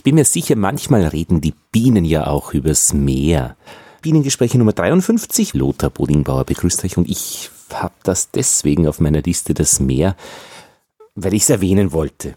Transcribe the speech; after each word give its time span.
Ich 0.00 0.04
bin 0.04 0.14
mir 0.14 0.24
sicher, 0.24 0.56
manchmal 0.56 1.04
reden 1.04 1.42
die 1.42 1.52
Bienen 1.72 2.06
ja 2.06 2.26
auch 2.26 2.54
übers 2.54 2.94
Meer. 2.94 3.54
Bienengespräche 4.00 4.56
Nummer 4.56 4.72
53. 4.72 5.52
Lothar 5.52 5.90
Bodingbauer 5.90 6.44
begrüßt 6.44 6.86
euch 6.86 6.96
und 6.96 7.06
ich 7.06 7.50
habe 7.70 7.92
das 8.02 8.30
deswegen 8.30 8.88
auf 8.88 8.98
meiner 8.98 9.20
Liste, 9.20 9.52
das 9.52 9.78
Meer, 9.78 10.16
weil 11.16 11.34
ich 11.34 11.42
es 11.42 11.50
erwähnen 11.50 11.92
wollte. 11.92 12.36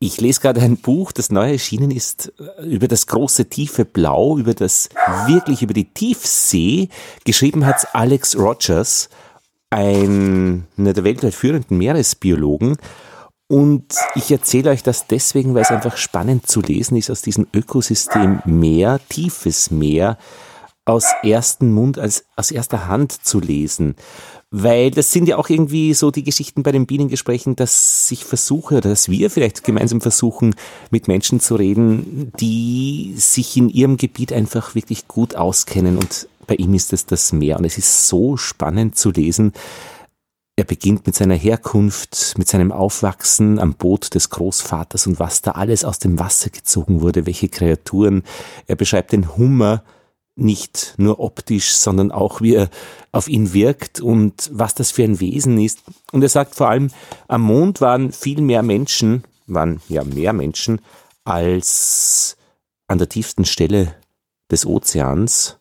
Ich 0.00 0.20
lese 0.20 0.42
gerade 0.42 0.60
ein 0.60 0.76
Buch, 0.76 1.12
das 1.12 1.32
neu 1.32 1.52
erschienen 1.52 1.90
ist, 1.90 2.30
über 2.62 2.88
das 2.88 3.06
große 3.06 3.46
tiefe 3.46 3.86
Blau, 3.86 4.36
über 4.36 4.52
das 4.52 4.90
wirklich 5.26 5.62
über 5.62 5.72
die 5.72 5.86
Tiefsee. 5.94 6.90
Geschrieben 7.24 7.64
hat 7.64 7.94
Alex 7.94 8.36
Rogers, 8.36 9.08
einer 9.70 10.60
der 10.76 11.04
weltweit 11.04 11.32
führenden 11.32 11.78
Meeresbiologen. 11.78 12.76
Und 13.52 13.84
ich 14.14 14.32
erzähle 14.32 14.70
euch 14.70 14.82
das 14.82 15.08
deswegen, 15.08 15.52
weil 15.52 15.60
es 15.60 15.70
einfach 15.70 15.98
spannend 15.98 16.46
zu 16.46 16.62
lesen 16.62 16.96
ist 16.96 17.10
aus 17.10 17.20
diesem 17.20 17.46
Ökosystem 17.52 18.40
Meer, 18.46 18.98
tiefes 19.10 19.70
Meer, 19.70 20.16
aus 20.86 21.04
ersten 21.22 21.70
Mund, 21.70 21.98
als, 21.98 22.24
aus 22.34 22.50
erster 22.50 22.88
Hand 22.88 23.12
zu 23.12 23.40
lesen. 23.40 23.94
Weil 24.50 24.90
das 24.90 25.12
sind 25.12 25.28
ja 25.28 25.36
auch 25.36 25.50
irgendwie 25.50 25.92
so 25.92 26.10
die 26.10 26.24
Geschichten 26.24 26.62
bei 26.62 26.72
den 26.72 26.86
Bienengesprächen, 26.86 27.54
dass 27.54 28.10
ich 28.10 28.24
versuche 28.24 28.76
oder 28.76 28.88
dass 28.88 29.10
wir 29.10 29.28
vielleicht 29.28 29.64
gemeinsam 29.64 30.00
versuchen, 30.00 30.54
mit 30.90 31.06
Menschen 31.06 31.38
zu 31.38 31.56
reden, 31.56 32.32
die 32.40 33.12
sich 33.18 33.54
in 33.58 33.68
ihrem 33.68 33.98
Gebiet 33.98 34.32
einfach 34.32 34.74
wirklich 34.74 35.08
gut 35.08 35.36
auskennen. 35.36 35.98
Und 35.98 36.26
bei 36.46 36.54
ihm 36.54 36.72
ist 36.72 36.94
es 36.94 37.04
das 37.04 37.32
Meer. 37.32 37.58
Und 37.58 37.66
es 37.66 37.76
ist 37.76 38.08
so 38.08 38.38
spannend 38.38 38.96
zu 38.96 39.10
lesen, 39.10 39.52
er 40.56 40.64
beginnt 40.64 41.06
mit 41.06 41.14
seiner 41.14 41.34
Herkunft, 41.34 42.34
mit 42.36 42.46
seinem 42.46 42.72
Aufwachsen 42.72 43.58
am 43.58 43.74
Boot 43.74 44.14
des 44.14 44.28
Großvaters 44.30 45.06
und 45.06 45.18
was 45.18 45.40
da 45.40 45.52
alles 45.52 45.84
aus 45.84 45.98
dem 45.98 46.18
Wasser 46.18 46.50
gezogen 46.50 47.00
wurde, 47.00 47.24
welche 47.24 47.48
Kreaturen. 47.48 48.22
Er 48.66 48.76
beschreibt 48.76 49.12
den 49.12 49.36
Hummer 49.36 49.82
nicht 50.34 50.94
nur 50.98 51.20
optisch, 51.20 51.74
sondern 51.74 52.10
auch 52.10 52.40
wie 52.40 52.54
er 52.54 52.70
auf 53.12 53.28
ihn 53.28 53.52
wirkt 53.52 54.00
und 54.00 54.50
was 54.52 54.74
das 54.74 54.90
für 54.90 55.04
ein 55.04 55.20
Wesen 55.20 55.58
ist. 55.58 55.82
Und 56.10 56.22
er 56.22 56.28
sagt 56.28 56.54
vor 56.54 56.68
allem, 56.68 56.90
am 57.28 57.42
Mond 57.42 57.80
waren 57.80 58.12
viel 58.12 58.40
mehr 58.40 58.62
Menschen, 58.62 59.24
waren 59.46 59.80
ja 59.88 60.04
mehr 60.04 60.32
Menschen 60.32 60.80
als 61.24 62.36
an 62.88 62.98
der 62.98 63.08
tiefsten 63.08 63.44
Stelle 63.44 63.94
des 64.50 64.66
Ozeans. 64.66 65.58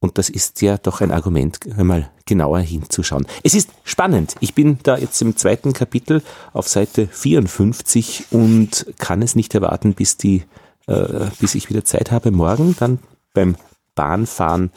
Und 0.00 0.18
das 0.18 0.28
ist 0.28 0.60
ja 0.62 0.76
doch 0.76 1.00
ein 1.00 1.10
Argument, 1.10 1.58
einmal 1.76 2.10
genauer 2.26 2.60
hinzuschauen. 2.60 3.26
Es 3.42 3.54
ist 3.54 3.70
spannend. 3.84 4.34
Ich 4.40 4.54
bin 4.54 4.78
da 4.82 4.98
jetzt 4.98 5.20
im 5.22 5.36
zweiten 5.36 5.72
Kapitel 5.72 6.22
auf 6.52 6.68
Seite 6.68 7.08
54 7.08 8.26
und 8.30 8.86
kann 8.98 9.22
es 9.22 9.34
nicht 9.34 9.54
erwarten, 9.54 9.94
bis 9.94 10.16
die, 10.16 10.44
äh, 10.86 11.26
bis 11.40 11.54
ich 11.54 11.70
wieder 11.70 11.84
Zeit 11.84 12.10
habe 12.10 12.30
morgen, 12.30 12.76
dann 12.78 12.98
beim 13.32 13.56
Bahnfahren 13.94 14.70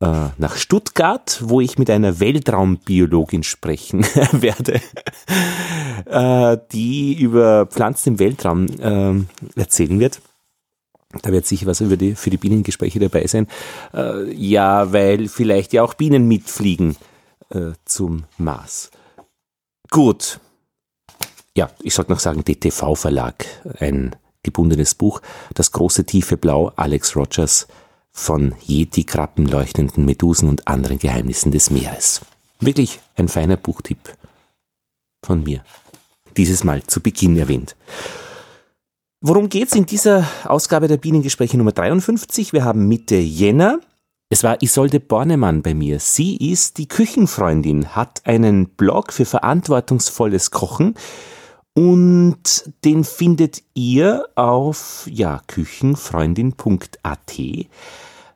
äh, 0.00 0.28
nach 0.38 0.56
Stuttgart, 0.56 1.40
wo 1.42 1.60
ich 1.60 1.78
mit 1.78 1.90
einer 1.90 2.20
Weltraumbiologin 2.20 3.42
sprechen 3.42 4.02
werde, 4.32 4.80
äh, 6.06 6.56
die 6.72 7.20
über 7.20 7.66
Pflanzen 7.66 8.10
im 8.10 8.18
Weltraum 8.18 8.66
äh, 8.80 9.60
erzählen 9.60 9.98
wird. 10.00 10.20
Da 11.22 11.32
wird 11.32 11.46
sicher 11.46 11.66
was 11.66 11.80
über 11.80 11.96
die, 11.96 12.14
für 12.14 12.30
die 12.30 12.36
Bienengespräche 12.36 12.98
dabei 12.98 13.26
sein. 13.26 13.46
Äh, 13.94 14.30
ja, 14.32 14.92
weil 14.92 15.28
vielleicht 15.28 15.72
ja 15.72 15.82
auch 15.82 15.94
Bienen 15.94 16.28
mitfliegen 16.28 16.96
äh, 17.50 17.72
zum 17.84 18.24
Mars. 18.36 18.90
Gut. 19.90 20.38
Ja, 21.56 21.70
ich 21.82 21.94
sollte 21.94 22.12
noch 22.12 22.20
sagen, 22.20 22.44
DTV 22.44 22.94
Verlag, 22.94 23.46
ein 23.80 24.14
gebundenes 24.42 24.94
Buch. 24.94 25.22
Das 25.54 25.72
große 25.72 26.04
tiefe 26.04 26.36
Blau, 26.36 26.72
Alex 26.76 27.16
Rogers 27.16 27.66
von 28.12 28.54
Yeti, 28.66 29.04
Krabben, 29.04 29.46
leuchtenden 29.46 30.04
Medusen 30.04 30.48
und 30.48 30.68
anderen 30.68 30.98
Geheimnissen 30.98 31.52
des 31.52 31.70
Meeres. 31.70 32.20
Wirklich 32.60 33.00
ein 33.16 33.28
feiner 33.28 33.56
Buchtipp 33.56 34.14
von 35.24 35.42
mir. 35.42 35.64
Dieses 36.36 36.64
Mal 36.64 36.82
zu 36.84 37.00
Beginn 37.00 37.36
erwähnt. 37.36 37.76
Worum 39.20 39.48
geht's 39.48 39.74
in 39.74 39.84
dieser 39.84 40.24
Ausgabe 40.44 40.86
der 40.86 40.96
Bienengespräche 40.96 41.58
Nummer 41.58 41.72
53? 41.72 42.52
Wir 42.52 42.64
haben 42.64 42.86
Mitte 42.86 43.16
Jänner. 43.16 43.80
Es 44.30 44.44
war 44.44 44.62
Isolde 44.62 45.00
Bornemann 45.00 45.62
bei 45.62 45.74
mir. 45.74 45.98
Sie 45.98 46.36
ist 46.36 46.78
die 46.78 46.86
Küchenfreundin, 46.86 47.96
hat 47.96 48.24
einen 48.26 48.68
Blog 48.68 49.12
für 49.12 49.24
verantwortungsvolles 49.24 50.52
Kochen 50.52 50.94
und 51.74 52.72
den 52.84 53.02
findet 53.02 53.64
ihr 53.74 54.28
auf 54.36 55.08
ja, 55.10 55.42
küchenfreundin.at. 55.48 57.38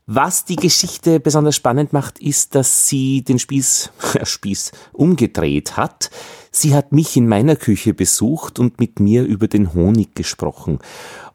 Was 0.06 0.44
die 0.44 0.56
Geschichte 0.56 1.20
besonders 1.20 1.54
spannend 1.54 1.92
macht, 1.92 2.18
ist, 2.18 2.54
dass 2.54 2.88
sie 2.88 3.22
den 3.22 3.38
Spieß, 3.38 3.92
Spieß 4.22 4.72
umgedreht 4.92 5.76
hat. 5.76 6.10
Sie 6.50 6.74
hat 6.74 6.92
mich 6.92 7.16
in 7.16 7.28
meiner 7.28 7.56
Küche 7.56 7.94
besucht 7.94 8.58
und 8.58 8.80
mit 8.80 9.00
mir 9.00 9.24
über 9.24 9.48
den 9.48 9.74
Honig 9.74 10.14
gesprochen. 10.14 10.80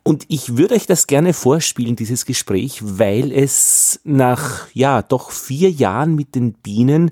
Und 0.04 0.26
ich 0.28 0.58
würde 0.58 0.76
euch 0.76 0.86
das 0.86 1.08
gerne 1.08 1.34
vorspielen, 1.34 1.96
dieses 1.96 2.26
Gespräch, 2.26 2.80
weil 2.82 3.32
es 3.32 4.00
nach, 4.04 4.68
ja, 4.74 5.02
doch 5.02 5.32
vier 5.32 5.72
Jahren 5.72 6.16
mit 6.16 6.36
den 6.36 6.54
Bienen 6.54 7.12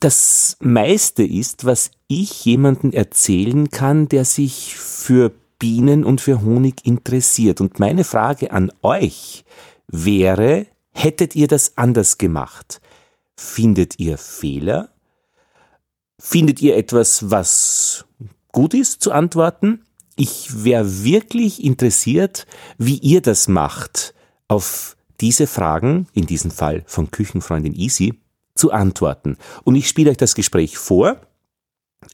das 0.00 0.56
meiste 0.60 1.22
ist, 1.22 1.64
was 1.64 1.90
ich 2.08 2.44
jemanden 2.44 2.92
erzählen 2.92 3.70
kann, 3.70 4.08
der 4.08 4.24
sich 4.24 4.76
für 4.76 5.32
Bienen 5.58 6.04
und 6.04 6.20
für 6.20 6.42
Honig 6.42 6.84
interessiert. 6.84 7.60
Und 7.60 7.78
meine 7.78 8.04
Frage 8.04 8.50
an 8.50 8.72
euch 8.82 9.44
wäre, 9.88 10.66
hättet 10.92 11.36
ihr 11.36 11.48
das 11.48 11.76
anders 11.76 12.18
gemacht? 12.18 12.80
Findet 13.36 13.98
ihr 13.98 14.18
Fehler? 14.18 14.90
Findet 16.18 16.62
ihr 16.62 16.76
etwas, 16.76 17.30
was 17.30 18.06
gut 18.52 18.74
ist 18.74 19.02
zu 19.02 19.12
antworten? 19.12 19.84
Ich 20.16 20.64
wäre 20.64 21.04
wirklich 21.04 21.62
interessiert, 21.62 22.46
wie 22.78 22.96
ihr 22.98 23.20
das 23.20 23.48
macht, 23.48 24.14
auf 24.48 24.96
diese 25.20 25.46
Fragen, 25.46 26.06
in 26.14 26.26
diesem 26.26 26.50
Fall 26.50 26.82
von 26.86 27.10
Küchenfreundin 27.10 27.74
Easy, 27.74 28.14
zu 28.54 28.72
antworten. 28.72 29.36
Und 29.64 29.74
ich 29.74 29.88
spiele 29.88 30.10
euch 30.10 30.16
das 30.16 30.34
Gespräch 30.34 30.78
vor, 30.78 31.20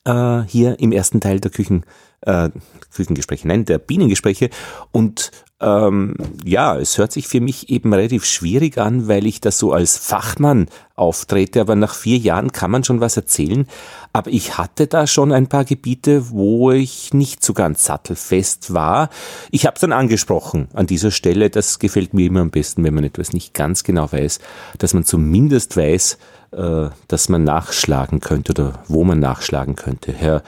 äh, 0.04 0.42
hier 0.42 0.80
im 0.80 0.90
ersten 0.90 1.20
Teil 1.20 1.38
der 1.38 1.50
Küchen, 1.50 1.84
äh, 2.22 2.50
Küchengespräche, 2.94 3.48
nein, 3.48 3.64
der 3.64 3.78
Bienengespräche. 3.78 4.50
Und 4.90 5.30
ähm, 5.62 6.16
ja, 6.44 6.76
es 6.76 6.98
hört 6.98 7.12
sich 7.12 7.28
für 7.28 7.40
mich 7.40 7.70
eben 7.70 7.94
relativ 7.94 8.24
schwierig 8.24 8.78
an, 8.78 9.06
weil 9.06 9.26
ich 9.26 9.40
da 9.40 9.52
so 9.52 9.72
als 9.72 9.96
Fachmann 9.96 10.66
auftrete, 10.96 11.60
aber 11.60 11.76
nach 11.76 11.94
vier 11.94 12.18
Jahren 12.18 12.50
kann 12.50 12.72
man 12.72 12.82
schon 12.82 13.00
was 13.00 13.16
erzählen. 13.16 13.66
Aber 14.12 14.30
ich 14.30 14.58
hatte 14.58 14.88
da 14.88 15.06
schon 15.06 15.30
ein 15.32 15.46
paar 15.46 15.64
Gebiete, 15.64 16.30
wo 16.30 16.72
ich 16.72 17.14
nicht 17.14 17.44
so 17.44 17.54
ganz 17.54 17.84
sattelfest 17.84 18.74
war. 18.74 19.08
Ich 19.52 19.64
habe 19.64 19.76
es 19.76 19.80
dann 19.80 19.92
angesprochen 19.92 20.66
an 20.74 20.88
dieser 20.88 21.12
Stelle. 21.12 21.48
Das 21.48 21.78
gefällt 21.78 22.12
mir 22.12 22.26
immer 22.26 22.40
am 22.40 22.50
besten, 22.50 22.82
wenn 22.82 22.94
man 22.94 23.04
etwas 23.04 23.32
nicht 23.32 23.54
ganz 23.54 23.84
genau 23.84 24.10
weiß, 24.10 24.40
dass 24.78 24.94
man 24.94 25.04
zumindest 25.04 25.76
weiß, 25.76 26.18
äh, 26.50 26.88
dass 27.06 27.28
man 27.28 27.44
nachschlagen 27.44 28.18
könnte 28.18 28.52
oder 28.52 28.82
wo 28.88 29.04
man 29.04 29.20
nachschlagen 29.20 29.76
könnte. 29.76 30.12
Herr, 30.12 30.36
äh, 30.36 30.42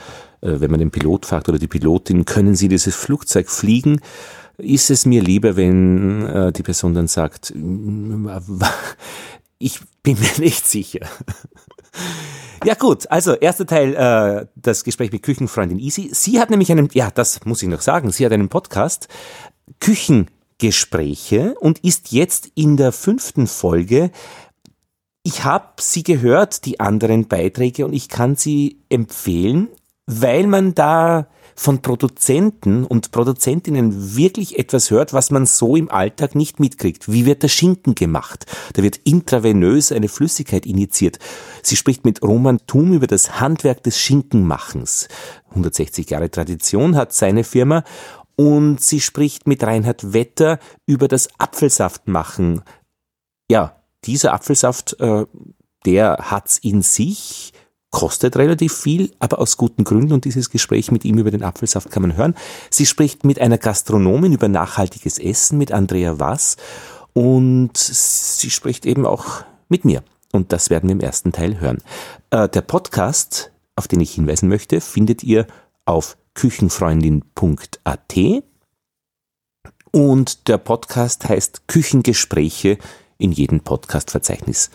wenn 0.61 0.71
man 0.71 0.81
den 0.81 0.91
Pilot 0.91 1.27
fragt 1.27 1.49
oder 1.49 1.59
die 1.59 1.69
Pilotin, 1.69 2.25
können 2.25 2.55
Sie 2.55 2.69
dieses 2.69 2.95
Flugzeug 2.95 3.49
fliegen? 3.49 4.01
ist 4.59 4.91
es 4.91 5.07
mir 5.07 5.23
lieber, 5.23 5.57
wenn 5.57 6.27
äh, 6.27 6.53
die 6.53 6.63
Person 6.63 6.95
dann 6.95 7.09
sagt, 7.09 7.51
ich 9.59 9.81
bin 10.03 10.19
mir 10.19 10.31
nicht 10.39 10.67
sicher. 10.67 11.01
Ja 12.65 12.75
gut, 12.75 13.11
also 13.11 13.35
erster 13.35 13.67
Teil, 13.67 13.95
äh, 13.95 14.47
das 14.57 14.85
Gespräch 14.85 15.13
mit 15.13 15.23
Küchenfreundin 15.23 15.79
Easy. 15.79 16.11
Sie 16.13 16.41
hat 16.41 16.51
nämlich 16.51 16.71
einen, 16.73 16.89
ja, 16.93 17.11
das 17.11 17.45
muss 17.45 17.63
ich 17.63 17.69
noch 17.69 17.83
sagen, 17.83 18.11
sie 18.11 18.25
hat 18.25 18.33
einen 18.33 18.49
Podcast, 18.49 19.09
Küchengespräche 19.81 21.55
und 21.61 21.85
ist 21.85 22.13
jetzt 22.13 22.49
in 22.55 22.77
der 22.77 22.93
fünften 22.93 23.47
Folge. 23.47 24.11
Ich 25.25 25.45
habe 25.45 25.75
sie 25.81 26.03
gehört, 26.03 26.65
die 26.65 26.81
anderen 26.81 27.29
Beiträge, 27.29 27.87
und 27.87 27.93
ich 27.93 28.09
kann 28.09 28.37
sie 28.37 28.79
empfehlen, 28.89 29.69
weil 30.07 30.47
man 30.47 30.75
da 30.75 31.29
von 31.57 31.83
Produzenten 31.83 32.85
und 32.85 33.13
Produzentinnen 33.13 34.17
wirklich 34.17 34.59
etwas 34.59 34.91
hört, 34.91 35.13
was 35.13 35.31
man 35.31 35.47
so 35.47 35.77
im 35.77 35.91
Alltag 35.91 36.35
nicht 36.35 36.59
mitkriegt. 36.59 37.11
Wie 37.11 37.27
wird 37.27 37.43
der 37.43 37.49
Schinken 37.49 37.95
gemacht? 37.95 38.47
Da 38.73 38.83
wird 38.83 38.97
intravenös 39.05 39.93
eine 39.93 40.09
Flüssigkeit 40.09 40.67
injiziert. 40.67 41.19
Sie 41.63 41.77
spricht 41.77 42.05
mit 42.05 42.23
Roman 42.23 42.59
Thum 42.67 42.93
über 42.93 43.07
das 43.07 43.41
Handwerk 43.41 43.83
des 43.85 43.99
Schinkenmachens. 43.99 45.09
160 45.51 46.11
Jahre 46.11 46.31
Tradition 46.31 46.97
hat 46.97 47.13
seine 47.13 47.45
Firma 47.45 47.85
und 48.37 48.81
sie 48.81 49.01
spricht 49.01 49.47
mit 49.47 49.63
Reinhard 49.63 50.13
Wetter 50.13 50.59
über 50.87 51.07
das 51.07 51.29
Apfelsaftmachen. 51.39 52.63
Ja, 53.49 53.77
dieser 54.05 54.35
Apfelsaft, 54.35 54.99
äh, 54.99 55.25
der 55.87 56.17
hat's 56.31 56.59
in 56.59 56.83
sich 56.83 57.53
kostet 57.95 58.37
relativ 58.37 58.77
viel, 58.77 59.13
aber 59.21 59.39
aus 59.39 59.57
guten 59.57 59.85
Gründen 59.85 60.13
und 60.13 60.25
dieses 60.25 60.51
Gespräch 60.51 60.91
mit 60.91 61.05
ihm 61.05 61.17
über 61.17 61.31
den 61.31 61.45
Apfelsaft 61.45 61.93
kann 61.93 62.03
man 62.03 62.17
hören. 62.17 62.35
Sie 62.69 62.87
spricht 62.87 63.23
mit 63.23 63.41
einer 63.41 63.57
Gastronomin 63.57 64.33
über 64.33 64.49
nachhaltiges 64.49 65.21
Essen, 65.21 65.59
mit 65.59 65.71
Andrea 65.71 66.19
Was 66.19 66.57
und 67.13 67.77
sie 67.77 68.51
spricht 68.51 68.85
eben 68.85 69.07
auch 69.07 69.45
mit 69.69 69.85
mir. 69.85 70.03
Und 70.33 70.53
das 70.53 70.71
werden 70.71 70.89
wir 70.89 70.95
im 70.95 71.01
ersten 71.01 71.31
Teil 71.31 71.61
hören. 71.61 71.79
Äh, 72.31 72.49
der 72.49 72.63
Podcast, 72.63 73.53
auf 73.77 73.87
den 73.87 74.01
ich 74.01 74.11
hinweisen 74.11 74.49
möchte, 74.49 74.81
findet 74.81 75.23
ihr 75.23 75.47
auf 75.85 76.17
küchenfreundin.at 76.35 78.17
und 79.93 80.49
der 80.49 80.59
Podcast 80.59 81.29
heißt 81.29 81.69
Küchengespräche 81.69 82.79
in 83.19 83.31
jedem 83.31 83.61
Podcast-Verzeichnis 83.61 84.71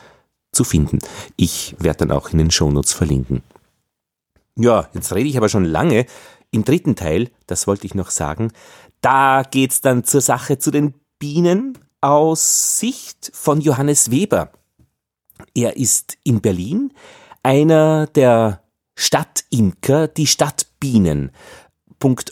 zu 0.52 0.64
finden. 0.64 1.00
Ich 1.36 1.76
werde 1.80 2.00
dann 2.00 2.12
auch 2.12 2.30
in 2.30 2.38
den 2.38 2.52
Shownotes 2.52 2.94
verlinken. 2.94 3.44
Ja, 4.56 4.90
jetzt 4.94 5.14
rede 5.14 5.30
ich 5.30 5.38
aber 5.38 5.50
schon 5.50 5.66
lange. 5.66 6.06
Im 6.52 6.66
dritten 6.66 6.96
Teil, 6.96 7.30
das 7.48 7.68
wollte 7.68 7.86
ich 7.86 7.96
noch 7.96 8.10
sagen, 8.10 8.52
da 9.02 9.44
geht's 9.44 9.82
dann 9.82 10.04
zur 10.04 10.22
Sache 10.22 10.58
zu 10.58 10.72
den 10.72 10.96
Bienen 11.20 11.78
aus 12.02 12.80
Sicht 12.80 13.32
von 13.34 13.62
Johannes 13.62 14.12
Weber. 14.12 14.52
Er 15.54 15.78
ist 15.78 16.18
in 16.24 16.42
Berlin 16.42 16.92
einer 17.44 18.08
der 18.08 18.64
Stadtimker, 18.96 20.08
die 20.08 20.28
Stadtbienen. 20.28 21.32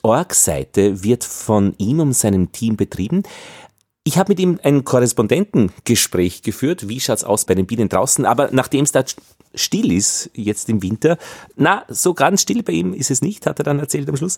.org-Seite 0.04 1.04
wird 1.04 1.24
von 1.26 1.76
ihm 1.78 2.00
und 2.00 2.14
seinem 2.14 2.52
Team 2.52 2.78
betrieben. 2.78 3.24
Ich 4.08 4.18
habe 4.18 4.32
mit 4.32 4.40
ihm 4.40 4.58
ein 4.64 4.86
Korrespondentengespräch 4.86 6.42
geführt. 6.42 6.88
Wie 6.88 7.02
schaut's 7.02 7.26
aus 7.26 7.44
bei 7.44 7.56
den 7.56 7.68
Bienen 7.68 7.90
draußen? 7.90 8.26
Aber 8.26 8.48
nachdem 8.54 8.86
es 8.86 8.94
da 8.94 9.04
still 9.54 9.92
ist, 9.92 10.30
jetzt 10.34 10.70
im 10.70 10.82
Winter, 10.82 11.18
na, 11.58 11.84
so 11.90 12.14
ganz 12.14 12.44
still 12.44 12.64
bei 12.64 12.72
ihm 12.72 12.94
ist 12.94 13.12
es 13.12 13.22
nicht, 13.22 13.46
hat 13.46 13.60
er 13.60 13.66
dann 13.66 13.80
erzählt 13.80 14.08
am 14.08 14.16
Schluss. 14.16 14.38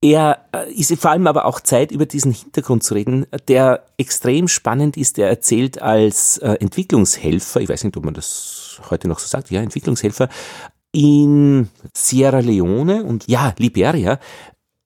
Er 0.00 0.44
äh, 0.52 0.72
ist 0.72 0.94
vor 0.94 1.10
allem 1.10 1.26
aber 1.26 1.46
auch 1.46 1.58
Zeit, 1.58 1.90
über 1.90 2.06
diesen 2.06 2.30
Hintergrund 2.30 2.84
zu 2.84 2.94
reden, 2.94 3.26
der 3.48 3.84
extrem 3.96 4.46
spannend 4.46 4.96
ist. 4.96 5.18
Er 5.18 5.28
erzählt 5.28 5.82
als 5.82 6.38
äh, 6.38 6.52
Entwicklungshelfer, 6.60 7.60
ich 7.60 7.68
weiß 7.68 7.82
nicht, 7.82 7.96
ob 7.96 8.04
man 8.04 8.14
das 8.14 8.80
heute 8.90 9.08
noch 9.08 9.18
so 9.18 9.26
sagt, 9.26 9.50
ja, 9.50 9.60
Entwicklungshelfer, 9.60 10.28
in 10.92 11.68
Sierra 11.94 12.38
Leone 12.38 13.02
und 13.02 13.26
ja, 13.26 13.52
Liberia. 13.58 14.20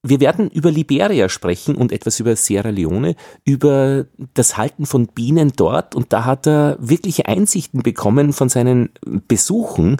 Wir 0.04 0.18
werden 0.18 0.50
über 0.50 0.72
Liberia 0.72 1.28
sprechen 1.28 1.76
und 1.76 1.92
etwas 1.92 2.18
über 2.18 2.34
Sierra 2.34 2.70
Leone, 2.70 3.14
über 3.44 4.06
das 4.34 4.56
Halten 4.56 4.84
von 4.84 5.06
Bienen 5.06 5.52
dort. 5.54 5.94
Und 5.94 6.12
da 6.12 6.24
hat 6.24 6.48
er 6.48 6.76
wirkliche 6.80 7.26
Einsichten 7.26 7.84
bekommen 7.84 8.32
von 8.32 8.48
seinen 8.48 8.90
Besuchen 9.28 9.98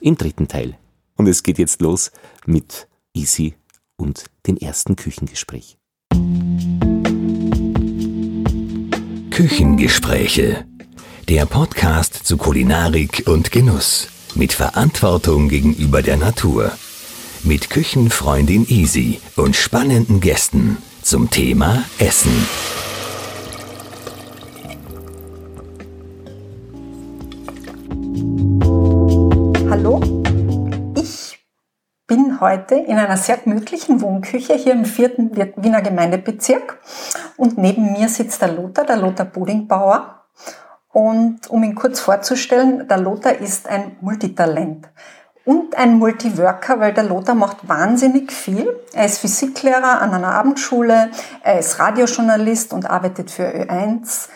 im 0.00 0.16
dritten 0.16 0.46
Teil. 0.46 0.78
Und 1.16 1.26
es 1.26 1.42
geht 1.42 1.58
jetzt 1.58 1.80
los 1.80 2.12
mit 2.46 2.86
Easy 3.14 3.54
und 3.96 4.26
dem 4.46 4.56
ersten 4.56 4.94
Küchengespräch. 4.94 5.76
Küchengespräche. 9.30 10.64
Der 11.28 11.46
Podcast 11.46 12.14
zu 12.14 12.36
Kulinarik 12.36 13.24
und 13.26 13.50
Genuss. 13.50 14.08
Mit 14.36 14.52
Verantwortung 14.52 15.48
gegenüber 15.48 16.00
der 16.00 16.16
Natur. 16.16 16.70
Mit 17.44 17.70
Küchenfreundin 17.70 18.66
Easy 18.68 19.20
und 19.36 19.56
spannenden 19.56 20.20
Gästen 20.20 20.76
zum 21.02 21.28
Thema 21.28 21.82
Essen. 21.98 22.46
heute 32.42 32.74
in 32.74 32.98
einer 32.98 33.16
sehr 33.16 33.38
gemütlichen 33.38 34.02
Wohnküche 34.02 34.54
hier 34.54 34.72
im 34.72 34.84
vierten 34.84 35.34
Wiener 35.34 35.80
Gemeindebezirk. 35.80 36.78
Und 37.36 37.56
neben 37.56 37.92
mir 37.92 38.08
sitzt 38.08 38.42
der 38.42 38.52
Lothar, 38.52 38.84
der 38.84 38.96
Lothar 38.96 39.26
Budingbauer. 39.26 40.24
Und 40.88 41.48
um 41.48 41.62
ihn 41.62 41.74
kurz 41.74 42.00
vorzustellen, 42.00 42.86
der 42.88 42.98
Lothar 42.98 43.38
ist 43.38 43.68
ein 43.68 43.96
Multitalent 44.00 44.88
und 45.44 45.76
ein 45.76 45.98
Multiworker, 45.98 46.80
weil 46.80 46.94
der 46.94 47.04
Lothar 47.04 47.34
macht 47.34 47.68
wahnsinnig 47.68 48.32
viel. 48.32 48.68
Er 48.92 49.06
ist 49.06 49.18
Physiklehrer 49.18 50.00
an 50.00 50.14
einer 50.14 50.32
Abendschule, 50.34 51.10
er 51.42 51.58
ist 51.58 51.78
Radiojournalist 51.78 52.72
und 52.72 52.88
arbeitet 52.88 53.30
für 53.30 53.44
Ö1 53.44 54.28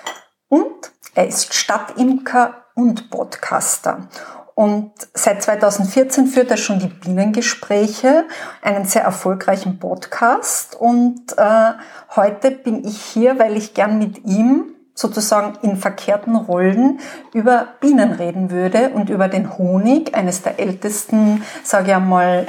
und 0.48 0.92
er 1.14 1.28
ist 1.28 1.54
Stadtimker 1.54 2.64
und 2.74 3.10
Podcaster. 3.10 4.08
Und 4.54 4.92
seit 5.12 5.42
2014 5.42 6.28
führt 6.28 6.50
er 6.50 6.56
schon 6.56 6.78
die 6.78 6.88
Bienengespräche, 6.88 8.24
einen 8.62 8.86
sehr 8.86 9.02
erfolgreichen 9.02 9.78
Podcast. 9.78 10.74
Und 10.74 11.36
äh, 11.36 11.72
heute 12.16 12.52
bin 12.52 12.82
ich 12.82 13.02
hier, 13.02 13.38
weil 13.38 13.56
ich 13.58 13.74
gern 13.74 13.98
mit 13.98 14.24
ihm 14.24 14.75
sozusagen 14.96 15.56
in 15.62 15.76
verkehrten 15.76 16.34
Rollen 16.34 16.98
über 17.32 17.68
Bienen 17.80 18.10
reden 18.12 18.50
würde 18.50 18.90
und 18.90 19.08
über 19.08 19.28
den 19.28 19.56
Honig, 19.56 20.16
eines 20.16 20.42
der 20.42 20.58
ältesten, 20.58 21.44
sage 21.62 21.90
ich 21.90 21.94
einmal, 21.94 22.48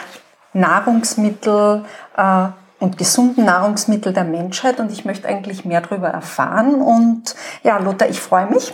Nahrungsmittel 0.54 1.86
äh, 2.18 2.48
und 2.80 2.98
gesunden 2.98 3.46
Nahrungsmittel 3.46 4.14
der 4.14 4.24
Menschheit. 4.24 4.80
Und 4.80 4.92
ich 4.92 5.06
möchte 5.06 5.28
eigentlich 5.28 5.66
mehr 5.66 5.82
darüber 5.82 6.08
erfahren. 6.08 6.82
Und 6.82 7.36
ja, 7.62 7.78
Lothar, 7.78 8.10
ich 8.10 8.20
freue 8.20 8.48
mich 8.48 8.74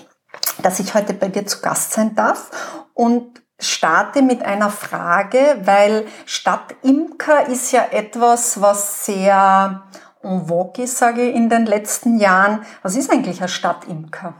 dass 0.61 0.79
ich 0.79 0.93
heute 0.93 1.13
bei 1.13 1.27
dir 1.27 1.45
zu 1.45 1.61
Gast 1.61 1.93
sein 1.93 2.15
darf 2.15 2.51
und 2.93 3.41
starte 3.59 4.21
mit 4.21 4.43
einer 4.43 4.69
Frage, 4.69 5.61
weil 5.63 6.05
Stadtimker 6.25 7.47
ist 7.47 7.71
ja 7.71 7.85
etwas, 7.91 8.59
was 8.61 9.05
sehr 9.05 9.83
en 10.23 10.47
vogue 10.47 10.87
sage 10.87 11.29
ich, 11.29 11.35
in 11.35 11.49
den 11.49 11.65
letzten 11.65 12.17
Jahren. 12.17 12.65
Was 12.81 12.95
ist 12.95 13.11
eigentlich 13.11 13.41
ein 13.41 13.47
Stadtimker? 13.47 14.35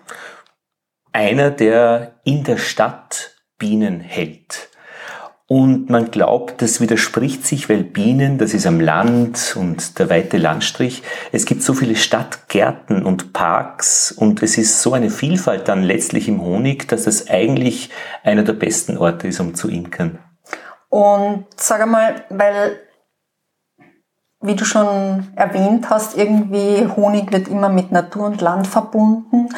Einer, 1.12 1.52
der 1.52 2.16
in 2.24 2.44
der 2.44 2.58
Stadt 2.58 3.36
Bienen 3.58 4.00
hält. 4.00 4.70
Und 5.46 5.90
man 5.90 6.10
glaubt, 6.10 6.62
das 6.62 6.82
widerspricht 6.82 7.46
sich, 7.46 7.70
weil 7.70 7.84
Bienen, 7.84 8.38
das 8.38 8.54
ist 8.54 8.66
am 8.66 8.80
Land 8.80 9.56
und 9.56 10.00
der 10.00 10.10
weite 10.10 10.38
Landstrich. 10.38 11.04
Es 11.32 11.46
gibt 11.46 11.62
so 11.62 11.74
viele 11.74 11.96
Stadtgärten 11.96 13.06
und 13.06 13.34
Parks 13.34 14.12
und 14.12 14.42
es 14.42 14.58
ist 14.58 14.82
so 14.82 14.94
eine 14.94 15.10
Vielfalt 15.10 15.68
dann 15.68 15.84
letztlich 15.84 16.28
im 16.28 16.42
Honig, 16.42 16.88
dass 16.88 17.04
das 17.04 17.30
eigentlich 17.30 17.90
einer 18.24 18.44
der 18.44 18.54
besten 18.54 18.98
Orte 18.98 19.28
ist, 19.28 19.40
um 19.42 19.54
zu 19.54 19.70
imkern. 19.70 20.18
Und 20.90 21.46
sag 21.58 21.82
einmal, 21.82 22.24
weil, 22.30 22.80
wie 24.44 24.56
du 24.56 24.66
schon 24.66 25.32
erwähnt 25.36 25.90
hast, 25.90 26.16
irgendwie 26.18 26.88
Honig 26.96 27.32
wird 27.32 27.48
immer 27.48 27.70
mit 27.70 27.92
Natur 27.92 28.26
und 28.26 28.42
Land 28.42 28.68
verbunden. 28.68 29.50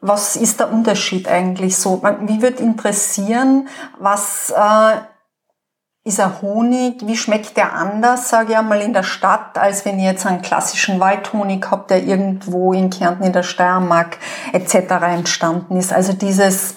Was 0.00 0.36
ist 0.36 0.60
der 0.60 0.72
Unterschied 0.72 1.28
eigentlich 1.28 1.76
so? 1.76 2.02
Wie 2.20 2.42
wird 2.42 2.60
interessieren, 2.60 3.68
was 3.98 4.50
äh, 4.50 4.96
ist 6.04 6.20
ein 6.20 6.42
Honig, 6.42 7.06
wie 7.06 7.16
schmeckt 7.16 7.56
der 7.56 7.72
anders, 7.72 8.28
sage 8.28 8.52
ich 8.52 8.58
einmal, 8.58 8.80
in 8.80 8.92
der 8.92 9.04
Stadt, 9.04 9.56
als 9.56 9.84
wenn 9.84 9.98
ihr 9.98 10.10
jetzt 10.10 10.26
einen 10.26 10.42
klassischen 10.42 10.98
Waldhonig 10.98 11.64
habt, 11.70 11.90
der 11.90 12.02
irgendwo 12.02 12.72
in 12.72 12.90
Kärnten, 12.90 13.24
in 13.24 13.32
der 13.32 13.44
Steiermark 13.44 14.18
etc. 14.52 14.74
entstanden 15.02 15.76
ist. 15.76 15.92
Also 15.92 16.12
dieses, 16.12 16.74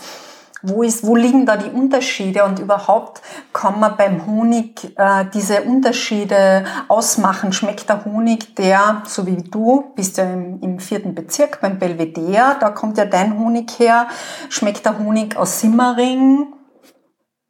wo, 0.68 0.84
ist, 0.84 1.06
wo 1.06 1.16
liegen 1.16 1.46
da 1.46 1.58
die 1.58 1.70
Unterschiede 1.70 2.44
und 2.44 2.60
überhaupt 2.60 3.22
kann 3.54 3.80
man 3.80 3.98
beim 3.98 4.26
Honig 4.26 4.98
äh, 4.98 5.26
diese 5.34 5.62
Unterschiede 5.64 6.66
ausmachen. 6.88 7.54
Schmeckt 7.54 7.90
der 7.90 8.06
Honig, 8.06 8.56
der, 8.56 9.04
so 9.08 9.26
wie 9.26 9.38
du, 9.38 9.92
bist 9.96 10.18
ja 10.18 10.26
im, 10.26 10.62
im 10.62 10.80
vierten 10.80 11.16
Bezirk 11.16 11.62
beim 11.62 11.80
Belvedere, 11.80 12.56
da 12.60 12.70
kommt 12.70 12.98
ja 12.98 13.06
dein 13.06 13.40
Honig 13.40 13.80
her, 13.80 14.08
schmeckt 14.50 14.86
der 14.86 15.00
Honig 15.00 15.38
aus 15.38 15.60
Simmering 15.60 16.48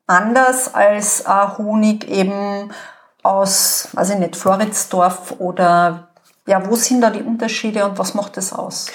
anders 0.08 0.74
als 0.74 1.22
äh, 1.22 1.58
Honig 1.58 2.10
eben 2.10 2.72
aus, 3.24 3.90
weiß 3.94 4.12
ich 4.12 4.20
nicht, 4.20 4.36
Floridsdorf 4.36 5.36
oder 5.40 6.10
ja, 6.48 6.70
wo 6.70 6.76
sind 6.76 7.02
da 7.02 7.10
die 7.10 7.24
Unterschiede 7.24 7.86
und 7.86 7.98
was 7.98 8.14
macht 8.14 8.38
das 8.38 8.54
aus? 8.54 8.88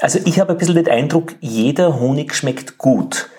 Also 0.00 0.18
ich 0.24 0.40
habe 0.40 0.52
ein 0.52 0.58
bisschen 0.58 0.74
den 0.74 0.88
Eindruck, 0.88 1.34
jeder 1.40 2.00
Honig 2.00 2.34
schmeckt 2.34 2.78
gut. 2.78 3.30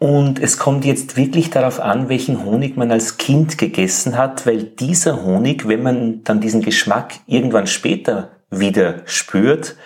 Und 0.00 0.42
es 0.42 0.56
kommt 0.56 0.86
jetzt 0.86 1.18
wirklich 1.18 1.50
darauf 1.50 1.78
an, 1.78 2.08
welchen 2.08 2.46
Honig 2.46 2.74
man 2.74 2.90
als 2.90 3.18
Kind 3.18 3.58
gegessen 3.58 4.16
hat, 4.16 4.46
weil 4.46 4.62
dieser 4.62 5.22
Honig, 5.22 5.68
wenn 5.68 5.82
man 5.82 6.24
dann 6.24 6.40
diesen 6.40 6.62
Geschmack 6.62 7.16
irgendwann 7.26 7.66
später 7.66 8.30
wieder 8.50 9.02
spürt, 9.04 9.76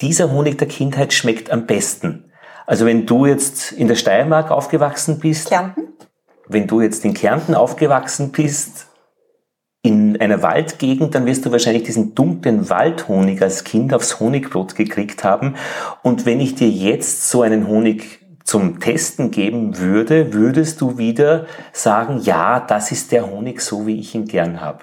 dieser 0.00 0.32
Honig 0.32 0.56
der 0.56 0.68
Kindheit 0.68 1.12
schmeckt 1.12 1.50
am 1.50 1.66
besten. 1.66 2.32
Also 2.66 2.86
wenn 2.86 3.04
du 3.04 3.26
jetzt 3.26 3.72
in 3.72 3.88
der 3.88 3.96
Steiermark 3.96 4.50
aufgewachsen 4.50 5.18
bist, 5.18 5.50
Kärnten? 5.50 5.88
wenn 6.48 6.66
du 6.66 6.80
jetzt 6.80 7.04
in 7.04 7.12
Kärnten 7.12 7.54
aufgewachsen 7.54 8.32
bist, 8.32 8.86
in 9.82 10.18
einer 10.18 10.42
Waldgegend, 10.42 11.14
dann 11.14 11.26
wirst 11.26 11.44
du 11.44 11.52
wahrscheinlich 11.52 11.82
diesen 11.82 12.14
dunklen 12.14 12.70
Waldhonig 12.70 13.42
als 13.42 13.64
Kind 13.64 13.92
aufs 13.92 14.18
Honigbrot 14.18 14.76
gekriegt 14.76 15.24
haben. 15.24 15.56
Und 16.02 16.24
wenn 16.24 16.40
ich 16.40 16.54
dir 16.54 16.70
jetzt 16.70 17.28
so 17.28 17.42
einen 17.42 17.66
Honig 17.66 18.19
zum 18.50 18.80
Testen 18.80 19.30
geben 19.30 19.78
würde, 19.78 20.34
würdest 20.34 20.80
du 20.80 20.98
wieder 20.98 21.46
sagen, 21.72 22.18
ja, 22.20 22.58
das 22.58 22.90
ist 22.90 23.12
der 23.12 23.30
Honig 23.30 23.60
so, 23.60 23.86
wie 23.86 24.00
ich 24.00 24.12
ihn 24.16 24.24
gern 24.24 24.60
habe. 24.60 24.80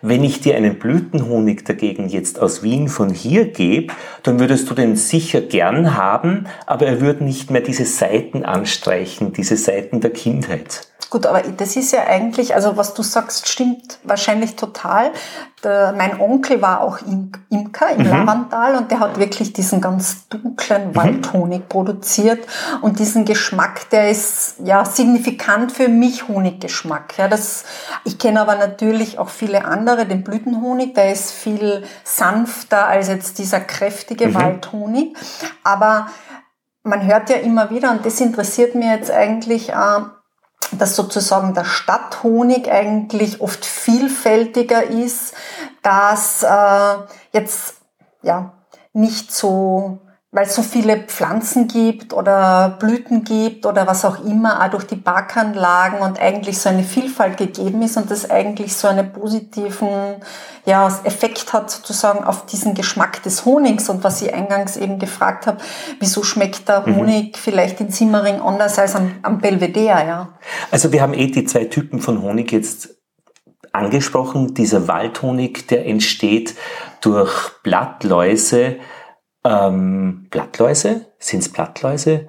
Wenn 0.00 0.22
ich 0.22 0.40
dir 0.40 0.54
einen 0.54 0.78
Blütenhonig 0.78 1.64
dagegen 1.64 2.08
jetzt 2.08 2.40
aus 2.40 2.62
Wien 2.62 2.86
von 2.86 3.10
hier 3.10 3.46
gebe, 3.46 3.92
dann 4.22 4.38
würdest 4.38 4.70
du 4.70 4.74
den 4.74 4.94
sicher 4.94 5.40
gern 5.40 5.96
haben, 5.96 6.46
aber 6.66 6.86
er 6.86 7.00
würde 7.00 7.24
nicht 7.24 7.50
mehr 7.50 7.62
diese 7.62 7.84
Seiten 7.84 8.44
anstreichen, 8.44 9.32
diese 9.32 9.56
Seiten 9.56 10.00
der 10.00 10.12
Kindheit. 10.12 10.89
Gut, 11.08 11.26
aber 11.26 11.42
das 11.42 11.76
ist 11.76 11.92
ja 11.92 12.04
eigentlich, 12.06 12.54
also 12.54 12.76
was 12.76 12.94
du 12.94 13.02
sagst, 13.02 13.48
stimmt 13.48 13.98
wahrscheinlich 14.04 14.56
total. 14.56 15.10
Der, 15.64 15.92
mein 15.96 16.20
Onkel 16.20 16.62
war 16.62 16.82
auch 16.82 16.98
Imker 17.48 17.90
im 17.90 18.02
mhm. 18.02 18.08
Lavandal 18.08 18.76
und 18.76 18.90
der 18.90 19.00
hat 19.00 19.18
wirklich 19.18 19.52
diesen 19.52 19.80
ganz 19.80 20.28
dunklen 20.28 20.88
mhm. 20.88 20.96
Waldhonig 20.96 21.68
produziert 21.68 22.46
und 22.82 22.98
diesen 22.98 23.24
Geschmack, 23.24 23.90
der 23.90 24.10
ist 24.10 24.56
ja 24.62 24.84
signifikant 24.84 25.72
für 25.72 25.88
mich 25.88 26.28
Honiggeschmack. 26.28 27.18
Ja, 27.18 27.28
das, 27.28 27.64
ich 28.04 28.18
kenne 28.18 28.40
aber 28.40 28.56
natürlich 28.56 29.18
auch 29.18 29.28
viele 29.28 29.64
andere, 29.64 30.06
den 30.06 30.22
Blütenhonig, 30.22 30.94
der 30.94 31.12
ist 31.12 31.32
viel 31.32 31.84
sanfter 32.04 32.86
als 32.86 33.08
jetzt 33.08 33.38
dieser 33.38 33.60
kräftige 33.60 34.28
mhm. 34.28 34.34
Waldhonig. 34.34 35.16
Aber 35.64 36.06
man 36.82 37.06
hört 37.06 37.30
ja 37.30 37.36
immer 37.36 37.70
wieder, 37.70 37.90
und 37.90 38.06
das 38.06 38.20
interessiert 38.20 38.74
mir 38.74 38.94
jetzt 38.94 39.10
eigentlich, 39.10 39.70
äh, 39.70 40.00
dass 40.72 40.96
sozusagen 40.96 41.54
der 41.54 41.64
Stadthonig 41.64 42.70
eigentlich 42.70 43.40
oft 43.40 43.64
vielfältiger 43.64 44.84
ist, 44.84 45.34
dass 45.82 46.42
äh, 46.42 46.96
jetzt 47.32 47.74
ja 48.22 48.52
nicht 48.92 49.32
so 49.32 49.98
weil 50.32 50.46
es 50.46 50.54
so 50.54 50.62
viele 50.62 50.96
Pflanzen 50.96 51.66
gibt 51.66 52.12
oder 52.12 52.76
Blüten 52.78 53.24
gibt 53.24 53.66
oder 53.66 53.88
was 53.88 54.04
auch 54.04 54.24
immer, 54.24 54.64
auch 54.64 54.70
durch 54.70 54.84
die 54.84 54.96
Parkanlagen 54.96 55.98
und 55.98 56.20
eigentlich 56.20 56.58
so 56.58 56.68
eine 56.68 56.84
Vielfalt 56.84 57.36
gegeben 57.36 57.82
ist 57.82 57.96
und 57.96 58.12
das 58.12 58.30
eigentlich 58.30 58.76
so 58.76 58.86
einen 58.86 59.12
positiven 59.12 59.88
ja, 60.66 60.86
Effekt 61.02 61.52
hat 61.52 61.72
sozusagen 61.72 62.22
auf 62.22 62.46
diesen 62.46 62.74
Geschmack 62.74 63.24
des 63.24 63.44
Honigs 63.44 63.88
und 63.88 64.04
was 64.04 64.22
ich 64.22 64.32
eingangs 64.32 64.76
eben 64.76 65.00
gefragt 65.00 65.48
habe, 65.48 65.58
wieso 65.98 66.22
schmeckt 66.22 66.68
der 66.68 66.86
mhm. 66.86 66.96
Honig 66.96 67.34
mhm. 67.34 67.40
vielleicht 67.40 67.80
in 67.80 67.90
Simmering 67.90 68.40
anders 68.40 68.78
als 68.78 68.94
am, 68.94 69.16
am 69.22 69.38
Belvedere, 69.38 70.06
ja? 70.06 70.28
Also 70.70 70.92
wir 70.92 71.02
haben 71.02 71.14
eh 71.14 71.26
die 71.26 71.44
zwei 71.44 71.64
Typen 71.64 72.00
von 72.00 72.22
Honig 72.22 72.52
jetzt 72.52 72.90
angesprochen. 73.72 74.54
Dieser 74.54 74.86
Waldhonig, 74.86 75.66
der 75.66 75.86
entsteht 75.86 76.54
durch 77.00 77.50
Blattläuse, 77.64 78.76
ähm, 79.44 80.26
Blattläuse? 80.30 81.06
Sind 81.18 81.40
es 81.40 81.48
Blattläuse? 81.48 82.28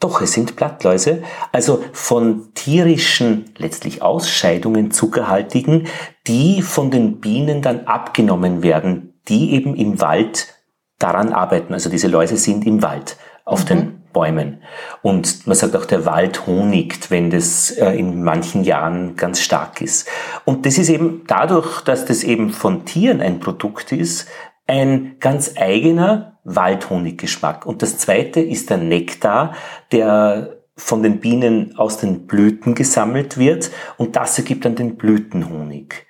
Doch, 0.00 0.20
es 0.20 0.32
sind 0.32 0.56
Blattläuse. 0.56 1.22
Also 1.52 1.82
von 1.92 2.52
tierischen, 2.54 3.52
letztlich 3.56 4.02
Ausscheidungen, 4.02 4.90
zuckerhaltigen, 4.90 5.86
die 6.26 6.62
von 6.62 6.90
den 6.90 7.20
Bienen 7.20 7.62
dann 7.62 7.86
abgenommen 7.86 8.62
werden, 8.62 9.14
die 9.28 9.52
eben 9.54 9.74
im 9.76 10.00
Wald 10.00 10.54
daran 10.98 11.32
arbeiten. 11.32 11.72
Also 11.72 11.90
diese 11.90 12.08
Läuse 12.08 12.36
sind 12.36 12.66
im 12.66 12.82
Wald 12.82 13.16
auf 13.44 13.64
mhm. 13.64 13.68
den 13.68 14.04
Bäumen. 14.12 14.62
Und 15.02 15.46
man 15.46 15.56
sagt 15.56 15.76
auch, 15.76 15.84
der 15.84 16.06
Wald 16.06 16.46
honigt, 16.46 17.10
wenn 17.10 17.30
das 17.30 17.70
äh, 17.70 17.90
in 17.92 18.22
manchen 18.22 18.64
Jahren 18.64 19.16
ganz 19.16 19.40
stark 19.40 19.80
ist. 19.80 20.08
Und 20.44 20.66
das 20.66 20.78
ist 20.78 20.88
eben 20.88 21.24
dadurch, 21.26 21.82
dass 21.82 22.04
das 22.04 22.24
eben 22.24 22.50
von 22.50 22.84
Tieren 22.84 23.20
ein 23.20 23.40
Produkt 23.40 23.92
ist, 23.92 24.28
ein 24.66 25.16
ganz 25.20 25.54
eigener 25.56 26.33
Waldhoniggeschmack. 26.44 27.66
Und 27.66 27.82
das 27.82 27.98
zweite 27.98 28.40
ist 28.40 28.70
der 28.70 28.78
Nektar, 28.78 29.54
der 29.92 30.60
von 30.76 31.02
den 31.02 31.20
Bienen 31.20 31.76
aus 31.76 31.98
den 31.98 32.26
Blüten 32.26 32.74
gesammelt 32.74 33.38
wird 33.38 33.70
und 33.96 34.16
das 34.16 34.38
ergibt 34.38 34.64
dann 34.64 34.74
den 34.74 34.96
Blütenhonig. 34.96 36.06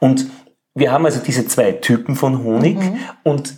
Und 0.00 0.26
wir 0.74 0.92
haben 0.92 1.04
also 1.04 1.20
diese 1.20 1.46
zwei 1.46 1.72
Typen 1.72 2.16
von 2.16 2.42
Honig 2.42 2.78
mhm. 2.78 2.98
und 3.24 3.54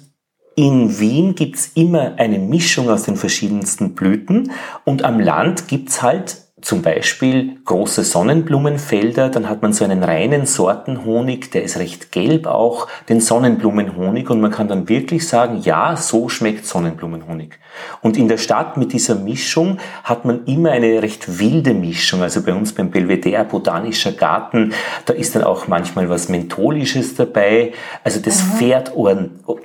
in 0.56 0.98
Wien 0.98 1.36
gibt's 1.36 1.70
immer 1.74 2.14
eine 2.16 2.40
Mischung 2.40 2.90
aus 2.90 3.04
den 3.04 3.16
verschiedensten 3.16 3.94
Blüten 3.94 4.50
und 4.84 5.04
am 5.04 5.20
Land 5.20 5.68
gibt's 5.68 6.02
halt 6.02 6.47
zum 6.60 6.82
Beispiel 6.82 7.56
große 7.64 8.02
Sonnenblumenfelder, 8.04 9.28
dann 9.28 9.48
hat 9.48 9.62
man 9.62 9.72
so 9.72 9.84
einen 9.84 10.02
reinen 10.02 10.46
Sortenhonig, 10.46 11.50
der 11.50 11.62
ist 11.62 11.78
recht 11.78 12.10
gelb 12.10 12.46
auch, 12.46 12.88
den 13.08 13.20
Sonnenblumenhonig 13.20 14.28
und 14.30 14.40
man 14.40 14.50
kann 14.50 14.68
dann 14.68 14.88
wirklich 14.88 15.28
sagen, 15.28 15.60
ja, 15.62 15.96
so 15.96 16.28
schmeckt 16.28 16.66
Sonnenblumenhonig. 16.66 17.58
Und 18.02 18.16
in 18.16 18.28
der 18.28 18.38
Stadt 18.38 18.76
mit 18.76 18.92
dieser 18.92 19.14
Mischung 19.14 19.78
hat 20.02 20.24
man 20.24 20.44
immer 20.46 20.72
eine 20.72 21.02
recht 21.02 21.38
wilde 21.38 21.74
Mischung, 21.74 22.22
also 22.22 22.42
bei 22.42 22.52
uns 22.52 22.72
beim 22.72 22.90
Belvedere 22.90 23.44
Botanischer 23.44 24.12
Garten, 24.12 24.72
da 25.06 25.12
ist 25.12 25.36
dann 25.36 25.44
auch 25.44 25.68
manchmal 25.68 26.08
was 26.08 26.28
Mentholisches 26.28 27.14
dabei, 27.14 27.72
also 28.02 28.20
das 28.20 28.42
mhm. 28.42 28.56
fährt 28.56 28.92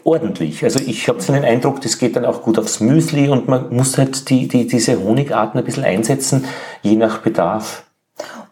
ordentlich. 0.04 0.64
Also 0.64 0.80
ich 0.80 1.08
habe 1.08 1.22
so 1.22 1.34
den 1.34 1.44
Eindruck, 1.46 1.82
das 1.82 1.98
geht 1.98 2.16
dann 2.16 2.26
auch 2.26 2.42
gut 2.42 2.60
aufs 2.60 2.80
Müsli 2.80 3.30
und 3.30 3.48
man 3.48 3.74
muss 3.74 3.98
halt 3.98 4.30
die, 4.30 4.48
die, 4.48 4.68
diese 4.68 5.04
Honigarten 5.04 5.60
ein 5.60 5.66
bisschen 5.66 5.84
einsetzen, 5.84 6.46
je 6.84 6.96
nach 6.96 7.20
Bedarf. 7.20 7.84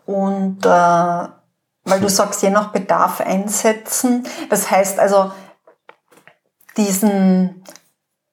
Und 0.06 0.66
äh, 0.66 0.70
weil 0.70 2.00
du 2.00 2.10
sagst, 2.10 2.42
je 2.42 2.50
nach 2.50 2.72
Bedarf 2.72 3.22
einsetzen, 3.22 4.24
das 4.50 4.72
heißt 4.72 5.00
also, 5.00 5.32
diesen 6.78 7.64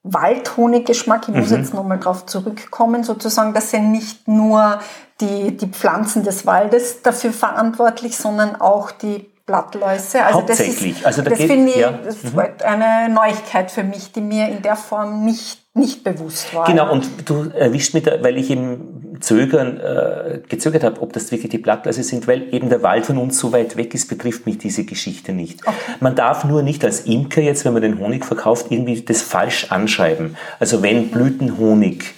Waldhoniggeschmack, 0.02 1.28
ich 1.28 1.34
muss 1.34 1.50
mhm. 1.50 1.56
jetzt 1.56 1.74
nochmal 1.74 1.98
drauf 1.98 2.26
zurückkommen, 2.26 3.04
sozusagen, 3.04 3.52
dass 3.52 3.72
ja 3.72 3.80
nicht 3.80 4.28
nur 4.28 4.78
die, 5.20 5.56
die 5.56 5.66
Pflanzen 5.66 6.22
des 6.22 6.46
Waldes 6.46 7.02
dafür 7.02 7.32
verantwortlich, 7.32 8.16
sondern 8.16 8.56
auch 8.56 8.90
die 8.90 9.30
Blattläuse. 9.48 10.22
Also 10.22 10.40
Hauptsächlich. 10.40 10.76
Das, 10.76 10.98
ist, 10.98 11.06
also 11.06 11.22
da 11.22 11.30
das 11.30 11.40
finde 11.40 11.72
ich 11.72 11.76
ja. 11.76 11.90
mhm. 11.90 12.38
eine 12.64 13.12
Neuigkeit 13.12 13.70
für 13.70 13.82
mich, 13.82 14.12
die 14.12 14.20
mir 14.20 14.46
in 14.48 14.60
der 14.60 14.76
Form 14.76 15.24
nicht, 15.24 15.58
nicht 15.74 16.04
bewusst 16.04 16.54
war. 16.54 16.66
Genau, 16.66 16.92
und 16.92 17.08
du 17.24 17.48
erwischt 17.50 17.94
mich 17.94 18.04
da, 18.04 18.22
weil 18.22 18.36
ich 18.36 18.50
eben 18.50 19.16
zögern, 19.20 19.80
äh, 19.80 20.40
gezögert 20.46 20.84
habe, 20.84 21.00
ob 21.00 21.14
das 21.14 21.32
wirklich 21.32 21.50
die 21.50 21.58
Blattläuse 21.58 22.02
sind, 22.02 22.28
weil 22.28 22.54
eben 22.54 22.68
der 22.68 22.82
Wald 22.82 23.06
von 23.06 23.16
uns 23.16 23.38
so 23.38 23.50
weit 23.52 23.76
weg 23.76 23.94
ist, 23.94 24.08
betrifft 24.08 24.44
mich 24.44 24.58
diese 24.58 24.84
Geschichte 24.84 25.32
nicht. 25.32 25.66
Okay. 25.66 25.76
Man 26.00 26.14
darf 26.14 26.44
nur 26.44 26.62
nicht 26.62 26.84
als 26.84 27.00
Imker 27.00 27.40
jetzt, 27.40 27.64
wenn 27.64 27.72
man 27.72 27.82
den 27.82 27.98
Honig 27.98 28.26
verkauft, 28.26 28.66
irgendwie 28.68 29.00
das 29.00 29.22
falsch 29.22 29.72
anschreiben. 29.72 30.36
Also 30.60 30.82
wenn 30.82 31.10
Blütenhonig 31.10 32.14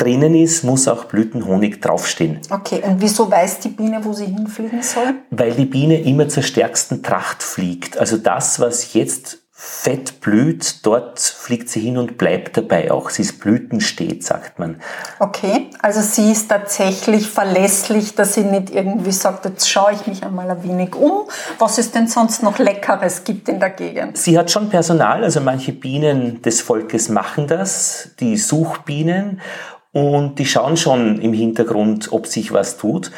drinnen 0.00 0.34
ist, 0.34 0.64
muss 0.64 0.88
auch 0.88 1.04
Blütenhonig 1.04 1.80
draufstehen. 1.80 2.40
Okay, 2.50 2.82
und 2.84 3.00
wieso 3.00 3.30
weiß 3.30 3.60
die 3.60 3.68
Biene, 3.68 4.04
wo 4.04 4.12
sie 4.12 4.26
hinfliegen 4.26 4.82
soll? 4.82 5.14
Weil 5.30 5.52
die 5.52 5.66
Biene 5.66 6.00
immer 6.00 6.28
zur 6.28 6.42
stärksten 6.42 7.02
Tracht 7.02 7.42
fliegt. 7.42 7.98
Also 7.98 8.16
das, 8.16 8.60
was 8.60 8.94
jetzt 8.94 9.38
fett 9.62 10.22
blüht, 10.22 10.86
dort 10.86 11.20
fliegt 11.20 11.68
sie 11.68 11.80
hin 11.80 11.98
und 11.98 12.16
bleibt 12.16 12.56
dabei 12.56 12.90
auch. 12.90 13.10
Sie 13.10 13.20
ist 13.20 13.40
blütensteht, 13.40 14.24
sagt 14.24 14.58
man. 14.58 14.80
Okay, 15.18 15.68
also 15.82 16.00
sie 16.00 16.32
ist 16.32 16.48
tatsächlich 16.48 17.28
verlässlich, 17.28 18.14
dass 18.14 18.34
sie 18.34 18.44
nicht 18.44 18.70
irgendwie 18.70 19.12
sagt, 19.12 19.44
jetzt 19.44 19.68
schaue 19.68 19.92
ich 19.92 20.06
mich 20.06 20.24
einmal 20.24 20.50
ein 20.50 20.62
wenig 20.62 20.94
um, 20.94 21.28
was 21.58 21.76
es 21.76 21.90
denn 21.90 22.08
sonst 22.08 22.42
noch 22.42 22.58
Leckeres 22.58 23.22
gibt 23.24 23.50
in 23.50 23.60
der 23.60 23.70
Gegend. 23.70 24.16
Sie 24.16 24.38
hat 24.38 24.50
schon 24.50 24.70
Personal, 24.70 25.24
also 25.24 25.42
manche 25.42 25.72
Bienen 25.72 26.40
des 26.40 26.62
Volkes 26.62 27.10
machen 27.10 27.46
das, 27.46 28.12
die 28.18 28.38
Suchbienen 28.38 29.42
und 29.92 30.38
die 30.38 30.46
schauen 30.46 30.76
schon 30.76 31.20
im 31.20 31.32
Hintergrund, 31.32 32.12
ob 32.12 32.26
sich 32.26 32.52
was 32.52 32.76
tut. 32.76 33.10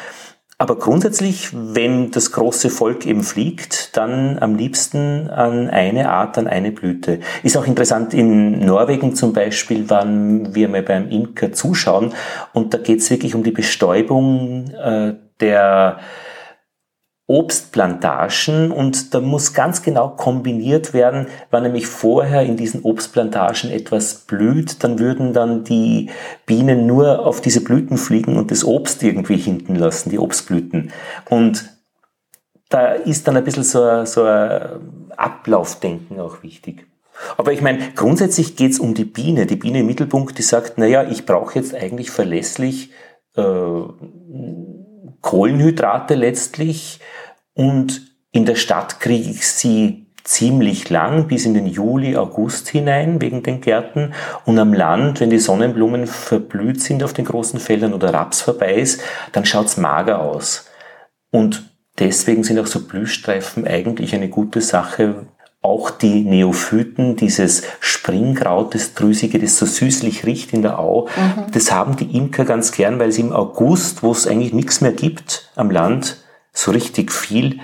Aber 0.59 0.77
grundsätzlich, 0.77 1.49
wenn 1.51 2.11
das 2.11 2.31
große 2.31 2.69
Volk 2.69 3.05
eben 3.05 3.23
fliegt, 3.23 3.97
dann 3.97 4.37
am 4.39 4.55
liebsten 4.55 5.29
an 5.29 5.69
eine 5.69 6.09
Art, 6.09 6.37
an 6.37 6.47
eine 6.47 6.71
Blüte. 6.71 7.19
Ist 7.41 7.57
auch 7.57 7.67
interessant, 7.67 8.13
in 8.13 8.59
Norwegen 8.65 9.15
zum 9.15 9.33
Beispiel 9.33 9.89
waren 9.89 10.55
wir 10.55 10.69
mal 10.69 10.83
beim 10.83 11.09
Imker 11.09 11.51
zuschauen 11.51 12.13
und 12.53 12.73
da 12.73 12.77
geht 12.77 12.99
es 12.99 13.09
wirklich 13.09 13.35
um 13.35 13.43
die 13.43 13.51
Bestäubung 13.51 14.69
äh, 14.71 15.15
der 15.39 15.99
Obstplantagen 17.33 18.71
und 18.71 19.15
da 19.15 19.19
muss 19.19 19.55
ganz 19.55 19.81
genau 19.81 20.09
kombiniert 20.09 20.93
werden, 20.93 21.25
wenn 21.49 21.63
nämlich 21.63 21.87
vorher 21.87 22.43
in 22.43 22.57
diesen 22.57 22.83
Obstplantagen 22.83 23.71
etwas 23.71 24.13
blüht, 24.25 24.83
dann 24.83 24.99
würden 24.99 25.33
dann 25.33 25.63
die 25.63 26.11
Bienen 26.45 26.85
nur 26.85 27.25
auf 27.25 27.41
diese 27.41 27.63
Blüten 27.63 27.97
fliegen 27.97 28.37
und 28.37 28.51
das 28.51 28.63
Obst 28.63 29.01
irgendwie 29.01 29.37
hinten 29.37 29.75
lassen, 29.75 30.11
die 30.11 30.19
Obstblüten. 30.19 30.91
Und 31.27 31.71
da 32.69 32.91
ist 32.91 33.27
dann 33.27 33.35
ein 33.35 33.43
bisschen 33.43 33.63
so 33.63 33.81
ein, 33.81 34.05
so 34.05 34.25
ein 34.25 35.09
Ablaufdenken 35.17 36.19
auch 36.19 36.43
wichtig. 36.43 36.85
Aber 37.37 37.51
ich 37.51 37.61
meine, 37.61 37.79
grundsätzlich 37.95 38.55
geht 38.55 38.73
es 38.73 38.79
um 38.79 38.93
die 38.93 39.05
Biene. 39.05 39.47
Die 39.47 39.55
Biene 39.55 39.79
im 39.79 39.87
Mittelpunkt, 39.87 40.37
die 40.37 40.43
sagt, 40.43 40.77
naja, 40.77 41.03
ich 41.09 41.25
brauche 41.25 41.57
jetzt 41.57 41.73
eigentlich 41.73 42.11
verlässlich 42.11 42.91
äh, 43.35 43.41
Kohlenhydrate 45.21 46.15
letztlich 46.15 46.99
und 47.53 48.13
in 48.31 48.45
der 48.45 48.55
Stadt 48.55 48.99
kriege 48.99 49.29
ich 49.29 49.47
sie 49.47 50.07
ziemlich 50.23 50.89
lang, 50.89 51.27
bis 51.27 51.45
in 51.45 51.53
den 51.53 51.67
Juli, 51.67 52.15
August 52.15 52.69
hinein, 52.69 53.21
wegen 53.21 53.43
den 53.43 53.61
Gärten. 53.61 54.13
Und 54.45 54.57
am 54.57 54.73
Land, 54.73 55.19
wenn 55.19 55.29
die 55.29 55.39
Sonnenblumen 55.39 56.07
verblüht 56.07 56.81
sind 56.81 57.03
auf 57.03 57.13
den 57.13 57.25
großen 57.25 57.59
Feldern 57.59 57.93
oder 57.93 58.13
Raps 58.13 58.41
vorbei 58.41 58.75
ist, 58.75 59.01
dann 59.33 59.45
schaut's 59.45 59.77
mager 59.77 60.21
aus. 60.21 60.69
Und 61.29 61.69
deswegen 61.99 62.43
sind 62.43 62.59
auch 62.59 62.67
so 62.67 62.87
Blühstreifen 62.87 63.67
eigentlich 63.67 64.15
eine 64.15 64.29
gute 64.29 64.61
Sache. 64.61 65.27
Auch 65.61 65.91
die 65.91 66.23
Neophyten, 66.23 67.15
dieses 67.15 67.63
Springkraut, 67.79 68.75
das 68.75 68.93
Drüsige, 68.93 69.39
das 69.39 69.57
so 69.57 69.65
süßlich 69.65 70.25
riecht 70.25 70.53
in 70.53 70.61
der 70.61 70.79
Au, 70.79 71.07
mhm. 71.07 71.51
das 71.51 71.71
haben 71.71 71.95
die 71.95 72.17
Imker 72.17 72.45
ganz 72.45 72.71
gern, 72.71 72.99
weil 72.99 73.11
sie 73.11 73.21
im 73.21 73.31
August, 73.31 74.03
wo 74.03 74.11
es 74.11 74.27
eigentlich 74.27 74.53
nichts 74.53 74.81
mehr 74.81 74.91
gibt 74.91 75.51
am 75.55 75.71
Land, 75.71 76.22
so 76.53 76.71
richtig 76.71 77.11
viel 77.11 77.59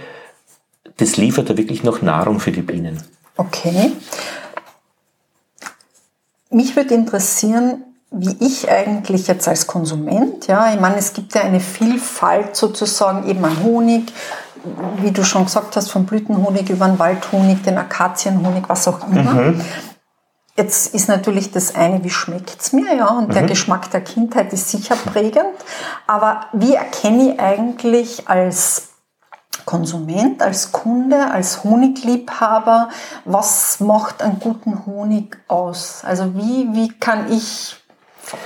das 0.99 1.17
liefert 1.17 1.49
da 1.49 1.57
wirklich 1.57 1.83
noch 1.83 2.01
Nahrung 2.01 2.39
für 2.39 2.51
die 2.51 2.61
Bienen. 2.61 3.01
Okay. 3.37 3.91
Mich 6.49 6.75
würde 6.75 6.93
interessieren, 6.93 7.83
wie 8.11 8.35
ich 8.39 8.69
eigentlich 8.69 9.27
jetzt 9.27 9.47
als 9.47 9.67
Konsument, 9.67 10.47
ja, 10.47 10.73
ich 10.73 10.79
meine, 10.79 10.97
es 10.97 11.13
gibt 11.13 11.35
ja 11.35 11.41
eine 11.41 11.59
Vielfalt 11.59 12.55
sozusagen 12.55 13.29
eben 13.29 13.45
an 13.45 13.63
Honig, 13.63 14.11
wie 15.01 15.11
du 15.11 15.23
schon 15.23 15.45
gesagt 15.45 15.75
hast, 15.75 15.89
vom 15.89 16.05
Blütenhonig 16.05 16.69
über 16.69 16.87
den 16.87 16.99
Waldhonig, 16.99 17.63
den 17.63 17.77
Akazienhonig, 17.77 18.63
was 18.67 18.87
auch 18.87 19.07
immer. 19.07 19.33
Mhm. 19.33 19.61
Jetzt 20.59 20.93
ist 20.93 21.07
natürlich 21.07 21.51
das 21.51 21.73
eine, 21.73 22.03
wie 22.03 22.09
schmeckt 22.09 22.59
es 22.59 22.73
mir, 22.73 22.93
ja, 22.93 23.07
und 23.07 23.29
mhm. 23.29 23.33
der 23.33 23.43
Geschmack 23.43 23.91
der 23.91 24.01
Kindheit 24.01 24.51
ist 24.51 24.67
sicher 24.67 24.97
prägend. 24.97 25.55
Aber 26.05 26.47
wie 26.51 26.73
erkenne 26.73 27.31
ich 27.31 27.39
eigentlich 27.39 28.27
als 28.27 28.89
Konsument, 29.63 30.41
als 30.41 30.73
Kunde, 30.73 31.31
als 31.31 31.63
Honigliebhaber, 31.63 32.89
was 33.23 33.79
macht 33.79 34.21
einen 34.21 34.41
guten 34.41 34.85
Honig 34.85 35.37
aus? 35.47 36.03
Also 36.03 36.35
wie, 36.35 36.67
wie 36.73 36.89
kann 36.89 37.31
ich 37.31 37.78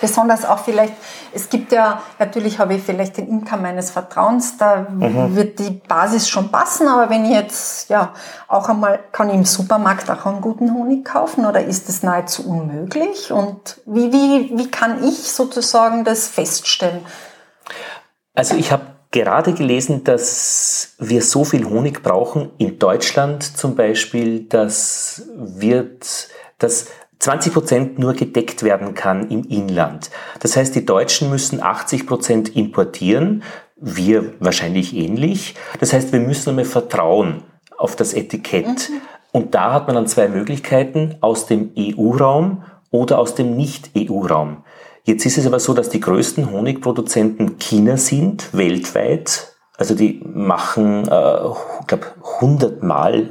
besonders 0.02 0.46
auch 0.46 0.60
vielleicht, 0.60 0.94
es 1.34 1.50
gibt 1.50 1.72
ja, 1.72 2.02
natürlich 2.20 2.60
habe 2.60 2.76
ich 2.76 2.84
vielleicht 2.84 3.18
den 3.18 3.28
Imker 3.28 3.58
meines 3.58 3.92
Vertrauens, 3.92 4.58
da 4.58 4.88
mhm. 4.90 5.36
wird 5.36 5.60
die 5.60 5.82
Basis 5.88 6.30
schon 6.30 6.52
passen, 6.52 6.88
aber 6.88 7.10
wenn 7.10 7.26
ich 7.26 7.32
jetzt, 7.32 7.90
ja, 7.90 8.14
auch 8.48 8.70
einmal, 8.70 9.00
kann 9.12 9.30
ich 9.30 9.36
im 9.36 9.46
Supermarkt 9.46 10.10
auch 10.10 10.26
einen 10.26 10.42
guten 10.42 10.74
Honig 10.74 11.06
kaufen 11.06 11.46
oder 11.46 11.64
ist 11.64 11.90
das 11.90 12.04
nahezu 12.04 12.48
unmöglich? 12.48 13.32
Und 13.32 13.82
wie, 13.86 14.12
wie, 14.12 14.52
wie 14.58 14.70
kann 14.70 15.04
ich 15.04 15.32
sozusagen 15.32 16.04
das 16.04 16.28
feststellen? 16.28 17.06
Also 18.34 18.56
ich 18.56 18.72
habe 18.72 18.84
gerade 19.12 19.54
gelesen, 19.54 20.04
dass 20.04 20.96
wir 20.98 21.22
so 21.22 21.46
viel 21.46 21.66
Honig 21.66 22.04
brauchen. 22.04 22.52
In 22.58 22.80
Deutschland 22.80 23.58
zum 23.58 23.76
Beispiel, 23.76 24.46
dass 24.46 25.24
wird, 25.36 26.28
dass 26.58 26.88
20 27.24 27.54
Prozent 27.54 28.00
nur 28.00 28.14
gedeckt 28.14 28.64
werden 28.64 28.96
kann 28.96 29.30
im 29.30 29.46
Inland. 29.46 30.12
Das 30.42 30.58
heißt, 30.58 30.76
die 30.76 30.86
Deutschen 30.86 31.30
müssen 31.30 31.64
80 31.64 32.06
Prozent 32.06 32.54
importieren, 32.54 33.44
wir 33.78 34.34
wahrscheinlich 34.42 34.94
ähnlich. 34.94 35.56
Das 35.80 35.94
heißt, 35.94 36.12
wir 36.12 36.20
müssen 36.20 36.50
einmal 36.50 36.66
vertrauen 36.66 37.44
auf 37.78 37.96
das 37.96 38.14
Etikett. 38.14 38.90
Mhm. 38.90 39.02
Und 39.32 39.56
da 39.56 39.72
hat 39.72 39.88
man 39.88 39.96
dann 39.96 40.08
zwei 40.08 40.28
Möglichkeiten, 40.28 41.16
aus 41.22 41.46
dem 41.46 41.72
EU-Raum 41.78 42.64
oder 42.92 43.20
aus 43.20 43.36
dem 43.36 43.56
Nicht-EU-Raum. 43.56 44.66
Jetzt 45.06 45.26
ist 45.26 45.38
es 45.38 45.48
aber 45.48 45.62
so, 45.62 45.74
dass 45.74 45.88
die 45.88 46.02
größten 46.02 46.52
Honigproduzenten 46.52 47.58
China 47.58 47.96
sind, 47.96 48.54
weltweit. 48.54 49.56
Also 49.78 49.96
die 49.96 50.22
machen, 50.26 51.08
äh, 51.08 51.38
ich 51.80 51.88
glaube, 51.88 52.08
hundertmal 52.42 53.30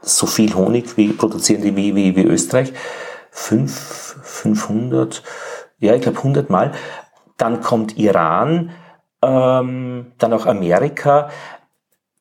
so 0.00 0.26
viel 0.26 0.54
Honig 0.54 0.96
wie 0.96 1.12
produzieren 1.12 1.60
die 1.60 1.76
wie, 1.76 1.94
wie, 1.94 2.16
wie 2.16 2.24
Österreich. 2.24 2.72
Fünf, 3.30 4.16
500, 4.22 5.22
ja, 5.78 5.94
ich 5.94 6.02
glaube 6.02 6.22
hundertmal. 6.22 6.72
Dann 7.36 7.60
kommt 7.60 7.96
Iran, 7.96 8.70
ähm, 9.22 10.12
dann 10.18 10.32
auch 10.32 10.46
Amerika. 10.46 11.30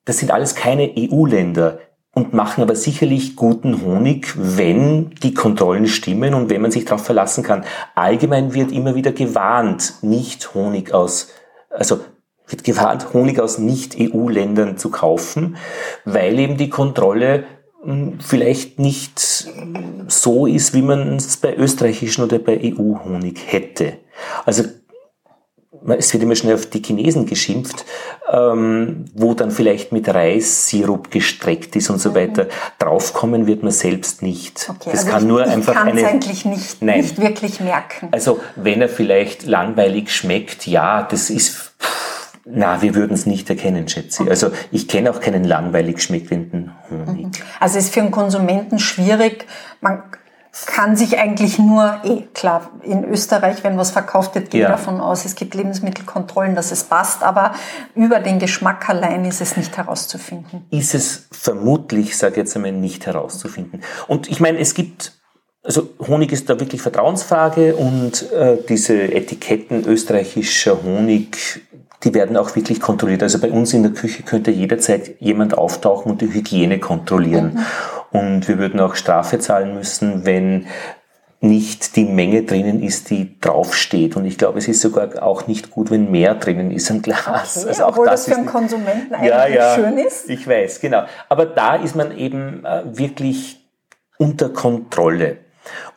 Das 0.06 0.18
sind 0.18 0.32
alles 0.32 0.56
keine 0.56 0.94
EU-Länder 0.98 1.80
und 2.14 2.34
machen 2.34 2.62
aber 2.62 2.76
sicherlich 2.76 3.36
guten 3.36 3.82
Honig, 3.84 4.34
wenn 4.36 5.12
die 5.12 5.34
Kontrollen 5.34 5.88
stimmen 5.88 6.34
und 6.34 6.50
wenn 6.50 6.62
man 6.62 6.72
sich 6.72 6.86
darauf 6.86 7.06
verlassen 7.06 7.44
kann. 7.44 7.64
Allgemein 7.96 8.54
wird 8.54 8.72
immer 8.72 8.96
wieder 8.96 9.12
gewarnt, 9.12 9.96
nicht 10.02 10.54
Honig 10.54 10.94
aus, 10.94 11.30
also 11.70 12.00
wird 12.48 12.64
gewarnt, 12.64 13.14
Honig 13.14 13.40
aus 13.40 13.60
Nicht-EU-Ländern 13.60 14.78
zu 14.78 14.90
kaufen, 14.90 15.58
weil 16.04 16.40
eben 16.40 16.58
die 16.58 16.70
Kontrolle 16.70 17.44
vielleicht 18.20 18.80
nicht 18.80 19.48
so 20.08 20.46
ist, 20.46 20.74
wie 20.74 20.82
man 20.82 21.16
es 21.16 21.38
bei 21.38 21.56
österreichischen 21.56 22.24
oder 22.24 22.40
bei 22.40 22.60
EU-Honig 22.62 23.40
hätte. 23.48 23.98
Also 24.46 24.64
es 25.98 26.14
wird 26.14 26.24
immer 26.24 26.36
schnell 26.36 26.56
auf 26.56 26.66
die 26.66 26.82
Chinesen 26.82 27.26
geschimpft, 27.26 27.86
ähm, 28.32 29.06
wo 29.14 29.34
dann 29.34 29.52
vielleicht 29.52 29.92
mit 29.92 30.10
Reissirup 30.10 31.12
gestreckt 31.12 31.76
ist 31.76 31.90
und 31.90 32.00
so 32.00 32.12
mhm. 32.12 32.16
weiter. 32.16 32.48
Draufkommen 32.80 33.48
wird 33.48 33.64
man 33.64 33.72
selbst 33.72 34.22
nicht. 34.22 34.68
Okay, 34.70 34.90
das 34.92 35.02
also 35.02 35.12
kann 35.12 35.22
ich, 35.24 35.28
nur 35.28 35.46
ich 35.46 35.52
einfach 35.52 35.86
eine. 35.86 36.06
eigentlich 36.06 36.46
nicht, 36.46 36.82
nein. 36.82 37.02
nicht 37.02 37.20
wirklich 37.20 37.60
merken. 37.60 38.10
Also 38.12 38.40
wenn 38.56 38.82
er 38.82 38.90
vielleicht 38.90 39.46
langweilig 39.46 40.14
schmeckt, 40.14 40.68
ja, 40.68 41.04
das 41.04 41.30
ist. 41.30 41.74
Na, 42.52 42.82
wir 42.82 42.96
würden 42.96 43.14
es 43.14 43.26
nicht 43.26 43.50
erkennen, 43.50 43.88
schätze 43.88 44.24
ich. 44.24 44.30
Also 44.30 44.52
ich 44.72 44.88
kenne 44.88 45.12
auch 45.12 45.20
keinen 45.20 45.44
langweilig 45.44 46.02
schmeckenden 46.02 46.72
Honig. 46.90 47.26
Mhm. 47.26 47.32
Also 47.60 47.78
es 47.78 47.86
ist 47.86 47.94
für 47.94 48.02
einen 48.02 48.12
Konsumenten 48.12 48.80
schwierig. 48.80 49.46
Man 49.82 50.04
kann 50.66 50.96
sich 50.96 51.20
eigentlich 51.20 51.60
nur, 51.60 52.02
eh 52.04 52.24
klar, 52.34 52.72
in 52.84 53.04
Österreich, 53.04 53.64
wenn 53.64 53.78
was 53.78 53.92
verkauft 53.92 54.34
wird, 54.34 54.50
geht 54.50 54.62
ja. 54.62 54.70
davon 54.70 55.00
aus, 55.00 55.26
es 55.26 55.36
gibt 55.36 55.54
Lebensmittelkontrollen, 55.54 56.56
dass 56.56 56.72
es 56.72 56.84
passt, 56.84 57.22
aber 57.22 57.54
über 57.94 58.20
den 58.20 58.40
Geschmack 58.40 58.90
allein 58.90 59.26
ist 59.26 59.42
es 59.42 59.56
nicht 59.56 59.78
herauszufinden. 59.78 60.66
Ist 60.72 60.96
es 60.96 61.28
vermutlich, 61.32 62.18
sage 62.18 62.34
ich 62.34 62.38
jetzt 62.38 62.56
einmal, 62.56 62.72
nicht 62.72 63.06
herauszufinden. 63.06 63.84
Und 64.08 64.28
ich 64.28 64.40
meine, 64.40 64.58
es 64.58 64.74
gibt 64.74 65.14
also 65.62 65.90
Honig 66.00 66.32
ist 66.32 66.50
da 66.50 66.60
wirklich 66.60 66.82
Vertrauensfrage 66.82 67.76
und 67.76 68.32
äh, 68.32 68.58
diese 68.68 69.14
Etiketten 69.14 69.86
österreichischer 69.86 70.82
Honig, 70.82 71.62
die 72.04 72.14
werden 72.14 72.38
auch 72.38 72.56
wirklich 72.56 72.80
kontrolliert. 72.80 73.24
Also 73.24 73.40
bei 73.40 73.52
uns 73.52 73.74
in 73.74 73.84
der 73.84 73.92
Küche 73.92 74.24
könnte 74.24 74.52
jederzeit 74.52 75.20
jemand 75.20 75.58
auftauchen 75.58 76.12
und 76.12 76.22
die 76.22 76.34
Hygiene 76.34 76.80
kontrollieren. 76.80 77.54
Mhm. 78.12 78.20
Und 78.20 78.48
wir 78.48 78.58
würden 78.58 78.80
auch 78.80 78.96
Strafe 78.96 79.40
zahlen 79.40 79.76
müssen, 79.76 80.26
wenn 80.26 80.66
nicht 81.42 81.96
die 81.96 82.04
Menge 82.04 82.44
drinnen 82.44 82.84
ist, 82.84 83.10
die 83.10 83.40
draufsteht. 83.40 84.18
Und 84.18 84.26
ich 84.26 84.38
glaube, 84.38 84.60
es 84.60 84.68
ist 84.68 84.82
sogar 84.82 85.24
auch 85.24 85.48
nicht 85.48 85.72
gut, 85.72 85.90
wenn 85.90 86.12
mehr 86.12 86.36
drinnen 86.36 86.72
ist 86.72 86.92
am 86.92 87.02
Glas. 87.02 87.58
Okay, 87.58 87.70
also 87.70 87.84
auch 87.84 87.90
obwohl 87.90 88.06
das, 88.08 88.26
das 88.26 88.34
für 88.34 88.40
einen 88.40 88.50
Konsumenten 88.50 89.14
eigentlich 89.14 89.30
ja, 89.30 89.48
ja, 89.48 89.76
schön 89.76 89.98
ist. 89.98 90.30
Ich 90.30 90.48
weiß, 90.48 90.82
genau. 90.82 91.04
Aber 91.30 91.46
da 91.46 91.76
ist 91.76 91.96
man 91.96 92.18
eben 92.18 92.66
äh, 92.66 92.84
wirklich 92.86 93.66
unter 94.18 94.50
Kontrolle. 94.50 95.38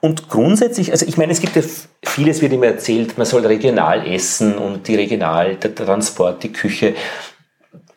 Und 0.01 0.29
grundsätzlich, 0.29 0.91
also 0.91 1.07
ich 1.07 1.17
meine, 1.17 1.33
es 1.33 1.41
gibt 1.41 1.57
ja 1.57 1.63
vieles 2.05 2.43
wird 2.43 2.53
immer 2.53 2.67
erzählt, 2.67 3.17
man 3.17 3.27
soll 3.27 3.47
regional 3.47 4.07
essen 4.07 4.59
und 4.59 4.89
die 4.89 4.97
regional, 4.97 5.57
der 5.57 5.75
Transport, 5.75 6.43
die 6.43 6.53
Küche. 6.53 6.95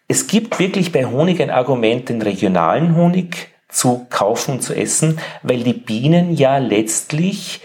Es 0.07 0.27
gibt 0.27 0.59
wirklich 0.59 0.91
bei 0.91 1.05
Honig 1.05 1.41
ein 1.41 1.49
Argument, 1.49 2.09
den 2.09 2.21
regionalen 2.21 2.95
Honig 2.95 3.49
zu 3.69 4.05
kaufen 4.09 4.55
und 4.55 4.61
zu 4.61 4.73
essen, 4.73 5.19
weil 5.43 5.63
die 5.63 5.73
Bienen 5.73 6.33
ja 6.33 6.59
letztlich 6.59 7.61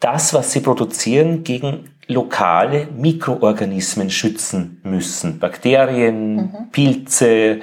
das, 0.00 0.34
was 0.34 0.52
sie 0.52 0.60
produzieren, 0.60 1.44
gegen 1.44 1.90
lokale 2.06 2.88
Mikroorganismen 2.96 4.10
schützen 4.10 4.80
müssen. 4.82 5.38
Bakterien, 5.38 6.36
mhm. 6.36 6.70
Pilze 6.72 7.60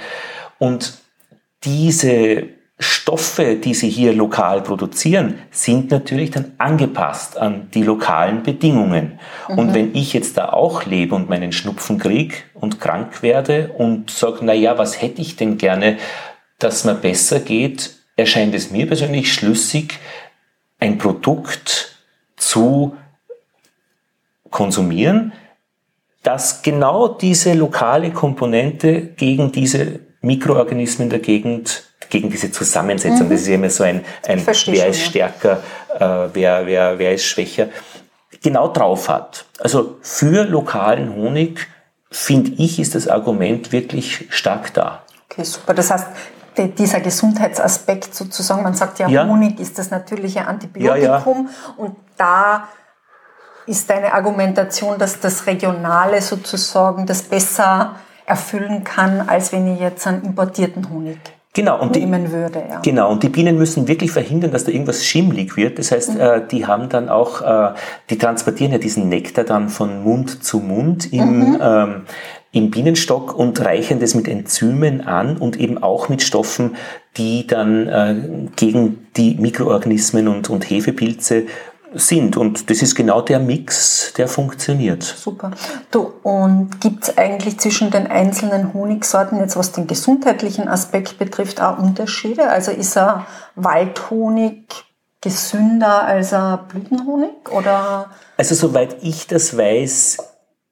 und 0.58 1.00
diese 1.64 2.57
Stoffe, 2.80 3.56
die 3.56 3.74
sie 3.74 3.90
hier 3.90 4.14
lokal 4.14 4.62
produzieren, 4.62 5.40
sind 5.50 5.90
natürlich 5.90 6.30
dann 6.30 6.54
angepasst 6.60 7.36
an 7.38 7.70
die 7.74 7.82
lokalen 7.82 8.44
Bedingungen. 8.44 9.20
Mhm. 9.50 9.58
Und 9.58 9.74
wenn 9.74 9.96
ich 9.96 10.14
jetzt 10.14 10.38
da 10.38 10.50
auch 10.50 10.86
lebe 10.86 11.16
und 11.16 11.28
meinen 11.28 11.52
Schnupfen 11.52 11.98
krieg 11.98 12.46
und 12.54 12.80
krank 12.80 13.24
werde 13.24 13.72
und 13.76 14.12
sage, 14.12 14.40
na 14.42 14.54
ja, 14.54 14.78
was 14.78 15.02
hätte 15.02 15.22
ich 15.22 15.36
denn 15.36 15.58
gerne, 15.58 15.98
dass 16.60 16.86
mir 16.86 16.94
besser 16.94 17.40
geht, 17.40 17.96
erscheint 18.16 18.54
es 18.54 18.70
mir 18.70 18.86
persönlich 18.86 19.34
schlüssig, 19.34 20.00
ein 20.80 21.00
Produkt 21.00 21.98
zu 22.36 22.96
konsumieren, 24.52 25.34
das 26.22 26.62
genau 26.62 27.08
diese 27.08 27.54
lokale 27.54 28.12
Komponente 28.12 29.02
gegen 29.02 29.52
diese 29.52 30.00
Mikroorganismen 30.22 31.10
der 31.10 31.20
Gegend, 31.20 31.87
gegen 32.10 32.30
diese 32.30 32.52
Zusammensetzung, 32.52 33.28
mhm. 33.28 33.32
das 33.32 33.42
ist 33.42 33.48
immer 33.48 33.70
so 33.70 33.84
ein, 33.84 34.04
ein 34.28 34.46
wer 34.46 34.54
schon, 34.54 34.74
ist 34.74 35.02
stärker, 35.02 35.60
äh, 36.00 36.30
wer, 36.34 36.66
wer, 36.66 37.00
wer 37.00 37.14
ist 37.14 37.26
schwächer, 37.26 37.70
genau 38.42 38.68
drauf 38.68 39.10
hat. 39.10 39.46
Also 39.60 39.98
für 40.02 40.44
lokalen 40.44 41.16
Honig, 41.16 41.68
finde 42.12 42.52
ich, 42.58 42.80
ist 42.80 42.96
das 42.96 43.08
Argument 43.08 43.72
wirklich 43.72 44.28
stark 44.30 44.74
da. 44.74 45.04
Okay, 45.30 45.44
super. 45.44 45.74
Das 45.74 45.92
heißt, 45.92 46.08
dieser 46.78 47.02
Gesundheitsaspekt 47.02 48.16
sozusagen, 48.16 48.64
man 48.64 48.74
sagt 48.74 49.00
ja, 49.00 49.08
ja. 49.08 49.28
Honig 49.28 49.60
ist 49.60 49.78
das 49.78 49.92
natürliche 49.92 50.48
Antibiotikum 50.48 51.46
ja, 51.46 51.52
ja. 51.52 51.74
und 51.78 51.96
da 52.18 52.68
ist 53.68 53.90
deine 53.90 54.14
Argumentation, 54.14 54.98
dass 54.98 55.20
das 55.20 55.46
Regionale 55.46 56.22
sozusagen 56.22 57.06
das 57.06 57.22
besser 57.24 57.96
erfüllen 58.26 58.84
kann, 58.84 59.28
als 59.28 59.52
wenn 59.52 59.74
ich 59.74 59.80
jetzt 59.80 60.08
einen 60.08 60.24
importierten 60.24 60.90
Honig 60.90 61.20
genau, 61.54 61.82
und 61.82 61.96
nehmen 61.96 62.26
die, 62.26 62.32
würde. 62.32 62.64
Ja. 62.70 62.80
Genau, 62.82 63.12
und 63.12 63.24
die 63.24 63.30
Bienen 63.30 63.58
müssen 63.58 63.88
wirklich 63.88 64.12
verhindern, 64.12 64.52
dass 64.52 64.64
da 64.64 64.72
irgendwas 64.72 65.06
schimmlig 65.06 65.58
wird. 65.58 65.80
Das 65.80 65.92
heißt, 65.92 66.16
mhm. 66.16 66.20
äh, 66.20 66.42
die 66.50 66.66
haben 66.66 66.90
dann 66.90 67.10
auch, 67.10 67.42
äh, 67.42 67.74
die 68.10 68.18
transportieren 68.18 68.72
ja 68.72 68.78
diesen 68.78 69.10
Nektar 69.10 69.44
dann 69.44 69.70
von 69.70 70.04
Mund 70.04 70.44
zu 70.44 70.60
Mund 70.60 71.12
im, 71.12 71.52
mhm. 71.52 71.58
ähm, 71.62 72.02
im 72.52 72.72
Bienenstock 72.72 73.38
und 73.38 73.60
reichen 73.64 74.00
das 74.00 74.16
mit 74.16 74.28
Enzymen 74.28 75.02
an 75.02 75.38
und 75.38 75.60
eben 75.60 75.82
auch 75.82 76.10
mit 76.10 76.22
Stoffen, 76.22 76.76
die 77.18 77.48
dann 77.48 77.88
äh, 77.88 78.16
gegen 78.56 79.08
die 79.16 79.36
Mikroorganismen 79.36 80.28
und, 80.28 80.50
und 80.50 80.70
Hefepilze 80.70 81.44
sind. 81.94 82.38
Und 82.38 82.70
das 82.70 82.82
ist 82.82 82.96
genau 82.96 83.22
der 83.22 83.40
Mix, 83.40 84.14
der 84.18 84.28
funktioniert. 84.28 85.04
Super. 85.04 85.52
Du, 85.92 86.14
und 86.24 86.82
gibt 86.82 87.04
es 87.04 87.18
eigentlich 87.18 87.60
zwischen 87.60 87.92
den 87.92 88.08
einzelnen 88.08 88.74
Honigsorten, 88.74 89.40
jetzt 89.40 89.58
was 89.58 89.72
den 89.72 89.88
gesundheitlichen 89.88 90.68
Aspekt 90.68 91.18
betrifft, 91.18 91.62
auch 91.62 91.78
Unterschiede? 91.78 92.50
Also 92.50 92.72
ist 92.72 92.98
er 92.98 93.26
Waldhonig 93.56 94.66
gesünder 95.22 96.04
als 96.04 96.34
ein 96.34 96.60
Blütenhonig? 96.68 97.52
Oder? 97.52 98.10
Also 98.38 98.56
soweit 98.56 98.98
ich 99.02 99.28
das 99.28 99.58
weiß, 99.58 100.18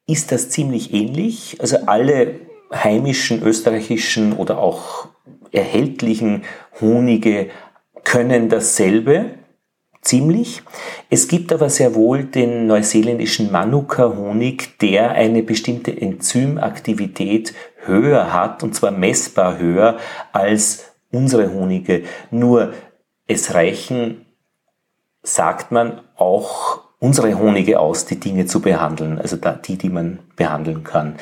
ist 0.08 0.32
das 0.32 0.50
ziemlich 0.50 0.94
ähnlich. 0.94 1.58
Also 1.60 1.78
alle 1.86 2.40
heimischen, 2.74 3.42
österreichischen 3.42 4.34
oder 4.34 4.60
auch 4.60 5.08
erhältlichen 5.52 6.44
Honige 6.82 7.50
können 8.04 8.50
dasselbe 8.50 9.32
ziemlich. 10.06 10.62
Es 11.10 11.28
gibt 11.28 11.52
aber 11.52 11.70
sehr 11.70 11.96
wohl 11.96 12.24
den 12.24 12.68
neuseeländischen 12.68 13.52
Manuka-Honig, 13.52 14.78
der 14.80 15.12
eine 15.12 15.44
bestimmte 15.44 16.00
Enzymaktivität 16.00 17.54
höher 17.86 18.32
hat, 18.32 18.64
und 18.64 18.74
zwar 18.74 18.92
messbar 18.92 19.58
höher 19.58 19.98
als 20.32 20.94
unsere 21.12 21.54
Honige. 21.54 22.04
Nur 22.32 22.74
es 23.28 23.54
reichen, 23.54 24.26
sagt 25.24 25.72
man, 25.72 26.02
auch 26.16 26.86
unsere 27.00 27.38
Honige 27.38 27.80
aus, 27.80 28.06
die 28.06 28.20
Dinge 28.20 28.46
zu 28.46 28.62
behandeln, 28.62 29.20
also 29.20 29.38
die, 29.38 29.78
die 29.78 29.90
man 29.90 30.20
behandeln 30.36 30.84
kann. 30.84 31.16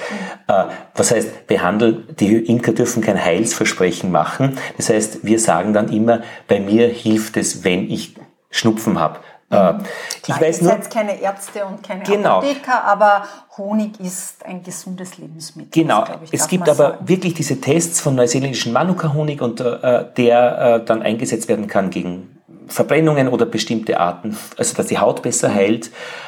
Äh, 0.48 0.66
was 0.96 1.12
heißt 1.12 1.48
behandeln? 1.48 2.06
Die 2.20 2.38
Imker 2.38 2.74
dürfen 2.74 3.02
kein 3.02 3.24
Heilsversprechen 3.24 4.12
machen. 4.12 4.58
Das 4.78 4.90
heißt, 4.90 5.26
wir 5.26 5.40
sagen 5.40 5.74
dann 5.74 5.92
immer, 5.92 6.22
bei 6.48 6.60
mir 6.60 6.88
hilft 6.88 7.38
es, 7.38 7.64
wenn 7.64 7.90
ich 7.90 8.16
Schnupfen 8.54 9.00
habe. 9.00 9.20
Äh, 9.50 9.56
Klar, 9.56 9.84
ich 10.28 10.42
weiß 10.42 10.62
nur, 10.62 10.72
jetzt 10.72 10.92
keine 10.92 11.20
Ärzte 11.20 11.66
und 11.66 11.84
keine 11.84 12.04
genau. 12.04 12.38
Apotheker, 12.38 12.84
aber 12.86 13.24
Honig 13.58 14.00
ist 14.00 14.46
ein 14.46 14.64
gesundes 14.64 15.18
Lebensmittel. 15.18 15.84
Genau, 15.84 16.06
ich, 16.24 16.34
es 16.34 16.48
gibt 16.48 16.70
aber 16.70 16.92
sagen. 16.92 17.08
wirklich 17.08 17.34
diese 17.34 17.60
Tests 17.60 18.00
von 18.00 18.16
neuseeländischen 18.16 18.74
Manuka-Honig, 18.74 19.42
und 19.42 19.60
äh, 19.60 20.06
der 20.18 20.60
äh, 20.82 20.86
dann 20.86 21.02
eingesetzt 21.02 21.48
werden 21.50 21.68
kann 21.68 21.90
gegen 21.90 22.40
Verbrennungen 22.68 23.28
oder 23.28 23.46
bestimmte 23.46 24.00
Arten, 24.00 24.38
also 24.58 24.76
dass 24.76 24.88
die 24.88 25.00
Haut 25.00 25.22
besser 25.22 25.54
heilt. 25.54 25.88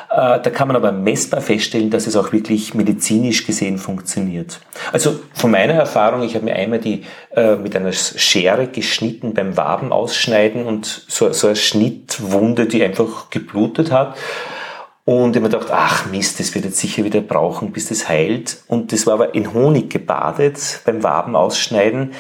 Äh, 0.10 0.40
da 0.40 0.50
kann 0.50 0.68
man 0.68 0.78
aber 0.78 0.92
messbar 0.92 1.42
feststellen, 1.42 1.90
dass 1.90 2.08
es 2.08 2.16
auch 2.16 2.32
wirklich 2.32 2.74
medizinisch 2.74 3.46
gesehen 3.46 3.78
funktioniert. 3.78 4.60
Also 4.92 5.20
von 5.34 5.52
meiner 5.52 5.74
Erfahrung, 5.74 6.24
ich 6.24 6.36
habe 6.36 6.46
mir 6.46 6.56
einmal 6.56 6.80
die 6.80 7.04
äh, 7.36 7.56
mit 7.56 7.76
einer 7.76 7.92
Schere 7.92 8.68
geschnitten 8.68 9.34
beim 9.34 9.58
Waben 9.58 9.92
ausschneiden 9.92 10.66
und 10.66 10.86
so, 10.86 11.34
so 11.34 11.48
eine 11.48 11.56
Schnittwunde, 11.56 12.66
die 12.66 12.84
einfach 12.84 13.30
geblutet 13.30 13.92
hat. 13.92 14.16
Und 15.06 15.36
ich 15.36 15.42
habe 15.42 15.50
mir 15.50 15.58
gedacht, 15.58 15.72
ach 15.72 16.08
Mist, 16.08 16.40
das 16.40 16.56
wird 16.56 16.66
jetzt 16.66 16.80
sicher 16.80 17.04
wieder 17.04 17.22
brauchen, 17.22 17.72
bis 17.72 17.90
das 17.90 18.10
heilt. 18.10 18.64
Und 18.68 18.92
das 18.92 19.06
war 19.06 19.14
aber 19.14 19.36
in 19.36 19.54
Honig 19.54 19.92
gebadet 19.92 20.82
beim 20.84 21.04
Waben 21.04 21.36
ausschneiden. 21.36 22.14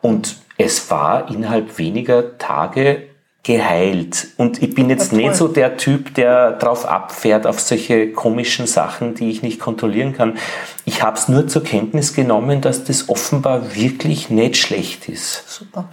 Und 0.00 0.36
es 0.56 0.90
war 0.90 1.30
innerhalb 1.30 1.78
weniger 1.78 2.38
Tage 2.38 3.07
geheilt. 3.48 4.28
Und 4.36 4.62
ich 4.62 4.74
bin 4.74 4.90
jetzt 4.90 5.14
nicht 5.14 5.34
so 5.34 5.48
der 5.48 5.78
Typ, 5.78 6.14
der 6.14 6.52
drauf 6.52 6.84
abfährt 6.84 7.46
auf 7.46 7.60
solche 7.60 8.12
komischen 8.12 8.66
Sachen, 8.66 9.14
die 9.14 9.30
ich 9.30 9.40
nicht 9.42 9.58
kontrollieren 9.58 10.12
kann. 10.12 10.36
Ich 10.84 11.02
habe 11.02 11.16
es 11.16 11.28
nur 11.28 11.48
zur 11.48 11.64
Kenntnis 11.64 12.12
genommen, 12.12 12.60
dass 12.60 12.84
das 12.84 13.08
offenbar 13.08 13.74
wirklich 13.74 14.28
nicht 14.28 14.58
schlecht 14.58 15.08
ist. 15.08 15.44
Super. 15.48 15.88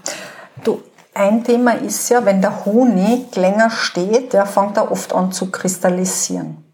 Du, 0.65 0.83
ein 1.13 1.45
Thema 1.45 1.71
ist 1.71 2.09
ja, 2.09 2.25
wenn 2.25 2.41
der 2.41 2.65
Honig 2.65 3.33
länger 3.37 3.69
steht, 3.69 4.33
der 4.33 4.45
fängt 4.45 4.75
er 4.75 4.91
oft 4.91 5.13
an 5.13 5.31
zu 5.31 5.49
kristallisieren. 5.49 6.64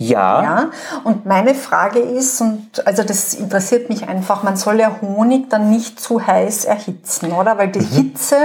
Ja. 0.00 0.42
ja. 0.42 0.70
Und 1.04 1.26
meine 1.26 1.54
Frage 1.54 1.98
ist, 1.98 2.40
und 2.40 2.86
also 2.86 3.02
das 3.02 3.34
interessiert 3.34 3.90
mich 3.90 4.08
einfach, 4.08 4.42
man 4.42 4.56
soll 4.56 4.80
ja 4.80 4.96
Honig 5.02 5.50
dann 5.50 5.68
nicht 5.68 6.00
zu 6.00 6.26
heiß 6.26 6.64
erhitzen, 6.64 7.32
oder? 7.32 7.58
Weil 7.58 7.68
die 7.68 7.80
mhm. 7.80 7.84
Hitze 7.84 8.36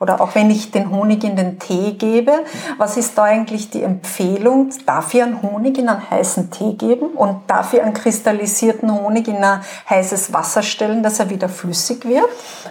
oder 0.00 0.22
auch 0.22 0.34
wenn 0.34 0.50
ich 0.50 0.70
den 0.70 0.90
Honig 0.90 1.24
in 1.24 1.36
den 1.36 1.58
Tee 1.58 1.92
gebe, 1.92 2.32
was 2.78 2.96
ist 2.96 3.18
da 3.18 3.24
eigentlich 3.24 3.68
die 3.68 3.82
Empfehlung? 3.82 4.70
Darf 4.86 5.12
ich 5.12 5.22
einen 5.22 5.42
Honig 5.42 5.76
in 5.76 5.90
einen 5.90 6.10
heißen 6.10 6.50
Tee 6.50 6.72
geben 6.72 7.08
und 7.08 7.42
darf 7.46 7.74
ich 7.74 7.82
einen 7.82 7.92
kristallisierten 7.92 8.90
Honig 8.90 9.28
in 9.28 9.36
ein 9.36 9.60
heißes 9.90 10.32
Wasser 10.32 10.62
stellen, 10.62 11.02
dass 11.02 11.20
er 11.20 11.28
wieder 11.28 11.50
flüssig 11.50 12.06
wird? 12.06 12.24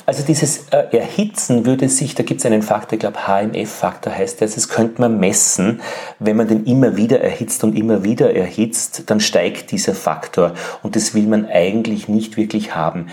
Also 0.08 0.24
dieses 0.24 0.70
äh, 0.72 0.98
Erhitzen 0.98 1.68
würde 1.68 1.88
sich, 1.88 2.16
da 2.16 2.24
gibt 2.24 2.40
es 2.40 2.48
einen 2.48 2.64
Faktor, 2.64 2.94
ich 2.94 3.00
glaube 3.00 3.20
HMF-Faktor 3.28 4.12
heißt 4.12 4.42
das, 4.42 4.56
das 4.56 4.68
könnte 4.68 5.00
man 5.00 5.20
messen. 5.20 5.82
Wenn 6.18 6.36
man 6.36 6.48
den 6.48 6.66
immer 6.66 6.98
wieder 6.98 7.22
erhitzt 7.22 7.64
und 7.64 7.78
immer 7.78 8.04
wieder 8.04 8.36
erhitzt, 8.36 9.04
dann 9.06 9.20
steigt 9.20 9.70
dieser 9.70 9.94
Faktor 9.94 10.54
und 10.82 10.96
das 10.96 11.14
will 11.14 11.28
man 11.28 11.46
eigentlich 11.46 12.08
nicht 12.10 12.38
wirklich 12.38 12.74
haben. 12.74 13.10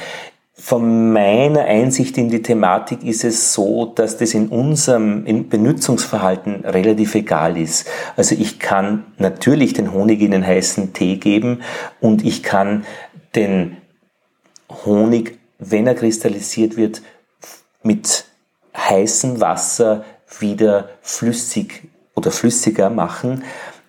Von 0.59 1.12
meiner 1.12 1.64
Einsicht 1.64 2.16
in 2.16 2.31
die 2.31 2.40
Thematik 2.40 3.05
ist 3.05 3.25
es 3.25 3.53
so, 3.53 3.85
dass 3.85 4.16
das 4.16 4.33
in 4.33 4.49
unserem 4.49 5.49
Benutzungsverhalten 5.51 6.64
relativ 6.64 7.14
egal 7.14 7.59
ist. 7.59 7.87
Also 8.16 8.35
ich 8.35 8.59
kann 8.59 9.05
natürlich 9.19 9.75
den 9.75 9.92
Honig 9.92 10.23
in 10.23 10.31
den 10.31 10.47
heißen 10.47 10.95
Tee 10.95 11.16
geben 11.16 11.61
und 12.01 12.25
ich 12.25 12.42
kann 12.42 12.87
den 13.35 13.77
Honig, 14.87 15.38
wenn 15.59 15.87
er 15.87 15.95
kristallisiert 15.95 16.79
wird, 16.79 17.03
mit 17.83 18.25
heißem 18.75 19.40
Wasser 19.40 20.07
wieder 20.40 20.88
flüssig 21.03 21.83
oder 22.14 22.31
flüssiger 22.31 22.88
machen. 22.88 23.45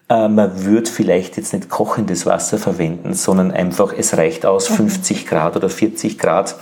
Äh, 0.10 0.28
man 0.28 0.64
würde 0.66 0.90
vielleicht 0.90 1.38
jetzt 1.38 1.54
nicht 1.54 1.70
kochendes 1.70 2.26
Wasser 2.26 2.58
verwenden, 2.58 3.14
sondern 3.14 3.52
einfach, 3.52 3.94
es 3.98 4.18
reicht 4.18 4.46
aus 4.46 4.68
50 4.68 5.24
mhm. 5.24 5.30
Grad 5.30 5.56
oder 5.56 5.70
40 5.70 6.18
Grad 6.18 6.56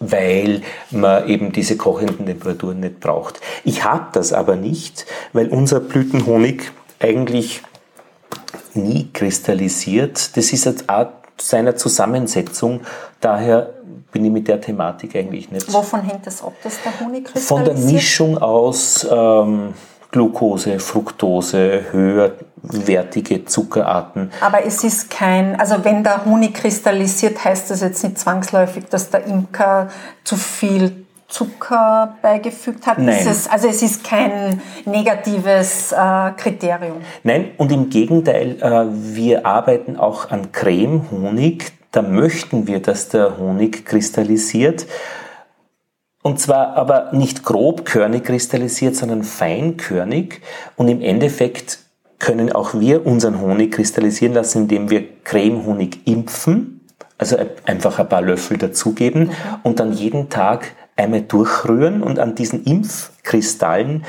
weil 0.00 0.62
man 0.90 1.28
eben 1.28 1.52
diese 1.52 1.76
kochenden 1.76 2.26
Temperaturen 2.26 2.80
nicht 2.80 3.00
braucht. 3.00 3.40
Ich 3.64 3.84
habe 3.84 4.06
das 4.12 4.32
aber 4.32 4.56
nicht, 4.56 5.06
weil 5.32 5.48
unser 5.48 5.80
Blütenhonig 5.80 6.70
eigentlich 7.00 7.62
nie 8.74 9.08
kristallisiert. 9.12 10.36
Das 10.36 10.52
ist 10.52 10.66
eine 10.66 10.76
Art 10.88 11.14
seiner 11.40 11.76
Zusammensetzung. 11.76 12.82
Daher 13.20 13.74
bin 14.12 14.24
ich 14.24 14.30
mit 14.30 14.48
der 14.48 14.60
Thematik 14.60 15.16
eigentlich 15.16 15.50
nicht. 15.50 15.72
Wovon 15.72 16.02
hängt 16.02 16.26
das 16.26 16.42
ab, 16.42 16.54
dass 16.62 16.76
der 16.82 17.00
Honig 17.00 17.24
kristallisiert? 17.24 17.46
Von 17.48 17.64
der 17.64 17.92
Mischung 17.92 18.38
aus 18.38 19.06
ähm, 19.10 19.74
Glucose, 20.10 20.78
Fructose, 20.78 21.82
höherwertige 21.92 23.44
Zuckerarten. 23.44 24.30
Aber 24.40 24.64
es 24.64 24.82
ist 24.84 25.10
kein, 25.10 25.58
also 25.60 25.84
wenn 25.84 26.02
der 26.02 26.24
Honig 26.24 26.54
kristallisiert, 26.54 27.44
heißt 27.44 27.70
das 27.70 27.82
jetzt 27.82 28.02
nicht 28.02 28.18
zwangsläufig, 28.18 28.86
dass 28.86 29.10
der 29.10 29.26
Imker 29.26 29.88
zu 30.24 30.36
viel 30.36 31.04
Zucker 31.28 32.16
beigefügt 32.22 32.86
hat? 32.86 32.98
Nein. 32.98 33.18
Es, 33.26 33.48
also 33.48 33.68
es 33.68 33.82
ist 33.82 34.02
kein 34.02 34.62
negatives 34.86 35.92
äh, 35.92 36.30
Kriterium. 36.36 37.02
Nein, 37.22 37.50
und 37.58 37.70
im 37.70 37.90
Gegenteil, 37.90 38.56
äh, 38.62 38.86
wir 38.90 39.44
arbeiten 39.44 39.96
auch 39.96 40.30
an 40.30 40.52
Creme-Honig. 40.52 41.72
Da 41.92 42.00
möchten 42.00 42.66
wir, 42.66 42.80
dass 42.80 43.10
der 43.10 43.36
Honig 43.36 43.84
kristallisiert. 43.84 44.86
Und 46.22 46.40
zwar 46.40 46.74
aber 46.76 47.12
nicht 47.12 47.44
grobkörnig 47.44 48.24
kristallisiert, 48.24 48.96
sondern 48.96 49.22
feinkörnig. 49.22 50.40
Und 50.76 50.88
im 50.88 51.00
Endeffekt 51.00 51.78
können 52.18 52.52
auch 52.52 52.74
wir 52.74 53.06
unseren 53.06 53.40
Honig 53.40 53.72
kristallisieren 53.72 54.34
lassen, 54.34 54.62
indem 54.62 54.90
wir 54.90 55.22
Cremehonig 55.22 56.06
impfen, 56.06 56.80
also 57.16 57.36
einfach 57.64 57.98
ein 57.98 58.08
paar 58.08 58.22
Löffel 58.22 58.58
dazugeben 58.58 59.24
mhm. 59.24 59.32
und 59.62 59.80
dann 59.80 59.92
jeden 59.92 60.28
Tag 60.28 60.72
einmal 60.96 61.22
durchrühren 61.22 62.02
und 62.02 62.18
an 62.18 62.34
diesen 62.34 62.64
Impfkristallen 62.64 64.04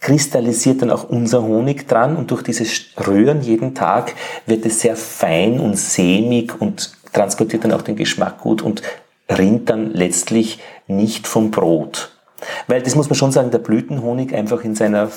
kristallisiert 0.00 0.82
dann 0.82 0.90
auch 0.90 1.04
unser 1.08 1.42
Honig 1.42 1.88
dran 1.88 2.16
und 2.16 2.30
durch 2.30 2.42
dieses 2.42 2.70
Rühren 3.06 3.42
jeden 3.42 3.74
Tag 3.74 4.14
wird 4.46 4.64
es 4.64 4.80
sehr 4.80 4.96
fein 4.96 5.58
und 5.58 5.76
sämig 5.76 6.60
und 6.60 6.92
transportiert 7.12 7.64
dann 7.64 7.72
auch 7.72 7.82
den 7.82 7.96
Geschmack 7.96 8.38
gut 8.40 8.62
und 8.62 8.82
rinnt 9.28 9.70
dann 9.70 9.92
letztlich 9.92 10.60
nicht 10.86 11.26
vom 11.26 11.50
Brot. 11.50 12.12
Weil 12.66 12.82
das 12.82 12.94
muss 12.94 13.08
man 13.08 13.16
schon 13.16 13.32
sagen, 13.32 13.50
der 13.50 13.58
Blütenhonig 13.58 14.34
einfach 14.34 14.62
in 14.62 14.74
seiner 14.74 15.10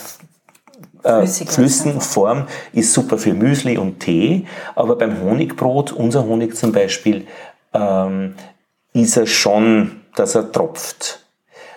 äh, 1.04 1.26
flüssigen 1.26 2.02
Form 2.02 2.48
ist 2.74 2.94
super 2.94 3.18
für 3.18 3.34
Müsli 3.34 3.78
und 3.78 4.00
Tee, 4.00 4.46
aber 4.76 4.96
beim 4.98 5.22
Honigbrot, 5.22 5.92
unser 5.92 6.26
Honig 6.26 6.56
zum 6.56 6.72
Beispiel, 6.72 7.28
ähm, 7.74 8.36
ist 8.94 9.18
er 9.18 9.28
schon, 9.28 10.02
dass 10.16 10.36
er 10.36 10.52
tropft. 10.52 11.26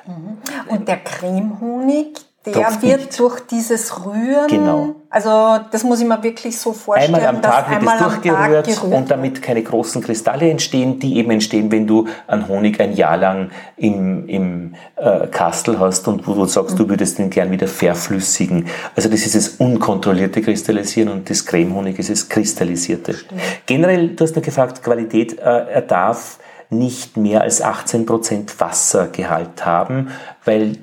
Mhm. 0.07 0.39
Und 0.69 0.89
der 0.89 0.99
Cremehonig, 0.99 2.21
der 2.45 2.83
wird 2.83 3.01
nicht. 3.01 3.21
durch 3.21 3.41
dieses 3.41 4.05
Rühren, 4.05 4.49
genau. 4.49 4.97
also 5.11 5.61
das 5.71 5.85
muss 5.85 6.01
ich 6.01 6.07
mir 6.07 6.21
wirklich 6.25 6.59
so 6.59 6.73
vorstellen, 6.73 7.15
einmal 7.15 7.37
am 7.37 7.41
Tag 7.41 7.71
wird 7.71 7.83
es 7.83 7.99
durchgerührt 7.99 8.83
und 8.83 9.11
damit 9.11 9.43
keine 9.43 9.63
großen 9.63 10.03
Kristalle 10.03 10.51
entstehen, 10.51 10.99
die 10.99 11.19
eben 11.19 11.31
entstehen, 11.31 11.71
wenn 11.71 11.87
du 11.87 12.09
einen 12.27 12.49
Honig 12.49 12.81
ein 12.81 12.95
Jahr 12.95 13.17
lang 13.17 13.51
im, 13.77 14.29
im 14.29 14.75
äh, 14.97 15.29
Kastel 15.29 15.79
hast 15.79 16.09
und 16.09 16.27
wo 16.27 16.35
du 16.35 16.45
sagst, 16.47 16.75
mhm. 16.75 16.79
du 16.79 16.89
würdest 16.89 17.19
den 17.19 17.31
gern 17.31 17.53
wieder 17.53 17.69
verflüssigen. 17.69 18.67
Also 18.97 19.09
das 19.09 19.25
ist 19.25 19.37
das 19.37 19.49
unkontrollierte 19.49 20.43
Kristallisieren 20.43 21.11
und 21.11 21.31
das 21.31 21.47
Cremehonig 21.47 21.99
ist 22.01 22.11
das 22.11 22.29
kristallisierte. 22.29 23.15
Stimmt. 23.15 23.41
Generell, 23.67 24.09
du 24.09 24.25
hast 24.25 24.35
noch 24.35 24.43
gefragt, 24.43 24.83
Qualität, 24.83 25.39
äh, 25.39 25.43
er 25.43 25.83
darf 25.83 26.39
nicht 26.71 27.17
mehr 27.17 27.43
als 27.43 27.63
18% 27.63 28.59
Wassergehalt 28.59 29.65
haben, 29.65 30.09
weil 30.45 30.79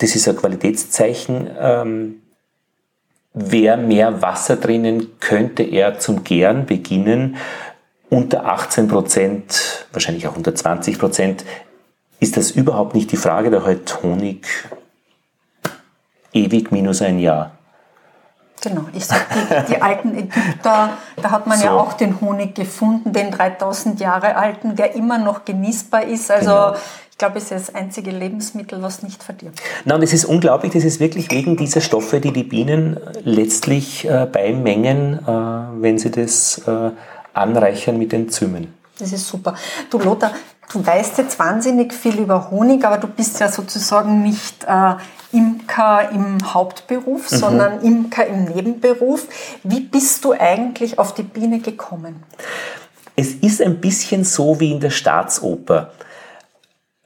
das 0.00 0.16
ist 0.16 0.28
ein 0.28 0.36
Qualitätszeichen. 0.36 1.48
Ähm, 1.58 2.22
wer 3.32 3.76
mehr 3.76 4.22
Wasser 4.22 4.56
drinnen, 4.56 5.20
könnte 5.20 5.62
er 5.62 5.98
zum 5.98 6.24
Gären 6.24 6.66
beginnen. 6.66 7.36
Unter 8.08 8.46
18 8.46 8.88
Prozent, 8.88 9.86
wahrscheinlich 9.92 10.26
auch 10.26 10.36
unter 10.36 10.54
20 10.54 10.98
Prozent, 10.98 11.44
ist 12.18 12.36
das 12.36 12.50
überhaupt 12.50 12.94
nicht 12.94 13.12
die 13.12 13.16
Frage. 13.16 13.50
Da 13.50 13.62
halt 13.62 14.02
Honig 14.02 14.46
ewig 16.32 16.72
minus 16.72 17.02
ein 17.02 17.18
Jahr. 17.18 17.52
Genau, 18.62 18.84
ich 18.92 19.06
sag, 19.06 19.26
die, 19.30 19.72
die 19.72 19.80
alten 19.80 20.14
Ägypter, 20.16 20.90
da 21.16 21.30
hat 21.30 21.46
man 21.46 21.58
so. 21.58 21.64
ja 21.64 21.72
auch 21.72 21.94
den 21.94 22.20
Honig 22.20 22.54
gefunden, 22.54 23.12
den 23.12 23.30
3000 23.30 24.00
Jahre 24.00 24.36
alten, 24.36 24.76
der 24.76 24.94
immer 24.94 25.18
noch 25.18 25.46
genießbar 25.46 26.04
ist. 26.04 26.30
Also 26.30 26.50
genau 26.50 26.76
glaube, 27.20 27.38
es 27.38 27.44
ist 27.44 27.68
das 27.68 27.74
einzige 27.74 28.10
Lebensmittel, 28.10 28.82
was 28.82 29.02
nicht 29.02 29.22
verdirbt. 29.22 29.60
Na, 29.84 29.94
und 29.94 30.02
es 30.02 30.12
ist 30.12 30.24
unglaublich, 30.24 30.72
das 30.72 30.84
ist 30.84 31.00
wirklich 31.00 31.30
wegen 31.30 31.56
dieser 31.56 31.80
Stoffe, 31.80 32.18
die 32.18 32.32
die 32.32 32.42
Bienen 32.42 32.98
letztlich 33.24 34.08
äh, 34.08 34.26
beimengen, 34.26 35.20
äh, 35.26 35.82
wenn 35.82 35.98
sie 35.98 36.10
das 36.10 36.62
äh, 36.66 36.90
anreichern 37.34 37.98
mit 37.98 38.12
Enzymen. 38.14 38.74
Das 38.98 39.12
ist 39.12 39.28
super. 39.28 39.54
Du 39.90 39.98
Lothar, 39.98 40.32
du 40.72 40.84
weißt 40.84 41.18
jetzt 41.18 41.38
wahnsinnig 41.38 41.92
viel 41.92 42.18
über 42.18 42.50
Honig, 42.50 42.84
aber 42.84 42.96
du 42.96 43.06
bist 43.06 43.38
ja 43.38 43.48
sozusagen 43.48 44.22
nicht 44.22 44.64
äh, 44.64 44.94
Imker 45.32 46.08
im 46.12 46.54
Hauptberuf, 46.54 47.30
mhm. 47.30 47.36
sondern 47.36 47.80
Imker 47.82 48.26
im 48.26 48.44
Nebenberuf. 48.44 49.26
Wie 49.62 49.80
bist 49.80 50.24
du 50.24 50.32
eigentlich 50.32 50.98
auf 50.98 51.12
die 51.12 51.22
Biene 51.22 51.60
gekommen? 51.60 52.22
Es 53.14 53.34
ist 53.34 53.60
ein 53.60 53.78
bisschen 53.78 54.24
so 54.24 54.58
wie 54.58 54.72
in 54.72 54.80
der 54.80 54.90
Staatsoper. 54.90 55.92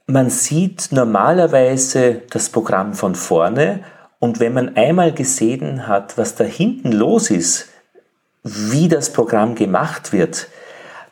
Man 0.07 0.29
sieht 0.29 0.91
normalerweise 0.91 2.21
das 2.29 2.49
Programm 2.49 2.93
von 2.93 3.15
vorne 3.15 3.79
und 4.19 4.39
wenn 4.39 4.53
man 4.53 4.75
einmal 4.75 5.11
gesehen 5.11 5.87
hat, 5.87 6.15
was 6.17 6.35
da 6.35 6.43
hinten 6.43 6.91
los 6.91 7.31
ist, 7.31 7.69
wie 8.43 8.87
das 8.87 9.11
Programm 9.11 9.55
gemacht 9.55 10.13
wird, 10.13 10.47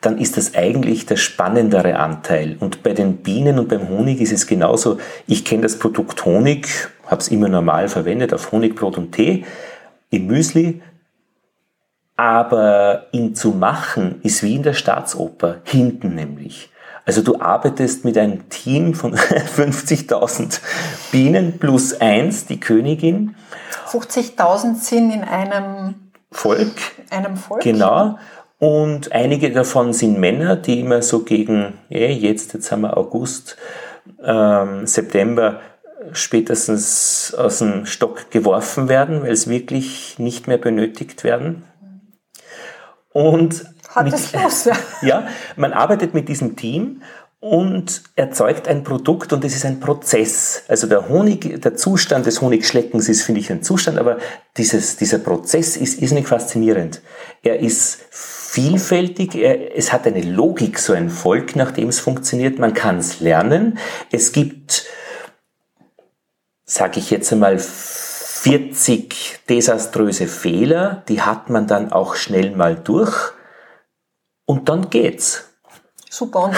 dann 0.00 0.18
ist 0.18 0.36
das 0.36 0.54
eigentlich 0.54 1.06
der 1.06 1.16
spannendere 1.16 1.96
Anteil. 1.98 2.56
Und 2.60 2.84
bei 2.84 2.92
den 2.92 3.16
Bienen 3.16 3.58
und 3.58 3.68
beim 3.68 3.88
Honig 3.88 4.20
ist 4.20 4.32
es 4.32 4.46
genauso. 4.46 4.98
Ich 5.26 5.44
kenne 5.44 5.62
das 5.62 5.78
Produkt 5.78 6.24
Honig, 6.24 6.68
habe 7.06 7.20
es 7.20 7.28
immer 7.28 7.48
normal 7.48 7.88
verwendet 7.88 8.32
auf 8.32 8.52
Honigbrot 8.52 8.96
und 8.96 9.10
Tee, 9.12 9.44
im 10.10 10.28
Müsli, 10.28 10.82
aber 12.14 13.06
ihn 13.10 13.34
zu 13.34 13.50
machen 13.50 14.20
ist 14.22 14.44
wie 14.44 14.54
in 14.54 14.62
der 14.62 14.74
Staatsoper, 14.74 15.62
hinten 15.64 16.14
nämlich. 16.14 16.70
Also 17.06 17.22
du 17.22 17.40
arbeitest 17.40 18.04
mit 18.04 18.16
einem 18.16 18.48
Team 18.48 18.94
von 18.94 19.14
50.000 19.16 20.60
Bienen 21.12 21.58
plus 21.58 22.00
eins, 22.00 22.46
die 22.46 22.60
Königin. 22.60 23.36
50.000 23.88 24.76
sind 24.76 25.10
in 25.12 25.22
einem 25.22 26.10
Volk. 26.32 26.72
Einem 27.10 27.36
Volk. 27.36 27.62
Genau. 27.62 28.18
Und 28.58 29.12
einige 29.12 29.50
davon 29.50 29.92
sind 29.92 30.18
Männer, 30.18 30.56
die 30.56 30.80
immer 30.80 31.02
so 31.02 31.20
gegen, 31.20 31.74
ja, 31.90 32.06
jetzt, 32.06 32.54
jetzt 32.54 32.72
haben 32.72 32.82
wir 32.82 32.96
August, 32.96 33.56
ähm, 34.22 34.86
September, 34.86 35.60
spätestens 36.12 37.34
aus 37.36 37.58
dem 37.58 37.86
Stock 37.86 38.30
geworfen 38.30 38.88
werden, 38.88 39.22
weil 39.22 39.32
es 39.32 39.48
wirklich 39.48 40.18
nicht 40.18 40.48
mehr 40.48 40.58
benötigt 40.58 41.24
werden. 41.24 41.64
Und 43.12 43.73
hat 43.94 44.04
mit, 44.04 44.14
es 44.14 44.32
los, 44.32 44.64
ja. 44.64 44.76
ja, 45.02 45.26
man 45.56 45.72
arbeitet 45.72 46.14
mit 46.14 46.28
diesem 46.28 46.56
Team 46.56 47.02
und 47.44 48.04
erzeugt 48.16 48.68
ein 48.68 48.84
Produkt 48.84 49.34
und 49.34 49.44
es 49.44 49.54
ist 49.54 49.66
ein 49.66 49.78
Prozess. 49.78 50.62
Also 50.66 50.86
der 50.86 51.10
Honig, 51.10 51.60
der 51.60 51.74
Zustand 51.76 52.24
des 52.24 52.40
Honigschleckens 52.40 53.06
ist, 53.10 53.22
finde 53.22 53.42
ich, 53.42 53.52
ein 53.52 53.62
Zustand, 53.62 53.98
aber 53.98 54.16
dieses, 54.56 54.96
dieser 54.96 55.18
Prozess 55.18 55.76
ist 55.76 56.00
irrsinnig 56.00 56.26
faszinierend. 56.26 57.02
Er 57.42 57.60
ist 57.60 57.98
vielfältig, 58.10 59.34
er, 59.34 59.76
es 59.76 59.92
hat 59.92 60.06
eine 60.06 60.22
Logik, 60.22 60.78
so 60.78 60.94
ein 60.94 61.10
Volk, 61.10 61.54
nach 61.54 61.70
dem 61.70 61.90
es 61.90 62.00
funktioniert. 62.00 62.58
Man 62.58 62.72
kann 62.72 62.96
es 62.96 63.20
lernen. 63.20 63.76
Es 64.10 64.32
gibt, 64.32 64.86
sage 66.64 66.98
ich 66.98 67.10
jetzt 67.10 67.30
einmal, 67.30 67.58
40 67.58 69.40
desaströse 69.50 70.28
Fehler, 70.28 71.02
die 71.08 71.20
hat 71.20 71.50
man 71.50 71.66
dann 71.66 71.92
auch 71.92 72.14
schnell 72.14 72.56
mal 72.56 72.74
durch 72.74 73.33
und 74.46 74.68
dann 74.68 74.90
geht's. 74.90 75.44
Super. 76.10 76.44
Und 76.44 76.54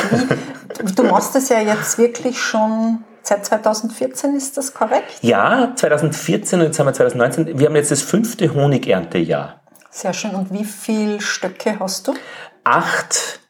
wie, 0.83 0.92
du 0.92 1.05
machst 1.05 1.35
das 1.35 1.49
ja 1.49 1.61
jetzt 1.61 1.99
wirklich 1.99 2.38
schon 2.38 3.05
seit 3.22 3.44
2014, 3.44 4.37
ist 4.37 4.57
das 4.57 4.75
korrekt? 4.75 5.18
Ja, 5.22 5.72
2014 5.75 6.61
und 6.61 6.66
jetzt 6.66 6.79
haben 6.79 6.87
wir 6.87 6.92
2019. 6.92 7.59
Wir 7.59 7.66
haben 7.66 7.77
jetzt 7.77 7.90
das 7.90 8.03
fünfte 8.03 8.53
Honigerntejahr. 8.55 9.61
Sehr 9.90 10.12
schön. 10.12 10.35
Und 10.35 10.53
wie 10.53 10.64
viele 10.64 11.20
Stöcke 11.20 11.79
hast 11.81 12.09
du? 12.09 12.14
Acht 12.64 13.40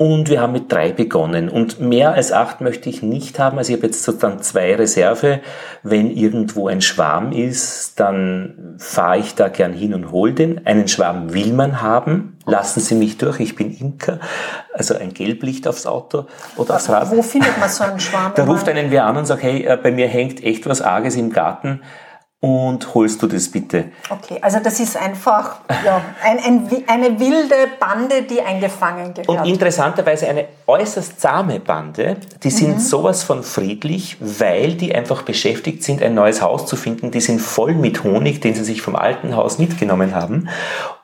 und 0.00 0.30
wir 0.30 0.40
haben 0.40 0.54
mit 0.54 0.72
drei 0.72 0.92
begonnen. 0.92 1.50
Und 1.50 1.78
mehr 1.78 2.14
als 2.14 2.32
acht 2.32 2.62
möchte 2.62 2.88
ich 2.88 3.02
nicht 3.02 3.38
haben. 3.38 3.58
Also 3.58 3.70
ich 3.70 3.76
habe 3.76 3.88
jetzt 3.88 4.02
sozusagen 4.02 4.40
zwei 4.40 4.74
Reserve. 4.74 5.40
Wenn 5.82 6.10
irgendwo 6.10 6.68
ein 6.68 6.80
Schwarm 6.80 7.32
ist, 7.32 8.00
dann 8.00 8.76
fahre 8.78 9.18
ich 9.18 9.34
da 9.34 9.48
gern 9.48 9.74
hin 9.74 9.92
und 9.92 10.10
hole 10.10 10.32
den. 10.32 10.66
Einen 10.66 10.88
Schwarm 10.88 11.34
will 11.34 11.52
man 11.52 11.82
haben. 11.82 12.38
Lassen 12.46 12.80
Sie 12.80 12.94
mich 12.94 13.18
durch, 13.18 13.40
ich 13.40 13.56
bin 13.56 13.76
Imker. 13.76 14.20
Also 14.72 14.96
ein 14.96 15.12
Gelblicht 15.12 15.68
aufs 15.68 15.84
Auto 15.84 16.24
oder 16.56 16.76
aufs 16.76 16.88
Rad. 16.88 17.10
Wo 17.10 17.20
findet 17.20 17.60
man 17.60 17.68
so 17.68 17.84
einen 17.84 18.00
Schwarm? 18.00 18.32
Da 18.34 18.44
ruft 18.44 18.70
einen 18.70 18.90
wer 18.90 19.04
an 19.04 19.18
und 19.18 19.26
sagt, 19.26 19.42
hey, 19.42 19.66
äh, 19.66 19.76
bei 19.76 19.90
mir 19.92 20.08
hängt 20.08 20.42
echt 20.42 20.66
was 20.66 20.80
Arges 20.80 21.14
im 21.16 21.30
Garten 21.30 21.82
und 22.42 22.94
holst 22.94 23.22
du 23.22 23.26
das 23.26 23.50
bitte. 23.50 23.90
Okay, 24.08 24.38
also 24.40 24.60
das 24.60 24.80
ist 24.80 24.96
einfach 24.96 25.60
ja, 25.84 26.00
ein, 26.24 26.38
ein, 26.38 26.84
eine 26.86 27.20
wilde 27.20 27.68
Bande, 27.78 28.22
die 28.22 28.40
eingefangen 28.40 29.12
gehört. 29.12 29.28
Und 29.28 29.46
interessanterweise 29.46 30.26
eine 30.26 30.46
äußerst 30.66 31.20
zahme 31.20 31.60
Bande. 31.60 32.16
Die 32.42 32.50
sind 32.50 32.76
mhm. 32.76 32.80
sowas 32.80 33.24
von 33.24 33.42
friedlich, 33.42 34.16
weil 34.20 34.72
die 34.72 34.94
einfach 34.94 35.20
beschäftigt 35.22 35.84
sind, 35.84 36.02
ein 36.02 36.14
neues 36.14 36.40
Haus 36.40 36.64
zu 36.64 36.76
finden. 36.76 37.10
Die 37.10 37.20
sind 37.20 37.42
voll 37.42 37.74
mit 37.74 38.04
Honig, 38.04 38.40
den 38.40 38.54
sie 38.54 38.64
sich 38.64 38.80
vom 38.80 38.96
alten 38.96 39.36
Haus 39.36 39.58
mitgenommen 39.58 40.14
haben. 40.14 40.48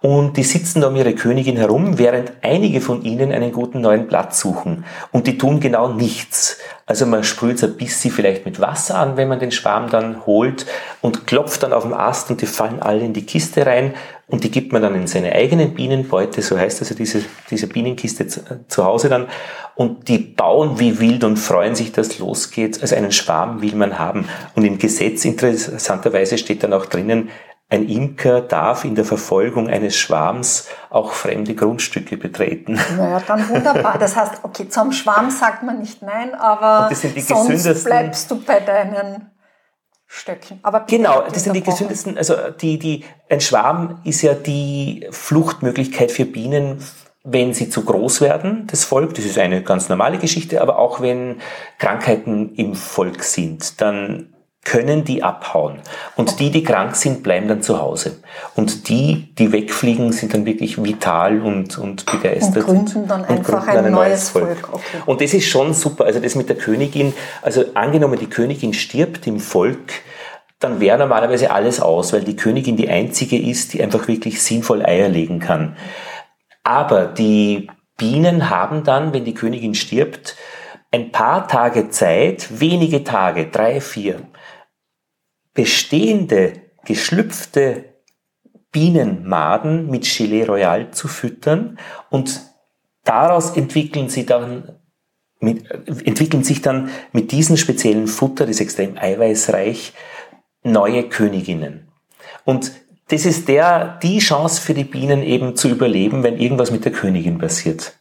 Und 0.01 0.39
die 0.39 0.45
sitzen 0.45 0.81
da 0.81 0.89
um 0.89 0.97
ihre 0.97 1.15
Königin 1.15 1.57
herum, 1.59 1.99
während 1.99 2.33
einige 2.41 2.81
von 2.81 3.03
ihnen 3.03 3.33
einen 3.33 3.53
guten 3.53 3.83
neuen 3.83 4.07
Platz 4.07 4.41
suchen. 4.41 4.85
Und 5.11 5.27
die 5.27 5.37
tun 5.37 5.61
genau 5.61 5.89
nichts. 5.89 6.59
Also 6.87 7.05
man 7.05 7.25
sprüht 7.25 7.63
ein 7.65 7.77
bisschen 7.77 8.13
vielleicht 8.13 8.47
mit 8.47 8.61
Wasser 8.61 8.97
an, 8.97 9.17
wenn 9.17 9.27
man 9.27 9.41
den 9.41 9.51
Schwarm 9.51 9.91
dann 9.91 10.25
holt 10.25 10.67
und 11.01 11.26
klopft 11.27 11.63
dann 11.63 11.73
auf 11.73 11.83
dem 11.83 11.93
Ast 11.93 12.31
und 12.31 12.41
die 12.41 12.47
fallen 12.47 12.81
alle 12.81 13.01
in 13.01 13.13
die 13.13 13.27
Kiste 13.27 13.67
rein 13.67 13.95
und 14.29 14.45
die 14.45 14.51
gibt 14.51 14.73
man 14.73 14.83
dann 14.83 14.95
in 14.95 15.07
seine 15.07 15.33
eigenen 15.33 15.75
Bienenbeute, 15.75 16.43
so 16.43 16.59
heißt 16.59 16.81
also 16.81 16.95
diese, 16.95 17.25
diese 17.51 17.67
Bienenkiste 17.67 18.27
zu, 18.27 18.41
zu 18.69 18.85
Hause 18.85 19.09
dann 19.09 19.29
und 19.77 20.09
die 20.09 20.19
bauen 20.19 20.79
wie 20.79 20.99
wild 20.99 21.23
und 21.23 21.37
freuen 21.37 21.75
sich, 21.75 21.93
dass 21.93 22.19
losgeht. 22.19 22.81
Also 22.81 22.97
einen 22.97 23.13
Schwarm 23.13 23.61
will 23.61 23.75
man 23.75 23.99
haben. 23.99 24.27
Und 24.55 24.65
im 24.65 24.79
Gesetz 24.79 25.25
interessanterweise 25.25 26.39
steht 26.39 26.63
dann 26.63 26.73
auch 26.73 26.87
drinnen, 26.87 27.29
ein 27.69 27.89
Imker 27.89 28.41
darf 28.43 28.85
in 28.85 28.95
der 28.95 29.05
Verfolgung 29.05 29.69
eines 29.69 29.97
Schwarms 29.97 30.69
auch 30.89 31.13
fremde 31.13 31.55
Grundstücke 31.55 32.17
betreten. 32.17 32.79
Naja, 32.97 33.21
dann 33.27 33.49
wunderbar. 33.49 33.99
Das 33.99 34.17
heißt, 34.17 34.45
okay, 34.45 34.69
zum 34.69 34.93
Schwarm 34.93 35.31
sagt 35.31 35.65
man 35.65 35.81
nicht 35.81 36.01
nein, 36.01 36.35
aber 36.35 36.89
sonst 36.95 37.85
bleibst 37.85 38.31
du 38.31 38.41
bei 38.41 38.61
deinen 38.61 39.31
Stöcken. 40.07 40.61
Aber 40.63 40.81
genau, 40.81 41.23
das 41.23 41.45
sind 41.45 41.55
die 41.55 41.63
gesündesten, 41.63 42.17
also 42.17 42.35
die, 42.61 42.79
die, 42.79 43.05
ein 43.29 43.41
Schwarm 43.41 44.01
ist 44.05 44.23
ja 44.23 44.35
die 44.35 45.07
Fluchtmöglichkeit 45.11 46.13
für 46.13 46.25
Bienen 46.25 46.81
wenn 47.29 47.53
sie 47.53 47.69
zu 47.69 47.85
groß 47.85 48.21
werden, 48.21 48.69
das 48.69 48.85
Volk, 48.85 49.15
das 49.15 49.25
ist 49.25 49.37
eine 49.37 49.63
ganz 49.63 49.89
normale 49.89 50.19
Geschichte, 50.19 50.63
aber 50.63 50.79
auch 50.79 51.01
wenn 51.01 51.41
Krankheiten 51.79 52.55
im 52.55 52.75
Volk 52.75 53.25
sind, 53.25 53.81
dann 53.81 54.33
können 54.67 55.05
die 55.05 55.23
abhauen. 55.23 55.79
Und 56.17 56.41
die, 56.41 56.51
die 56.51 56.65
krank 56.65 56.97
sind, 56.97 57.23
bleiben 57.23 57.47
dann 57.47 57.63
zu 57.63 57.81
Hause. 57.81 58.17
Und 58.57 58.89
die, 58.89 59.33
die 59.39 59.53
wegfliegen, 59.53 60.13
sind 60.13 60.35
dann 60.35 60.45
wirklich 60.45 60.83
vital 60.83 61.41
und, 61.41 61.79
und 61.79 62.05
begeistert. 62.05 62.67
Und 62.69 62.87
gründen 62.91 63.07
dann 63.07 63.21
und 63.21 63.31
einfach 63.31 63.65
gründen 63.65 63.79
ein, 63.79 63.85
ein, 63.87 63.93
neues 63.93 64.31
Volk. 64.31 64.59
Volk. 64.59 64.75
Okay. 64.75 65.03
Und 65.07 65.21
das 65.21 65.35
ist 65.35 65.47
schon 65.47 65.73
super. 65.73 66.05
Also 66.05 66.19
das 66.19 66.35
mit 66.35 66.49
der 66.49 66.57
Königin, 66.57 67.15
also 67.43 67.65
angenommen, 67.75 68.19
die 68.19 68.27
Königin 68.27 68.75
stirbt 68.75 69.29
im 69.29 69.39
Volk, 69.39 69.93
dann 70.59 70.81
wäre 70.81 70.99
normalerweise 70.99 71.53
alles 71.53 71.81
aus, 71.81 72.13
weil 72.13 72.25
die 72.25 72.35
Königin 72.35 72.77
die 72.77 72.89
einzige 72.89 73.39
ist, 73.39 73.73
die 73.73 73.83
einfach 73.83 74.09
wirklich 74.09 74.43
sinnvoll 74.43 74.85
Eier 74.85 75.09
legen 75.09 75.39
kann. 75.39 75.77
Aber 76.65 77.07
die 77.07 77.69
Bienen 77.97 78.51
haben 78.51 78.83
dann, 78.83 79.13
wenn 79.13 79.25
die 79.25 79.35
Königin 79.35 79.77
stirbt, 79.77 80.35
ein 80.91 81.13
paar 81.13 81.47
Tage 81.47 81.91
Zeit, 81.91 82.61
wenige 82.61 83.05
Tage, 83.05 83.47
drei, 83.47 83.81
vier, 83.81 84.23
bestehende, 85.57 86.53
geschlüpfte 86.85 87.97
Bienenmaden 88.71 89.91
mit 89.91 90.05
Gelee 90.05 90.45
Royal 90.45 90.93
zu 90.93 91.09
füttern 91.09 91.79
und 92.11 92.43
daraus 93.03 93.57
entwickeln 93.57 94.09
sie 94.09 94.27
dann 94.27 94.77
mit, 95.41 95.69
entwickeln 96.05 96.45
sich 96.45 96.63
dann 96.63 96.91
mit 97.13 97.33
diesem 97.33 97.57
speziellen 97.57 98.07
Futter, 98.07 98.47
das 98.47 98.57
ist 98.57 98.61
extrem 98.61 98.97
eiweißreich, 98.97 99.93
neue 100.63 101.09
Königinnen. 101.09 101.89
Und 102.45 102.73
das 103.09 103.25
ist 103.25 103.49
der, 103.49 103.99
die 104.03 104.19
Chance 104.19 104.61
für 104.61 104.75
die 104.75 104.85
Bienen 104.85 105.23
eben 105.23 105.57
zu 105.57 105.69
überleben, 105.69 106.23
wenn 106.23 106.39
irgendwas 106.39 106.71
mit 106.71 106.85
der 106.85 106.93
Königin 106.93 107.39
passiert. 107.39 107.96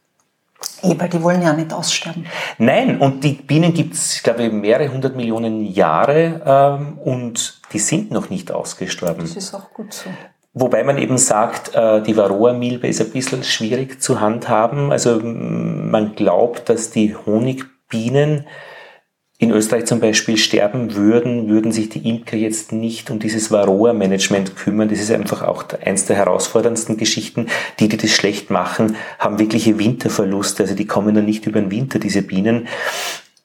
Weil 0.81 1.09
die 1.09 1.21
wollen 1.23 1.41
ja 1.41 1.53
nicht 1.53 1.73
aussterben. 1.73 2.25
Nein, 2.57 2.99
und 2.99 3.23
die 3.23 3.33
Bienen 3.33 3.73
gibt 3.73 3.95
es, 3.95 4.15
ich 4.17 4.23
glaube, 4.23 4.49
mehrere 4.49 4.91
hundert 4.91 5.15
Millionen 5.15 5.65
Jahre 5.65 6.41
ähm, 6.45 6.99
und 6.99 7.61
die 7.73 7.79
sind 7.79 8.11
noch 8.11 8.29
nicht 8.29 8.51
ausgestorben. 8.51 9.21
Das 9.21 9.35
ist 9.35 9.53
auch 9.53 9.71
gut 9.73 9.93
so. 9.93 10.09
Wobei 10.53 10.83
man 10.83 10.97
eben 10.97 11.17
sagt, 11.17 11.75
äh, 11.75 12.01
die 12.01 12.15
Varroa-Milbe 12.15 12.87
ist 12.87 13.01
ein 13.01 13.09
bisschen 13.09 13.43
schwierig 13.43 14.01
zu 14.01 14.21
handhaben. 14.21 14.91
Also 14.91 15.19
man 15.19 16.15
glaubt, 16.15 16.69
dass 16.69 16.91
die 16.91 17.15
Honigbienen 17.15 18.45
in 19.37 19.51
Österreich 19.51 19.85
zum 19.85 19.99
Beispiel 19.99 20.37
sterben 20.37 20.95
würden, 20.95 21.49
würden 21.49 21.73
sich 21.73 21.89
die 21.89 22.07
Imker 22.07 22.37
jetzt 22.37 22.71
nicht 22.71 23.11
um 23.11 23.19
dieses 23.19 23.51
Varroa-Management 23.51 24.55
kümmern. 24.55 24.87
Das 24.87 24.99
ist 24.99 25.11
einfach 25.11 25.41
auch 25.41 25.65
eins 25.83 26.05
der 26.05 26.15
herausforderndsten 26.15 26.95
Geschichten. 26.95 27.47
Die, 27.79 27.89
die 27.89 27.97
das 27.97 28.11
schlecht 28.11 28.49
machen, 28.49 28.95
haben 29.19 29.37
wirkliche 29.37 29.77
Winterverluste. 29.77 30.63
Also 30.63 30.75
die 30.75 30.85
kommen 30.85 31.13
dann 31.15 31.25
nicht 31.25 31.45
über 31.47 31.59
den 31.59 31.69
Winter, 31.69 31.99
diese 31.99 32.21
Bienen. 32.21 32.69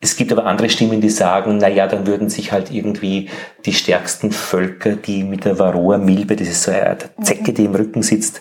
Es 0.00 0.16
gibt 0.16 0.30
aber 0.32 0.46
andere 0.46 0.70
Stimmen, 0.70 1.00
die 1.00 1.10
sagen, 1.10 1.58
na 1.58 1.68
ja, 1.68 1.86
dann 1.88 2.06
würden 2.06 2.30
sich 2.30 2.52
halt 2.52 2.70
irgendwie 2.70 3.28
die 3.66 3.74
stärksten 3.74 4.30
Völker, 4.30 4.94
die 4.94 5.24
mit 5.24 5.44
der 5.44 5.58
Varroa-Milbe, 5.58 6.36
das 6.36 6.48
ist 6.48 6.62
so 6.62 6.70
eine 6.70 6.96
Zecke, 7.20 7.52
die 7.52 7.66
im 7.66 7.74
Rücken 7.74 8.02
sitzt, 8.02 8.40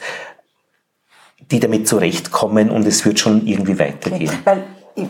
die 1.52 1.60
damit 1.60 1.88
zurechtkommen 1.88 2.70
und 2.70 2.86
es 2.88 3.06
wird 3.06 3.20
schon 3.20 3.46
irgendwie 3.46 3.78
weitergehen. 3.78 4.32
Weil 4.46 4.64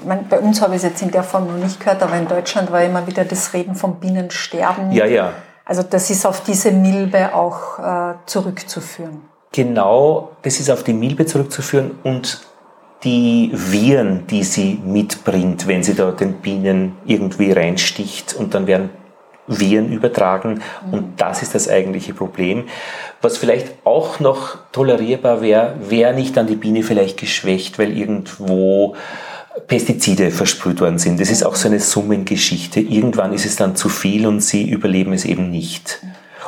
meine, 0.05 0.23
bei 0.23 0.39
uns 0.39 0.61
habe 0.61 0.75
ich 0.75 0.83
es 0.83 0.89
jetzt 0.89 1.01
in 1.01 1.11
der 1.11 1.23
Form 1.23 1.47
noch 1.47 1.63
nicht 1.63 1.79
gehört, 1.79 2.01
aber 2.03 2.15
in 2.15 2.27
Deutschland 2.27 2.71
war 2.71 2.83
immer 2.83 3.05
wieder 3.07 3.25
das 3.25 3.53
Reden 3.53 3.75
vom 3.75 3.99
Bienensterben. 3.99 4.91
Ja, 4.91 5.05
ja. 5.05 5.33
Also 5.65 5.83
das 5.83 6.09
ist 6.09 6.25
auf 6.25 6.41
diese 6.43 6.71
Milbe 6.71 7.33
auch 7.33 7.79
äh, 7.79 8.13
zurückzuführen. 8.25 9.21
Genau, 9.51 10.31
das 10.41 10.59
ist 10.59 10.69
auf 10.69 10.83
die 10.83 10.93
Milbe 10.93 11.25
zurückzuführen 11.25 11.91
und 12.03 12.41
die 13.03 13.51
Viren, 13.53 14.27
die 14.27 14.43
sie 14.43 14.79
mitbringt, 14.83 15.67
wenn 15.67 15.83
sie 15.83 15.95
da 15.95 16.11
den 16.11 16.33
Bienen 16.35 16.97
irgendwie 17.05 17.51
reinsticht 17.51 18.33
und 18.33 18.53
dann 18.53 18.67
werden 18.67 18.89
Viren 19.47 19.91
übertragen 19.91 20.61
mhm. 20.85 20.93
und 20.93 21.21
das 21.21 21.41
ist 21.41 21.55
das 21.55 21.67
eigentliche 21.67 22.13
Problem. 22.13 22.65
Was 23.21 23.37
vielleicht 23.37 23.73
auch 23.83 24.19
noch 24.19 24.57
tolerierbar 24.71 25.41
wäre, 25.41 25.75
wäre 25.81 26.13
nicht 26.13 26.37
dann 26.37 26.47
die 26.47 26.55
Biene 26.55 26.83
vielleicht 26.83 27.19
geschwächt, 27.19 27.79
weil 27.79 27.97
irgendwo 27.97 28.95
Pestizide 29.67 30.31
versprüht 30.31 30.81
worden 30.81 30.99
sind. 30.99 31.19
Das 31.19 31.29
ist 31.29 31.43
auch 31.43 31.55
so 31.55 31.67
eine 31.67 31.79
Summengeschichte. 31.79 32.79
Irgendwann 32.79 33.33
ist 33.33 33.45
es 33.45 33.55
dann 33.55 33.75
zu 33.75 33.89
viel 33.89 34.27
und 34.27 34.41
sie 34.41 34.69
überleben 34.69 35.13
es 35.13 35.25
eben 35.25 35.49
nicht. 35.49 36.01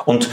Und 0.04 0.28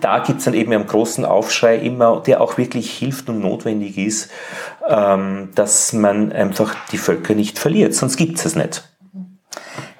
da 0.00 0.20
gibt 0.20 0.38
es 0.38 0.44
dann 0.44 0.54
eben 0.54 0.72
einen 0.72 0.86
großen 0.86 1.24
Aufschrei 1.24 1.76
immer, 1.76 2.22
der 2.24 2.40
auch 2.40 2.56
wirklich 2.56 2.90
hilft 2.90 3.28
und 3.28 3.40
notwendig 3.40 3.98
ist, 3.98 4.30
ähm, 4.88 5.50
dass 5.54 5.92
man 5.92 6.32
einfach 6.32 6.74
die 6.92 6.98
Völker 6.98 7.34
nicht 7.34 7.58
verliert, 7.58 7.94
sonst 7.94 8.16
gibt 8.16 8.38
es 8.38 8.46
es 8.46 8.54
nicht. 8.54 8.88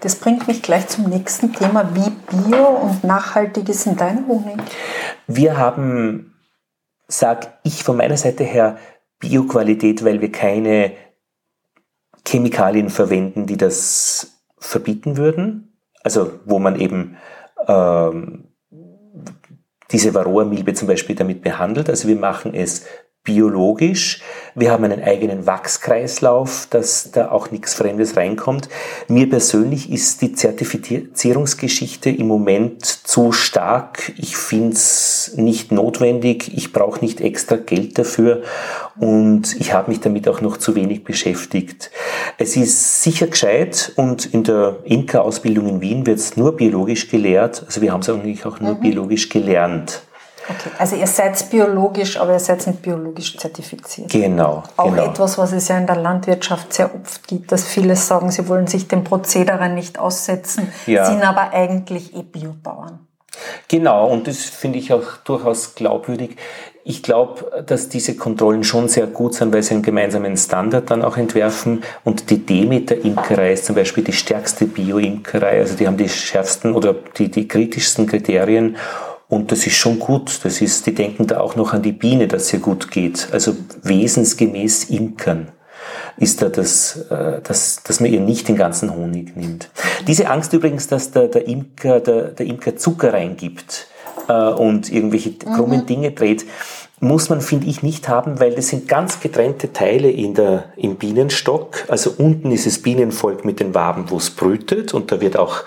Das 0.01 0.15
bringt 0.15 0.47
mich 0.47 0.63
gleich 0.63 0.87
zum 0.87 1.09
nächsten 1.09 1.53
Thema. 1.53 1.91
Wie 1.95 2.11
bio 2.31 2.67
und 2.67 3.03
nachhaltig 3.03 3.69
ist 3.69 3.87
in 3.87 3.97
dein 3.97 4.29
Honig? 4.29 4.61
Wir 5.27 5.57
haben, 5.57 6.35
sag 7.09 7.59
ich 7.65 7.83
von 7.83 7.97
meiner 7.97 8.17
Seite 8.17 8.45
her, 8.45 8.79
Bioqualität, 9.19 10.05
weil 10.05 10.21
wir 10.21 10.31
keine 10.31 10.93
Chemikalien 12.31 12.91
verwenden, 12.91 13.47
die 13.47 13.57
das 13.57 14.43
verbieten 14.59 15.17
würden. 15.17 15.79
Also 16.03 16.33
wo 16.45 16.59
man 16.59 16.79
eben 16.79 17.17
ähm, 17.67 18.49
diese 19.91 20.15
Varroa-Milbe 20.15 20.75
zum 20.75 20.89
Beispiel 20.89 21.17
damit 21.17 21.43
behandelt. 21.43 21.89
Also 21.89 22.09
wir 22.09 22.17
machen 22.17 22.55
es 22.55 22.87
biologisch. 23.29 24.23
Wir 24.55 24.73
haben 24.73 24.85
einen 24.85 25.03
eigenen 25.03 25.47
Wachskreislauf, 25.47 26.67
dass 26.71 27.11
da 27.13 27.31
auch 27.31 27.51
nichts 27.51 27.75
Fremdes 27.75 28.17
reinkommt. 28.17 28.71
Mir 29.07 29.29
persönlich 29.29 29.93
ist 29.93 30.23
die 30.23 30.33
Zertifizierungsgeschichte 30.33 32.09
im 32.09 32.27
Moment 32.27 32.87
zu 32.87 33.33
stark. 33.33 34.15
Ich 34.17 34.39
finde 34.39 34.73
es 34.73 35.35
nicht 35.37 35.73
notwendig. 35.73 36.57
Ich 36.57 36.73
brauche 36.73 37.05
nicht 37.05 37.21
extra 37.21 37.57
Geld 37.57 37.99
dafür 37.99 38.43
und 38.99 39.61
ich 39.61 39.75
habe 39.75 39.91
mich 39.91 40.01
damit 40.01 40.27
auch 40.27 40.41
noch 40.41 40.57
zu 40.57 40.75
wenig 40.75 41.05
beschäftigt. 41.05 41.91
Es 42.39 42.57
ist 42.57 43.03
sicher 43.03 43.27
gescheit 43.27 43.93
und 43.97 44.25
in 44.25 44.43
der 44.43 44.79
Imker-Ausbildung 44.85 45.69
in 45.69 45.81
Wien 45.83 46.07
wird 46.07 46.19
es 46.19 46.39
nur 46.39 46.57
biologisch 46.57 47.11
gelehrt. 47.11 47.63
Also 47.67 47.83
wir 47.83 47.93
haben 47.93 48.01
es 48.01 48.09
eigentlich 48.09 48.47
auch 48.47 48.59
nur 48.59 48.77
mhm. 48.77 48.81
biologisch 48.81 49.29
gelernt. 49.29 50.01
Okay, 50.51 50.71
also 50.79 50.97
ihr 50.97 51.07
seid 51.07 51.51
biologisch, 51.51 52.19
aber 52.19 52.33
ihr 52.33 52.39
seid 52.39 52.67
nicht 52.67 52.81
biologisch 52.81 53.37
zertifiziert. 53.37 54.11
Genau. 54.11 54.63
Auch 54.77 54.91
genau. 54.91 55.11
etwas, 55.11 55.37
was 55.37 55.53
es 55.53 55.69
ja 55.69 55.77
in 55.77 55.87
der 55.87 55.97
Landwirtschaft 55.97 56.73
sehr 56.73 56.91
oft 56.95 57.29
gibt, 57.29 57.53
dass 57.53 57.65
viele 57.65 57.97
sagen, 57.97 58.31
sie 58.31 58.49
wollen 58.49 58.67
sich 58.67 58.89
dem 58.89 59.05
Prozedere 59.05 59.69
nicht 59.69 59.99
aussetzen, 59.99 60.73
ja. 60.87 61.05
sind 61.05 61.23
aber 61.23 61.53
eigentlich 61.53 62.15
eh 62.17 62.23
Biobauern. 62.23 63.01
Genau, 63.69 64.09
und 64.09 64.27
das 64.27 64.39
finde 64.39 64.79
ich 64.79 64.93
auch 64.93 65.17
durchaus 65.25 65.75
glaubwürdig. 65.75 66.37
Ich 66.85 67.03
glaube, 67.03 67.65
dass 67.67 67.91
diese 67.91 68.17
Kontrollen 68.17 68.65
schon 68.65 68.89
sehr 68.89 69.07
gut 69.07 69.35
sind, 69.35 69.53
weil 69.53 69.63
sie 69.63 69.75
einen 69.75 69.83
gemeinsamen 69.83 70.37
Standard 70.37 70.91
dann 70.91 71.03
auch 71.03 71.19
entwerfen. 71.19 71.83
Und 72.03 72.31
die 72.31 72.45
Demeter-Imkerei 72.45 73.53
ist 73.53 73.67
zum 73.67 73.75
Beispiel 73.75 74.05
die 74.05 74.15
stärkste 74.15 74.65
Bio-Imkerei. 74.65 75.61
Also 75.61 75.77
die 75.77 75.87
haben 75.87 75.99
die 75.99 76.09
schärfsten 76.09 76.75
oder 76.75 76.95
die, 76.95 77.31
die 77.31 77.47
kritischsten 77.47 78.07
Kriterien. 78.07 78.77
Und 79.29 79.53
das 79.53 79.67
ist 79.67 79.77
schon 79.77 79.99
gut. 79.99 80.41
Das 80.45 80.61
ist, 80.61 80.87
die 80.87 80.95
denken 80.95 81.27
da 81.27 81.41
auch 81.41 81.55
noch 81.55 81.73
an 81.73 81.83
die 81.83 81.93
Biene, 81.93 82.29
dass 82.29 82.53
ihr 82.53 82.61
gut 82.61 82.91
geht. 82.91 83.29
Also 83.33 83.55
wesensgemäß 83.83 84.85
Imkern 84.85 85.49
ist 86.17 86.43
da 86.43 86.49
das, 86.49 86.97
äh, 87.11 87.41
dass, 87.43 87.83
dass 87.83 88.01
man 88.01 88.11
ihr 88.11 88.21
nicht 88.21 88.49
den 88.49 88.57
ganzen 88.57 88.95
Honig 88.95 89.37
nimmt. 89.37 89.71
Diese 90.07 90.29
Angst 90.29 90.53
übrigens, 90.53 90.89
dass 90.89 91.11
der, 91.13 91.29
der, 91.29 91.47
Imker, 91.47 92.01
der, 92.01 92.23
der 92.29 92.47
Imker 92.47 92.77
Zucker 92.77 93.13
reingibt 93.13 93.87
äh, 94.29 94.33
und 94.33 94.91
irgendwelche 94.91 95.35
krummen 95.35 95.83
mhm. 95.83 95.87
Dinge 95.87 96.11
dreht, 96.13 96.45
muss 97.01 97.29
man, 97.29 97.41
finde 97.41 97.69
ich, 97.69 97.83
nicht 97.83 98.09
haben, 98.09 98.41
weil 98.41 98.55
das 98.55 98.69
sind 98.69 98.89
ganz 98.89 99.21
getrennte 99.21 99.73
Teile 99.73 100.11
in 100.11 100.35
der, 100.35 100.65
im 100.77 100.97
Bienenstock. 100.97 101.85
Also 101.89 102.13
unten 102.17 102.51
ist 102.51 102.67
das 102.67 102.81
Bienenvolk 102.81 103.45
mit 103.45 103.61
den 103.61 103.75
Waben, 103.75 104.11
wo 104.11 104.17
es 104.17 104.31
brütet 104.31 104.95
und 104.95 105.13
da 105.13 105.21
wird 105.21 105.37
auch 105.37 105.63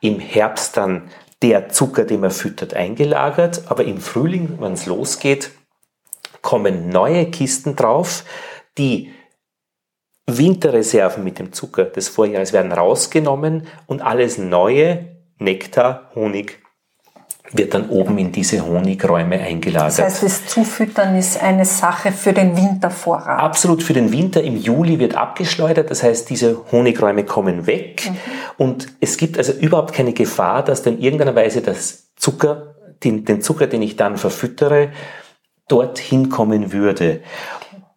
im 0.00 0.18
Herbst 0.18 0.76
dann 0.76 1.04
der 1.42 1.68
Zucker, 1.68 2.04
den 2.04 2.20
man 2.20 2.30
füttert, 2.30 2.74
eingelagert. 2.74 3.64
Aber 3.66 3.84
im 3.84 4.00
Frühling, 4.00 4.58
wenn 4.60 4.72
es 4.72 4.86
losgeht, 4.86 5.50
kommen 6.42 6.88
neue 6.88 7.30
Kisten 7.30 7.76
drauf. 7.76 8.24
Die 8.78 9.12
Winterreserven 10.26 11.22
mit 11.22 11.38
dem 11.38 11.52
Zucker 11.52 11.84
des 11.84 12.08
Vorjahres 12.08 12.52
werden 12.52 12.72
rausgenommen 12.72 13.68
und 13.86 14.02
alles 14.02 14.38
neue, 14.38 15.16
Nektar, 15.38 16.10
Honig, 16.14 16.62
wird 17.52 17.74
dann 17.74 17.88
oben 17.88 18.18
in 18.18 18.32
diese 18.32 18.66
Honigräume 18.66 19.38
eingelagert. 19.40 19.98
Das 19.98 20.00
heißt, 20.00 20.22
das 20.22 20.46
Zufüttern 20.46 21.16
ist 21.16 21.42
eine 21.42 21.64
Sache 21.64 22.12
für 22.12 22.32
den 22.32 22.56
Wintervorrat. 22.56 23.40
Absolut 23.40 23.82
für 23.82 23.92
den 23.92 24.12
Winter. 24.12 24.42
Im 24.42 24.56
Juli 24.56 24.98
wird 24.98 25.14
abgeschleudert. 25.14 25.90
Das 25.90 26.02
heißt, 26.02 26.28
diese 26.30 26.70
Honigräume 26.72 27.24
kommen 27.24 27.66
weg. 27.66 28.10
Mhm. 28.10 28.16
Und 28.56 28.86
es 29.00 29.16
gibt 29.16 29.38
also 29.38 29.52
überhaupt 29.52 29.94
keine 29.94 30.12
Gefahr, 30.12 30.64
dass 30.64 30.82
dann 30.82 30.98
irgendeiner 30.98 31.34
Weise 31.34 31.60
das 31.60 32.08
Zucker, 32.16 32.74
den, 33.04 33.24
den 33.24 33.42
Zucker, 33.42 33.66
den 33.66 33.82
ich 33.82 33.96
dann 33.96 34.16
verfüttere, 34.16 34.90
dorthin 35.68 36.28
kommen 36.28 36.72
würde. 36.72 37.20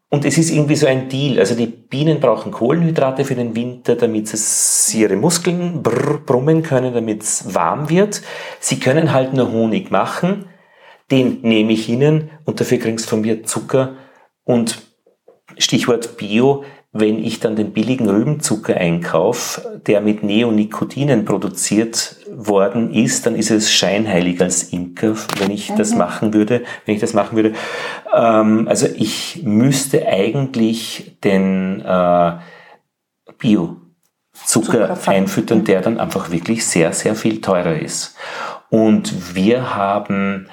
Und 0.09 0.25
es 0.25 0.39
ist 0.39 0.49
irgendwie 0.49 0.75
so 0.75 0.87
ein 0.87 1.07
Deal. 1.07 1.39
Also 1.39 1.55
die 1.55 1.67
Bienen 1.67 2.19
brauchen 2.19 2.51
Kohlenhydrate 2.51 3.23
für 3.25 3.35
den 3.35 3.55
Winter, 3.55 3.95
damit 3.95 4.27
sie 4.27 5.01
ihre 5.01 5.15
Muskeln 5.15 5.83
brr, 5.83 6.19
brummen 6.25 6.63
können, 6.63 6.93
damit 6.93 7.21
es 7.21 7.53
warm 7.53 7.89
wird. 7.89 8.21
Sie 8.59 8.79
können 8.79 9.13
halt 9.13 9.33
nur 9.33 9.51
Honig 9.51 9.91
machen. 9.91 10.45
Den 11.11 11.41
nehme 11.41 11.73
ich 11.73 11.89
ihnen 11.89 12.31
und 12.45 12.59
dafür 12.59 12.79
kriegst 12.79 13.05
du 13.05 13.09
von 13.11 13.21
mir 13.21 13.43
Zucker 13.43 13.95
und 14.43 14.81
Stichwort 15.57 16.17
Bio 16.17 16.63
wenn 16.91 17.23
ich 17.23 17.39
dann 17.39 17.55
den 17.55 17.71
billigen 17.71 18.09
Rübenzucker 18.09 18.75
einkaufe, 18.75 19.79
der 19.85 20.01
mit 20.01 20.23
Neonicotinen 20.23 21.23
produziert 21.23 22.15
worden 22.31 22.91
ist, 22.91 23.27
dann 23.27 23.35
ist 23.35 23.51
es 23.51 23.71
scheinheilig 23.71 24.41
als 24.41 24.63
Imker, 24.73 25.13
wenn 25.37 25.51
ich 25.51 25.69
mhm. 25.69 25.77
das 25.77 25.93
machen 25.93 26.33
würde, 26.33 26.63
wenn 26.85 26.95
ich 26.95 27.01
das 27.01 27.13
machen 27.13 27.35
würde. 27.35 27.53
Ähm, 28.15 28.67
also 28.67 28.87
ich 28.87 29.43
müsste 29.43 30.07
eigentlich 30.07 31.17
den 31.23 31.81
äh, 31.81 32.37
Bio-Zucker 33.37 34.97
einfüttern, 35.05 35.63
der 35.65 35.81
dann 35.81 35.99
einfach 35.99 36.31
wirklich 36.31 36.65
sehr, 36.65 36.91
sehr 36.93 37.13
viel 37.13 37.39
teurer 37.39 37.77
ist. 37.77 38.15
Und 38.69 39.35
wir 39.35 39.75
haben 39.75 40.47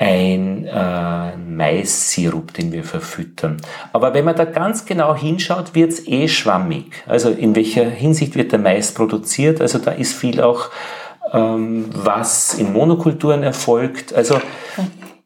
ein 0.00 0.66
äh, 0.66 1.36
Mais-Sirup, 1.36 2.54
den 2.54 2.72
wir 2.72 2.84
verfüttern. 2.84 3.58
Aber 3.92 4.14
wenn 4.14 4.24
man 4.24 4.34
da 4.34 4.46
ganz 4.46 4.86
genau 4.86 5.14
hinschaut, 5.14 5.74
wird's 5.74 6.06
eh 6.06 6.26
schwammig. 6.26 7.04
Also 7.06 7.28
in 7.28 7.54
welcher 7.54 7.84
Hinsicht 7.84 8.34
wird 8.34 8.52
der 8.52 8.60
Mais 8.60 8.92
produziert? 8.92 9.60
Also 9.60 9.78
da 9.78 9.90
ist 9.90 10.14
viel 10.14 10.40
auch, 10.40 10.70
ähm, 11.34 11.90
was 11.92 12.54
in 12.54 12.72
Monokulturen 12.72 13.42
erfolgt. 13.42 14.14
Also 14.14 14.40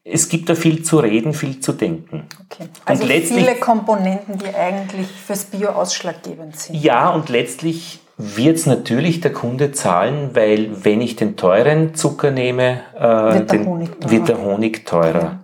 es 0.03 0.27
gibt 0.27 0.49
da 0.49 0.55
viel 0.55 0.83
zu 0.83 0.99
reden, 0.99 1.33
viel 1.33 1.61
zu 1.61 1.71
denken. 1.71 2.27
Okay. 2.51 2.67
Also 2.83 3.05
viele 3.05 3.55
Komponenten, 3.55 4.37
die 4.37 4.53
eigentlich 4.53 5.07
fürs 5.07 5.45
Bio 5.45 5.69
ausschlaggebend 5.69 6.57
sind. 6.57 6.75
Ja, 6.75 7.11
und 7.11 7.29
letztlich 7.29 8.01
wird 8.17 8.55
es 8.55 8.65
natürlich 8.65 9.21
der 9.21 9.33
Kunde 9.33 9.71
zahlen, 9.71 10.31
weil 10.33 10.85
wenn 10.85 11.01
ich 11.01 11.15
den 11.15 11.35
teuren 11.35 11.95
Zucker 11.95 12.31
nehme, 12.31 12.81
äh, 12.95 13.01
wird, 13.01 13.51
der 13.51 13.59
den, 13.59 13.89
wird, 14.07 14.27
der 14.29 14.41
Honig 14.41 14.85
teurer. 14.85 15.21
Ja. 15.21 15.39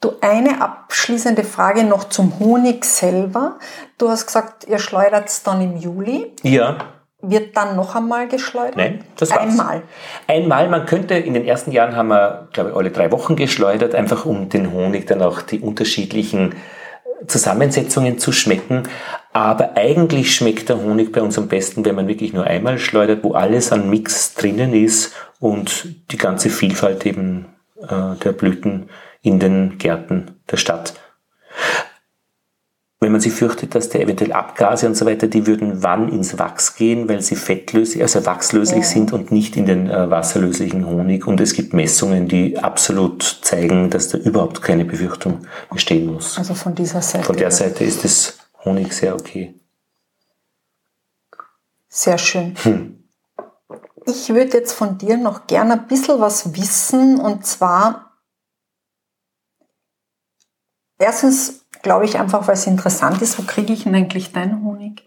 Du, 0.00 0.12
eine 0.20 0.60
abschließende 0.60 1.42
Frage 1.42 1.82
noch 1.82 2.04
zum 2.04 2.38
Honig 2.38 2.84
selber. 2.84 3.58
Du 3.98 4.08
hast 4.08 4.26
gesagt, 4.26 4.68
ihr 4.68 4.78
schleudert 4.78 5.28
es 5.28 5.42
dann 5.42 5.60
im 5.60 5.76
Juli. 5.76 6.32
Ja. 6.42 6.78
Wird 7.22 7.56
dann 7.56 7.74
noch 7.74 7.96
einmal 7.96 8.28
geschleudert? 8.28 8.76
Nein, 8.76 9.04
das 9.16 9.30
war's. 9.30 9.40
Einmal. 9.40 9.82
Einmal, 10.28 10.68
man 10.68 10.86
könnte, 10.86 11.14
in 11.14 11.34
den 11.34 11.44
ersten 11.44 11.72
Jahren 11.72 11.96
haben 11.96 12.08
wir, 12.08 12.48
glaube 12.52 12.70
ich, 12.70 12.76
alle 12.76 12.90
drei 12.90 13.10
Wochen 13.10 13.34
geschleudert, 13.34 13.94
einfach 13.94 14.26
um 14.26 14.48
den 14.48 14.70
Honig 14.70 15.06
dann 15.06 15.22
auch 15.22 15.40
die 15.40 15.60
unterschiedlichen 15.60 16.54
Zusammensetzungen 17.26 18.18
zu 18.18 18.32
schmecken. 18.32 18.82
Aber 19.36 19.76
eigentlich 19.76 20.34
schmeckt 20.34 20.70
der 20.70 20.82
Honig 20.82 21.12
bei 21.12 21.20
uns 21.20 21.36
am 21.36 21.46
besten, 21.46 21.84
wenn 21.84 21.94
man 21.94 22.08
wirklich 22.08 22.32
nur 22.32 22.44
einmal 22.44 22.78
schleudert, 22.78 23.22
wo 23.22 23.34
alles 23.34 23.70
an 23.70 23.90
Mix 23.90 24.32
drinnen 24.32 24.72
ist 24.72 25.12
und 25.40 25.94
die 26.10 26.16
ganze 26.16 26.48
Vielfalt 26.48 27.04
eben 27.04 27.44
äh, 27.82 28.16
der 28.24 28.32
Blüten 28.32 28.88
in 29.20 29.38
den 29.38 29.76
Gärten 29.76 30.40
der 30.50 30.56
Stadt. 30.56 30.94
Wenn 32.98 33.12
man 33.12 33.20
sich 33.20 33.34
fürchtet, 33.34 33.74
dass 33.74 33.90
der 33.90 34.00
eventuell 34.00 34.32
Abgase 34.32 34.86
und 34.86 34.96
so 34.96 35.04
weiter, 35.04 35.26
die 35.26 35.46
würden 35.46 35.82
wann 35.82 36.08
ins 36.08 36.38
Wachs 36.38 36.74
gehen, 36.74 37.06
weil 37.10 37.20
sie 37.20 37.36
fettlöslich, 37.36 38.02
also 38.02 38.24
wachslöslich 38.24 38.84
ja. 38.84 38.88
sind 38.88 39.12
und 39.12 39.32
nicht 39.32 39.58
in 39.58 39.66
den 39.66 39.90
äh, 39.90 40.08
wasserlöslichen 40.08 40.86
Honig. 40.86 41.26
Und 41.26 41.42
es 41.42 41.52
gibt 41.52 41.74
Messungen, 41.74 42.26
die 42.26 42.56
absolut 42.56 43.40
zeigen, 43.42 43.90
dass 43.90 44.08
da 44.08 44.16
überhaupt 44.16 44.62
keine 44.62 44.86
Befürchtung 44.86 45.46
bestehen 45.70 46.06
muss. 46.06 46.38
Also 46.38 46.54
von 46.54 46.74
dieser 46.74 47.02
Seite. 47.02 47.26
Von 47.26 47.36
der 47.36 47.50
Seite 47.50 47.84
ist 47.84 48.02
es 48.02 48.38
Honig 48.66 48.92
sehr 48.92 49.14
okay. 49.14 49.54
Sehr 51.88 52.18
schön. 52.18 52.56
Hm. 52.62 53.04
Ich 54.04 54.28
würde 54.28 54.58
jetzt 54.58 54.72
von 54.72 54.98
dir 54.98 55.16
noch 55.16 55.46
gerne 55.46 55.74
ein 55.74 55.86
bisschen 55.86 56.20
was 56.20 56.54
wissen 56.54 57.18
und 57.18 57.46
zwar 57.46 58.18
erstens 60.98 61.64
glaube 61.82 62.04
ich 62.04 62.18
einfach, 62.18 62.46
weil 62.46 62.54
es 62.54 62.66
interessant 62.66 63.22
ist, 63.22 63.38
wo 63.38 63.42
kriege 63.44 63.72
ich 63.72 63.84
denn 63.84 63.94
eigentlich 63.94 64.32
deinen 64.32 64.64
Honig? 64.64 65.05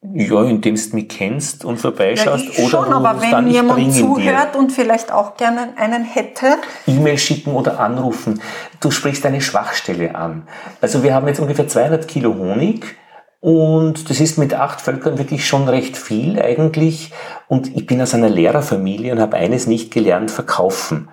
Ja, 0.00 0.44
indem 0.44 0.76
du 0.76 0.96
mich 0.96 1.08
kennst 1.08 1.64
und 1.64 1.78
vorbeischaust 1.78 2.56
ja, 2.56 2.64
oder 2.64 2.84
schon, 2.84 2.92
aber 2.92 3.20
wenn 3.20 3.48
jemand 3.48 3.92
zuhört 3.92 4.54
und 4.54 4.70
vielleicht 4.70 5.10
auch 5.10 5.36
gerne 5.36 5.70
einen 5.76 6.04
hätte. 6.04 6.56
E-Mail 6.86 7.18
schicken 7.18 7.52
oder 7.54 7.80
anrufen. 7.80 8.40
Du 8.80 8.92
sprichst 8.92 9.26
eine 9.26 9.40
Schwachstelle 9.40 10.14
an. 10.14 10.46
Also 10.80 11.02
wir 11.02 11.14
haben 11.14 11.26
jetzt 11.26 11.40
ungefähr 11.40 11.66
200 11.66 12.06
Kilo 12.06 12.32
Honig 12.34 12.96
und 13.40 14.08
das 14.08 14.20
ist 14.20 14.38
mit 14.38 14.54
acht 14.54 14.80
Völkern 14.80 15.18
wirklich 15.18 15.46
schon 15.46 15.68
recht 15.68 15.96
viel 15.96 16.40
eigentlich. 16.40 17.12
Und 17.48 17.76
ich 17.76 17.86
bin 17.86 18.00
aus 18.00 18.14
einer 18.14 18.28
Lehrerfamilie 18.28 19.12
und 19.12 19.20
habe 19.20 19.36
eines 19.36 19.66
nicht 19.66 19.92
gelernt, 19.92 20.30
verkaufen. 20.30 21.08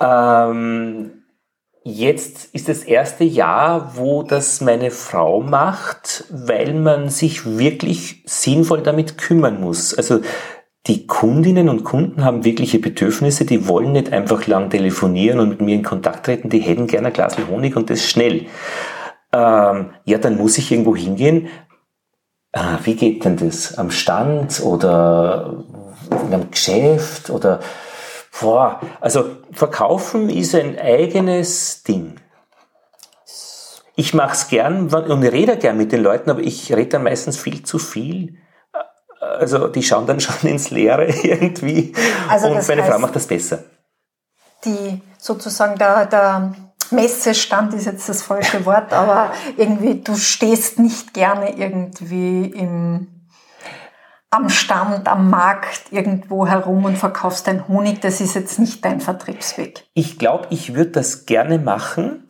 Ähm, 0.00 1.17
Jetzt 1.90 2.50
ist 2.52 2.68
das 2.68 2.82
erste 2.82 3.24
Jahr, 3.24 3.96
wo 3.96 4.22
das 4.22 4.60
meine 4.60 4.90
Frau 4.90 5.40
macht, 5.40 6.24
weil 6.30 6.74
man 6.74 7.08
sich 7.08 7.46
wirklich 7.46 8.22
sinnvoll 8.26 8.82
damit 8.82 9.16
kümmern 9.16 9.58
muss. 9.58 9.94
Also 9.94 10.20
die 10.86 11.06
Kundinnen 11.06 11.70
und 11.70 11.84
Kunden 11.84 12.24
haben 12.24 12.44
wirkliche 12.44 12.78
Bedürfnisse, 12.78 13.46
die 13.46 13.68
wollen 13.68 13.92
nicht 13.92 14.12
einfach 14.12 14.46
lang 14.46 14.68
telefonieren 14.68 15.40
und 15.40 15.48
mit 15.48 15.62
mir 15.62 15.76
in 15.76 15.82
Kontakt 15.82 16.26
treten, 16.26 16.50
die 16.50 16.58
hätten 16.58 16.88
gerne 16.88 17.06
ein 17.06 17.14
Glas 17.14 17.38
Honig 17.48 17.74
und 17.74 17.88
das 17.88 18.02
schnell. 18.02 18.44
Ähm, 19.32 19.94
ja, 20.04 20.18
dann 20.18 20.36
muss 20.36 20.58
ich 20.58 20.70
irgendwo 20.70 20.94
hingehen. 20.94 21.48
Ah, 22.52 22.80
wie 22.84 22.96
geht 22.96 23.24
denn 23.24 23.38
das? 23.38 23.78
Am 23.78 23.90
Stand 23.90 24.60
oder 24.62 25.64
in 26.10 26.34
einem 26.34 26.50
Geschäft 26.50 27.30
oder 27.30 27.60
Boah, 28.40 28.80
also 29.00 29.36
verkaufen 29.52 30.30
ist 30.30 30.54
ein 30.54 30.78
eigenes 30.78 31.82
Ding. 31.82 32.16
Ich 33.96 34.14
mache 34.14 34.32
es 34.32 34.48
gern 34.48 34.88
und 34.88 35.22
rede 35.24 35.56
gern 35.56 35.76
mit 35.76 35.90
den 35.90 36.02
Leuten, 36.02 36.30
aber 36.30 36.40
ich 36.40 36.72
rede 36.72 36.90
dann 36.90 37.02
meistens 37.02 37.36
viel 37.36 37.64
zu 37.64 37.78
viel. 37.78 38.38
Also 39.20 39.66
die 39.66 39.82
schauen 39.82 40.06
dann 40.06 40.20
schon 40.20 40.48
ins 40.48 40.70
Leere 40.70 41.06
irgendwie. 41.22 41.92
Also 42.28 42.48
und 42.48 42.68
meine 42.68 42.84
Frau 42.84 42.98
macht 42.98 43.16
das 43.16 43.26
besser. 43.26 43.64
Die 44.64 45.00
sozusagen 45.18 45.76
der, 45.76 46.06
der 46.06 46.52
Messestand 46.90 47.74
ist 47.74 47.86
jetzt 47.86 48.08
das 48.08 48.22
falsche 48.22 48.64
Wort, 48.64 48.92
aber 48.92 49.32
irgendwie 49.56 50.00
du 50.00 50.16
stehst 50.16 50.78
nicht 50.78 51.12
gerne 51.12 51.56
irgendwie 51.56 52.46
im 52.46 53.17
am 54.30 54.48
Stand, 54.50 55.08
am 55.08 55.30
Markt 55.30 55.90
irgendwo 55.90 56.46
herum 56.46 56.84
und 56.84 56.98
verkaufst 56.98 57.46
dein 57.46 57.66
Honig. 57.68 58.00
Das 58.00 58.20
ist 58.20 58.34
jetzt 58.34 58.58
nicht 58.58 58.84
dein 58.84 59.00
Vertriebsweg. 59.00 59.84
Ich 59.94 60.18
glaube, 60.18 60.48
ich 60.50 60.74
würde 60.74 60.90
das 60.90 61.26
gerne 61.26 61.58
machen, 61.58 62.28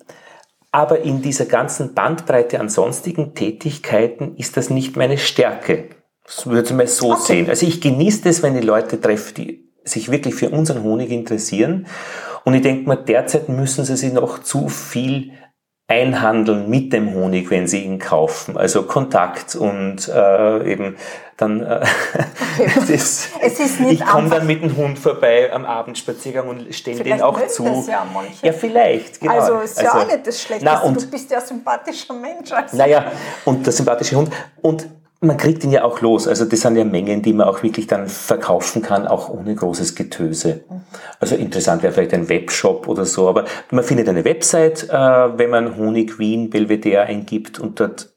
aber 0.71 1.01
in 1.01 1.23
dieser 1.23 1.47
ganzen 1.47 1.95
Bandbreite 1.95 2.61
an 2.61 2.69
sonstigen 2.69 3.35
Tätigkeiten 3.35 4.37
ist 4.37 4.57
das 4.57 4.71
nicht 4.71 4.97
meine 4.97 5.19
Stärke. 5.19 5.89
Das 6.25 6.47
würde 6.47 6.75
mal 6.75 6.87
so 6.87 7.13
okay. 7.13 7.23
sehen. 7.23 7.49
Also 7.49 7.67
ich 7.67 7.81
genieße 7.81 8.29
es, 8.29 8.43
wenn 8.43 8.57
ich 8.57 8.65
Leute 8.65 9.01
treffe, 9.01 9.35
die 9.35 9.73
sich 9.83 10.11
wirklich 10.11 10.35
für 10.35 10.51
unseren 10.51 10.83
Honig 10.83 11.11
interessieren. 11.11 11.87
Und 12.45 12.55
ich 12.55 12.63
denke 12.63 12.87
mal, 12.87 12.97
derzeit 12.97 13.49
müssen 13.49 13.85
sie 13.85 13.97
sich 13.97 14.13
noch 14.13 14.41
zu 14.41 14.69
viel 14.69 15.33
einhandeln 15.89 16.69
mit 16.69 16.93
dem 16.93 17.15
Honig, 17.15 17.51
wenn 17.51 17.67
sie 17.67 17.83
ihn 17.83 17.99
kaufen. 17.99 18.59
Also 18.59 18.83
Kontakt 18.83 19.57
und 19.57 20.07
äh, 20.07 20.71
eben 20.71 20.97
dann 21.39 21.63
äh, 21.63 21.81
okay. 22.59 22.71
es 22.77 22.91
ist, 22.91 23.31
es 23.41 23.61
ist 23.61 23.81
ich 23.81 24.05
komme 24.05 24.29
dann 24.29 24.47
mit 24.47 24.63
dem 24.63 24.77
Hund 24.77 24.99
vorbei 24.99 25.51
am 25.51 25.65
Abendspaziergang 25.65 26.47
und 26.47 26.75
stelle 26.75 27.03
den 27.03 27.23
auch 27.23 27.41
zu. 27.47 27.65
Das 27.65 27.87
ja, 27.87 28.07
manche. 28.13 28.47
ja, 28.47 28.53
vielleicht. 28.53 29.21
Genau. 29.21 29.33
Also 29.33 29.61
ist 29.61 29.81
ja 29.81 29.93
also, 29.93 30.05
auch 30.05 30.13
nicht 30.13 30.27
das 30.27 30.43
Schlechteste. 30.43 30.81
Na, 30.85 30.93
du 30.93 31.11
bist 31.11 31.31
ja 31.31 31.39
ein 31.39 31.47
sympathischer 31.47 32.13
Mensch. 32.13 32.53
Also. 32.53 32.77
Naja, 32.77 33.11
und 33.47 33.65
der 33.65 33.73
sympathische 33.73 34.17
Hund. 34.17 34.31
Und 34.61 34.87
man 35.21 35.37
kriegt 35.37 35.65
ihn 35.65 35.73
ja 35.73 35.85
auch 35.85 36.01
los. 36.01 36.29
Also 36.29 36.45
das 36.45 36.61
sind 36.61 36.77
ja 36.77 36.85
Mengen, 36.85 37.23
die 37.23 37.33
man 37.33 37.49
auch 37.49 37.63
wirklich 37.63 37.87
dann 37.87 38.09
verkaufen 38.09 38.83
kann, 38.83 39.07
auch 39.07 39.29
ohne 39.29 39.55
großes 39.55 39.95
Getöse. 39.95 40.65
Also 41.19 41.35
interessant 41.35 41.83
wäre 41.83 41.93
vielleicht 41.93 42.15
ein 42.15 42.29
Webshop 42.29 42.87
oder 42.87 43.05
so, 43.05 43.29
aber 43.29 43.45
man 43.71 43.83
findet 43.83 44.09
eine 44.09 44.25
Website, 44.25 44.89
äh, 44.89 44.93
wenn 45.39 45.51
man 45.51 45.77
Honig 45.77 46.19
Wien 46.19 46.51
Belvedere 46.51 47.03
eingibt 47.03 47.59
und 47.59 47.81
dort 47.81 48.13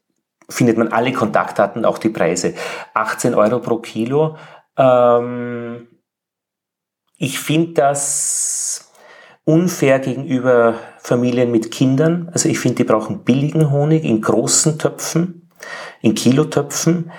findet 0.47 0.78
man 0.78 0.89
alle 0.89 1.14
Kontaktdaten, 1.14 1.86
auch 1.86 1.97
die 1.97 2.10
Preise. 2.10 2.54
18 2.93 3.34
Euro 3.34 3.60
pro 3.60 3.78
Kilo. 3.78 4.36
Ähm, 4.78 5.88
ich 7.18 7.39
finde 7.39 7.74
das 7.74 8.91
unfair 9.43 9.99
gegenüber 9.99 10.76
Familien 10.99 11.52
mit 11.52 11.72
Kindern. 11.72 12.30
Also 12.32 12.47
ich 12.47 12.60
finde, 12.60 12.78
die 12.78 12.84
brauchen 12.84 13.24
billigen 13.24 13.72
Honig 13.72 14.04
in 14.04 14.22
großen 14.22 14.78
Töpfen 14.78 15.41
in 16.02 16.16
Kilotöpfen. 16.16 17.12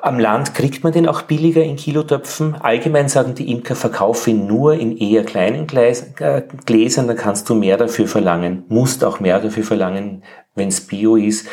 Am 0.00 0.18
Land 0.18 0.54
kriegt 0.54 0.82
man 0.82 0.92
den 0.92 1.06
auch 1.06 1.22
billiger 1.22 1.62
in 1.62 1.76
Kilotöpfen. 1.76 2.56
Allgemein 2.56 3.08
sagen 3.08 3.36
die 3.36 3.50
Imker, 3.52 3.76
verkauf 3.76 4.26
ihn 4.26 4.48
nur 4.48 4.74
in 4.74 4.96
eher 4.96 5.24
kleinen 5.24 5.68
äh, 5.68 6.42
Gläsern, 6.66 7.06
dann 7.06 7.16
kannst 7.16 7.48
du 7.48 7.54
mehr 7.54 7.76
dafür 7.76 8.08
verlangen, 8.08 8.64
musst 8.68 9.04
auch 9.04 9.20
mehr 9.20 9.38
dafür 9.38 9.62
verlangen, 9.62 10.24
wenn 10.56 10.68
es 10.68 10.80
Bio 10.80 11.14
ist. 11.14 11.46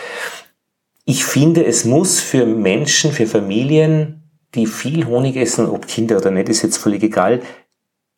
Ich 1.06 1.26
finde, 1.26 1.64
es 1.64 1.86
muss 1.86 2.20
für 2.20 2.46
Menschen, 2.46 3.12
für 3.12 3.28
Familien, 3.28 4.24
die 4.56 4.66
viel 4.66 5.06
Honig 5.06 5.36
essen, 5.36 5.68
ob 5.68 5.88
Kinder 5.88 6.18
oder 6.18 6.32
nicht, 6.32 6.50
ist 6.50 6.64
jetzt 6.64 6.78
völlig 6.78 7.04
egal, 7.04 7.42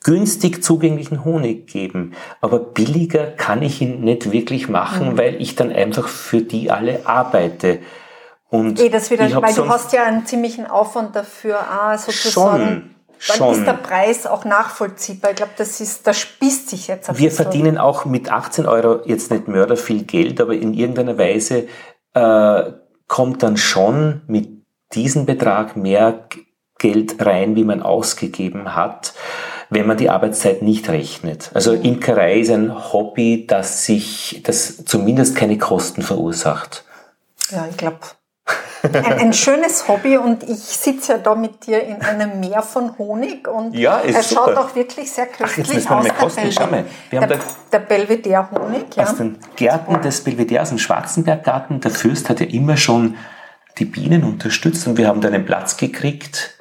günstig 0.04 0.64
zugänglichen 0.64 1.26
Honig 1.26 1.68
geben. 1.68 2.14
Aber 2.40 2.60
billiger 2.60 3.28
kann 3.28 3.62
ich 3.62 3.82
ihn 3.82 4.02
nicht 4.02 4.32
wirklich 4.32 4.70
machen, 4.70 5.14
mhm. 5.14 5.18
weil 5.18 5.42
ich 5.42 5.56
dann 5.56 5.72
einfach 5.72 6.08
für 6.08 6.42
die 6.42 6.72
alle 6.72 7.06
arbeite. 7.06 7.80
Und 8.52 8.80
eh, 8.80 8.90
das 8.90 9.10
wieder, 9.10 9.42
weil 9.42 9.54
du 9.54 9.68
hast 9.70 9.94
ja 9.94 10.04
einen 10.04 10.26
ziemlichen 10.26 10.68
Aufwand 10.68 11.16
dafür, 11.16 11.58
ah, 11.58 11.98
sozusagen. 11.98 12.96
Schon, 13.18 13.40
dann 13.40 13.52
ist 13.54 13.66
der 13.66 13.74
Preis 13.74 14.28
auch 14.28 14.46
nachvollziehbar. 14.46 15.32
Ich 15.32 15.38
glaube, 15.38 15.54
das 15.56 15.80
ist, 15.80 16.06
das 16.06 16.20
spießt 16.20 16.70
sich 16.70 16.88
jetzt. 16.88 17.08
Wir 17.08 17.30
bisschen. 17.30 17.32
verdienen 17.32 17.78
auch 17.78 18.06
mit 18.06 18.32
18 18.32 18.66
Euro 18.66 19.00
jetzt 19.06 19.32
nicht 19.32 19.48
Mörder 19.48 19.78
viel 19.78 20.04
Geld, 20.04 20.42
aber 20.42 20.54
in 20.54 20.74
irgendeiner 20.74 21.18
Weise 21.18 21.68
äh, 22.14 22.64
kommt 23.08 23.42
dann 23.42 23.58
schon 23.58 24.22
mit 24.28 24.50
diesem 24.94 25.26
Betrag 25.26 25.78
mehr 25.78 26.28
Geld 26.78 27.26
rein, 27.26 27.56
wie 27.56 27.64
man 27.64 27.82
ausgegeben 27.82 28.76
hat 28.76 29.14
wenn 29.72 29.88
man 29.88 29.96
die 29.96 30.10
Arbeitszeit 30.10 30.62
nicht 30.62 30.90
rechnet. 30.90 31.50
Also 31.54 31.72
Imkerei 31.72 32.42
ist 32.42 32.52
ein 32.52 32.92
Hobby, 32.92 33.48
das 33.48 33.86
sich, 33.86 34.42
das 34.44 34.84
zumindest 34.84 35.38
keine 35.38 35.58
Kosten 35.58 36.02
verursacht. 36.02 36.84
Ja, 37.52 37.66
ich 37.70 37.78
glaube. 37.78 38.00
Ein, 38.84 39.06
ein, 39.06 39.34
schönes 39.34 39.88
Hobby 39.88 40.18
und 40.18 40.44
ich 40.44 40.60
sitze 40.60 41.14
ja 41.14 41.18
da 41.20 41.36
mit 41.36 41.68
dir 41.68 41.84
in 41.84 42.02
einem 42.02 42.40
Meer 42.40 42.64
von 42.64 42.98
Honig 42.98 43.48
und 43.48 43.76
ja, 43.76 44.00
er 44.00 44.24
super. 44.24 44.46
schaut 44.46 44.58
auch 44.58 44.76
wirklich 44.76 45.12
sehr 45.12 45.28
köstlich 45.28 45.88
Ach, 45.88 45.98
aus. 45.98 46.08
Mal 46.08 46.14
kosten. 46.14 46.44
Wir 46.44 47.20
der, 47.20 47.22
haben 47.22 47.40
der 47.72 47.80
Belvedere 47.80 48.50
Honig, 48.52 48.96
ja. 48.96 49.04
Aus 49.04 49.18
den 49.18 49.38
Gärten 49.56 50.02
des 50.02 50.24
Belvedere, 50.24 50.64
aus 50.64 50.70
dem 50.70 50.80
Schwarzenberggarten. 50.80 51.80
Der 51.82 51.92
Fürst 51.92 52.30
hat 52.30 52.40
ja 52.40 52.48
immer 52.48 52.76
schon 52.76 53.18
die 53.78 53.86
Bienen 53.86 54.24
unterstützt 54.24 54.88
und 54.88 54.98
wir 54.98 55.08
haben 55.08 55.22
da 55.22 55.28
einen 55.28 55.46
Platz 55.46 55.78
gekriegt, 55.78 56.58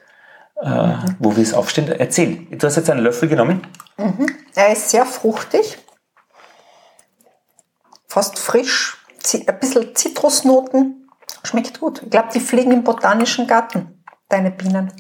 äh, 0.60 0.94
wo 1.18 1.36
wir 1.36 1.42
es 1.42 1.54
aufstehen. 1.54 1.88
Erzähl, 1.88 2.46
du 2.50 2.66
hast 2.66 2.76
jetzt 2.76 2.90
einen 2.90 3.00
Löffel 3.00 3.28
genommen. 3.28 3.66
Mhm. 3.96 4.26
Er 4.54 4.72
ist 4.72 4.90
sehr 4.90 5.06
fruchtig, 5.06 5.78
fast 8.06 8.38
frisch, 8.38 8.98
ein 9.34 9.58
bisschen 9.58 9.94
Zitrusnoten, 9.94 10.99
schmeckt 11.42 11.80
gut. 11.80 12.02
Ich 12.02 12.10
glaube, 12.10 12.28
die 12.34 12.40
fliegen 12.40 12.72
im 12.72 12.84
botanischen 12.84 13.46
Garten, 13.46 14.04
deine 14.28 14.50
Bienen. 14.50 14.92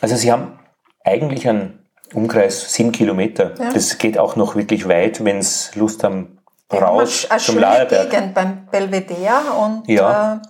Also 0.00 0.16
sie 0.16 0.30
haben 0.30 0.58
eigentlich 1.04 1.48
einen 1.48 1.86
Umkreis 2.12 2.72
sieben 2.72 2.92
Kilometer. 2.92 3.54
Ja. 3.58 3.72
Das 3.72 3.98
geht 3.98 4.18
auch 4.18 4.36
noch 4.36 4.54
wirklich 4.54 4.88
weit, 4.88 5.24
wenn 5.24 5.38
es 5.38 5.74
Lust 5.74 6.04
haben, 6.04 6.38
raus 6.72 7.26
eine 7.30 7.40
zum 7.40 7.58
Lagerberg. 7.58 8.10
Gegend 8.10 8.34
beim 8.34 8.66
Belvedere 8.66 9.52
und 9.58 9.88
ja. 9.88 10.40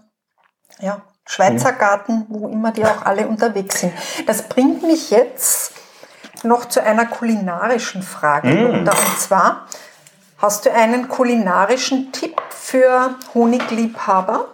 Äh, 0.80 0.84
ja, 0.86 1.02
Schweizer 1.26 1.72
mhm. 1.72 1.78
Garten, 1.78 2.26
wo 2.28 2.48
immer 2.48 2.72
die 2.72 2.84
auch 2.84 3.02
alle 3.04 3.26
unterwegs 3.28 3.80
sind. 3.80 3.92
Das 4.26 4.48
bringt 4.48 4.82
mich 4.82 5.10
jetzt 5.10 5.72
noch 6.42 6.66
zu 6.66 6.82
einer 6.82 7.06
kulinarischen 7.06 8.02
Frage. 8.02 8.48
Mm. 8.48 8.86
Und 8.86 8.90
zwar, 9.18 9.66
hast 10.44 10.66
du 10.66 10.74
einen 10.74 11.08
kulinarischen 11.08 12.12
Tipp 12.12 12.38
für 12.50 13.16
Honigliebhaber? 13.32 14.48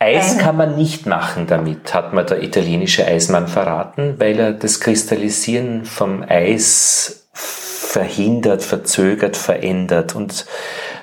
Eis 0.00 0.32
Ein. 0.32 0.38
kann 0.38 0.56
man 0.56 0.74
nicht 0.74 1.06
machen 1.06 1.46
damit, 1.46 1.94
hat 1.94 2.12
mir 2.12 2.24
der 2.24 2.42
italienische 2.42 3.06
Eismann 3.06 3.46
verraten, 3.46 4.18
weil 4.18 4.38
er 4.40 4.52
das 4.52 4.80
Kristallisieren 4.80 5.84
vom 5.84 6.24
Eis 6.28 7.28
verhindert, 7.32 8.64
verzögert, 8.64 9.36
verändert. 9.36 10.16
Und 10.16 10.44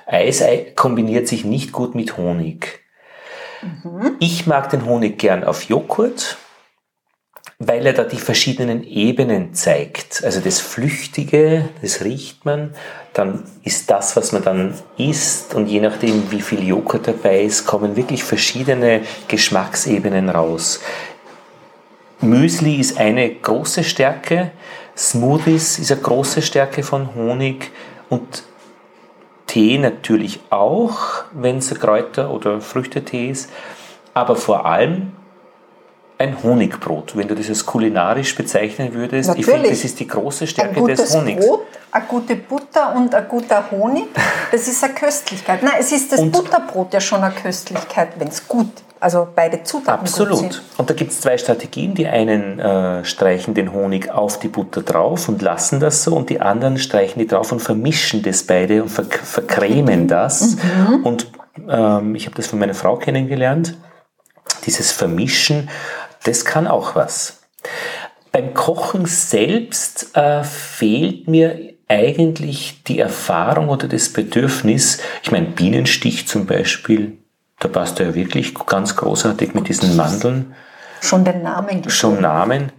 Eis 0.06 0.44
kombiniert 0.76 1.30
sich 1.30 1.46
nicht 1.46 1.72
gut 1.72 1.96
mit 1.96 2.18
Honig. 2.18 2.82
Mhm. 3.62 4.18
Ich 4.20 4.48
mag 4.48 4.70
den 4.70 4.86
Honig 4.86 5.18
gern 5.18 5.46
auf 5.46 5.64
Joghurt, 5.64 6.38
weil 7.60 7.86
er 7.86 7.94
da 7.94 8.04
die 8.04 8.18
verschiedenen 8.18 8.84
Ebenen 8.84 9.54
zeigt. 9.54 10.24
Also 10.24 10.40
das 10.40 10.60
Flüchtige, 10.60 11.70
das 11.82 12.04
riecht 12.04 12.46
man, 12.46 12.74
dann 13.14 13.44
ist 13.64 13.90
das, 13.90 14.16
was 14.16 14.32
man 14.32 14.44
dann 14.44 14.74
isst 14.98 15.54
und 15.54 15.68
je 15.68 15.80
nachdem, 15.80 16.32
wie 16.32 16.42
viel 16.42 16.68
Joghurt 16.68 17.08
dabei 17.08 17.44
ist, 17.44 17.66
kommen 17.66 17.96
wirklich 17.96 18.24
verschiedene 18.24 19.02
Geschmacksebenen 19.28 20.30
raus. 20.30 20.80
Müsli 22.22 22.76
ist 22.76 22.98
eine 22.98 23.30
große 23.30 23.84
Stärke, 23.84 24.52
Smoothies 24.96 25.80
ist 25.80 25.92
eine 25.92 26.02
große 26.02 26.42
Stärke 26.42 26.84
von 26.84 27.16
Honig 27.16 27.72
und 28.10 28.44
Tee 29.48 29.78
natürlich 29.78 30.40
auch, 30.50 31.26
wenn 31.34 31.58
es 31.58 31.70
Kräuter- 31.80 32.32
oder 32.32 32.62
Früchtetee 32.62 33.30
ist, 33.30 33.50
aber 34.14 34.36
vor 34.36 34.66
allem 34.66 35.12
ein 36.24 36.44
Honigbrot, 36.44 37.16
wenn 37.16 37.28
du 37.28 37.36
das 37.36 37.50
als 37.50 37.66
kulinarisch 37.66 38.36
bezeichnen 38.36 38.94
würdest. 38.94 39.30
Natürlich. 39.30 39.48
Ich 39.48 39.54
finde, 39.54 39.70
das 39.70 39.84
ist 39.84 40.00
die 40.00 40.08
große 40.08 40.48
Stärke 40.48 40.84
des 40.84 41.16
Honigs. 41.16 41.46
Brot, 41.46 41.66
eine 41.92 42.06
gute 42.06 42.36
Butter 42.36 42.96
und 42.96 43.14
ein 43.14 43.28
guter 43.28 43.70
Honig, 43.72 44.06
das 44.52 44.68
ist 44.68 44.84
eine 44.84 44.94
Köstlichkeit. 44.94 45.62
Nein, 45.62 45.76
es 45.80 45.92
ist 45.92 46.12
das 46.12 46.20
und 46.20 46.32
Butterbrot 46.32 46.94
ja 46.94 47.00
schon 47.00 47.24
eine 47.24 47.34
Köstlichkeit, 47.34 48.10
wenn 48.18 48.30
es 48.30 48.48
gut 48.48 48.70
also 49.04 49.28
beide 49.36 49.64
Zutaten 49.64 50.00
Absolut. 50.00 50.62
Und 50.78 50.90
da 50.90 50.94
gibt 50.94 51.12
es 51.12 51.20
zwei 51.20 51.38
Strategien. 51.38 51.94
Die 51.94 52.08
einen 52.08 52.58
äh, 52.60 53.04
streichen 53.04 53.54
den 53.54 53.74
Honig 53.74 54.10
auf 54.10 54.40
die 54.40 54.48
Butter 54.48 54.82
drauf 54.82 55.28
und 55.28 55.42
lassen 55.42 55.82
das 55.82 56.04
so 56.04 56.16
und 56.16 56.30
die 56.30 56.40
anderen 56.40 56.78
streichen 56.78 57.20
die 57.20 57.28
drauf 57.28 57.52
und 57.52 57.60
vermischen 57.60 58.24
das 58.24 58.44
beide 58.44 58.84
und 58.84 58.90
ver 58.90 59.04
vercremen 59.04 60.08
das. 60.08 60.56
Mhm. 60.56 61.04
Und 61.04 61.28
ähm, 61.68 62.16
ich 62.16 62.26
habe 62.28 62.38
das 62.38 62.48
von 62.48 62.60
meiner 62.60 62.74
Frau 62.74 62.96
kennengelernt. 62.96 63.78
Dieses 64.66 64.94
Vermischen, 64.94 65.70
das 66.24 66.46
kann 66.46 66.68
auch 66.68 66.96
was. 66.96 67.44
Beim 68.32 68.54
Kochen 68.54 69.06
selbst 69.06 70.16
äh, 70.16 70.44
fehlt 70.44 71.28
mir 71.28 71.74
eigentlich 71.88 72.84
die 72.84 73.00
Erfahrung 73.00 73.70
oder 73.70 73.88
das 73.88 74.10
Bedürfnis. 74.10 75.00
Ich 75.22 75.32
meine, 75.32 75.48
Bienenstich 75.48 76.28
zum 76.28 76.46
Beispiel 76.48 77.18
da 77.64 77.70
passt 77.70 78.00
er 78.02 78.08
ja 78.08 78.16
wirklich 78.16 78.54
ganz 78.54 78.96
großartig 78.98 79.54
mit 79.54 79.70
diesen 79.70 79.96
Mandeln. 79.96 80.54
Schon 81.00 81.24
den 81.24 81.44
Namen. 81.44 81.90
Schon 81.90 82.20
Namen. 82.20 82.74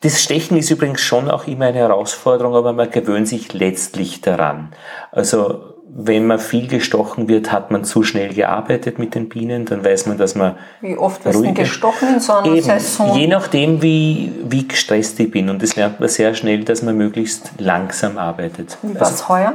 Das 0.00 0.22
Stechen 0.22 0.58
ist 0.58 0.70
übrigens 0.70 1.00
schon 1.00 1.30
auch 1.30 1.46
immer 1.46 1.66
eine 1.66 1.78
Herausforderung, 1.78 2.54
aber 2.54 2.74
man 2.74 2.90
gewöhnt 2.90 3.26
sich 3.26 3.52
letztlich 3.54 4.20
daran. 4.20 4.72
Also 5.10 5.74
wenn 5.90 6.26
man 6.26 6.38
viel 6.38 6.68
gestochen 6.68 7.28
wird, 7.28 7.50
hat 7.50 7.70
man 7.70 7.84
zu 7.84 8.02
schnell 8.02 8.34
gearbeitet 8.34 8.98
mit 8.98 9.14
den 9.14 9.28
Bienen, 9.28 9.64
dann 9.64 9.84
weiß 9.84 10.06
man, 10.06 10.18
dass 10.18 10.34
man 10.34 10.56
Wie 10.80 10.96
oft 10.96 11.24
wird 11.24 11.34
denn 11.34 11.54
gestochen 11.54 12.14
in 12.14 12.20
so 12.20 12.34
einer 12.34 12.54
Eben, 12.54 12.62
Saison? 12.62 13.16
Je 13.16 13.26
nachdem, 13.26 13.80
wie, 13.80 14.32
wie 14.44 14.68
gestresst 14.68 15.18
ich 15.18 15.30
bin. 15.30 15.48
Und 15.48 15.62
das 15.62 15.76
lernt 15.76 15.98
man 16.00 16.08
sehr 16.08 16.34
schnell, 16.34 16.64
dass 16.64 16.82
man 16.82 16.96
möglichst 16.96 17.52
langsam 17.58 18.18
arbeitet. 18.18 18.76
War 18.82 19.02
es 19.02 19.28
heuer? 19.28 19.54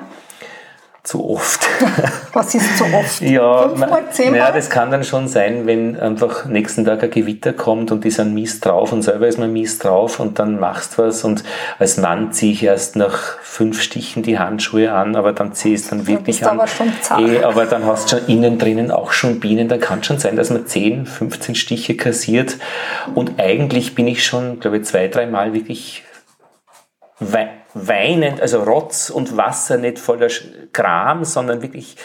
Zu 1.03 1.29
oft. 1.29 1.67
Was 2.33 2.55
ist 2.55 2.77
zu 2.77 2.85
oft? 2.85 3.19
ja, 3.21 3.67
Fünfmal, 3.67 4.03
zehnmal? 4.09 4.39
Ja, 4.39 4.51
das 4.51 4.69
kann 4.69 4.89
dann 4.89 5.03
schon 5.03 5.27
sein, 5.27 5.67
wenn 5.67 5.99
einfach 5.99 6.45
nächsten 6.45 6.85
Tag 6.85 7.03
ein 7.03 7.11
Gewitter 7.11 7.51
kommt 7.51 7.91
und 7.91 8.05
die 8.05 8.09
sind 8.09 8.33
mies 8.33 8.61
drauf 8.61 8.93
und 8.93 9.01
selber 9.01 9.27
ist 9.27 9.37
man 9.37 9.51
mies 9.51 9.79
drauf 9.79 10.21
und 10.21 10.39
dann 10.39 10.59
machst 10.59 10.97
du 10.97 11.03
was 11.03 11.25
und 11.25 11.43
als 11.77 11.97
Mann 11.97 12.31
ziehe 12.31 12.53
ich 12.53 12.63
erst 12.63 12.95
nach 12.95 13.37
fünf 13.41 13.81
Stichen 13.81 14.23
die 14.23 14.39
Handschuhe 14.39 14.93
an, 14.93 15.17
aber 15.17 15.33
dann 15.33 15.53
ziehe 15.53 15.75
ich 15.75 15.81
es 15.81 15.89
dann 15.89 16.07
wirklich 16.07 16.39
du 16.39 16.49
an. 16.49 16.59
Aber, 16.59 16.67
schon 16.67 16.93
zart. 17.01 17.21
Eh, 17.21 17.43
aber 17.43 17.65
dann 17.65 17.85
hast 17.85 18.09
du 18.11 18.17
schon 18.17 18.27
innen 18.27 18.57
drinnen 18.57 18.89
auch 18.89 19.11
schon 19.11 19.41
Bienen, 19.41 19.67
dann 19.67 19.81
kann 19.81 20.03
schon 20.03 20.19
sein, 20.19 20.37
dass 20.37 20.51
man 20.51 20.65
10, 20.65 21.05
15 21.05 21.55
Stiche 21.55 21.97
kassiert 21.97 22.57
und 23.13 23.41
eigentlich 23.41 23.93
bin 23.93 24.07
ich 24.07 24.25
schon, 24.25 24.61
glaube 24.61 24.77
ich, 24.77 24.85
zwei, 24.85 25.09
dreimal 25.09 25.53
wirklich 25.53 26.03
weinend, 27.73 28.41
also 28.41 28.63
Rotz 28.63 29.09
und 29.09 29.35
Wasser, 29.37 29.77
nicht 29.77 29.99
voller 29.99 30.29
Kram, 30.71 31.25
sondern 31.25 31.61
wirklich 31.61 31.97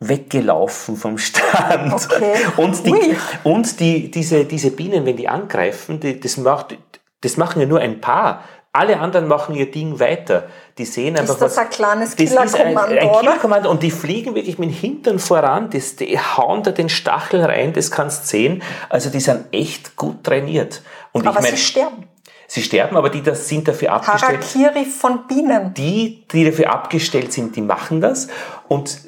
weggelaufen 0.00 0.96
vom 0.96 1.18
Stand. 1.18 1.92
Okay. 1.92 2.34
Und, 2.56 2.86
die, 2.86 3.16
und 3.44 3.80
die, 3.80 4.10
diese, 4.10 4.46
diese 4.46 4.70
Bienen, 4.70 5.04
wenn 5.04 5.16
die 5.16 5.28
angreifen, 5.28 6.00
die, 6.00 6.18
das, 6.18 6.38
macht, 6.38 6.76
das 7.20 7.36
machen 7.36 7.60
ja 7.60 7.66
nur 7.66 7.80
ein 7.80 8.00
paar. 8.00 8.44
Alle 8.72 9.00
anderen 9.00 9.26
machen 9.26 9.56
ihr 9.56 9.70
Ding 9.70 9.98
weiter. 9.98 10.44
Die 10.78 10.84
sehen 10.84 11.18
einfach 11.18 11.34
ist 11.34 11.42
das 11.42 11.56
was. 11.56 11.58
ein 11.58 11.70
kleines 11.70 12.16
Killerkommando, 12.16 12.94
ein, 12.94 12.98
ein 12.98 13.12
Killerkommando 13.18 13.70
und 13.70 13.82
die 13.82 13.90
fliegen 13.90 14.34
wirklich 14.36 14.58
mit 14.58 14.70
dem 14.70 14.74
Hintern 14.74 15.18
voran. 15.18 15.70
Das, 15.70 15.96
die 15.96 16.18
hauen 16.18 16.62
da 16.62 16.70
den 16.70 16.88
Stachel 16.88 17.44
rein, 17.44 17.72
das 17.72 17.90
kannst 17.90 18.28
sehen. 18.28 18.62
Also 18.88 19.10
die 19.10 19.20
sind 19.20 19.46
echt 19.52 19.96
gut 19.96 20.22
trainiert. 20.22 20.82
Und 21.12 21.26
Aber 21.26 21.40
ich 21.40 21.44
mein, 21.44 21.56
sie 21.56 21.58
sterben. 21.58 22.09
Sie 22.52 22.62
sterben, 22.64 22.96
aber 22.96 23.10
die 23.10 23.22
das 23.22 23.48
sind 23.48 23.68
dafür 23.68 23.92
abgestellt. 23.92 24.42
Harakiri 24.42 24.84
von 24.84 25.28
Bienen. 25.28 25.72
Die, 25.72 26.26
die 26.32 26.44
dafür 26.44 26.72
abgestellt 26.72 27.32
sind, 27.32 27.54
die 27.54 27.60
machen 27.60 28.00
das. 28.00 28.26
Und 28.66 29.02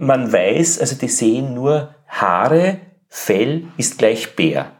man 0.00 0.32
weiß, 0.32 0.80
also 0.80 0.96
die 0.96 1.06
sehen 1.06 1.54
nur 1.54 1.94
Haare, 2.08 2.80
Fell 3.08 3.68
ist 3.76 3.98
gleich 3.98 4.34
Bär. 4.34 4.72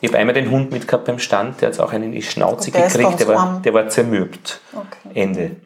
Ich 0.00 0.08
habe 0.08 0.18
einmal 0.18 0.34
den 0.34 0.52
Hund 0.52 0.70
mitgehabt 0.70 1.06
beim 1.06 1.18
Stand, 1.18 1.60
der 1.60 1.70
hat 1.70 1.80
auch 1.80 1.92
einen 1.92 2.04
in 2.04 2.12
die 2.12 2.22
Schnauze 2.22 2.70
gekriegt, 2.70 3.18
der 3.18 3.26
war, 3.26 3.60
der 3.64 3.74
war 3.74 3.88
zermürbt. 3.88 4.60
Okay. 4.72 5.20
Ende. 5.20 5.56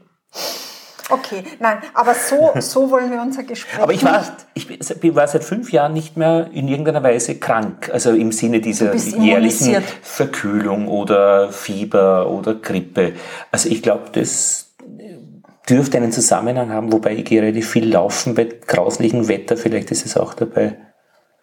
Okay, 1.12 1.44
nein, 1.60 1.78
aber 1.92 2.14
so, 2.14 2.52
so 2.58 2.90
wollen 2.90 3.10
wir 3.10 3.20
unser 3.20 3.42
Gespräch 3.42 3.82
Aber 3.82 3.92
ich 3.92 4.02
war, 4.02 4.24
ich 4.54 5.14
war 5.14 5.28
seit 5.28 5.44
fünf 5.44 5.70
Jahren 5.70 5.92
nicht 5.92 6.16
mehr 6.16 6.48
in 6.54 6.68
irgendeiner 6.68 7.02
Weise 7.02 7.34
krank, 7.34 7.90
also 7.92 8.12
im 8.12 8.32
Sinne 8.32 8.60
dieser 8.60 8.94
jährlichen 8.94 9.82
Verkühlung 10.00 10.88
oder 10.88 11.52
Fieber 11.52 12.30
oder 12.30 12.54
Grippe. 12.54 13.12
Also 13.50 13.68
ich 13.68 13.82
glaube, 13.82 14.04
das 14.12 14.72
dürfte 15.68 15.98
einen 15.98 16.12
Zusammenhang 16.12 16.70
haben, 16.70 16.92
wobei 16.92 17.14
ich 17.14 17.26
gehe 17.26 17.42
relativ 17.42 17.68
viel 17.68 17.92
laufen 17.92 18.34
bei 18.34 18.44
grauslichem 18.44 19.28
Wetter, 19.28 19.58
vielleicht 19.58 19.90
ist 19.90 20.06
es 20.06 20.16
auch 20.16 20.32
dabei. 20.32 20.78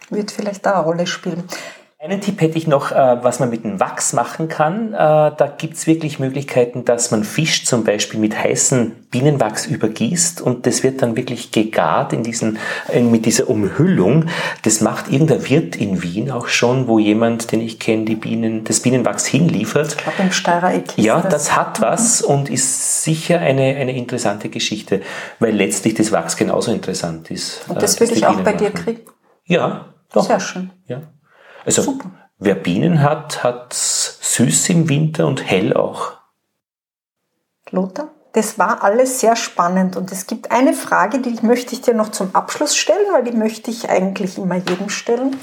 Wird 0.09 0.31
vielleicht 0.31 0.65
da 0.65 0.73
eine 0.73 0.83
Rolle 0.83 1.05
spielen. 1.05 1.43
Einen 2.01 2.21
Tipp 2.21 2.39
hätte 2.39 2.57
ich 2.57 2.65
noch, 2.65 2.93
äh, 2.93 3.17
was 3.23 3.41
man 3.41 3.49
mit 3.49 3.65
dem 3.65 3.81
Wachs 3.81 4.13
machen 4.13 4.47
kann. 4.47 4.93
Äh, 4.93 4.97
da 4.97 5.53
gibt's 5.57 5.85
wirklich 5.85 6.17
Möglichkeiten, 6.17 6.85
dass 6.85 7.11
man 7.11 7.25
Fisch 7.25 7.65
zum 7.65 7.83
Beispiel 7.83 8.21
mit 8.21 8.41
heißem 8.41 8.93
Bienenwachs 9.11 9.65
übergießt 9.65 10.39
und 10.39 10.65
das 10.65 10.81
wird 10.81 11.01
dann 11.01 11.17
wirklich 11.17 11.51
gegart 11.51 12.13
in 12.13 12.23
diesen, 12.23 12.57
mit 12.93 13.25
dieser 13.25 13.49
Umhüllung. 13.49 14.27
Das 14.61 14.79
macht 14.79 15.11
irgendein 15.11 15.49
Wirt 15.49 15.75
in 15.75 16.01
Wien 16.01 16.31
auch 16.31 16.47
schon, 16.47 16.87
wo 16.87 16.99
jemand, 16.99 17.51
den 17.51 17.59
ich 17.59 17.79
kenne, 17.79 18.05
die 18.05 18.15
Bienen, 18.15 18.63
das 18.63 18.79
Bienenwachs 18.79 19.25
hinliefert. 19.25 19.89
Ich 19.89 19.97
glaube 19.97 20.21
im 20.21 20.31
Steirer 20.31 20.73
Eck. 20.73 20.93
Ja, 20.95 21.19
das, 21.19 21.33
das 21.33 21.55
hat 21.57 21.81
was 21.81 22.21
mhm. 22.21 22.33
und 22.33 22.49
ist 22.49 23.03
sicher 23.03 23.39
eine, 23.39 23.75
eine 23.75 23.93
interessante 23.97 24.47
Geschichte, 24.47 25.01
weil 25.39 25.53
letztlich 25.53 25.95
das 25.95 26.13
Wachs 26.13 26.37
genauso 26.37 26.71
interessant 26.71 27.29
ist. 27.29 27.67
Und 27.67 27.81
das 27.81 27.97
äh, 27.97 27.99
würde 27.99 28.13
ich 28.13 28.25
auch 28.25 28.39
bei 28.39 28.53
dir 28.53 28.71
kriegen? 28.71 29.01
Ja, 29.43 29.89
doch. 30.13 30.25
Sehr 30.25 30.39
schön. 30.39 30.69
Ja. 30.87 31.01
Also 31.65 31.81
Super. 31.81 32.09
wer 32.37 32.55
Bienen 32.55 33.01
hat, 33.01 33.43
hat 33.43 33.73
süß 33.73 34.69
im 34.69 34.89
Winter 34.89 35.27
und 35.27 35.43
hell 35.45 35.73
auch. 35.73 36.13
Lothar? 37.71 38.09
Das 38.33 38.59
war 38.59 38.83
alles 38.83 39.19
sehr 39.19 39.35
spannend 39.35 39.95
und 39.95 40.11
es 40.11 40.27
gibt 40.27 40.51
eine 40.51 40.73
Frage, 40.73 41.19
die 41.19 41.35
möchte 41.43 41.73
ich 41.73 41.81
dir 41.81 41.95
noch 41.95 42.09
zum 42.09 42.35
Abschluss 42.35 42.75
stellen, 42.75 43.11
weil 43.11 43.23
die 43.23 43.35
möchte 43.35 43.71
ich 43.71 43.89
eigentlich 43.89 44.37
immer 44.37 44.55
jedem 44.55 44.89
stellen. 44.89 45.35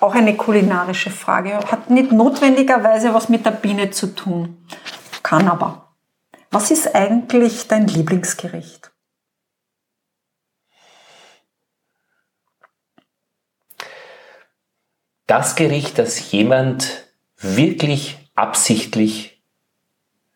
Auch 0.00 0.14
eine 0.14 0.36
kulinarische 0.36 1.10
Frage. 1.10 1.58
Hat 1.70 1.88
nicht 1.88 2.10
notwendigerweise 2.10 3.14
was 3.14 3.28
mit 3.28 3.46
der 3.46 3.52
Biene 3.52 3.90
zu 3.90 4.08
tun, 4.08 4.66
kann 5.22 5.48
aber. 5.48 5.92
Was 6.50 6.70
ist 6.70 6.94
eigentlich 6.94 7.68
dein 7.68 7.86
Lieblingsgericht? 7.86 8.91
Das 15.26 15.56
Gericht, 15.56 15.98
das 15.98 16.30
jemand 16.30 17.04
wirklich 17.38 18.18
absichtlich 18.34 19.42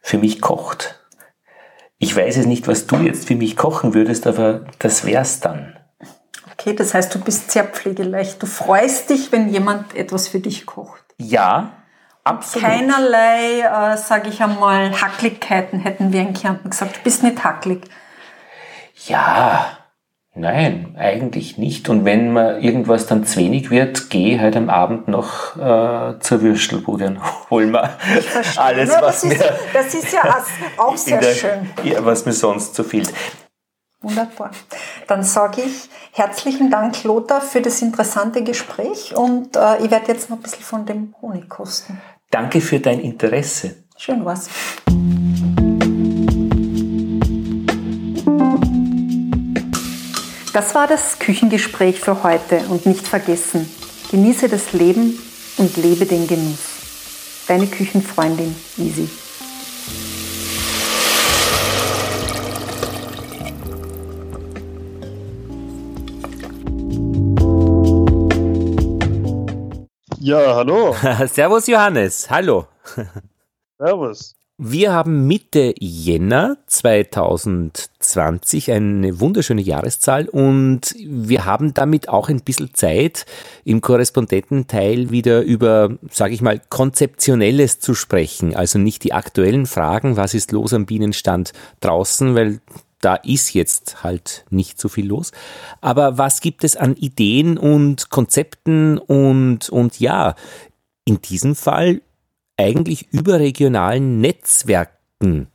für 0.01 0.18
mich 0.18 0.41
kocht. 0.41 1.01
Ich 1.99 2.14
weiß 2.14 2.37
es 2.37 2.47
nicht, 2.47 2.68
was 2.68 2.87
du 2.87 2.97
jetzt 2.97 3.26
für 3.26 3.37
mich 3.37 3.57
kochen 3.57 3.95
würdest, 3.95 4.26
aber 4.26 4.66
das 4.78 5.05
wär's 5.07 5.41
dann. 5.41 5.76
Okay, 6.53 6.74
das 6.74 6.95
heißt, 6.95 7.14
du 7.14 7.20
bist 7.20 7.51
sehr 7.51 7.64
pflegeleicht. 7.64 8.43
Du 8.43 8.47
freust 8.47 9.11
dich, 9.11 9.32
wenn 9.32 9.49
jemand 9.49 9.95
etwas 9.95 10.28
für 10.28 10.41
dich 10.41 10.66
kocht. 10.66 11.03
Ja, 11.18 11.72
absolut. 12.24 12.68
Keinerlei, 12.68 13.61
äh, 13.61 13.97
sage 13.97 14.28
ich 14.28 14.43
einmal, 14.43 15.01
Hacklichkeiten 15.01 15.80
hätten 15.80 16.12
wir 16.12 16.20
in 16.20 16.34
Kärnten 16.34 16.70
gesagt. 16.70 16.97
Du 16.97 17.01
bist 17.01 17.22
nicht 17.22 17.43
hacklig. 17.43 17.84
Ja, 19.07 19.78
Nein, 20.39 20.95
eigentlich 20.99 21.57
nicht. 21.57 21.89
Und 21.89 22.05
wenn 22.05 22.34
mir 22.34 22.59
irgendwas 22.59 23.07
dann 23.07 23.24
zu 23.24 23.41
wenig 23.41 23.70
wird, 23.70 24.11
gehe 24.11 24.39
halt 24.39 24.55
am 24.55 24.68
Abend 24.68 25.09
noch 25.09 25.57
äh, 25.57 26.20
zur 26.20 26.43
Würstelbude 26.43 27.07
und 27.09 27.51
hol 27.51 27.66
mir 27.66 27.97
alles, 28.57 28.91
ja, 28.91 29.01
was 29.01 29.22
das 29.22 29.24
mir. 29.24 29.34
Ist, 29.34 29.53
das 29.72 29.95
ist 29.95 30.12
ja 30.12 30.45
auch 30.76 30.97
sehr 30.97 31.20
der, 31.20 31.32
schön. 31.32 31.70
Ja, 31.84 32.05
was 32.05 32.26
mir 32.26 32.34
sonst 32.34 32.74
so 32.74 32.82
fehlt. 32.82 33.12
Wunderbar. 34.03 34.51
Dann 35.07 35.22
sage 35.22 35.62
ich 35.62 35.89
herzlichen 36.12 36.70
Dank, 36.70 37.03
Lothar, 37.05 37.41
für 37.41 37.62
das 37.62 37.80
interessante 37.80 38.45
Gespräch 38.45 39.16
und 39.16 39.57
äh, 39.57 39.82
ich 39.82 39.91
werde 39.91 40.12
jetzt 40.12 40.28
noch 40.28 40.37
ein 40.37 40.43
bisschen 40.43 40.62
von 40.62 40.84
dem 40.84 41.14
Honig 41.22 41.49
kosten. 41.49 41.99
Danke 42.30 42.61
für 42.61 42.78
dein 42.78 43.01
Interesse. 43.01 43.84
Schön 43.97 44.22
war's. 44.22 44.51
Das 50.57 50.74
war 50.74 50.86
das 50.86 51.18
Küchengespräch 51.18 52.00
für 52.00 52.22
heute 52.22 52.61
und 52.70 52.86
nicht 52.86 53.07
vergessen, 53.07 53.70
genieße 54.11 54.48
das 54.48 54.72
Leben 54.72 55.22
und 55.59 55.76
lebe 55.76 56.07
den 56.07 56.26
Genuss. 56.26 57.44
Deine 57.46 57.66
Küchenfreundin 57.66 58.57
Easy. 58.78 59.07
Ja, 70.20 70.54
hallo. 70.54 70.96
Servus 71.26 71.66
Johannes, 71.66 72.30
hallo. 72.30 72.64
Servus. 73.76 74.34
Wir 74.59 74.94
haben 74.94 75.26
Mitte 75.26 75.74
Jänner 75.78 76.57
2020 76.66 78.72
eine 78.72 79.20
wunderschöne 79.20 79.61
Jahreszahl 79.61 80.30
und 80.30 80.94
wir 80.98 81.44
haben 81.44 81.74
damit 81.74 82.09
auch 82.09 82.30
ein 82.30 82.40
bisschen 82.40 82.72
Zeit, 82.72 83.26
im 83.64 83.82
Korrespondententeil 83.82 85.11
wieder 85.11 85.42
über, 85.42 85.98
sage 86.11 86.32
ich 86.32 86.40
mal, 86.40 86.59
Konzeptionelles 86.70 87.80
zu 87.80 87.94
sprechen. 87.94 88.57
Also 88.57 88.78
nicht 88.78 89.04
die 89.04 89.12
aktuellen 89.12 89.66
Fragen, 89.66 90.16
was 90.16 90.32
ist 90.32 90.52
los 90.52 90.72
am 90.72 90.86
Bienenstand 90.86 91.52
draußen, 91.80 92.34
weil 92.34 92.61
da 93.02 93.16
ist 93.16 93.52
jetzt 93.52 94.04
halt 94.04 94.46
nicht 94.48 94.80
so 94.80 94.88
viel 94.88 95.07
los. 95.07 95.32
Aber 95.82 96.16
was 96.16 96.40
gibt 96.40 96.64
es 96.64 96.76
an 96.76 96.96
Ideen 96.96 97.59
und 97.59 98.09
Konzepten 98.09 98.96
und, 98.96 99.68
und 99.68 100.00
ja, 100.00 100.34
in 101.04 101.20
diesem 101.20 101.54
Fall 101.54 102.00
eigentlich 102.57 103.12
überregionalen 103.12 104.20
Netzwerken 104.20 105.50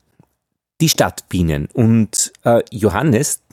die 0.79 0.89
Stadtbienen. 0.89 1.69
Und 1.73 2.33
äh, 2.43 2.61
Johannes, 2.71 3.43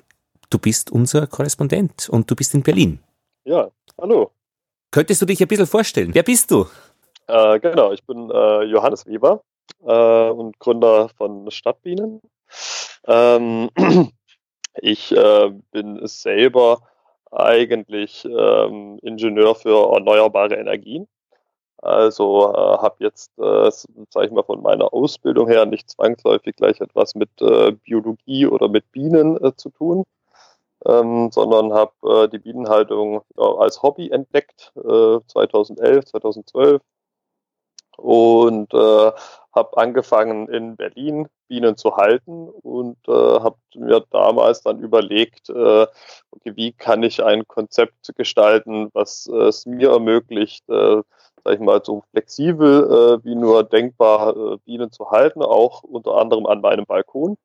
du 0.50 0.58
bist 0.58 0.90
unser 0.90 1.26
Korrespondent 1.26 2.08
und 2.08 2.30
du 2.30 2.36
bist 2.36 2.54
in 2.54 2.62
Berlin. 2.62 3.00
Ja, 3.44 3.70
hallo. 4.00 4.30
Könntest 4.90 5.20
du 5.22 5.26
dich 5.26 5.40
ein 5.40 5.48
bisschen 5.48 5.66
vorstellen? 5.66 6.14
Wer 6.14 6.22
bist 6.22 6.50
du? 6.50 6.66
Äh, 7.26 7.60
genau, 7.60 7.92
ich 7.92 8.04
bin 8.04 8.30
äh, 8.30 8.62
Johannes 8.64 9.06
Weber 9.06 9.42
äh, 9.86 10.30
und 10.30 10.58
Gründer 10.58 11.10
von 11.10 11.50
Stadtbienen. 11.50 12.22
Ähm, 13.06 13.68
ich 14.80 15.12
äh, 15.12 15.50
bin 15.70 16.00
selber 16.06 16.80
eigentlich 17.30 18.24
ähm, 18.24 18.98
Ingenieur 19.02 19.54
für 19.54 19.92
erneuerbare 19.92 20.54
Energien 20.54 21.06
also 21.78 22.52
äh, 22.52 22.78
habe 22.78 22.96
jetzt, 23.00 23.38
äh, 23.38 23.70
sage 24.10 24.26
ich 24.26 24.32
mal, 24.32 24.42
von 24.42 24.62
meiner 24.62 24.92
Ausbildung 24.92 25.48
her 25.48 25.66
nicht 25.66 25.90
zwangsläufig 25.90 26.56
gleich 26.56 26.80
etwas 26.80 27.14
mit 27.14 27.30
äh, 27.40 27.72
Biologie 27.72 28.46
oder 28.46 28.68
mit 28.68 28.90
Bienen 28.92 29.36
äh, 29.42 29.54
zu 29.56 29.70
tun, 29.70 30.04
ähm, 30.86 31.30
sondern 31.32 31.72
habe 31.72 32.24
äh, 32.24 32.28
die 32.28 32.38
Bienenhaltung 32.38 33.22
ja, 33.36 33.44
als 33.56 33.82
Hobby 33.82 34.10
entdeckt, 34.10 34.72
äh, 34.76 35.18
2011, 35.26 36.06
2012 36.06 36.82
und 37.98 38.72
äh, 38.74 39.12
habe 39.54 39.76
angefangen 39.76 40.48
in 40.48 40.76
Berlin 40.76 41.28
Bienen 41.48 41.76
zu 41.76 41.96
halten 41.96 42.48
und 42.48 42.96
äh, 43.08 43.12
habe 43.12 43.56
mir 43.74 44.04
damals 44.10 44.62
dann 44.62 44.78
überlegt, 44.80 45.48
äh, 45.48 45.86
okay, 46.30 46.52
wie 46.54 46.72
kann 46.72 47.02
ich 47.02 47.22
ein 47.24 47.46
Konzept 47.48 48.12
gestalten, 48.16 48.90
was 48.92 49.26
es 49.26 49.66
mir 49.66 49.90
ermöglicht, 49.90 50.68
äh, 50.68 51.02
sag 51.44 51.54
ich 51.54 51.60
mal, 51.60 51.80
so 51.84 52.02
flexibel 52.10 53.20
äh, 53.20 53.24
wie 53.24 53.34
nur 53.34 53.64
denkbar 53.64 54.36
äh, 54.36 54.56
Bienen 54.64 54.92
zu 54.92 55.10
halten, 55.10 55.42
auch 55.42 55.82
unter 55.82 56.14
anderem 56.16 56.46
an 56.46 56.60
meinem 56.60 56.86
Balkon. 56.86 57.36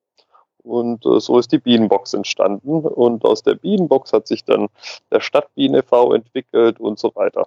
Und 0.62 1.04
äh, 1.04 1.20
so 1.20 1.38
ist 1.38 1.52
die 1.52 1.58
Bienenbox 1.58 2.14
entstanden. 2.14 2.80
Und 2.86 3.24
aus 3.24 3.42
der 3.42 3.54
Bienenbox 3.54 4.12
hat 4.12 4.26
sich 4.26 4.44
dann 4.44 4.68
der 5.10 5.20
Stadtbienen 5.20 5.80
e.V. 5.80 6.12
entwickelt 6.14 6.80
und 6.80 6.98
so 6.98 7.14
weiter. 7.14 7.46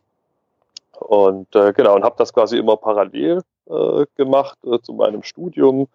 Und 1.00 1.56
äh, 1.56 1.74
genau, 1.74 1.96
und 1.96 2.04
habe 2.04 2.16
das 2.18 2.34
quasi 2.34 2.58
immer 2.58 2.78
parallel 2.78 3.42
äh, 3.70 4.06
gemacht 4.16 4.58
äh, 4.66 4.80
zu 4.82 4.94
meinem 4.94 5.24
Studium 5.24 5.88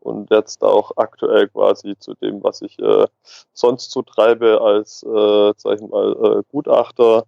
und 0.00 0.30
jetzt 0.30 0.62
auch 0.62 0.92
aktuell 0.96 1.48
quasi 1.48 1.96
zu 1.98 2.14
dem, 2.14 2.42
was 2.42 2.62
ich 2.62 2.78
äh, 2.78 3.06
sonst 3.52 3.90
so 3.90 4.02
treibe 4.02 4.60
als, 4.60 5.02
äh, 5.02 5.52
sag 5.56 5.80
ich 5.80 5.88
mal, 5.88 6.12
äh, 6.40 6.42
Gutachter 6.50 7.24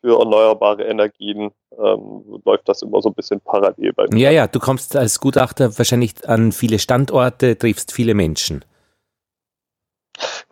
für 0.00 0.18
erneuerbare 0.18 0.84
Energien 0.84 1.50
ähm, 1.78 2.40
läuft 2.44 2.68
das 2.68 2.82
immer 2.82 3.00
so 3.02 3.10
ein 3.10 3.14
bisschen 3.14 3.40
parallel 3.40 3.92
bei 3.92 4.06
mir. 4.10 4.18
Ja, 4.18 4.30
ja, 4.30 4.46
du 4.46 4.58
kommst 4.58 4.96
als 4.96 5.20
Gutachter 5.20 5.76
wahrscheinlich 5.78 6.28
an 6.28 6.52
viele 6.52 6.78
Standorte, 6.78 7.56
triffst 7.58 7.92
viele 7.92 8.14
Menschen. 8.14 8.64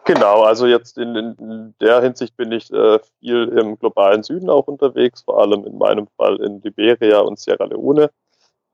Genau, 0.05 0.43
also 0.43 0.67
jetzt 0.67 0.99
in, 0.99 1.15
in 1.15 1.75
der 1.81 2.03
Hinsicht 2.03 2.37
bin 2.37 2.51
ich 2.51 2.73
äh, 2.73 2.99
viel 3.21 3.49
im 3.49 3.79
globalen 3.79 4.25
Süden 4.25 4.51
auch 4.51 4.67
unterwegs, 4.67 5.23
vor 5.23 5.41
allem 5.41 5.65
in 5.65 5.79
meinem 5.79 6.09
Fall 6.17 6.37
in 6.41 6.61
Liberia 6.63 7.21
und 7.21 7.39
Sierra 7.39 7.67
Leone 7.67 8.11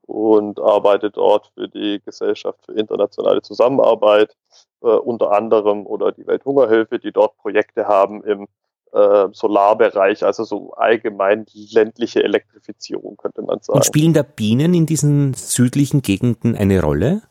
und 0.07 0.59
arbeite 0.59 1.11
dort 1.11 1.53
für 1.55 1.68
die 1.68 2.01
Gesellschaft 2.03 2.64
für 2.64 2.72
internationale 2.72 3.42
Zusammenarbeit 3.42 4.34
äh, 4.80 4.86
unter 4.86 5.32
anderem 5.32 5.86
oder 5.86 6.12
die 6.12 6.26
Welthungerhilfe, 6.26 6.99
die 6.99 7.12
dort 7.12 7.36
Projekte 7.36 7.86
haben 7.86 8.24
im 8.24 8.49
äh, 8.93 9.28
Solarbereich, 9.32 10.24
also 10.24 10.45
so 10.45 10.72
allgemein 10.72 11.47
ländliche 11.72 12.22
Elektrifizierung, 12.22 13.16
könnte 13.16 13.43
man 13.43 13.61
sagen. 13.61 13.78
Und 13.78 13.84
spielen 13.84 14.12
da 14.12 14.22
Bienen 14.22 14.74
in 14.74 14.86
diesen 14.86 15.34
südlichen 15.34 16.03
Gegenden 16.03 16.57
eine 16.57 16.82
Rolle? 16.82 17.22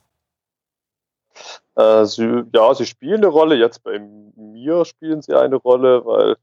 Äh, 1.75 2.05
sie, 2.05 2.43
ja, 2.53 2.73
sie 2.73 2.85
spielen 2.85 3.17
eine 3.17 3.27
Rolle. 3.27 3.55
Jetzt 3.55 3.83
bei 3.83 3.99
mir 3.99 4.85
spielen 4.85 5.21
sie 5.21 5.33
eine 5.35 5.55
Rolle, 5.57 6.05
weil 6.05 6.35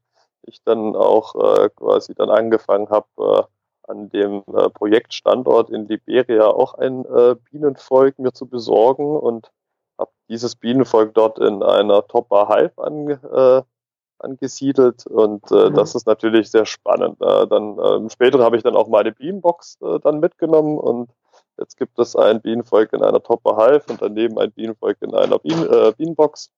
ich 0.43 0.61
dann 0.63 0.95
auch 0.95 1.35
äh, 1.35 1.69
quasi 1.75 2.13
dann 2.13 2.29
angefangen 2.29 2.89
habe, 2.89 3.07
äh, 3.17 3.43
an 3.87 4.09
dem 4.09 4.43
äh, 4.47 4.69
Projektstandort 4.69 5.69
in 5.69 5.87
Liberia 5.87 6.47
auch 6.47 6.75
ein 6.75 7.05
äh, 7.05 7.35
Bienenvolk 7.51 8.17
mir 8.19 8.33
zu 8.33 8.47
besorgen 8.47 9.17
und 9.17 9.51
habe 9.99 10.11
dieses 10.29 10.55
Bienenvolk 10.55 11.13
dort 11.13 11.39
in 11.39 11.61
einer 11.61 12.07
Topper 12.07 12.49
Hive 12.49 12.73
ange, 12.77 13.13
äh, 13.13 13.74
angesiedelt 14.19 15.05
und 15.07 15.51
äh, 15.51 15.69
mhm. 15.69 15.75
das 15.75 15.95
ist 15.95 16.07
natürlich 16.07 16.49
sehr 16.51 16.65
spannend. 16.65 17.21
Äh, 17.21 17.47
dann 17.47 17.77
äh, 17.77 18.09
später 18.09 18.39
habe 18.39 18.57
ich 18.57 18.63
dann 18.63 18.75
auch 18.75 18.87
meine 18.87 19.11
Bienenbox 19.11 19.77
äh, 19.81 19.99
dann 19.99 20.19
mitgenommen 20.19 20.77
und 20.77 21.09
Jetzt 21.57 21.77
gibt 21.77 21.97
es 21.99 22.15
ein 22.15 22.41
Bienenvolk 22.41 22.93
in 22.93 23.03
einer 23.03 23.21
Topper 23.23 23.55
Hive 23.57 23.85
und 23.89 24.01
daneben 24.01 24.37
ein 24.39 24.51
Bienenvolk 24.51 24.97
in 25.01 25.15
einer 25.15 25.39
Bien, 25.39 25.65
äh, 25.69 25.93
Bienenbox. 25.95 26.51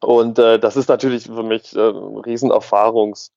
Und 0.00 0.38
äh, 0.38 0.58
das 0.58 0.76
ist 0.76 0.88
natürlich 0.88 1.26
für 1.26 1.42
mich 1.42 1.76
äh, 1.76 1.90
ein 1.90 2.16
Riesenerfahrungsschatz, 2.16 3.30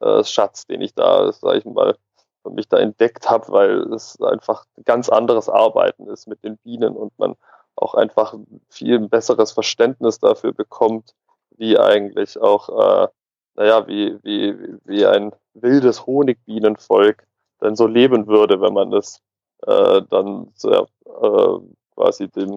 äh, 0.00 0.66
den 0.68 0.80
ich 0.80 0.94
da, 0.94 1.32
sage 1.32 1.58
ich 1.58 1.64
mal, 1.64 1.96
für 2.42 2.50
mich 2.50 2.68
da 2.68 2.78
entdeckt 2.78 3.30
habe, 3.30 3.52
weil 3.52 3.92
es 3.92 4.20
einfach 4.20 4.64
ein 4.76 4.84
ganz 4.84 5.08
anderes 5.08 5.48
Arbeiten 5.48 6.08
ist 6.08 6.26
mit 6.26 6.42
den 6.42 6.56
Bienen 6.58 6.96
und 6.96 7.16
man 7.18 7.36
auch 7.76 7.94
einfach 7.94 8.34
viel 8.68 8.98
besseres 9.08 9.52
Verständnis 9.52 10.18
dafür 10.18 10.52
bekommt, 10.52 11.14
wie 11.58 11.78
eigentlich 11.78 12.38
auch, 12.38 12.68
äh, 12.68 13.08
naja, 13.56 13.86
wie, 13.86 14.18
wie, 14.22 14.54
wie 14.84 15.06
ein 15.06 15.32
wildes 15.54 16.06
Honigbienenvolk 16.06 17.26
dann 17.60 17.76
so 17.76 17.86
leben 17.86 18.26
würde, 18.26 18.60
wenn 18.60 18.74
man 18.74 18.92
es 18.92 19.20
äh, 19.66 20.02
dann 20.10 20.48
sehr, 20.54 20.86
äh, 21.06 21.58
quasi 21.94 22.28
dem, 22.28 22.54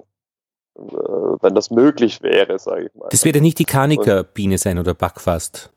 äh, 0.76 0.82
wenn 0.82 1.56
das 1.56 1.72
möglich 1.72 2.22
wäre, 2.22 2.60
sage 2.60 2.88
ich 2.88 2.95
mal. 2.95 3.08
Das 3.10 3.24
wird 3.24 3.36
ja 3.36 3.41
nicht 3.41 3.60
die 3.60 3.66
Kanika-Biene 3.66 4.58
sein 4.58 4.78
oder 4.78 4.93
Backfast. 4.93 5.72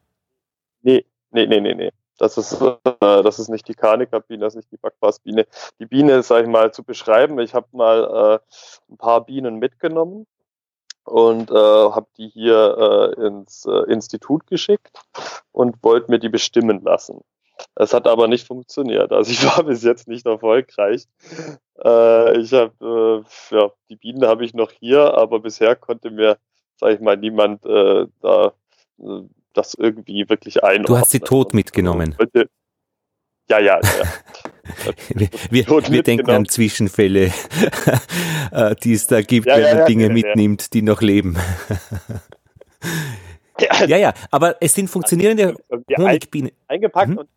Nee, 0.82 1.04
nee, 1.30 1.46
nee, 1.46 1.60
nee, 1.60 1.74
nee. 1.74 1.90
Das 2.18 2.36
ist, 2.36 2.60
äh, 2.60 2.76
das 3.00 3.38
ist 3.38 3.48
nicht 3.48 3.66
die 3.68 3.74
Kanika-Biene, 3.74 4.44
das 4.44 4.54
ist 4.54 4.58
nicht 4.58 4.72
die 4.72 4.76
Backfastbiene. 4.76 5.46
Die 5.78 5.86
Biene, 5.86 6.22
sage 6.22 6.44
ich 6.44 6.48
mal, 6.48 6.72
zu 6.72 6.84
beschreiben. 6.84 7.38
Ich 7.40 7.54
habe 7.54 7.66
mal 7.72 8.40
äh, 8.40 8.92
ein 8.92 8.96
paar 8.96 9.24
Bienen 9.24 9.56
mitgenommen 9.56 10.26
und 11.04 11.50
äh, 11.50 11.54
habe 11.54 12.06
die 12.16 12.28
hier 12.28 13.14
äh, 13.18 13.26
ins 13.26 13.66
äh, 13.66 13.90
Institut 13.90 14.46
geschickt 14.46 14.98
und 15.52 15.82
wollte 15.82 16.10
mir 16.10 16.18
die 16.18 16.28
bestimmen 16.28 16.82
lassen. 16.82 17.20
Es 17.74 17.92
hat 17.92 18.06
aber 18.06 18.28
nicht 18.28 18.46
funktioniert. 18.46 19.12
Also 19.12 19.30
ich 19.30 19.44
war 19.56 19.64
bis 19.64 19.82
jetzt 19.82 20.08
nicht 20.08 20.26
erfolgreich. 20.26 21.06
Äh, 21.84 22.38
ich 22.38 22.52
habe, 22.52 23.24
äh, 23.50 23.56
ja, 23.56 23.70
die 23.88 23.96
Bienen 23.96 24.26
habe 24.26 24.44
ich 24.44 24.54
noch 24.54 24.70
hier, 24.70 25.14
aber 25.14 25.40
bisher 25.40 25.76
konnte 25.76 26.10
mir, 26.10 26.38
sage 26.76 26.94
ich 26.94 27.00
mal, 27.00 27.16
niemand 27.16 27.64
äh, 27.66 28.06
da 28.20 28.52
äh, 28.98 29.22
das 29.54 29.74
irgendwie 29.74 30.28
wirklich 30.28 30.64
einordnen. 30.64 30.86
Du 30.86 30.98
hast 30.98 31.10
sie 31.10 31.20
tot 31.20 31.52
mitgenommen. 31.52 32.16
Ja, 33.50 33.58
ja, 33.58 33.80
ja. 33.80 34.92
wir, 35.14 35.28
wir, 35.50 35.66
wir 35.68 36.02
denken 36.02 36.30
an 36.30 36.46
Zwischenfälle, 36.46 37.32
äh, 38.52 38.74
die 38.82 38.92
es 38.94 39.06
da 39.06 39.20
gibt, 39.22 39.46
ja, 39.46 39.56
wenn 39.56 39.62
man 39.62 39.78
ja, 39.78 39.84
Dinge 39.84 40.06
ja, 40.06 40.12
mitnimmt, 40.12 40.72
die 40.72 40.82
noch 40.82 41.02
leben. 41.02 41.36
ja, 43.86 43.96
ja, 43.96 44.14
aber 44.30 44.56
es 44.60 44.74
sind 44.74 44.88
funktionierende 44.88 45.56
Honigbienen. 45.96 46.52
Eingepackt 46.68 47.10
mhm. 47.10 47.18
und 47.18 47.28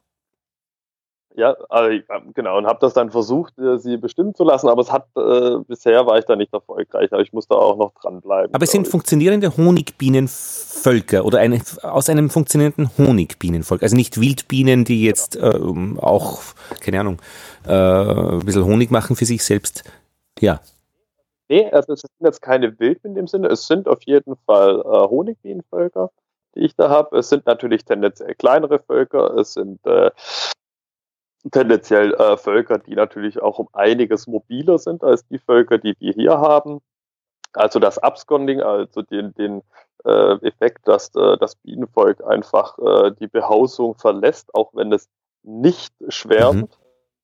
ja, 1.37 1.55
also, 1.69 2.01
genau, 2.33 2.57
und 2.57 2.65
habe 2.65 2.79
das 2.79 2.93
dann 2.93 3.11
versucht, 3.11 3.57
äh, 3.59 3.77
sie 3.77 3.97
bestimmen 3.97 4.33
zu 4.33 4.43
lassen, 4.43 4.69
aber 4.69 4.81
es 4.81 4.91
hat 4.91 5.07
äh, 5.17 5.57
bisher 5.67 6.05
war 6.05 6.17
ich 6.17 6.25
da 6.25 6.35
nicht 6.35 6.53
erfolgreich, 6.53 7.11
aber 7.11 7.21
ich 7.21 7.33
muss 7.33 7.47
da 7.47 7.55
auch 7.55 7.77
noch 7.77 7.93
dranbleiben. 7.93 8.53
Aber 8.53 8.63
es 8.63 8.71
sind 8.71 8.87
funktionierende 8.87 9.55
Honigbienenvölker 9.57 11.25
oder 11.25 11.39
eine, 11.39 11.61
aus 11.81 12.09
einem 12.09 12.29
funktionierenden 12.29 12.89
Honigbienenvolk, 12.97 13.83
also 13.83 13.95
nicht 13.95 14.19
Wildbienen, 14.19 14.85
die 14.85 15.03
jetzt 15.03 15.35
äh, 15.35 15.59
auch, 15.97 16.41
keine 16.79 17.01
Ahnung, 17.01 17.21
äh, 17.67 17.71
ein 17.73 18.45
bisschen 18.45 18.65
Honig 18.65 18.91
machen 18.91 19.15
für 19.15 19.25
sich 19.25 19.43
selbst. 19.43 19.83
Ja. 20.39 20.61
Nee, 21.49 21.69
also 21.69 21.93
es 21.93 22.01
sind 22.01 22.11
jetzt 22.21 22.41
keine 22.41 22.79
Wildbienen 22.79 23.17
im 23.17 23.27
Sinne, 23.27 23.49
es 23.49 23.67
sind 23.67 23.87
auf 23.87 24.01
jeden 24.03 24.35
Fall 24.45 24.79
äh, 24.79 25.07
Honigbienenvölker, 25.09 26.11
die 26.55 26.61
ich 26.61 26.75
da 26.75 26.89
habe. 26.89 27.17
Es 27.17 27.29
sind 27.29 27.45
natürlich 27.45 27.83
tendenziell 27.83 28.33
kleinere 28.35 28.79
Völker, 28.79 29.35
es 29.35 29.53
sind 29.53 29.85
äh, 29.85 30.11
tendenziell 31.51 32.13
äh, 32.13 32.37
Völker, 32.37 32.79
die 32.79 32.95
natürlich 32.95 33.41
auch 33.41 33.59
um 33.59 33.69
einiges 33.73 34.27
mobiler 34.27 34.77
sind 34.77 35.03
als 35.03 35.27
die 35.27 35.39
Völker, 35.39 35.77
die 35.77 35.95
wir 35.99 36.13
hier 36.13 36.37
haben. 36.39 36.81
Also 37.53 37.79
das 37.79 37.97
Absconding, 37.97 38.61
also 38.61 39.01
den, 39.01 39.33
den 39.35 39.61
äh, 40.03 40.33
Effekt, 40.45 40.87
dass 40.87 41.13
äh, 41.15 41.37
das 41.37 41.55
Bienenvolk 41.55 42.25
einfach 42.25 42.77
äh, 42.79 43.11
die 43.19 43.27
Behausung 43.27 43.95
verlässt, 43.95 44.53
auch 44.53 44.71
wenn 44.73 44.91
es 44.91 45.07
nicht 45.43 45.93
schwärmt, 46.09 46.77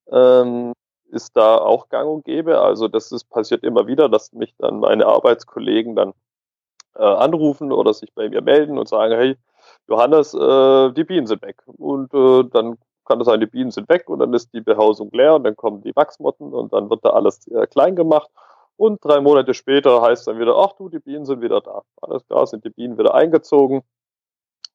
mhm. 0.09 0.15
ähm, 0.15 0.73
ist 1.09 1.35
da 1.35 1.57
auch 1.57 1.89
gang 1.89 2.09
und 2.09 2.25
gäbe. 2.25 2.61
Also 2.61 2.87
das 2.87 3.11
ist 3.11 3.25
passiert 3.29 3.63
immer 3.63 3.87
wieder, 3.87 4.07
dass 4.07 4.31
mich 4.31 4.53
dann 4.57 4.79
meine 4.79 5.05
Arbeitskollegen 5.05 5.95
dann 5.95 6.13
äh, 6.95 7.03
anrufen 7.03 7.71
oder 7.71 7.93
sich 7.93 8.13
bei 8.13 8.29
mir 8.29 8.41
melden 8.41 8.77
und 8.77 8.87
sagen, 8.87 9.13
hey, 9.13 9.37
Johannes, 9.87 10.33
äh, 10.33 10.91
die 10.93 11.03
Bienen 11.03 11.27
sind 11.27 11.41
weg. 11.41 11.61
Und 11.65 12.13
äh, 12.13 12.43
dann 12.49 12.77
kann 13.11 13.19
es 13.19 13.25
sein, 13.25 13.41
die 13.41 13.45
Bienen 13.45 13.71
sind 13.71 13.89
weg 13.89 14.09
und 14.09 14.19
dann 14.19 14.33
ist 14.33 14.53
die 14.53 14.61
Behausung 14.61 15.09
leer 15.11 15.35
und 15.35 15.43
dann 15.43 15.57
kommen 15.57 15.81
die 15.81 15.93
Wachsmotten 15.93 16.53
und 16.53 16.71
dann 16.71 16.89
wird 16.89 17.03
da 17.03 17.09
alles 17.09 17.45
äh, 17.47 17.67
klein 17.67 17.97
gemacht. 17.97 18.29
Und 18.77 19.03
drei 19.03 19.19
Monate 19.19 19.53
später 19.53 20.01
heißt 20.01 20.27
dann 20.27 20.39
wieder, 20.39 20.55
ach 20.55 20.73
du, 20.77 20.87
die 20.87 20.99
Bienen 20.99 21.25
sind 21.25 21.41
wieder 21.41 21.59
da. 21.59 21.81
Alles 22.01 22.25
klar, 22.25 22.47
sind 22.47 22.63
die 22.63 22.69
Bienen 22.69 22.97
wieder 22.97 23.13
eingezogen 23.13 23.81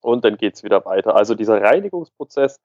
und 0.02 0.24
dann 0.26 0.36
geht 0.36 0.54
es 0.54 0.64
wieder 0.64 0.84
weiter. 0.84 1.16
Also 1.16 1.34
dieser 1.34 1.62
Reinigungsprozess, 1.62 2.60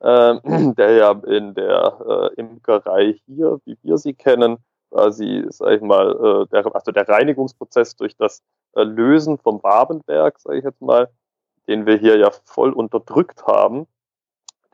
äh, 0.00 0.34
der 0.74 0.90
ja 0.92 1.12
in 1.26 1.54
der 1.54 2.32
äh, 2.36 2.40
Imkerei 2.40 3.18
hier, 3.24 3.58
wie 3.64 3.78
wir 3.82 3.96
sie 3.96 4.12
kennen, 4.12 4.58
quasi, 4.90 5.46
sag 5.48 5.72
ich 5.72 5.80
mal, 5.80 6.10
äh, 6.10 6.46
der, 6.48 6.74
also 6.74 6.92
der 6.92 7.08
Reinigungsprozess 7.08 7.96
durch 7.96 8.16
das 8.18 8.42
Lösen 8.74 9.38
vom 9.38 9.62
Wabenwerk, 9.62 10.38
sage 10.38 10.58
ich 10.58 10.64
jetzt 10.64 10.82
mal, 10.82 11.08
den 11.68 11.86
wir 11.86 11.96
hier 11.96 12.18
ja 12.18 12.30
voll 12.44 12.74
unterdrückt 12.74 13.46
haben, 13.46 13.86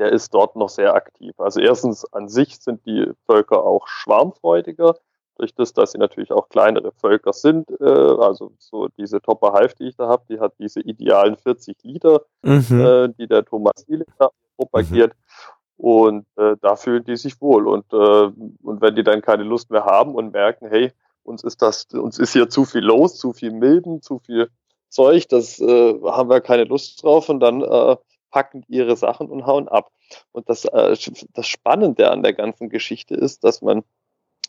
der 0.03 0.11
ist 0.11 0.34
dort 0.34 0.57
noch 0.57 0.68
sehr 0.68 0.94
aktiv. 0.94 1.32
Also 1.38 1.61
erstens 1.61 2.05
an 2.12 2.28
sich 2.28 2.59
sind 2.59 2.84
die 2.86 3.07
Völker 3.24 3.62
auch 3.64 3.86
schwarmfreudiger, 3.86 4.96
durch 5.38 5.55
das, 5.55 5.72
dass 5.72 5.92
sie 5.92 5.98
natürlich 5.98 6.32
auch 6.32 6.48
kleinere 6.48 6.90
Völker 6.90 7.32
sind. 7.32 7.70
Äh, 7.80 7.84
also 7.84 8.53
so 8.59 8.88
diese 8.98 9.20
Topper 9.22 9.53
Hive, 9.53 9.74
die 9.78 9.88
ich 9.88 9.96
da 9.96 10.09
habe, 10.09 10.24
die 10.28 10.40
hat 10.40 10.55
diese 10.59 10.80
idealen 10.80 11.36
40 11.36 11.76
Liter, 11.84 12.22
mhm. 12.42 12.80
äh, 12.80 13.09
die 13.16 13.28
der 13.28 13.44
Thomas 13.44 13.84
Hielich 13.86 14.09
da 14.18 14.30
propagiert. 14.57 15.12
Mhm. 15.12 15.84
Und 15.84 16.26
äh, 16.36 16.57
da 16.61 16.74
fühlen 16.74 17.05
die 17.05 17.16
sich 17.16 17.40
wohl. 17.40 17.68
Und, 17.68 17.84
äh, 17.92 17.96
und 17.96 18.80
wenn 18.80 18.96
die 18.96 19.05
dann 19.05 19.22
keine 19.22 19.44
Lust 19.44 19.70
mehr 19.70 19.84
haben 19.84 20.16
und 20.16 20.32
merken, 20.32 20.66
hey, 20.68 20.90
uns 21.22 21.44
ist 21.44 21.62
das, 21.62 21.86
uns 21.92 22.18
ist 22.18 22.32
hier 22.32 22.48
zu 22.48 22.64
viel 22.64 22.82
los, 22.82 23.16
zu 23.16 23.32
viel 23.32 23.53
Milben, 23.53 24.03
zu 24.03 24.18
viel 24.18 24.50
Zeug, 24.88 25.28
das 25.28 25.61
äh, 25.61 26.00
haben 26.05 26.28
wir 26.28 26.40
keine 26.40 26.64
Lust 26.64 27.05
drauf 27.05 27.28
und 27.28 27.38
dann 27.38 27.62
äh, 27.62 27.96
packen 28.33 28.64
ihre 28.66 28.97
Sachen 28.97 29.28
und 29.28 29.47
hauen 29.47 29.68
ab. 29.68 29.93
Und 30.33 30.49
das, 30.49 30.64
äh, 30.64 30.97
das 31.35 31.47
Spannende 31.47 32.11
an 32.11 32.24
der 32.24 32.33
ganzen 32.33 32.68
Geschichte 32.68 33.14
ist, 33.14 33.45
dass 33.45 33.62
man, 33.62 33.85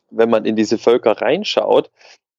wenn 0.10 0.32
man 0.32 0.46
in 0.46 0.56
diese 0.56 0.80
Völker 0.80 1.22
reinschaut, 1.22 1.92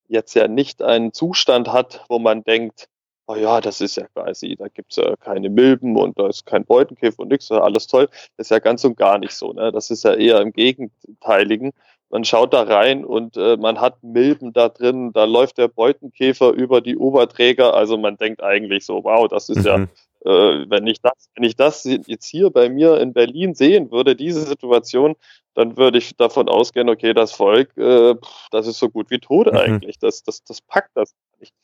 jetzt 0.08 0.34
ja 0.34 0.48
nicht 0.48 0.82
einen 0.82 1.12
Zustand 1.12 1.72
hat, 1.72 2.04
wo 2.08 2.18
man 2.18 2.42
denkt, 2.42 2.88
oh 3.26 3.36
ja, 3.36 3.60
das 3.60 3.80
ist 3.80 3.96
ja 3.96 4.06
quasi, 4.14 4.56
da 4.56 4.68
gibt's 4.68 4.96
ja 4.96 5.16
keine 5.16 5.48
Milben 5.48 5.96
und 5.96 6.18
da 6.18 6.28
ist 6.28 6.44
kein 6.44 6.64
Beutenkäfer 6.64 7.20
und 7.20 7.30
nichts, 7.30 7.50
alles 7.50 7.86
toll. 7.86 8.08
Das 8.36 8.46
ist 8.46 8.50
ja 8.50 8.58
ganz 8.58 8.84
und 8.84 8.96
gar 8.96 9.18
nicht 9.18 9.32
so. 9.32 9.52
Ne? 9.52 9.72
Das 9.72 9.90
ist 9.90 10.04
ja 10.04 10.14
eher 10.14 10.40
im 10.40 10.52
Gegenteiligen. 10.52 11.72
Man 12.10 12.24
schaut 12.24 12.52
da 12.52 12.62
rein 12.62 13.04
und 13.04 13.36
äh, 13.36 13.56
man 13.56 13.80
hat 13.80 14.02
Milben 14.02 14.52
da 14.52 14.68
drin, 14.68 15.12
da 15.12 15.24
läuft 15.24 15.58
der 15.58 15.68
Beutenkäfer 15.68 16.52
über 16.52 16.80
die 16.80 16.96
Oberträger. 16.96 17.74
Also 17.74 17.96
man 17.96 18.16
denkt 18.16 18.42
eigentlich 18.42 18.84
so, 18.84 19.02
wow, 19.04 19.26
das 19.26 19.48
ist 19.48 19.60
mhm. 19.60 19.64
ja 19.64 19.86
wenn 20.24 20.86
ich 20.86 21.00
das, 21.00 21.28
wenn 21.34 21.44
ich 21.44 21.56
das 21.56 21.84
jetzt 21.84 22.26
hier 22.26 22.50
bei 22.50 22.68
mir 22.68 23.00
in 23.00 23.12
Berlin 23.12 23.54
sehen 23.54 23.90
würde, 23.90 24.16
diese 24.16 24.40
Situation, 24.40 25.16
dann 25.54 25.76
würde 25.76 25.98
ich 25.98 26.16
davon 26.16 26.48
ausgehen, 26.48 26.88
okay, 26.88 27.14
das 27.14 27.32
Volk, 27.32 27.76
äh, 27.76 28.14
das 28.50 28.66
ist 28.66 28.78
so 28.78 28.88
gut 28.88 29.10
wie 29.10 29.18
tot 29.18 29.46
mhm. 29.46 29.58
eigentlich. 29.58 29.98
Das, 29.98 30.22
das, 30.22 30.42
das 30.44 30.60
packt 30.60 30.90
das 30.94 31.14
nicht. 31.40 31.54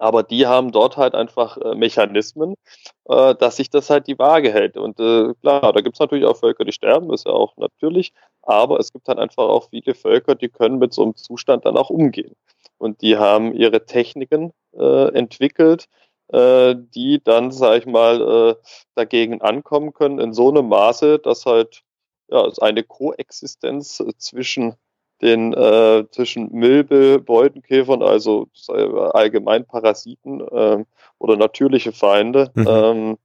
Aber 0.00 0.22
die 0.22 0.46
haben 0.46 0.70
dort 0.70 0.96
halt 0.96 1.14
einfach 1.14 1.56
äh, 1.58 1.74
Mechanismen, 1.74 2.54
äh, 3.06 3.34
dass 3.34 3.56
sich 3.56 3.68
das 3.68 3.90
halt 3.90 4.06
die 4.06 4.18
Waage 4.18 4.52
hält. 4.52 4.76
Und 4.76 5.00
äh, 5.00 5.34
klar, 5.40 5.72
da 5.72 5.80
gibt 5.80 5.96
es 5.96 6.00
natürlich 6.00 6.24
auch 6.24 6.36
Völker, 6.36 6.64
die 6.64 6.72
sterben, 6.72 7.12
ist 7.12 7.26
ja 7.26 7.32
auch 7.32 7.56
natürlich. 7.56 8.12
Aber 8.42 8.78
es 8.78 8.92
gibt 8.92 9.08
halt 9.08 9.18
einfach 9.18 9.44
auch 9.44 9.70
viele 9.70 9.94
Völker, 9.94 10.36
die 10.36 10.48
können 10.48 10.78
mit 10.78 10.92
so 10.92 11.02
einem 11.02 11.16
Zustand 11.16 11.66
dann 11.66 11.76
auch 11.76 11.90
umgehen. 11.90 12.34
Und 12.78 13.02
die 13.02 13.16
haben 13.16 13.52
ihre 13.52 13.86
Techniken 13.86 14.52
äh, 14.72 15.08
entwickelt, 15.14 15.88
äh, 16.28 16.74
die 16.94 17.20
dann, 17.22 17.50
sag 17.50 17.78
ich 17.78 17.86
mal, 17.86 18.20
äh, 18.20 18.54
dagegen 18.94 19.40
ankommen 19.40 19.92
können 19.92 20.18
in 20.18 20.32
so 20.32 20.48
einem 20.50 20.68
Maße, 20.68 21.18
dass 21.18 21.46
halt 21.46 21.82
ja, 22.30 22.50
eine 22.60 22.82
Koexistenz 22.82 24.02
zwischen 24.18 24.74
den 25.20 25.52
äh, 25.52 26.04
zwischen 26.10 26.52
Milbe, 26.52 27.18
Beutenkäfern, 27.18 28.02
also 28.02 28.48
allgemein 28.68 29.64
Parasiten 29.64 30.40
äh, 30.40 30.84
oder 31.18 31.36
natürliche 31.36 31.92
Feinde 31.92 32.52
mhm. 32.54 32.66
ähm, 32.68 33.18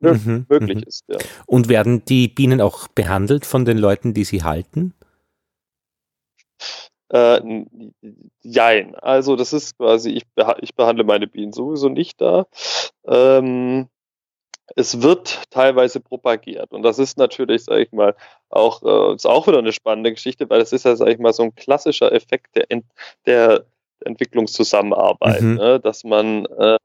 mhm. 0.00 0.46
möglich 0.48 0.78
mhm. 0.78 0.84
ist. 0.86 1.04
Ja. 1.08 1.18
Und 1.46 1.68
werden 1.68 2.04
die 2.04 2.28
Bienen 2.28 2.60
auch 2.60 2.88
behandelt 2.88 3.46
von 3.46 3.64
den 3.64 3.78
Leuten, 3.78 4.14
die 4.14 4.24
sie 4.24 4.42
halten? 4.42 4.94
Äh, 7.10 7.64
jein. 8.42 8.94
Also 8.96 9.36
das 9.36 9.52
ist 9.52 9.76
quasi, 9.76 10.10
ich, 10.10 10.26
beha 10.28 10.56
ich 10.60 10.74
behandle 10.74 11.04
meine 11.04 11.26
Bienen 11.26 11.52
sowieso 11.52 11.88
nicht 11.88 12.20
da. 12.20 12.46
Ähm, 13.06 13.88
es 14.76 15.02
wird 15.02 15.42
teilweise 15.50 16.00
propagiert. 16.00 16.72
Und 16.72 16.82
das 16.82 16.98
ist 16.98 17.18
natürlich, 17.18 17.64
sage 17.64 17.82
ich 17.82 17.92
mal, 17.92 18.14
auch, 18.48 18.82
äh, 18.82 19.14
ist 19.14 19.26
auch 19.26 19.46
wieder 19.46 19.58
eine 19.58 19.72
spannende 19.72 20.12
Geschichte, 20.12 20.48
weil 20.48 20.60
das 20.60 20.72
ist 20.72 20.84
ja, 20.84 20.96
sage 20.96 21.12
ich 21.12 21.18
mal, 21.18 21.32
so 21.32 21.42
ein 21.42 21.54
klassischer 21.54 22.12
Effekt 22.12 22.54
der, 22.56 22.70
Ent 22.70 22.84
der 23.26 23.64
Entwicklungszusammenarbeit, 24.04 25.42
mhm. 25.42 25.54
ne? 25.54 25.80
dass 25.80 26.04
man, 26.04 26.46
äh, 26.46 26.78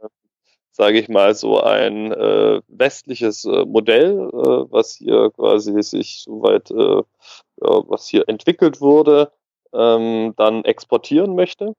sage 0.72 1.00
ich 1.00 1.08
mal, 1.08 1.36
so 1.36 1.62
ein 1.62 2.12
äh, 2.12 2.62
westliches 2.68 3.46
äh, 3.46 3.66
Modell, 3.66 4.30
äh, 4.34 4.72
was 4.72 4.96
hier 4.96 5.32
quasi 5.32 5.82
sich 5.84 6.24
soweit, 6.26 6.72
äh, 6.72 7.04
ja, 7.62 7.84
was 7.88 8.08
hier 8.08 8.28
entwickelt 8.28 8.82
wurde, 8.82 9.32
ähm, 9.76 10.34
dann 10.38 10.64
exportieren 10.64 11.36
möchte 11.36 11.74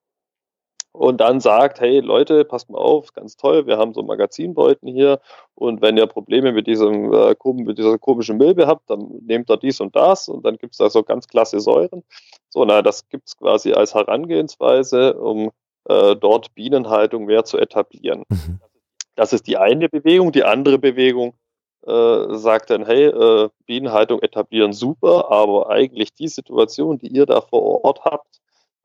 und 0.92 1.20
dann 1.20 1.40
sagt, 1.40 1.80
hey 1.80 2.00
Leute, 2.00 2.44
passt 2.44 2.70
mal 2.70 2.78
auf, 2.78 3.12
ganz 3.12 3.36
toll, 3.36 3.66
wir 3.66 3.76
haben 3.78 3.94
so 3.94 4.02
Magazinbeuten 4.02 4.88
hier 4.88 5.20
und 5.54 5.82
wenn 5.82 5.96
ihr 5.96 6.06
Probleme 6.06 6.52
mit 6.52 6.66
diesem 6.66 7.12
äh, 7.12 7.34
mit 7.54 7.78
dieser 7.78 7.98
komischen 7.98 8.38
Milbe 8.38 8.66
habt, 8.66 8.88
dann 8.90 9.20
nehmt 9.26 9.50
ihr 9.50 9.56
dies 9.56 9.80
und 9.80 9.94
das 9.94 10.28
und 10.28 10.44
dann 10.44 10.56
gibt 10.56 10.72
es 10.72 10.78
da 10.78 10.90
so 10.90 11.02
ganz 11.02 11.28
klasse 11.28 11.60
Säuren. 11.60 12.02
So, 12.48 12.64
na, 12.64 12.82
das 12.82 13.08
gibt 13.08 13.28
es 13.28 13.36
quasi 13.36 13.72
als 13.72 13.94
Herangehensweise, 13.94 15.14
um 15.14 15.50
äh, 15.88 16.16
dort 16.16 16.54
Bienenhaltung 16.54 17.26
mehr 17.26 17.44
zu 17.44 17.58
etablieren. 17.58 18.24
Mhm. 18.28 18.60
Das 19.14 19.32
ist 19.32 19.46
die 19.46 19.56
eine 19.56 19.88
Bewegung. 19.88 20.32
Die 20.32 20.44
andere 20.44 20.78
Bewegung 20.78 21.34
äh, 21.86 22.36
sagt 22.36 22.70
dann, 22.70 22.84
hey, 22.84 23.06
äh, 23.06 23.48
Bienenhaltung 23.66 24.20
etablieren 24.20 24.72
super, 24.72 25.30
aber 25.30 25.70
eigentlich 25.70 26.12
die 26.14 26.28
Situation, 26.28 26.98
die 26.98 27.08
ihr 27.08 27.26
da 27.26 27.40
vor 27.40 27.84
Ort 27.84 28.04
habt, 28.04 28.40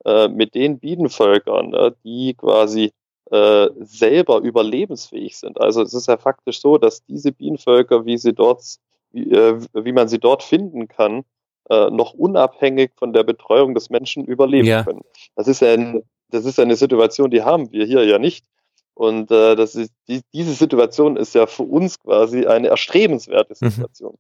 äh, 0.06 0.28
mit 0.28 0.56
den 0.56 0.80
Bienenvölkern, 0.80 1.74
äh, 1.74 1.92
die 2.04 2.34
quasi 2.36 2.92
äh, 3.32 3.70
selber 3.80 4.40
überlebensfähig 4.40 5.38
sind. 5.38 5.60
Also 5.60 5.82
es 5.82 5.94
ist 5.94 6.08
ja 6.08 6.18
faktisch 6.18 6.60
so, 6.62 6.78
dass 6.78 7.04
diese 7.06 7.32
Bienenvölker, 7.32 8.06
wie 8.06 8.18
sie 8.18 8.34
dort, 8.34 8.64
wie, 9.12 9.32
äh, 9.32 9.60
wie 9.74 9.92
man 9.92 10.08
sie 10.08 10.20
dort 10.20 10.44
finden 10.44 10.88
kann, 10.88 11.24
noch 11.70 12.14
unabhängig 12.16 12.92
von 12.98 13.14
der 13.14 13.24
Betreuung 13.24 13.76
des 13.76 13.90
Menschen 13.90 14.26
überleben 14.26 14.68
ja. 14.68 14.84
können. 14.84 15.04
Das 15.36 15.48
ist 15.48 15.62
ja 15.62 15.72
ein, 15.72 16.04
das 16.30 16.44
ist 16.44 16.60
eine 16.60 16.76
Situation, 16.76 17.32
die 17.32 17.44
haben 17.44 17.72
wir 17.72 17.86
hier 17.86 18.04
ja 18.04 18.20
nicht. 18.20 18.46
Und 18.94 19.32
äh, 19.32 19.56
das 19.56 19.76
ist, 19.76 19.92
die, 20.08 20.22
diese 20.34 20.54
Situation 20.54 21.18
ist 21.18 21.34
ja 21.34 21.48
für 21.48 21.64
uns 21.64 22.00
quasi 22.00 22.46
eine 22.46 22.68
erstrebenswerte 22.68 23.56
mhm. 23.60 23.70
Situation. 23.70 24.14
Mhm. 24.14 24.18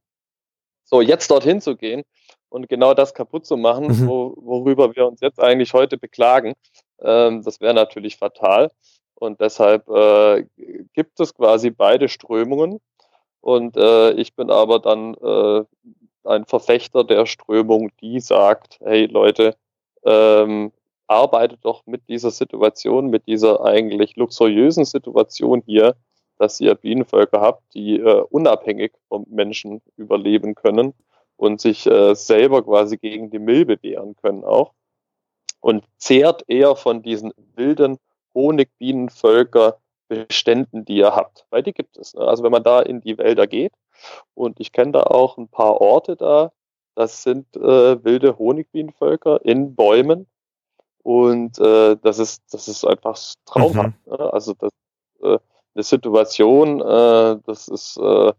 So, 0.86 1.02
jetzt 1.02 1.30
dorthin 1.32 1.62
zu 1.62 1.76
gehen 1.76 2.04
und 2.50 2.68
genau 2.68 2.94
das 2.94 3.14
kaputt 3.14 3.46
zu 3.46 3.58
machen, 3.58 3.88
mhm. 3.88 4.08
wo, 4.08 4.34
worüber 4.38 4.96
wir 4.96 5.08
uns 5.08 5.22
jetzt 5.22 5.40
eigentlich 5.40 5.74
heute 5.74 5.98
beklagen, 5.98 6.54
ähm, 7.02 7.44
das 7.44 7.62
wäre 7.62 7.74
natürlich 7.74 8.18
fatal. 8.18 8.72
Und 9.16 9.40
deshalb 9.40 9.88
äh, 9.90 10.46
gibt 10.94 11.20
es 11.20 11.34
quasi 11.34 11.70
beide 11.70 12.10
Strömungen. 12.10 12.80
Und 13.40 13.78
äh, 13.78 14.12
ich 14.14 14.36
bin 14.36 14.50
aber 14.50 14.80
dann 14.80 15.14
äh, 15.16 15.64
ein 16.24 16.46
Verfechter 16.46 17.04
der 17.04 17.26
Strömung, 17.26 17.92
die 18.02 18.20
sagt, 18.20 18.80
hey 18.82 19.06
Leute, 19.06 19.56
ähm, 20.04 20.72
arbeitet 21.12 21.60
doch 21.64 21.86
mit 21.86 22.08
dieser 22.08 22.32
Situation, 22.32 23.10
mit 23.10 23.28
dieser 23.28 23.66
eigentlich 23.66 24.16
luxuriösen 24.16 24.86
Situation 24.86 25.62
hier, 25.66 25.98
dass 26.38 26.62
ihr 26.62 26.74
Bienenvölker 26.74 27.42
habt, 27.42 27.62
die 27.74 28.00
äh, 28.00 28.24
unabhängig 28.30 28.94
vom 29.10 29.26
Menschen 29.30 29.82
überleben 29.98 30.56
können 30.56 30.94
und 31.36 31.60
sich 31.60 31.86
äh, 31.86 32.16
selber 32.16 32.64
quasi 32.64 32.98
gegen 32.98 33.30
die 33.30 33.40
Milbe 33.40 33.78
wehren 33.84 34.16
können 34.16 34.46
auch. 34.46 34.72
Und 35.60 35.84
zehrt 35.98 36.46
eher 36.48 36.76
von 36.76 37.04
diesen 37.04 37.34
wilden 37.56 38.00
Honigbienenvölkerbeständen, 38.34 40.86
die 40.86 40.98
ihr 40.98 41.16
habt. 41.16 41.46
Weil 41.52 41.62
die 41.62 41.74
gibt 41.74 41.98
es. 41.98 42.16
Ne? 42.16 42.22
Also 42.22 42.44
wenn 42.44 42.52
man 42.52 42.64
da 42.64 42.82
in 42.82 43.02
die 43.02 43.18
Wälder 43.18 43.46
geht, 43.46 43.74
und 44.34 44.60
ich 44.60 44.72
kenne 44.72 44.94
da 44.94 45.04
auch 45.04 45.38
ein 45.38 45.50
paar 45.50 45.80
Orte 45.82 46.16
da, 46.16 46.52
das 46.96 47.22
sind 47.22 47.56
äh, 47.56 48.04
wilde 48.04 48.38
Honigbienenvölker 48.38 49.46
in 49.46 49.76
Bäumen. 49.76 50.26
Und 51.04 51.60
äh, 51.60 51.98
das 52.02 52.20
ist, 52.20 52.44
das 52.52 52.68
ist 52.68 52.86
einfach 52.86 53.18
traumhaft. 53.46 53.96
Mhm. 54.06 54.14
Ne? 54.14 54.34
Also 54.34 54.54
das 54.54 54.72
äh, 55.22 55.38
eine 55.74 55.84
Situation, 55.84 56.82
äh, 56.82 57.38
das 57.46 57.68
ist 57.68 57.98
äh, 57.98 58.34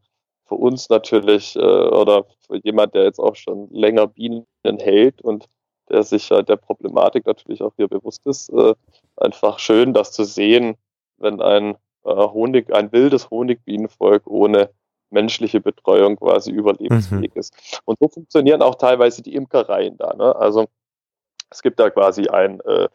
für 0.45 0.55
uns 0.55 0.89
natürlich 0.89 1.57
äh, 1.57 1.61
oder 1.61 2.25
für 2.47 2.59
jemand, 2.63 2.95
der 2.95 3.05
jetzt 3.05 3.19
auch 3.19 3.37
schon 3.37 3.69
länger 3.71 4.07
Bienen 4.07 4.47
hält 4.65 5.23
und 5.23 5.49
der 5.89 6.03
sich 6.03 6.31
halt 6.31 6.49
der 6.49 6.57
Problematik 6.57 7.27
natürlich 7.27 7.63
auch 7.63 7.73
hier 7.77 7.89
bewusst 7.89 8.27
ist, 8.27 8.51
äh, 8.51 8.75
einfach 9.17 9.59
schön, 9.59 9.95
das 9.95 10.13
zu 10.13 10.25
sehen, 10.25 10.77
wenn 11.19 11.41
ein 11.41 11.77
äh, 12.05 12.15
Honig, 12.15 12.73
ein 12.75 12.93
wildes 12.93 13.31
Honigbienenvolk 13.31 14.27
ohne 14.27 14.71
menschliche 15.11 15.61
Betreuung 15.61 16.17
quasi 16.17 16.51
überlebensfähig 16.51 17.35
mhm. 17.35 17.41
ist. 17.41 17.81
Und 17.85 17.99
so 18.01 18.09
funktionieren 18.09 18.63
auch 18.63 18.77
teilweise 18.77 19.23
die 19.23 19.35
Imkereien 19.35 19.97
da. 19.99 20.15
Ne? 20.15 20.35
Also 20.37 20.67
es 21.53 21.63
gibt 21.63 21.79
da 21.79 21.91
quasi 21.91 22.27
ein 22.29 22.61
äh, 22.61 22.89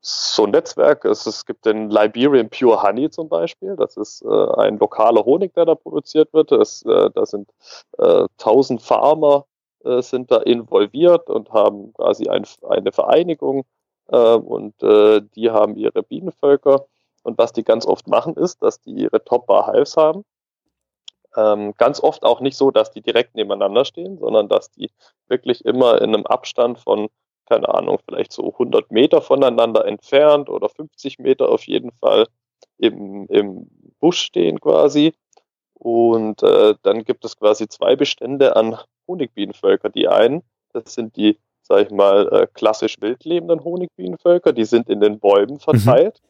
so 0.00 0.44
ein 0.44 0.50
Netzwerk. 0.50 1.04
Es, 1.04 1.26
es 1.26 1.46
gibt 1.46 1.64
den 1.64 1.88
Liberian 1.88 2.50
Pure 2.50 2.82
Honey 2.82 3.08
zum 3.08 3.28
Beispiel. 3.28 3.74
Das 3.76 3.96
ist 3.96 4.22
äh, 4.22 4.60
ein 4.60 4.78
lokaler 4.78 5.24
Honig, 5.24 5.54
der 5.54 5.64
da 5.64 5.74
produziert 5.74 6.32
wird. 6.34 6.52
Es, 6.52 6.82
äh, 6.82 7.10
da 7.14 7.24
sind 7.24 7.48
äh, 7.98 8.26
1000 8.38 8.82
Farmer 8.82 9.46
äh, 9.84 10.02
sind 10.02 10.30
da 10.30 10.38
involviert 10.38 11.28
und 11.28 11.52
haben 11.52 11.92
quasi 11.94 12.28
ein, 12.28 12.46
eine 12.68 12.92
Vereinigung 12.92 13.64
äh, 14.08 14.34
und 14.34 14.82
äh, 14.82 15.22
die 15.34 15.50
haben 15.50 15.76
ihre 15.76 16.02
Bienenvölker. 16.02 16.86
Und 17.22 17.38
was 17.38 17.52
die 17.52 17.64
ganz 17.64 17.86
oft 17.86 18.06
machen, 18.06 18.34
ist, 18.34 18.62
dass 18.62 18.80
die 18.82 18.92
ihre 18.92 19.24
Top-Bar 19.24 19.72
Hives 19.72 19.96
haben. 19.96 20.24
Ähm, 21.36 21.74
ganz 21.78 22.00
oft 22.00 22.22
auch 22.22 22.40
nicht 22.40 22.56
so, 22.56 22.70
dass 22.70 22.90
die 22.90 23.00
direkt 23.00 23.34
nebeneinander 23.34 23.84
stehen, 23.84 24.18
sondern 24.18 24.48
dass 24.48 24.70
die 24.70 24.90
wirklich 25.28 25.64
immer 25.64 26.00
in 26.00 26.14
einem 26.14 26.26
Abstand 26.26 26.78
von 26.78 27.08
keine 27.46 27.68
Ahnung, 27.68 27.98
vielleicht 28.06 28.32
so 28.32 28.52
100 28.52 28.90
Meter 28.90 29.20
voneinander 29.20 29.84
entfernt 29.86 30.48
oder 30.48 30.68
50 30.68 31.18
Meter 31.18 31.48
auf 31.48 31.64
jeden 31.64 31.92
Fall 32.00 32.26
im, 32.78 33.26
im 33.26 33.70
Busch 34.00 34.20
stehen 34.20 34.60
quasi. 34.60 35.12
Und 35.74 36.42
äh, 36.42 36.74
dann 36.82 37.04
gibt 37.04 37.24
es 37.24 37.36
quasi 37.36 37.68
zwei 37.68 37.96
Bestände 37.96 38.56
an 38.56 38.78
Honigbienenvölker. 39.06 39.90
Die 39.90 40.08
einen, 40.08 40.42
das 40.72 40.94
sind 40.94 41.16
die, 41.16 41.38
sag 41.62 41.86
ich 41.86 41.90
mal, 41.90 42.28
äh, 42.32 42.46
klassisch 42.52 42.96
wildlebenden 43.00 43.62
Honigbienenvölker, 43.62 44.52
die 44.52 44.64
sind 44.64 44.88
in 44.88 45.00
den 45.00 45.18
Bäumen 45.18 45.54
mhm. 45.54 45.60
verteilt. 45.60 46.20
Mhm. 46.22 46.28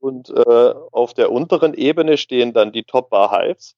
Und 0.00 0.30
äh, 0.30 0.74
auf 0.90 1.14
der 1.14 1.30
unteren 1.30 1.74
Ebene 1.74 2.16
stehen 2.16 2.52
dann 2.52 2.72
die 2.72 2.82
Top 2.82 3.10
Bar 3.10 3.30
Hives, 3.30 3.76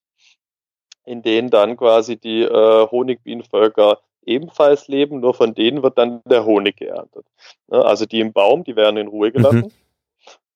in 1.05 1.21
denen 1.21 1.51
dann 1.51 1.77
quasi 1.77 2.17
die 2.17 2.43
äh, 2.43 2.87
Honigbienenvölker 2.91 3.99
ebenfalls 4.27 4.89
leben, 4.89 5.21
nur 5.21 5.35
von 5.35 5.55
denen 5.55 5.83
wird 5.83 5.99
dann 5.99 6.23
der 6.25 6.45
Honig 6.45 6.77
geerntet. 6.77 7.27
Ne, 7.69 7.85
also 7.85 8.07
die 8.07 8.21
im 8.21 8.33
Baum, 8.33 8.65
die 8.65 8.77
werden 8.77 8.97
in 8.97 9.09
Ruhe 9.09 9.29
mhm. 9.29 9.33
gelassen. 9.33 9.59
Mhm. 9.59 9.73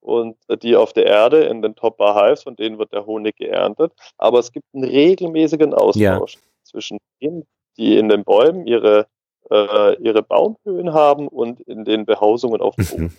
Und 0.01 0.37
die 0.63 0.75
auf 0.75 0.95
der 0.95 1.05
Erde 1.05 1.45
in 1.45 1.61
den 1.61 1.75
Top 1.75 1.99
Bar 1.99 2.15
Hives, 2.15 2.45
von 2.45 2.57
denen 2.57 2.79
wird 2.79 2.93
der 2.93 3.05
Honig 3.05 3.37
geerntet. 3.37 3.93
Aber 4.17 4.39
es 4.39 4.53
gibt 4.53 4.65
einen 4.73 4.85
regelmäßigen 4.85 5.75
Austausch 5.75 6.35
ja. 6.35 6.41
zwischen 6.63 6.99
denen, 7.21 7.47
die 7.77 7.99
in 7.99 8.09
den 8.09 8.25
Bäumen 8.25 8.67
ihre, 8.67 9.07
äh, 9.51 10.01
ihre 10.03 10.23
Baumhöhen 10.23 10.95
haben 10.95 11.29
und 11.29 11.61
in 11.61 11.85
den 11.85 12.07
Behausungen 12.07 12.61
auf 12.63 12.77
dem 12.77 12.87
Boden. 12.87 13.03
Mhm. 13.03 13.13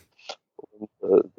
Und, 0.80 0.90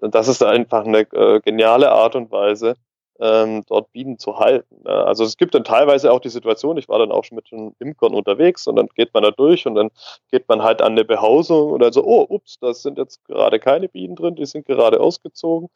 äh, 0.02 0.10
das 0.10 0.28
ist 0.28 0.42
einfach 0.42 0.84
eine 0.84 1.00
äh, 1.00 1.40
geniale 1.40 1.90
Art 1.90 2.14
und 2.14 2.30
Weise, 2.30 2.74
ähm, 3.20 3.64
dort 3.68 3.92
Bienen 3.92 4.18
zu 4.18 4.38
halten. 4.38 4.86
Also 4.86 5.24
es 5.24 5.36
gibt 5.36 5.54
dann 5.54 5.64
teilweise 5.64 6.12
auch 6.12 6.20
die 6.20 6.28
Situation, 6.30 6.78
ich 6.78 6.88
war 6.88 6.98
dann 6.98 7.12
auch 7.12 7.24
schon 7.24 7.36
mit 7.36 7.50
den 7.50 7.74
Imkern 7.78 8.14
unterwegs 8.14 8.66
und 8.66 8.76
dann 8.76 8.88
geht 8.94 9.12
man 9.12 9.22
da 9.22 9.30
durch 9.30 9.66
und 9.66 9.74
dann 9.74 9.90
geht 10.30 10.48
man 10.48 10.62
halt 10.62 10.80
an 10.82 10.92
eine 10.92 11.04
Behausung 11.04 11.72
und 11.72 11.80
dann 11.80 11.92
so, 11.92 12.04
oh, 12.04 12.26
ups, 12.28 12.58
da 12.60 12.72
sind 12.72 12.98
jetzt 12.98 13.24
gerade 13.24 13.58
keine 13.60 13.88
Bienen 13.88 14.16
drin, 14.16 14.36
die 14.36 14.46
sind 14.46 14.66
gerade 14.66 15.00
ausgezogen. 15.00 15.68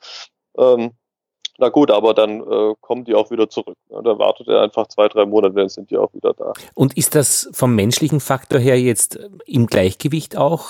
Ähm, 0.58 0.92
na 1.58 1.68
gut, 1.68 1.90
aber 1.90 2.14
dann 2.14 2.40
äh, 2.40 2.74
kommen 2.80 3.04
die 3.04 3.14
auch 3.14 3.30
wieder 3.30 3.48
zurück. 3.48 3.76
Ne? 3.88 4.00
Da 4.02 4.18
wartet 4.18 4.48
er 4.48 4.62
einfach 4.62 4.88
zwei, 4.88 5.06
drei 5.08 5.24
Monate, 5.24 5.54
dann 5.54 5.68
sind 5.68 5.90
die 5.90 5.96
auch 5.96 6.12
wieder 6.12 6.32
da. 6.34 6.52
Und 6.74 6.96
ist 6.96 7.14
das 7.14 7.48
vom 7.52 7.74
menschlichen 7.76 8.20
Faktor 8.20 8.58
her 8.58 8.80
jetzt 8.80 9.18
im 9.46 9.66
Gleichgewicht 9.66 10.36
auch 10.36 10.66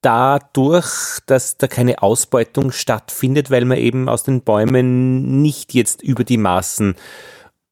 dadurch, 0.00 1.20
dass 1.26 1.56
da 1.56 1.66
keine 1.66 2.02
Ausbeutung 2.02 2.72
stattfindet, 2.72 3.50
weil 3.50 3.64
man 3.64 3.78
eben 3.78 4.08
aus 4.08 4.22
den 4.22 4.42
Bäumen 4.42 5.42
nicht 5.42 5.74
jetzt 5.74 6.02
über 6.02 6.24
die 6.24 6.38
Maßen 6.38 6.96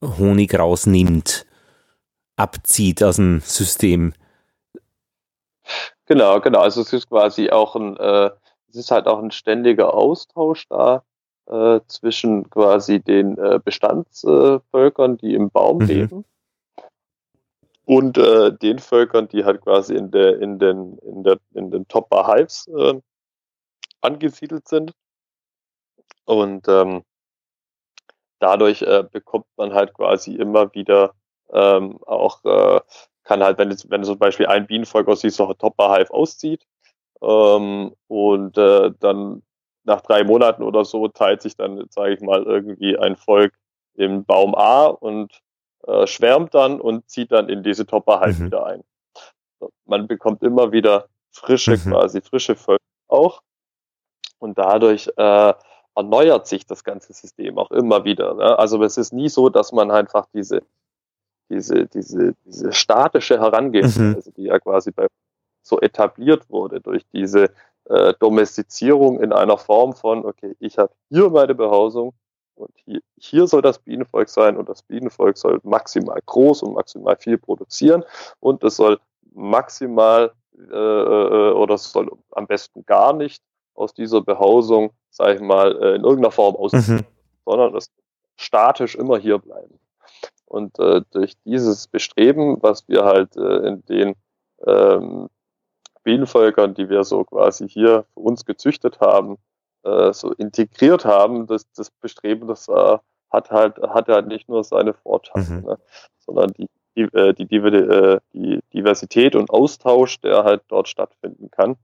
Honig 0.03 0.59
rausnimmt, 0.59 1.47
abzieht 2.37 3.03
aus 3.03 3.16
dem 3.16 3.41
System. 3.41 4.12
Genau, 6.07 6.41
genau. 6.41 6.61
Also 6.61 6.83
es 6.83 6.93
ist 6.93 7.09
quasi 7.09 7.51
auch 7.51 7.76
ein, 7.76 7.97
äh, 7.97 8.31
es 8.68 8.76
ist 8.76 8.91
halt 8.91 9.07
auch 9.07 9.22
ein 9.22 9.31
ständiger 9.31 9.95
Austausch 9.95 10.66
da 10.68 11.03
äh, 11.47 11.81
zwischen 11.87 12.49
quasi 12.51 13.01
den 13.01 13.37
äh, 13.39 13.59
Bestandsvölkern, 13.62 15.18
die 15.18 15.35
im 15.35 15.51
Baum 15.51 15.79
mhm. 15.79 15.87
leben 15.87 16.24
und 17.89 18.18
äh, 18.18 18.53
den 18.53 18.78
Völkern, 18.78 19.28
die 19.28 19.47
halt 19.47 19.62
quasi 19.62 19.95
in 19.95 20.11
der 20.11 20.39
in 20.43 20.59
den 20.59 20.99
in 20.99 21.22
der 21.22 21.39
in 21.55 21.70
den 21.70 21.89
Top 21.89 22.09
Hives 22.12 22.68
äh, 22.68 23.01
angesiedelt 24.03 24.68
sind. 24.68 24.93
Und 26.26 26.68
ähm, 26.68 27.03
dadurch 28.41 28.82
äh, 28.82 29.05
bekommt 29.11 29.47
man 29.57 29.72
halt 29.72 29.95
quasi 29.95 30.34
immer 30.34 30.74
wieder 30.74 31.14
ähm, 31.51 31.99
auch 32.05 32.45
äh, 32.45 32.80
kann 33.24 33.43
halt 33.43 33.57
wenn 33.57 33.70
jetzt, 33.70 33.91
wenn 33.91 34.05
zum 34.05 34.18
Beispiel 34.18 34.47
ein 34.49 34.66
Bienenvolk 34.66 35.09
aus 35.09 35.20
dieser 35.22 35.57
Top 35.57 35.76
Hive 35.80 36.12
auszieht 36.12 36.66
ähm, 37.22 37.95
und 38.07 38.59
äh, 38.59 38.91
dann 39.01 39.43
nach 39.84 40.03
drei 40.03 40.24
Monaten 40.24 40.62
oder 40.62 40.84
so 40.84 41.09
teilt 41.09 41.41
sich 41.41 41.57
dann, 41.57 41.86
sage 41.89 42.12
ich 42.12 42.20
mal, 42.20 42.43
irgendwie 42.43 42.99
ein 42.99 43.16
Volk 43.16 43.55
im 43.95 44.26
Baum 44.26 44.55
A 44.55 44.89
und 44.89 45.41
äh, 45.87 46.07
schwärmt 46.07 46.55
dann 46.55 46.81
und 46.81 47.09
zieht 47.09 47.33
dann 47.33 47.49
in 47.49 47.62
diese 47.62 47.87
Topper 47.87 48.20
halt 48.20 48.39
mhm. 48.39 48.47
wieder 48.47 48.66
ein. 48.66 48.85
Man 49.87 50.07
bekommt 50.07 50.43
immer 50.43 50.72
wieder 50.72 51.09
frische, 51.31 51.72
mhm. 51.72 51.91
quasi 51.91 52.20
frische 52.20 52.57
Völker 52.57 52.83
auch. 53.09 53.43
Und 54.39 54.59
dadurch 54.59 55.11
äh, 55.16 55.55
erneuert 55.95 56.47
sich 56.47 56.66
das 56.66 56.85
ganze 56.85 57.12
System 57.12 57.59
auch 57.59 57.70
immer 57.70 58.05
wieder. 58.05 58.35
Ne? 58.35 58.59
Also 58.59 58.83
es 58.85 58.97
ist 58.97 59.12
nie 59.12 59.29
so, 59.29 59.49
dass 59.49 59.72
man 59.72 59.91
einfach 59.91 60.26
diese, 60.33 60.62
diese, 61.49 61.87
diese, 61.87 62.35
diese 62.45 62.72
statische 62.72 63.41
Herangehensweise, 63.41 64.31
mhm. 64.31 64.35
die 64.35 64.45
ja 64.45 64.59
quasi 64.61 64.93
bei 64.93 65.07
so 65.62 65.81
etabliert 65.81 66.49
wurde 66.49 66.81
durch 66.81 67.05
diese 67.12 67.51
äh, 67.85 68.14
Domestizierung 68.20 69.20
in 69.20 69.33
einer 69.33 69.59
Form 69.59 69.95
von, 69.95 70.24
okay, 70.24 70.55
ich 70.61 70.79
habe 70.79 70.93
hier 71.11 71.31
meine 71.31 71.55
Behausung, 71.55 72.14
und 72.59 72.71
hier, 72.85 73.01
hier 73.17 73.47
soll 73.47 73.63
das 73.63 73.79
Bienenvolk 73.79 74.29
sein 74.29 74.57
und 74.57 74.69
das 74.69 74.83
Bienenvolk 74.83 75.37
soll 75.37 75.61
maximal 75.63 76.21
groß 76.27 76.63
und 76.63 76.75
maximal 76.75 77.17
viel 77.17 77.39
produzieren 77.39 78.05
und 78.41 78.63
es 78.65 78.77
soll 78.77 78.99
maximal 79.33 80.33
äh, 80.57 80.75
oder 80.75 81.75
es 81.75 81.91
soll 81.91 82.11
am 82.33 82.47
besten 82.47 82.85
gar 82.85 83.13
nicht 83.13 83.43
aus 83.75 83.95
dieser 83.95 84.21
Behausung, 84.21 84.93
sage 85.11 85.35
ich 85.35 85.41
mal, 85.41 85.73
äh, 85.81 85.95
in 85.95 86.03
irgendeiner 86.03 86.33
Form 86.33 86.57
aussehen, 86.57 86.97
mhm. 86.97 87.07
sondern 87.45 87.77
es 87.77 87.91
statisch 88.37 88.97
immer 88.97 89.19
hier 89.19 89.39
bleiben. 89.39 89.79
Und 90.47 90.79
äh, 90.79 91.03
durch 91.13 91.35
dieses 91.45 91.87
Bestreben, 91.87 92.63
was 92.63 92.89
wir 92.89 93.05
halt 93.05 93.37
äh, 93.37 93.69
in 93.69 93.85
den 93.87 94.15
ähm, 94.67 95.29
Bienenvölkern, 96.03 96.75
die 96.75 96.89
wir 96.89 97.05
so 97.05 97.25
quasi 97.25 97.69
hier 97.69 98.05
für 98.15 98.21
uns 98.21 98.45
gezüchtet 98.45 98.99
haben, 99.01 99.37
äh, 99.89 100.12
so 100.12 100.32
integriert 100.32 101.05
haben, 101.05 101.47
das, 101.47 101.70
das 101.72 101.91
Bestreben, 101.91 102.49
das 102.49 102.68
äh, 102.68 102.99
hat 103.30 103.51
halt 103.51 103.76
hat 103.78 104.09
halt 104.09 104.26
nicht 104.26 104.49
nur 104.49 104.64
seine 104.64 104.95
Vorteile, 104.95 105.45
mhm. 105.45 105.66
ne, 105.66 105.78
sondern 106.18 106.53
die, 106.53 106.68
die, 106.97 107.03
äh, 107.03 107.32
die, 107.34 107.45
äh, 107.45 108.20
die, 108.32 108.61
Diversität 108.72 109.34
und 109.34 109.51
Austausch, 109.51 110.20
der 110.20 110.45
halt 110.45 110.62
dort 110.68 110.89
stattfinden 110.89 111.51
kann, 111.51 111.76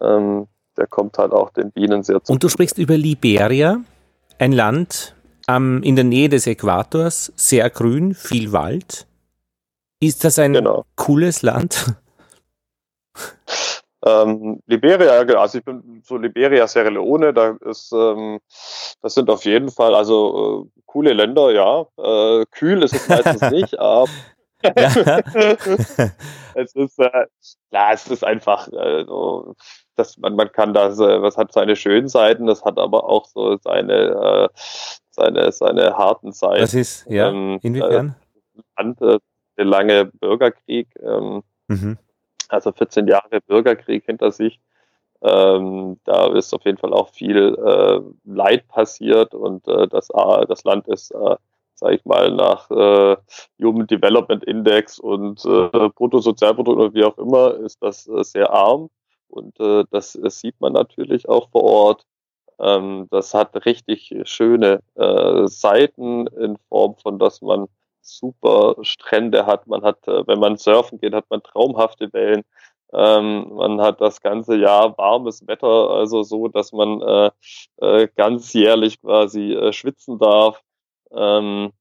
ähm, 0.00 0.48
der 0.76 0.86
kommt 0.86 1.18
halt 1.18 1.32
auch 1.32 1.50
den 1.50 1.72
Bienen 1.72 2.02
sehr 2.02 2.22
zu. 2.22 2.32
Und 2.32 2.42
du 2.42 2.48
sprichst 2.48 2.78
über 2.78 2.96
Liberia, 2.96 3.80
ein 4.38 4.52
Land 4.52 5.14
ähm, 5.48 5.82
in 5.82 5.96
der 5.96 6.04
Nähe 6.04 6.28
des 6.28 6.46
Äquators, 6.46 7.32
sehr 7.36 7.68
grün, 7.70 8.14
viel 8.14 8.52
Wald. 8.52 9.06
Ist 10.00 10.24
das 10.24 10.38
ein 10.38 10.54
genau. 10.54 10.84
cooles 10.96 11.42
Land? 11.42 11.94
Ähm, 14.04 14.60
Liberia, 14.66 15.12
also 15.38 15.58
ich 15.58 15.64
bin 15.64 16.02
so 16.04 16.16
Liberia, 16.16 16.66
Sierra 16.66 16.88
Leone, 16.88 17.32
da 17.32 17.56
ist, 17.64 17.92
ähm, 17.92 18.40
das 19.00 19.14
sind 19.14 19.30
auf 19.30 19.44
jeden 19.44 19.70
Fall, 19.70 19.94
also 19.94 20.66
äh, 20.66 20.80
coole 20.86 21.12
Länder, 21.12 21.52
ja. 21.52 21.86
Äh, 21.96 22.44
kühl 22.50 22.82
ist 22.82 22.94
es 22.94 23.08
meistens 23.08 23.40
nicht, 23.52 23.78
aber 23.78 24.08
es 26.54 26.74
ist, 26.74 26.98
äh, 26.98 27.26
ja, 27.70 27.92
es 27.92 28.08
ist 28.08 28.24
einfach, 28.24 28.66
äh, 28.68 29.04
so, 29.06 29.54
dass 29.94 30.18
man, 30.18 30.34
man 30.34 30.50
kann 30.50 30.74
das, 30.74 30.98
äh, 30.98 31.22
was 31.22 31.36
hat 31.36 31.52
seine 31.52 31.76
schönen 31.76 32.08
Seiten, 32.08 32.46
das 32.46 32.64
hat 32.64 32.78
aber 32.78 33.08
auch 33.08 33.26
so 33.26 33.56
seine, 33.58 33.92
äh, 33.94 34.48
seine, 35.10 35.52
seine 35.52 35.96
harten 35.96 36.32
Seiten. 36.32 36.60
Das 36.60 36.74
ist, 36.74 37.06
ja, 37.08 37.28
ähm, 37.28 37.60
inwiefern? 37.62 38.16
Äh, 38.76 39.18
der 39.58 39.64
lange 39.64 40.06
Bürgerkrieg, 40.06 40.88
ähm, 41.00 41.42
mhm 41.68 41.98
also 42.52 42.72
14 42.72 43.06
Jahre 43.06 43.40
Bürgerkrieg 43.46 44.04
hinter 44.04 44.30
sich. 44.32 44.60
Ähm, 45.22 46.00
da 46.04 46.32
ist 46.34 46.52
auf 46.52 46.64
jeden 46.64 46.78
Fall 46.78 46.92
auch 46.92 47.10
viel 47.10 47.54
äh, 47.54 48.00
Leid 48.24 48.66
passiert 48.66 49.34
und 49.34 49.66
äh, 49.68 49.86
das, 49.86 50.10
äh, 50.10 50.46
das 50.46 50.64
Land 50.64 50.88
ist, 50.88 51.12
äh, 51.12 51.36
sage 51.74 51.94
ich 51.94 52.04
mal, 52.04 52.32
nach 52.32 52.68
äh, 52.70 53.16
Human 53.62 53.86
Development 53.86 54.42
Index 54.44 54.98
und 54.98 55.44
äh, 55.44 55.88
Bruttosozialprodukt 55.90 56.76
oder 56.78 56.94
wie 56.94 57.04
auch 57.04 57.18
immer, 57.18 57.54
ist 57.54 57.80
das 57.82 58.08
äh, 58.08 58.24
sehr 58.24 58.50
arm 58.52 58.90
und 59.28 59.60
äh, 59.60 59.84
das, 59.92 60.18
das 60.20 60.40
sieht 60.40 60.60
man 60.60 60.72
natürlich 60.72 61.28
auch 61.28 61.50
vor 61.50 61.62
Ort. 61.62 62.06
Ähm, 62.58 63.06
das 63.10 63.32
hat 63.32 63.64
richtig 63.64 64.14
schöne 64.24 64.80
Seiten 65.46 66.26
in 66.26 66.56
Form 66.68 66.96
von, 66.96 67.18
dass 67.18 67.42
man 67.42 67.68
super 68.02 68.76
Strände 68.82 69.46
hat. 69.46 69.66
Man 69.66 69.82
hat, 69.82 70.06
äh, 70.08 70.26
wenn 70.26 70.38
man 70.38 70.56
surfen 70.56 70.98
geht, 70.98 71.14
hat 71.14 71.26
man 71.30 71.42
traumhafte 71.42 72.12
Wellen. 72.12 72.42
Ähm, 72.92 73.54
man 73.54 73.80
hat 73.80 74.00
das 74.00 74.20
ganze 74.20 74.56
Jahr 74.56 74.96
warmes 74.98 75.46
Wetter, 75.46 75.90
also 75.90 76.22
so, 76.22 76.48
dass 76.48 76.72
man 76.72 77.00
äh, 77.00 77.30
äh, 77.78 78.08
ganzjährlich 78.16 79.00
quasi 79.00 79.54
äh, 79.54 79.72
schwitzen 79.72 80.18
darf. 80.18 80.62
Ähm, 81.10 81.72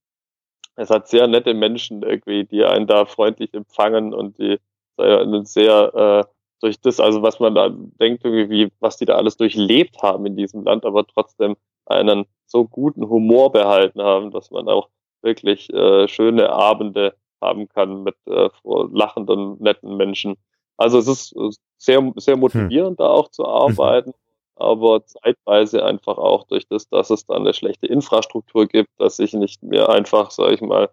es 0.76 0.90
hat 0.90 1.10
sehr 1.10 1.28
nette 1.28 1.54
Menschen 1.54 2.04
irgendwie, 2.04 2.46
die 2.46 2.64
einen 2.64 2.88
da 2.88 3.06
freundlich 3.06 3.54
empfangen 3.54 4.14
und 4.14 4.38
die 4.40 4.60
einen 4.98 5.46
sehr 5.46 6.26
äh, 6.28 6.32
durch 6.62 6.80
das, 6.80 7.00
also 7.00 7.22
was 7.24 7.40
man 7.40 7.56
da 7.56 7.70
denkt, 7.70 8.24
irgendwie, 8.24 8.72
was 8.80 8.98
die 8.98 9.06
da 9.06 9.16
alles 9.16 9.36
durchlebt 9.36 10.02
haben 10.02 10.26
in 10.26 10.38
diesem 10.38 10.64
Land, 10.64 10.86
aber 10.86 11.06
trotzdem 11.06 11.56
einen 11.86 12.26
so 12.46 12.66
guten 12.66 13.10
Humor 13.10 13.52
behalten 13.52 14.02
haben, 14.02 14.32
dass 14.32 14.52
man 14.52 14.70
auch 14.70 14.90
wirklich 15.22 15.72
äh, 15.72 16.08
schöne 16.08 16.50
Abende 16.50 17.16
haben 17.42 17.68
kann 17.70 18.04
mit 18.04 18.16
äh, 18.28 18.50
lachenden, 18.64 19.58
netten 19.60 19.98
Menschen. 19.98 20.36
Also 20.78 21.00
es 21.00 21.08
ist 21.08 21.36
äh, 21.36 21.50
sehr, 21.78 22.12
sehr 22.18 22.38
motivierend, 22.38 22.98
hm. 23.00 23.04
da 23.04 23.08
auch 23.08 23.30
zu 23.30 23.46
arbeiten, 23.46 24.14
aber 24.56 25.06
zeitweise 25.06 25.84
einfach 25.84 26.18
auch 26.18 26.46
durch 26.46 26.68
das, 26.68 26.88
dass 26.90 27.10
es 27.10 27.26
da 27.26 27.36
eine 27.36 27.54
schlechte 27.54 27.88
Infrastruktur 27.88 28.68
gibt, 28.68 28.90
dass 28.98 29.20
ich 29.20 29.34
nicht 29.34 29.64
mehr 29.64 29.90
einfach, 29.90 30.32
sage 30.32 30.54
ich 30.54 30.62
mal, 30.62 30.90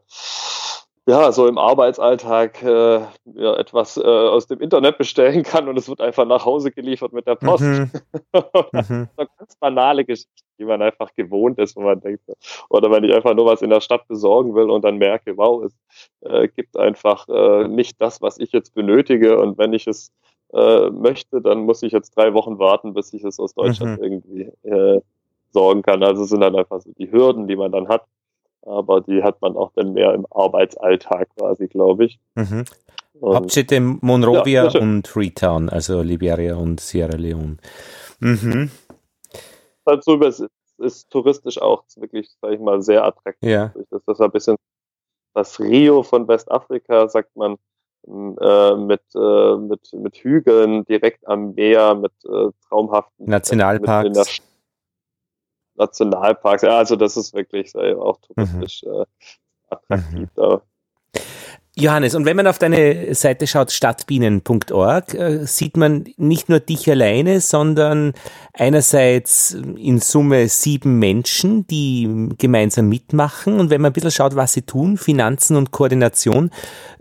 ja, 1.09 1.32
so 1.32 1.46
im 1.46 1.56
Arbeitsalltag 1.56 2.62
äh, 2.62 3.00
ja, 3.34 3.56
etwas 3.56 3.96
äh, 3.96 4.02
aus 4.02 4.46
dem 4.46 4.61
Internet 4.61 4.98
bestellen 4.98 5.42
kann 5.42 5.66
und 5.66 5.78
es 5.78 5.88
wird 5.88 6.02
einfach 6.02 6.26
nach 6.26 6.44
Hause 6.44 6.70
geliefert 6.70 7.14
mit 7.14 7.26
der 7.26 7.36
Post. 7.36 7.64
Mhm. 7.64 7.90
mhm. 8.72 9.09
so 9.16 9.24
ganz 9.38 9.56
banale 9.59 10.04
Geschichten, 10.04 10.44
die 10.59 10.66
man 10.66 10.82
einfach 10.82 11.14
gewohnt 11.14 11.59
ist, 11.61 11.76
wo 11.76 11.80
man 11.80 11.98
denkt, 12.00 12.24
oder 12.68 12.90
wenn 12.90 13.04
ich 13.04 13.14
einfach 13.14 13.34
nur 13.34 13.46
was 13.46 13.62
in 13.62 13.70
der 13.70 13.80
Stadt 13.80 14.06
besorgen 14.06 14.54
will 14.54 14.68
und 14.68 14.84
dann 14.84 14.98
merke, 14.98 15.34
wow, 15.38 15.64
es 15.64 15.74
äh, 16.20 16.46
gibt 16.48 16.76
einfach 16.76 17.26
äh, 17.28 17.66
nicht 17.68 17.98
das, 18.02 18.20
was 18.20 18.38
ich 18.38 18.52
jetzt 18.52 18.74
benötige 18.74 19.38
und 19.38 19.56
wenn 19.56 19.72
ich 19.72 19.86
es 19.86 20.12
äh, 20.52 20.90
möchte, 20.90 21.40
dann 21.40 21.61
muss 21.61 21.82
ich 21.82 21.92
jetzt 21.92 22.18
drei 22.18 22.34
Wochen 22.34 22.59
warten, 22.59 22.92
bis 22.92 23.14
ich 23.14 23.24
es 23.24 23.40
aus 23.40 23.54
Deutschland 23.54 23.98
mhm. 23.98 24.04
irgendwie 24.04 24.42
äh, 24.62 25.00
sorgen 25.52 25.80
kann. 25.80 26.02
Also 26.02 26.24
es 26.24 26.28
sind 26.28 26.42
dann 26.42 26.54
einfach 26.54 26.82
so 26.82 26.92
die 26.98 27.11
Hürden, 27.11 27.48
die 27.48 27.56
man 27.56 27.72
dann 27.72 27.88
hat 27.88 28.04
aber 28.62 29.00
die 29.00 29.22
hat 29.22 29.40
man 29.40 29.56
auch 29.56 29.72
dann 29.74 29.92
mehr 29.92 30.14
im 30.14 30.26
Arbeitsalltag 30.30 31.28
quasi, 31.36 31.68
glaube 31.68 32.06
ich. 32.06 32.20
Mhm. 32.34 32.64
Hauptstädte 33.22 33.80
Monrovia 33.80 34.68
ja, 34.68 34.80
und 34.80 35.09
Freetown, 35.09 35.68
also 35.68 36.02
Liberia 36.02 36.54
und 36.54 36.80
Sierra 36.80 37.16
Leone. 37.16 37.56
Mhm. 38.20 38.70
Also 39.84 40.14
über 40.14 40.32
ist 40.78 41.11
touristisch 41.11 41.61
auch 41.61 41.82
wirklich, 41.96 42.30
sag 42.40 42.52
ich 42.52 42.61
mal, 42.61 42.82
sehr 42.82 43.04
attraktiv. 43.04 43.50
Ja. 43.50 43.74
Das 43.90 44.02
ist 44.06 44.20
ein 44.20 44.30
bisschen 44.30 44.56
das 45.34 45.59
Rio 45.61 46.02
von 46.02 46.28
Westafrika, 46.28 47.09
sagt 47.09 47.34
man, 47.36 47.56
äh, 48.06 48.74
mit, 48.76 49.02
äh, 49.14 49.56
mit, 49.56 49.92
mit 49.92 50.16
Hügeln 50.16 50.84
direkt 50.84 51.26
am 51.26 51.54
Meer, 51.54 51.94
mit 51.94 52.12
äh, 52.24 52.50
traumhaften 52.68 53.26
Nationalparks. 53.26 54.09
Mit 54.09 54.42
Nationalparks, 55.78 56.62
ja, 56.62 56.76
also 56.78 56.96
das 56.96 57.16
ist 57.16 57.34
wirklich 57.34 57.74
auch 57.76 58.20
touristisch 58.20 58.82
mhm. 58.84 59.02
äh, 59.02 59.04
attraktiv 59.70 60.28
mhm. 60.36 60.60
Johannes, 61.80 62.16
und 62.16 62.24
wenn 62.24 62.36
man 62.36 62.48
auf 62.48 62.58
deine 62.58 63.14
Seite 63.14 63.46
schaut, 63.46 63.70
stadtbienen.org, 63.70 65.14
äh, 65.14 65.46
sieht 65.46 65.76
man 65.76 66.06
nicht 66.16 66.48
nur 66.48 66.58
dich 66.58 66.90
alleine, 66.90 67.40
sondern 67.40 68.14
einerseits 68.52 69.56
in 69.76 70.00
Summe 70.00 70.48
sieben 70.48 70.98
Menschen, 70.98 71.68
die 71.68 72.30
gemeinsam 72.36 72.88
mitmachen. 72.88 73.60
Und 73.60 73.70
wenn 73.70 73.80
man 73.80 73.90
ein 73.90 73.92
bisschen 73.92 74.10
schaut, 74.10 74.34
was 74.34 74.54
sie 74.54 74.62
tun, 74.62 74.96
Finanzen 74.96 75.56
und 75.56 75.70
Koordination, 75.70 76.50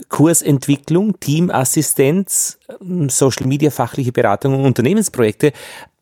Kursentwicklung, 0.10 1.20
Teamassistenz, 1.20 2.60
Social 3.08 3.48
Media, 3.48 3.72
fachliche 3.72 4.12
Beratung 4.12 4.54
und 4.54 4.66
Unternehmensprojekte, 4.66 5.54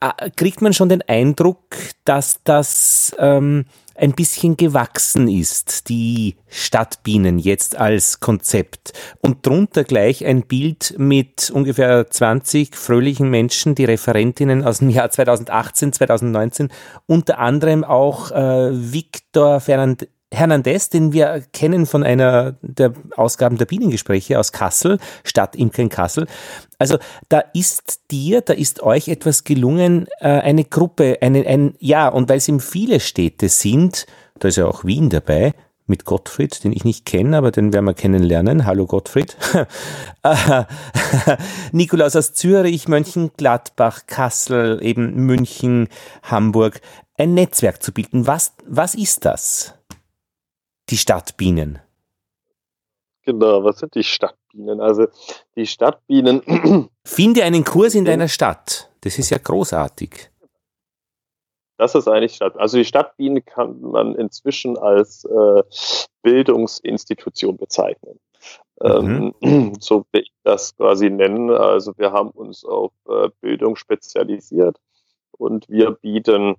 äh, 0.01 0.30
kriegt 0.36 0.61
man 0.61 0.73
schon 0.73 0.89
den 0.89 1.01
Eindruck, 1.03 1.59
dass 2.03 2.41
das 2.43 3.15
ähm, 3.19 3.65
ein 3.96 4.12
bisschen 4.12 4.58
gewachsen 4.58 5.28
ist, 5.28 5.89
die 5.89 6.36
Stadtbienen 6.48 7.39
jetzt 7.39 7.78
als 7.78 8.20
Konzept. 8.20 8.93
Und 9.22 9.46
drunter 9.46 9.84
gleich 9.84 10.26
ein 10.26 10.43
Bild 10.43 10.96
mit 10.98 11.50
ungefähr 11.50 12.10
20 12.10 12.76
fröhlichen 12.76 13.30
Menschen, 13.30 13.74
die 13.74 13.86
Referentinnen 13.86 14.64
aus 14.64 14.80
dem 14.80 14.89
Jahr 14.89 15.10
2018, 15.10 15.93
2019, 15.93 16.70
unter 17.08 17.39
anderem 17.39 17.84
auch 17.84 18.32
äh, 18.32 18.70
Victor 18.72 19.60
Fernand 19.62 20.08
Hernandez, 20.36 20.90
den 20.90 21.14
wir 21.14 21.44
kennen 21.54 21.86
von 21.86 22.04
einer 22.04 22.56
der 22.62 22.94
Ausgaben 23.16 23.58
der 23.58 23.66
Bienengespräche 23.66 24.40
aus 24.40 24.52
Kassel, 24.52 25.00
Stadtimker 25.24 25.82
in 25.82 25.90
Kassel. 25.90 26.28
Also 26.78 26.98
da 27.30 27.40
ist 27.54 28.12
dir, 28.12 28.42
da 28.42 28.54
ist 28.54 28.84
euch 28.84 29.08
etwas 29.08 29.44
gelungen, 29.44 30.08
äh, 30.20 30.28
eine 30.28 30.66
Gruppe, 30.66 31.18
eine, 31.22 31.46
ein, 31.48 31.76
ja, 31.80 32.08
und 32.08 32.30
weil 32.30 32.38
es 32.38 32.48
eben 32.48 32.60
viele 32.60 33.00
Städte 33.00 33.50
sind, 33.50 34.06
da 34.40 34.50
ist 34.50 34.58
ja 34.58 34.66
auch 34.66 34.84
Wien 34.86 35.10
dabei, 35.10 35.54
mit 35.88 36.06
Gottfried, 36.06 36.64
den 36.64 36.74
ich 36.74 36.84
nicht 36.84 37.06
kenne, 37.06 37.38
aber 37.38 37.52
den 37.52 37.72
werden 37.72 37.86
wir 37.86 37.94
kennenlernen. 37.94 38.66
Hallo 38.66 38.86
Gottfried. 38.86 39.38
Nikolaus 41.72 42.16
aus 42.16 42.34
Zürich, 42.34 42.88
Mönchengladbach, 42.88 44.08
Kassel, 44.08 44.80
eben 44.82 45.14
München, 45.14 45.88
Hamburg. 46.24 46.82
Ein 47.18 47.34
Netzwerk 47.34 47.84
zu 47.84 47.94
bilden. 47.94 48.28
Was, 48.28 48.54
was 48.66 48.96
ist 48.96 49.26
das? 49.26 49.76
Die 50.90 50.98
Stadtbienen? 50.98 51.80
Genau, 53.24 53.64
was 53.64 53.80
sind 53.80 53.96
die 53.96 54.04
Stadtbienen? 54.04 54.80
Also 54.80 55.08
die 55.56 55.66
Stadtbienen. 55.66 56.90
Finde 57.04 57.44
einen 57.44 57.64
Kurs 57.64 57.96
in 57.96 58.06
deiner 58.06 58.28
Stadt. 58.28 58.92
Das 59.02 59.18
ist 59.18 59.32
ja 59.32 59.38
großartig. 59.38 60.30
Das 61.78 61.96
ist 61.96 62.08
eigentlich 62.08 62.36
Stadt. 62.36 62.58
Also 62.58 62.78
die 62.78 62.86
Stadtbiene 62.86 63.42
kann 63.42 63.82
man 63.82 64.16
inzwischen 64.16 64.78
als 64.78 65.26
äh, 65.26 65.64
Bildungsinstitution 66.22 67.58
bezeichnen. 67.58 68.20
Mhm. 68.82 69.34
Ähm, 69.42 69.74
so 69.80 70.06
will 70.12 70.22
ich 70.22 70.32
das 70.44 70.76
quasi 70.76 71.10
nennen. 71.10 71.50
Also 71.52 71.94
wir 71.98 72.12
haben 72.12 72.30
uns 72.30 72.64
auf 72.64 72.92
äh, 73.10 73.30
Bildung 73.42 73.76
spezialisiert 73.76 74.78
und 75.32 75.68
wir 75.68 75.92
bieten 75.92 76.56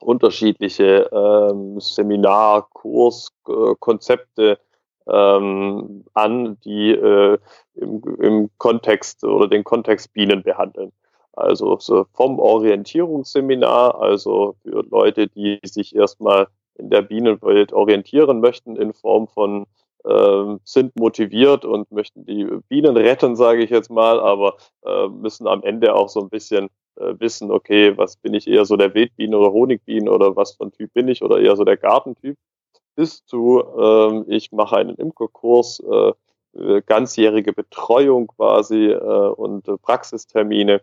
unterschiedliche 0.00 1.08
ähm, 1.12 1.80
Seminar-, 1.80 2.68
Kurs-, 2.72 3.32
äh, 3.48 3.74
Konzepte 3.78 4.58
ähm, 5.06 6.04
an, 6.14 6.58
die 6.64 6.90
äh, 6.90 7.38
im, 7.74 8.02
im 8.20 8.50
Kontext 8.58 9.24
oder 9.24 9.48
den 9.48 9.64
Kontext 9.64 10.12
Bienen 10.12 10.42
behandeln. 10.42 10.92
Also 11.32 11.78
so 11.78 12.06
vom 12.12 12.38
Orientierungsseminar, 12.38 14.00
also 14.00 14.56
für 14.62 14.84
Leute, 14.90 15.28
die 15.28 15.60
sich 15.64 15.94
erstmal 15.94 16.48
in 16.74 16.90
der 16.90 17.02
Bienenwelt 17.02 17.72
orientieren 17.72 18.40
möchten 18.40 18.76
in 18.76 18.92
Form 18.92 19.28
von 19.28 19.66
äh, 20.04 20.56
sind 20.64 20.96
motiviert 20.96 21.64
und 21.64 21.90
möchten 21.92 22.24
die 22.24 22.44
Bienen 22.68 22.96
retten, 22.96 23.36
sage 23.36 23.62
ich 23.62 23.70
jetzt 23.70 23.90
mal, 23.90 24.20
aber 24.20 24.56
äh, 24.84 25.08
müssen 25.08 25.46
am 25.46 25.62
Ende 25.62 25.94
auch 25.94 26.08
so 26.08 26.20
ein 26.20 26.28
bisschen 26.28 26.68
wissen, 27.18 27.50
okay, 27.50 27.96
was 27.96 28.16
bin 28.16 28.34
ich 28.34 28.46
eher 28.48 28.64
so 28.64 28.76
der 28.76 28.94
Wildbienen 28.94 29.34
oder 29.34 29.52
Honigbienen 29.52 30.08
oder 30.08 30.36
was 30.36 30.52
für 30.52 30.64
ein 30.64 30.72
Typ 30.72 30.92
bin 30.94 31.08
ich 31.08 31.22
oder 31.22 31.40
eher 31.40 31.56
so 31.56 31.64
der 31.64 31.76
Gartentyp, 31.76 32.36
bis 32.94 33.24
zu, 33.24 33.62
ähm, 33.78 34.24
ich 34.28 34.52
mache 34.52 34.76
einen 34.76 34.96
Imkerkurs, 34.96 35.80
äh, 35.80 36.12
äh, 36.58 36.82
ganzjährige 36.82 37.52
Betreuung 37.52 38.26
quasi 38.26 38.86
äh, 38.86 38.96
und 38.96 39.68
äh, 39.68 39.76
Praxistermine. 39.76 40.80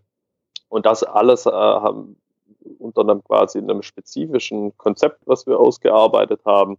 Und 0.70 0.86
das 0.86 1.04
alles 1.04 1.46
äh, 1.46 1.52
haben 1.52 2.18
unter 2.80 3.02
einem 3.02 3.24
quasi 3.24 3.60
einem 3.60 3.82
spezifischen 3.82 4.78
Konzept, 4.78 5.22
was 5.26 5.46
wir 5.46 5.60
ausgearbeitet 5.60 6.42
haben 6.46 6.78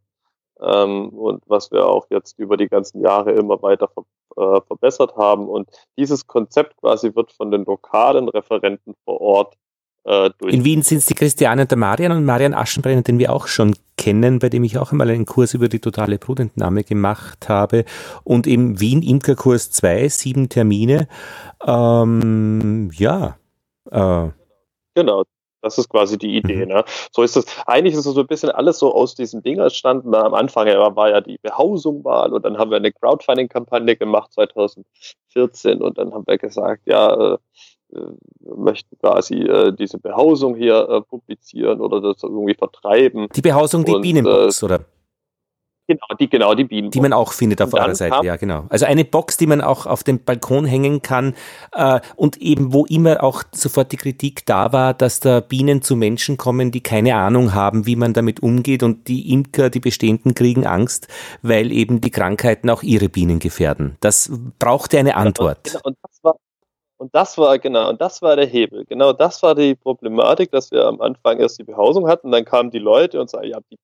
ähm, 0.60 1.08
und 1.10 1.42
was 1.46 1.70
wir 1.70 1.86
auch 1.86 2.06
jetzt 2.10 2.38
über 2.38 2.56
die 2.56 2.68
ganzen 2.68 3.00
Jahre 3.00 3.32
immer 3.32 3.62
weiter 3.62 3.88
ver 3.88 4.04
äh, 4.36 4.60
verbessert 4.66 5.16
haben. 5.16 5.48
Und 5.48 5.70
dieses 5.96 6.26
Konzept 6.26 6.76
quasi 6.76 7.14
wird 7.14 7.32
von 7.32 7.50
den 7.50 7.64
lokalen 7.64 8.28
Referenten 8.28 8.94
vor 9.04 9.20
Ort 9.20 9.56
äh, 10.04 10.30
durch. 10.38 10.54
In 10.54 10.64
Wien 10.64 10.82
sind 10.82 10.98
es 10.98 11.06
die 11.06 11.14
Christiane 11.14 11.62
und 11.62 11.70
der 11.70 11.78
Marian 11.78 12.12
und 12.12 12.24
Marian 12.24 12.54
Aschenbrenner, 12.54 13.02
den 13.02 13.18
wir 13.18 13.32
auch 13.32 13.46
schon 13.46 13.74
kennen, 13.96 14.38
bei 14.38 14.48
dem 14.48 14.62
ich 14.64 14.78
auch 14.78 14.92
einmal 14.92 15.10
einen 15.10 15.26
Kurs 15.26 15.54
über 15.54 15.68
die 15.68 15.80
totale 15.80 16.18
Brutentnahme 16.18 16.84
gemacht 16.84 17.48
habe. 17.48 17.84
Und 18.24 18.46
im 18.46 18.78
Wien 18.78 19.02
Imkerkurs 19.02 19.70
2, 19.72 20.08
sieben 20.08 20.48
Termine. 20.48 21.08
Ähm, 21.66 22.90
ja. 22.92 23.36
Äh, 23.90 24.28
genau, 24.94 25.24
das 25.66 25.78
ist 25.78 25.88
quasi 25.88 26.16
die 26.16 26.36
Idee. 26.36 26.64
Mhm. 26.64 26.72
Ne? 26.72 26.84
So 27.12 27.22
ist 27.22 27.36
es. 27.36 27.44
Eigentlich 27.66 27.94
ist 27.94 28.06
es 28.06 28.14
so 28.14 28.20
ein 28.20 28.26
bisschen 28.26 28.50
alles 28.50 28.78
so 28.78 28.94
aus 28.94 29.14
diesen 29.14 29.42
Dingen 29.42 29.60
entstanden. 29.60 30.14
Am 30.14 30.34
Anfang 30.34 30.66
war 30.66 31.10
ja 31.10 31.20
die 31.20 31.38
Behausung 31.42 32.02
mal 32.02 32.32
und 32.32 32.44
dann 32.44 32.58
haben 32.58 32.70
wir 32.70 32.78
eine 32.78 32.92
Crowdfunding-Kampagne 32.92 33.96
gemacht 33.96 34.32
2014 34.32 35.82
und 35.82 35.98
dann 35.98 36.12
haben 36.14 36.26
wir 36.26 36.38
gesagt, 36.38 36.82
ja, 36.86 37.34
äh, 37.34 37.38
wir 37.90 38.56
möchten 38.56 38.98
quasi 38.98 39.34
äh, 39.42 39.72
diese 39.72 39.98
Behausung 39.98 40.56
hier 40.56 40.88
äh, 40.88 41.00
publizieren 41.02 41.80
oder 41.80 42.00
das 42.00 42.22
irgendwie 42.22 42.54
vertreiben. 42.54 43.28
Die 43.34 43.42
Behausung, 43.42 43.84
die 43.84 43.94
und, 43.94 44.02
Bienenbox, 44.02 44.62
äh, 44.62 44.64
oder? 44.64 44.80
Genau, 45.88 46.06
die, 46.18 46.28
genau, 46.28 46.54
die 46.54 46.64
Bienen. 46.64 46.90
Die 46.90 47.00
man 47.00 47.12
auch 47.12 47.32
findet 47.32 47.62
auf 47.62 47.72
eurer 47.72 47.94
Seite, 47.94 48.26
ja, 48.26 48.34
genau. 48.36 48.64
Also 48.70 48.86
eine 48.86 49.04
Box, 49.04 49.36
die 49.36 49.46
man 49.46 49.60
auch 49.60 49.86
auf 49.86 50.02
dem 50.02 50.18
Balkon 50.18 50.64
hängen 50.64 51.00
kann 51.00 51.34
äh, 51.72 52.00
und 52.16 52.38
eben, 52.38 52.72
wo 52.72 52.86
immer 52.86 53.22
auch 53.22 53.44
sofort 53.52 53.92
die 53.92 53.96
Kritik 53.96 54.44
da 54.46 54.72
war, 54.72 54.94
dass 54.94 55.20
da 55.20 55.38
Bienen 55.38 55.82
zu 55.82 55.94
Menschen 55.94 56.38
kommen, 56.38 56.72
die 56.72 56.80
keine 56.80 57.14
Ahnung 57.14 57.54
haben, 57.54 57.86
wie 57.86 57.94
man 57.94 58.14
damit 58.14 58.40
umgeht 58.40 58.82
und 58.82 59.06
die 59.06 59.32
Imker, 59.32 59.70
die 59.70 59.78
Bestehenden 59.78 60.34
kriegen 60.34 60.66
Angst, 60.66 61.06
weil 61.42 61.70
eben 61.70 62.00
die 62.00 62.10
Krankheiten 62.10 62.68
auch 62.68 62.82
ihre 62.82 63.08
Bienen 63.08 63.38
gefährden. 63.38 63.96
Das 64.00 64.30
brauchte 64.58 64.98
eine 64.98 65.14
Antwort. 65.14 65.64
Genau, 65.64 65.80
und 65.84 65.96
das 66.02 66.18
war 66.24 66.34
und 66.98 67.14
das 67.14 67.36
war, 67.36 67.58
genau, 67.58 67.90
und 67.90 68.00
das 68.00 68.22
war 68.22 68.36
der 68.36 68.46
Hebel. 68.46 68.86
Genau 68.86 69.12
das 69.12 69.42
war 69.42 69.54
die 69.54 69.74
Problematik, 69.74 70.50
dass 70.50 70.70
wir 70.70 70.86
am 70.86 71.00
Anfang 71.02 71.38
erst 71.38 71.58
die 71.58 71.64
Behausung 71.64 72.08
hatten, 72.08 72.32
dann 72.32 72.46
kamen 72.46 72.70
die 72.70 72.78
Leute 72.78 73.20
und 73.20 73.28
sagten, 73.28 73.48
ja, 73.48 73.58
die 73.70 73.76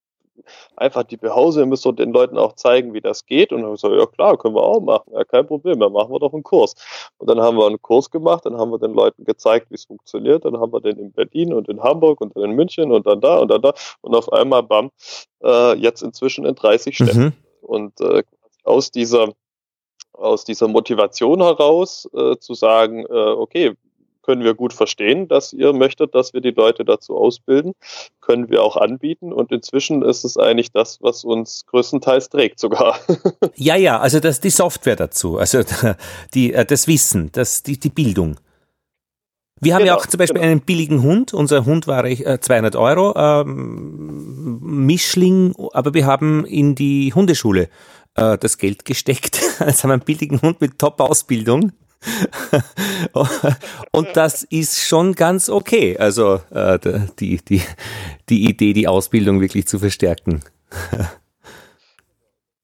einfach 0.77 1.03
die 1.05 1.17
Behausung, 1.17 1.63
ihr 1.63 1.67
müsst 1.67 1.85
den 1.85 2.13
Leuten 2.13 2.39
auch 2.39 2.55
zeigen, 2.55 2.95
wie 2.95 3.01
das 3.01 3.27
geht. 3.27 3.53
Und 3.53 3.59
dann 3.59 3.67
haben 3.67 3.83
wir 3.83 3.89
gesagt, 3.89 3.95
ja 3.95 4.07
klar, 4.07 4.39
können 4.39 4.55
wir 4.55 4.63
auch 4.63 4.81
machen, 4.81 5.13
ja, 5.13 5.25
kein 5.25 5.47
Problem, 5.47 5.81
dann 5.81 5.93
machen 5.93 6.13
wir 6.13 6.19
doch 6.19 6.33
einen 6.33 6.43
Kurs. 6.43 6.75
Und 7.19 7.29
dann 7.29 7.41
haben 7.41 7.57
wir 7.57 7.67
einen 7.67 7.81
Kurs 7.81 8.11
gemacht, 8.11 8.47
dann 8.47 8.57
haben 8.57 8.71
wir 8.71 8.79
den 8.79 8.93
Leuten 8.93 9.25
gezeigt, 9.25 9.71
wie 9.71 9.75
es 9.75 9.85
funktioniert, 9.85 10.45
dann 10.45 10.59
haben 10.59 10.73
wir 10.73 10.81
den 10.81 10.99
in 10.99 11.13
Berlin 11.13 11.53
und 11.53 11.69
in 11.69 11.83
Hamburg 11.83 12.21
und 12.21 12.37
dann 12.37 12.45
in 12.45 12.53
München 12.53 12.93
und 12.93 13.07
dann 13.07 13.21
da 13.21 13.39
und 13.39 13.49
dann 13.49 13.63
da 13.63 13.75
und 14.01 14.15
auf 14.15 14.33
einmal, 14.33 14.63
bam, 14.63 14.91
äh, 15.43 15.77
jetzt 15.79 16.03
inzwischen 16.03 16.45
in 16.45 16.55
30 16.55 16.97
Städten. 16.97 17.21
Mhm. 17.21 17.33
Und 17.63 18.01
äh, 18.01 18.23
aus 18.65 18.91
dieser 18.91 19.29
aus 20.13 20.45
dieser 20.45 20.69
Motivation 20.69 21.41
heraus 21.41 22.09
äh, 22.15 22.37
zu 22.37 22.55
sagen, 22.55 23.07
äh, 23.07 23.13
okay, 23.13 23.75
können 24.23 24.45
wir 24.45 24.55
gut 24.55 24.73
verstehen, 24.73 25.29
dass 25.29 25.53
ihr 25.53 25.73
möchtet, 25.73 26.15
dass 26.15 26.33
wir 26.33 26.41
die 26.41 26.51
Leute 26.51 26.85
dazu 26.85 27.17
ausbilden, 27.17 27.73
können 28.21 28.51
wir 28.51 28.63
auch 28.63 28.77
anbieten 28.77 29.33
und 29.33 29.53
inzwischen 29.53 30.03
ist 30.03 30.25
es 30.25 30.37
eigentlich 30.37 30.73
das, 30.73 30.99
was 31.03 31.25
uns 31.25 31.67
größtenteils 31.67 32.29
trägt 32.29 32.59
sogar. 32.59 32.99
Ja, 33.55 33.77
ja, 33.77 33.99
also 34.01 34.19
das 34.19 34.41
die 34.41 34.51
Software 34.51 34.97
dazu, 34.97 35.39
also 35.39 35.61
die, 36.35 36.53
äh, 36.53 36.65
das 36.65 36.87
Wissen, 36.87 37.31
das, 37.33 37.63
die, 37.63 37.79
die 37.79 37.91
Bildung. 37.91 38.37
Wir 39.61 39.75
haben 39.75 39.83
genau, 39.83 39.95
ja 39.95 39.99
auch 39.99 40.07
zum 40.07 40.19
Beispiel 40.19 40.41
genau. 40.41 40.51
einen 40.51 40.61
billigen 40.63 41.03
Hund. 41.03 41.33
Unser 41.35 41.65
Hund 41.65 41.87
war 41.87 42.05
200 42.05 42.75
äh, 42.75 42.79
Euro, 42.79 43.15
ähm, 43.17 44.59
Mischling, 44.61 45.55
aber 45.73 45.95
wir 45.95 46.07
haben 46.07 46.45
in 46.47 46.75
die 46.75 47.13
Hundeschule 47.15 47.69
äh, 48.15 48.39
das 48.39 48.59
Geld 48.59 48.85
gesteckt. 48.85 49.41
Jetzt 49.61 49.83
haben 49.85 49.91
wir 49.91 49.95
einen 49.95 50.03
billigen 50.03 50.43
Hund 50.43 50.61
mit 50.61 50.79
Top-Ausbildung 50.79 51.73
Und 53.93 54.09
das 54.15 54.43
ist 54.45 54.87
schon 54.87 55.15
ganz 55.15 55.49
okay. 55.49 55.97
Also 55.97 56.41
äh, 56.51 56.79
die, 57.19 57.37
die, 57.37 57.63
die 58.29 58.49
Idee, 58.49 58.73
die 58.73 58.89
Ausbildung 58.89 59.41
wirklich 59.41 59.67
zu 59.67 59.79
verstärken. 59.79 60.43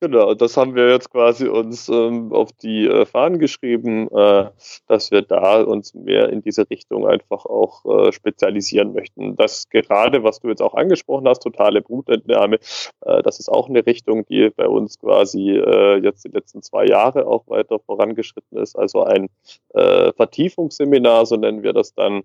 Genau, 0.01 0.33
das 0.35 0.57
haben 0.57 0.77
wir 0.77 0.91
jetzt 0.91 1.11
quasi 1.11 1.49
uns 1.49 1.89
ähm, 1.89 2.33
auf 2.33 2.53
die 2.53 2.87
äh, 2.87 3.05
Fahnen 3.05 3.41
geschrieben, 3.41 4.09
äh, 4.13 4.49
dass 4.87 5.11
wir 5.11 5.23
da 5.23 5.61
uns 5.63 5.93
mehr 5.93 6.29
in 6.29 6.41
diese 6.41 6.71
Richtung 6.71 7.09
einfach 7.09 7.45
auch 7.47 7.85
äh, 7.85 8.13
spezialisieren 8.13 8.93
möchten. 8.93 9.35
Das 9.35 9.69
gerade, 9.69 10.23
was 10.23 10.39
du 10.39 10.51
jetzt 10.51 10.63
auch 10.63 10.75
angesprochen 10.75 11.27
hast, 11.27 11.43
totale 11.43 11.83
Brutentnahme, 11.83 12.61
äh, 13.01 13.23
das 13.25 13.41
ist 13.41 13.49
auch 13.49 13.69
eine 13.69 13.85
Richtung, 13.87 14.25
die 14.27 14.51
bei 14.51 14.69
uns 14.69 15.01
quasi 15.01 15.51
äh, 15.51 15.97
jetzt 15.97 16.25
die 16.25 16.29
letzten 16.31 16.63
zwei 16.63 16.87
Jahre 16.87 17.27
auch 17.27 17.49
weiter 17.49 17.81
vorangeschritten 17.81 18.57
ist. 18.57 18.79
Also 18.79 19.03
ein 19.03 19.29
äh, 19.75 20.13
Vertiefungsseminar, 20.13 21.27
so 21.27 21.37
nennen 21.37 21.65
wir 21.65 21.73
das 21.73 21.93
dann, 21.95 22.23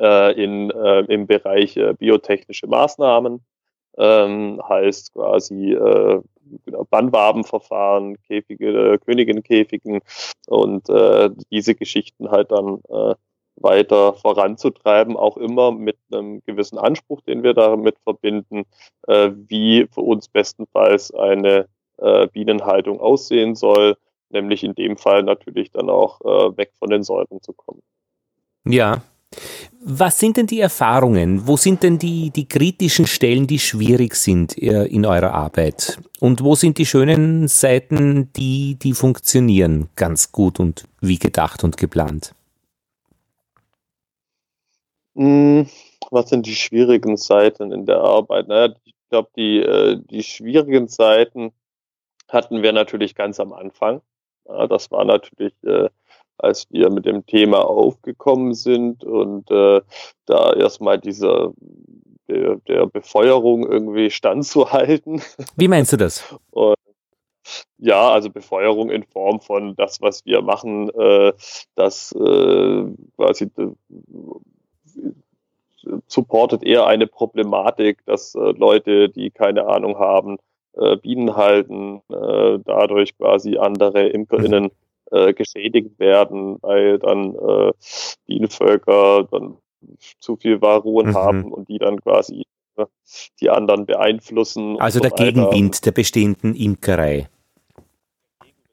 äh, 0.00 0.32
in, 0.42 0.70
äh, 0.70 1.00
im 1.00 1.26
Bereich 1.26 1.78
äh, 1.78 1.94
biotechnische 1.94 2.66
Maßnahmen. 2.66 3.40
Ähm, 3.96 4.60
heißt 4.68 5.12
quasi 5.14 5.72
äh, 5.72 6.20
genau, 6.64 6.84
Bannwabenverfahren, 6.90 8.20
Käfige, 8.22 8.94
äh, 8.94 8.98
Königinkäfigen 8.98 10.00
und 10.46 10.88
äh, 10.88 11.30
diese 11.50 11.74
Geschichten 11.74 12.30
halt 12.30 12.50
dann 12.50 12.80
äh, 12.88 13.14
weiter 13.56 14.14
voranzutreiben, 14.14 15.16
auch 15.16 15.36
immer 15.36 15.70
mit 15.70 15.96
einem 16.10 16.42
gewissen 16.44 16.78
Anspruch, 16.78 17.20
den 17.22 17.42
wir 17.42 17.54
damit 17.54 17.96
verbinden, 18.02 18.64
äh, 19.06 19.30
wie 19.32 19.86
für 19.92 20.00
uns 20.00 20.28
bestenfalls 20.28 21.14
eine 21.14 21.68
äh, 21.98 22.26
Bienenhaltung 22.28 23.00
aussehen 23.00 23.54
soll, 23.54 23.96
nämlich 24.30 24.64
in 24.64 24.74
dem 24.74 24.96
Fall 24.96 25.22
natürlich 25.22 25.70
dann 25.70 25.88
auch 25.88 26.20
äh, 26.22 26.56
weg 26.56 26.72
von 26.78 26.90
den 26.90 27.04
Säuren 27.04 27.40
zu 27.40 27.52
kommen. 27.52 27.82
Ja, 28.64 29.02
was 29.86 30.18
sind 30.18 30.38
denn 30.38 30.46
die 30.46 30.60
Erfahrungen? 30.60 31.46
Wo 31.46 31.56
sind 31.56 31.82
denn 31.82 31.98
die, 31.98 32.30
die 32.30 32.48
kritischen 32.48 33.06
Stellen, 33.06 33.46
die 33.46 33.58
schwierig 33.58 34.14
sind 34.14 34.56
äh, 34.56 34.84
in 34.86 35.04
eurer 35.04 35.34
Arbeit? 35.34 35.98
Und 36.20 36.42
wo 36.42 36.54
sind 36.54 36.78
die 36.78 36.86
schönen 36.86 37.48
Seiten, 37.48 38.32
die, 38.32 38.76
die 38.76 38.94
funktionieren 38.94 39.90
ganz 39.94 40.32
gut 40.32 40.58
und 40.58 40.84
wie 41.00 41.18
gedacht 41.18 41.64
und 41.64 41.76
geplant? 41.76 42.34
Hm, 45.16 45.68
was 46.10 46.30
sind 46.30 46.46
die 46.46 46.54
schwierigen 46.54 47.18
Seiten 47.18 47.70
in 47.70 47.84
der 47.84 47.98
Arbeit? 47.98 48.48
Naja, 48.48 48.74
ich 48.84 48.94
glaube, 49.10 49.28
die, 49.36 49.58
äh, 49.58 50.00
die 50.10 50.22
schwierigen 50.22 50.88
Seiten 50.88 51.52
hatten 52.28 52.62
wir 52.62 52.72
natürlich 52.72 53.14
ganz 53.14 53.38
am 53.38 53.52
Anfang. 53.52 54.00
Das 54.44 54.90
war 54.90 55.04
natürlich 55.04 55.54
äh, 55.62 55.88
als 56.38 56.66
wir 56.70 56.90
mit 56.90 57.06
dem 57.06 57.26
Thema 57.26 57.66
aufgekommen 57.68 58.54
sind 58.54 59.04
und 59.04 59.50
äh, 59.50 59.80
da 60.26 60.52
erstmal 60.52 60.98
dieser 60.98 61.52
der, 62.28 62.56
der 62.68 62.86
Befeuerung 62.86 63.70
irgendwie 63.70 64.10
standzuhalten. 64.10 65.22
Wie 65.56 65.68
meinst 65.68 65.92
du 65.92 65.96
das? 65.96 66.34
Und 66.50 66.76
ja, 67.76 68.10
also 68.10 68.30
Befeuerung 68.30 68.90
in 68.90 69.02
Form 69.02 69.40
von 69.40 69.76
das, 69.76 70.00
was 70.00 70.24
wir 70.24 70.40
machen, 70.40 70.88
äh, 70.90 71.32
das 71.74 72.12
äh, 72.12 72.84
quasi 73.16 73.50
äh, 73.58 73.68
supportet 76.06 76.62
eher 76.62 76.86
eine 76.86 77.06
Problematik, 77.06 77.98
dass 78.06 78.34
äh, 78.34 78.38
Leute, 78.38 79.10
die 79.10 79.30
keine 79.30 79.66
Ahnung 79.66 79.98
haben, 79.98 80.38
äh, 80.72 80.96
Bienen 80.96 81.36
halten, 81.36 82.00
äh, 82.08 82.58
dadurch 82.64 83.16
quasi 83.18 83.58
andere 83.58 84.08
ImkerInnen 84.08 84.70
äh, 85.10 85.32
geschädigt 85.32 85.98
werden, 85.98 86.58
weil 86.60 86.98
dann 86.98 87.34
äh, 87.34 87.72
Bienenvölker 88.26 89.26
dann 89.30 89.58
zu 90.18 90.36
viel 90.36 90.60
Varroen 90.60 91.08
mhm. 91.08 91.14
haben 91.14 91.52
und 91.52 91.68
die 91.68 91.78
dann 91.78 92.00
quasi 92.00 92.44
äh, 92.76 92.86
die 93.40 93.50
anderen 93.50 93.86
beeinflussen. 93.86 94.80
Also 94.80 95.00
der 95.00 95.10
so 95.10 95.16
Gegenwind 95.16 95.84
der 95.84 95.92
bestehenden 95.92 96.54
Imkerei. 96.54 97.28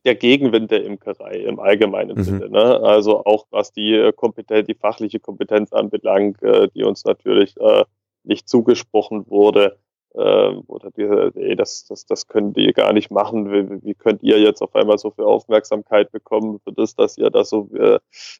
Der 0.03 0.16
Gegenwind 0.16 0.72
der 0.72 0.84
Imkerei 0.84 1.36
im 1.36 1.60
allgemeinen 1.60 2.18
mhm. 2.18 2.24
Sinne. 2.24 2.49
Ne? 2.49 2.82
Also 2.82 3.24
auch 3.26 3.45
was 3.52 3.72
die 3.72 3.94
äh, 3.94 4.12
Kompetenz, 4.14 4.68
die 4.68 4.74
fachliche 4.74 5.20
Kompetenz 5.20 5.74
anbelangt, 5.74 6.41
äh, 6.41 6.70
die 6.74 6.84
uns 6.84 7.06
natürlich 7.06 7.56
äh, 7.58 7.84
nicht 8.24 8.49
zugesprochen 8.49 9.30
wurde, 9.30 9.78
äh, 10.13 10.55
oder 10.67 10.91
diese, 10.91 11.31
ey, 11.35 11.55
das, 11.55 11.85
das, 11.85 12.05
das 12.05 12.27
können 12.27 12.53
die 12.53 12.73
gar 12.73 12.93
nicht 12.93 13.11
machen. 13.11 13.51
Wie, 13.51 13.83
wie 13.83 13.93
könnt 13.93 14.23
ihr 14.23 14.39
jetzt 14.39 14.61
auf 14.61 14.75
einmal 14.75 14.97
so 14.97 15.11
viel 15.11 15.25
Aufmerksamkeit 15.25 16.11
bekommen 16.11 16.59
für 16.63 16.73
das, 16.73 16.95
dass 16.95 17.17
ihr 17.17 17.29
da 17.29 17.43
so 17.43 17.69
äh, 17.75 17.99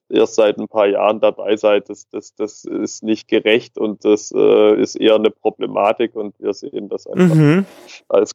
erst 0.10 0.36
seit 0.36 0.58
ein 0.58 0.68
paar 0.68 0.88
Jahren 0.88 1.20
dabei 1.20 1.56
seid? 1.56 1.90
Das, 1.90 2.08
das, 2.10 2.36
das 2.36 2.66
ist 2.66 3.04
nicht 3.04 3.28
gerecht 3.28 3.78
und 3.78 4.04
das 4.06 4.32
äh, 4.36 4.82
ist 4.82 4.96
eher 4.96 5.16
eine 5.16 5.32
Problematik 5.32 6.16
und 6.16 6.40
wir 6.40 6.54
sehen 6.54 6.90
das 6.90 7.08
einfach 7.08 7.36
mhm. 7.36 7.66
als 8.10 8.32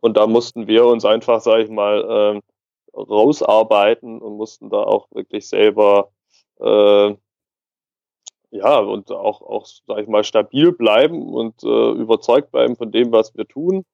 und 0.00 0.18
da 0.18 0.26
mussten 0.26 0.66
wir 0.66 0.84
uns 0.84 1.06
einfach, 1.06 1.40
sage 1.40 1.62
ich 1.62 1.70
mal, 1.70 2.42
äh, 2.44 3.00
rausarbeiten 3.00 4.20
und 4.20 4.36
mussten 4.36 4.68
da 4.68 4.82
auch 4.82 5.08
wirklich 5.12 5.48
selber 5.48 6.10
äh, 6.60 7.14
ja, 8.54 8.78
und 8.78 9.10
auch, 9.10 9.42
auch 9.42 9.66
sag 9.66 9.98
ich 9.98 10.08
mal, 10.08 10.22
stabil 10.22 10.72
bleiben 10.72 11.34
und 11.34 11.62
äh, 11.64 11.90
überzeugt 11.90 12.52
bleiben 12.52 12.76
von 12.76 12.92
dem, 12.92 13.10
was 13.10 13.34
wir 13.36 13.46
tun. 13.46 13.84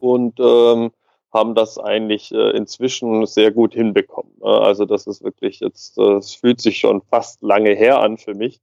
Und 0.00 0.38
ähm, 0.40 0.92
haben 1.32 1.54
das 1.54 1.78
eigentlich 1.78 2.32
äh, 2.32 2.50
inzwischen 2.50 3.26
sehr 3.26 3.50
gut 3.50 3.74
hinbekommen. 3.74 4.32
Ne? 4.38 4.46
Also 4.46 4.84
das 4.84 5.06
ist 5.06 5.22
wirklich 5.22 5.60
jetzt, 5.60 5.98
äh, 5.98 6.14
es 6.14 6.34
fühlt 6.34 6.60
sich 6.60 6.78
schon 6.78 7.02
fast 7.02 7.42
lange 7.42 7.74
her 7.74 8.00
an 8.00 8.18
für 8.18 8.34
mich. 8.34 8.60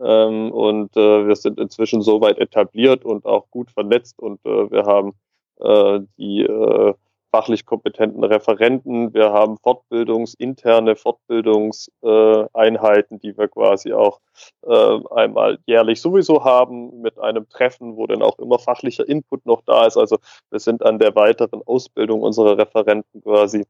Ähm, 0.00 0.50
und 0.50 0.96
äh, 0.96 1.26
wir 1.28 1.36
sind 1.36 1.60
inzwischen 1.60 2.02
soweit 2.02 2.38
etabliert 2.38 3.04
und 3.04 3.26
auch 3.26 3.50
gut 3.50 3.70
vernetzt 3.70 4.18
und 4.18 4.44
äh, 4.44 4.70
wir 4.70 4.84
haben 4.84 5.12
äh, 5.60 6.00
die 6.18 6.42
äh, 6.42 6.94
fachlich 7.30 7.64
kompetenten 7.66 8.24
Referenten. 8.24 9.14
Wir 9.14 9.32
haben 9.32 9.56
Fortbildungs, 9.58 10.34
interne 10.34 10.96
Fortbildungseinheiten, 10.96 13.20
die 13.20 13.38
wir 13.38 13.46
quasi 13.48 13.92
auch 13.92 14.20
äh, 14.66 14.98
einmal 15.14 15.58
jährlich 15.66 16.00
sowieso 16.00 16.44
haben 16.44 17.00
mit 17.00 17.18
einem 17.18 17.48
Treffen, 17.48 17.96
wo 17.96 18.06
dann 18.06 18.22
auch 18.22 18.38
immer 18.38 18.58
fachlicher 18.58 19.08
Input 19.08 19.46
noch 19.46 19.62
da 19.62 19.86
ist. 19.86 19.96
Also 19.96 20.18
wir 20.50 20.60
sind 20.60 20.84
an 20.84 20.98
der 20.98 21.14
weiteren 21.14 21.62
Ausbildung 21.64 22.22
unserer 22.22 22.58
Referenten 22.58 23.22
quasi. 23.22 23.64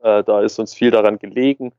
Äh, 0.00 0.24
da 0.24 0.42
ist 0.42 0.58
uns 0.58 0.74
viel 0.74 0.90
daran 0.90 1.18
gelegen. 1.18 1.72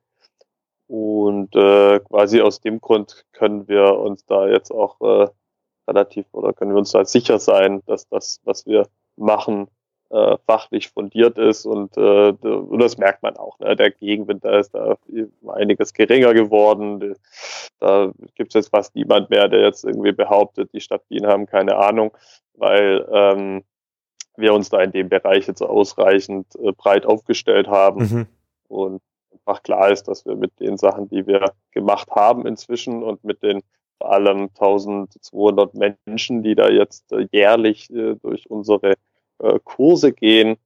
Und 0.88 1.56
äh, 1.56 2.00
quasi 2.00 2.42
aus 2.42 2.62
dem 2.62 2.80
Grund 2.80 3.26
können 3.34 3.68
wir 3.68 4.00
uns 4.00 4.26
da 4.26 4.48
jetzt 4.48 4.72
auch 4.72 4.98
relativ 5.88 6.26
oder 6.34 6.54
können 6.54 6.72
wir 6.72 6.80
uns 6.80 6.92
da 6.92 7.06
sicher 7.06 7.40
sein, 7.40 7.82
dass 7.86 8.08
das, 8.08 8.40
was 8.44 8.66
wir 8.66 8.88
machen, 9.16 9.70
äh, 10.10 10.38
fachlich 10.46 10.90
fundiert 10.90 11.38
ist 11.38 11.66
und, 11.66 11.98
äh, 11.98 12.30
und 12.30 12.80
das 12.80 12.98
merkt 12.98 13.24
man 13.24 13.36
auch. 13.38 13.60
Ne? 13.60 13.76
Der 13.76 13.92
Gegenwind, 13.92 14.46
da 14.46 14.60
ist 14.60 14.74
da 14.74 14.98
einiges 15.48 15.94
geringer 15.94 16.34
geworden. 16.34 17.16
Da 17.80 18.12
gibt 18.36 18.50
es 18.50 18.54
jetzt 18.54 18.70
fast 18.70 18.96
niemand 18.96 19.30
mehr, 19.30 19.48
der 19.48 19.62
jetzt 19.62 19.84
irgendwie 19.84 20.14
behauptet, 20.14 20.70
die 20.74 20.82
Stadt 20.82 21.04
Wien 21.10 21.28
haben 21.28 21.46
keine 21.46 21.78
Ahnung, 21.78 22.16
weil 22.54 23.08
ähm, 23.12 23.64
wir 24.38 24.54
uns 24.54 24.70
da 24.70 24.82
in 24.82 24.92
dem 24.92 25.10
Bereich 25.10 25.48
jetzt 25.48 25.62
ausreichend 25.62 26.48
äh, 26.56 26.72
breit 26.72 27.06
aufgestellt 27.06 27.68
haben 27.68 28.02
mhm. 28.02 28.28
und 28.68 29.02
einfach 29.34 29.64
klar 29.64 29.92
ist, 29.92 30.08
dass 30.08 30.26
wir 30.26 30.36
mit 30.36 30.60
den 30.60 30.78
Sachen, 30.78 31.10
die 31.10 31.26
wir 31.28 31.54
gemacht 31.72 32.10
haben 32.12 32.46
inzwischen 32.46 33.04
und 33.04 33.24
mit 33.24 33.44
den 33.44 33.62
vor 34.00 34.12
allem 34.12 34.50
1200 34.54 35.74
Menschen, 35.74 36.44
die 36.44 36.56
da 36.56 36.70
jetzt 36.70 37.12
äh, 37.12 37.28
jährlich 37.32 37.90
äh, 37.90 38.16
durch 38.16 38.50
unsere 38.50 38.94
äh, 39.40 39.60
Kurse 39.64 40.14
gehen, 40.14 40.58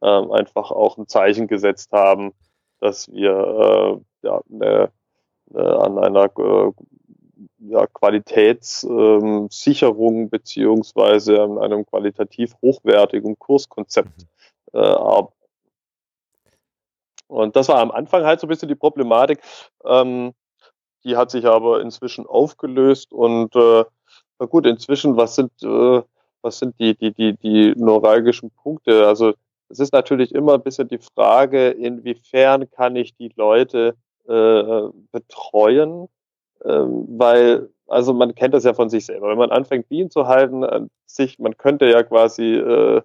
äh, 0.00 0.06
einfach 0.06 0.70
auch 0.70 0.98
ein 0.98 1.08
Zeichen 1.08 1.48
gesetzt 1.48 1.90
haben, 1.92 2.32
dass 2.80 3.10
wir 3.10 3.30
äh, 3.30 3.98
ja, 4.26 4.40
ne, 4.48 4.90
ne, 5.50 5.78
an 5.78 5.98
einer 5.98 6.30
äh, 6.38 6.72
ja, 7.58 7.86
Qualitätssicherung 7.86 10.16
ähm, 10.16 10.30
beziehungsweise 10.30 11.42
an 11.42 11.58
einem 11.58 11.84
qualitativ 11.86 12.54
hochwertigen 12.62 13.38
Kurskonzept 13.38 14.26
äh, 14.72 14.78
arbeiten. 14.78 15.34
Und 17.28 17.56
das 17.56 17.68
war 17.68 17.80
am 17.80 17.90
Anfang 17.90 18.24
halt 18.24 18.40
so 18.40 18.46
ein 18.46 18.50
bisschen 18.50 18.68
die 18.68 18.76
Problematik. 18.76 19.40
Ähm, 19.84 20.32
die 21.04 21.16
hat 21.16 21.30
sich 21.30 21.46
aber 21.46 21.80
inzwischen 21.80 22.26
aufgelöst 22.26 23.12
und 23.12 23.54
äh, 23.56 23.84
na 24.38 24.46
gut, 24.46 24.66
inzwischen, 24.66 25.16
was 25.16 25.34
sind 25.34 25.50
äh, 25.62 26.02
was 26.46 26.60
sind 26.60 26.78
die, 26.78 26.96
die, 26.96 27.12
die, 27.12 27.36
die 27.36 27.74
neuralgischen 27.76 28.50
Punkte? 28.50 29.06
Also 29.06 29.34
es 29.68 29.80
ist 29.80 29.92
natürlich 29.92 30.32
immer 30.32 30.54
ein 30.54 30.62
bisschen 30.62 30.86
die 30.88 30.98
Frage, 30.98 31.70
inwiefern 31.70 32.70
kann 32.70 32.94
ich 32.94 33.16
die 33.16 33.32
Leute 33.34 33.96
äh, 34.28 34.82
betreuen, 35.10 36.08
ähm, 36.64 37.04
weil, 37.18 37.68
also 37.88 38.14
man 38.14 38.34
kennt 38.36 38.54
das 38.54 38.62
ja 38.62 38.74
von 38.74 38.88
sich 38.88 39.06
selber. 39.06 39.28
Wenn 39.28 39.38
man 39.38 39.50
anfängt, 39.50 39.88
Bienen 39.88 40.08
zu 40.10 40.28
halten, 40.28 40.88
sich, 41.06 41.40
man 41.40 41.56
könnte 41.56 41.86
ja 41.86 42.04
quasi 42.04 42.54
äh, 42.54 43.02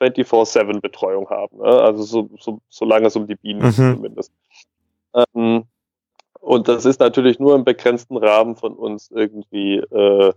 24-7-Betreuung 0.00 1.30
haben. 1.30 1.58
Ne? 1.58 1.64
Also 1.64 2.02
so, 2.02 2.30
so, 2.40 2.60
solange 2.68 3.06
es 3.06 3.14
um 3.16 3.28
die 3.28 3.36
Bienen 3.36 3.60
geht 3.60 3.78
Mhm. 3.78 3.94
zumindest. 3.94 4.32
Ähm, 5.14 5.64
und 6.40 6.66
das 6.66 6.84
ist 6.84 6.98
natürlich 6.98 7.38
nur 7.38 7.54
im 7.54 7.64
begrenzten 7.64 8.16
Rahmen 8.16 8.56
von 8.56 8.74
uns 8.74 9.08
irgendwie 9.12 9.76
äh, 9.76 10.32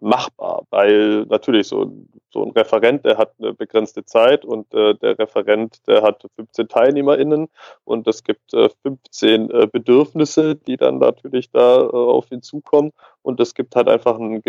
machbar, 0.00 0.64
weil 0.70 1.24
natürlich 1.26 1.68
so, 1.68 1.90
so 2.30 2.44
ein 2.44 2.50
Referent, 2.50 3.04
der 3.04 3.16
hat 3.16 3.32
eine 3.38 3.54
begrenzte 3.54 4.04
Zeit 4.04 4.44
und 4.44 4.72
äh, 4.74 4.94
der 4.94 5.18
Referent, 5.18 5.86
der 5.86 6.02
hat 6.02 6.26
15 6.36 6.68
TeilnehmerInnen 6.68 7.48
und 7.84 8.06
es 8.06 8.22
gibt 8.22 8.52
äh, 8.52 8.68
15 8.82 9.50
äh, 9.50 9.66
Bedürfnisse, 9.66 10.54
die 10.54 10.76
dann 10.76 10.98
natürlich 10.98 11.50
da 11.50 11.80
äh, 11.80 11.86
auf 11.86 12.30
ihn 12.30 12.42
zukommen 12.42 12.92
und 13.26 13.40
es 13.40 13.54
gibt 13.54 13.74
halt 13.74 13.88
einfach 13.88 14.20
ein 14.20 14.40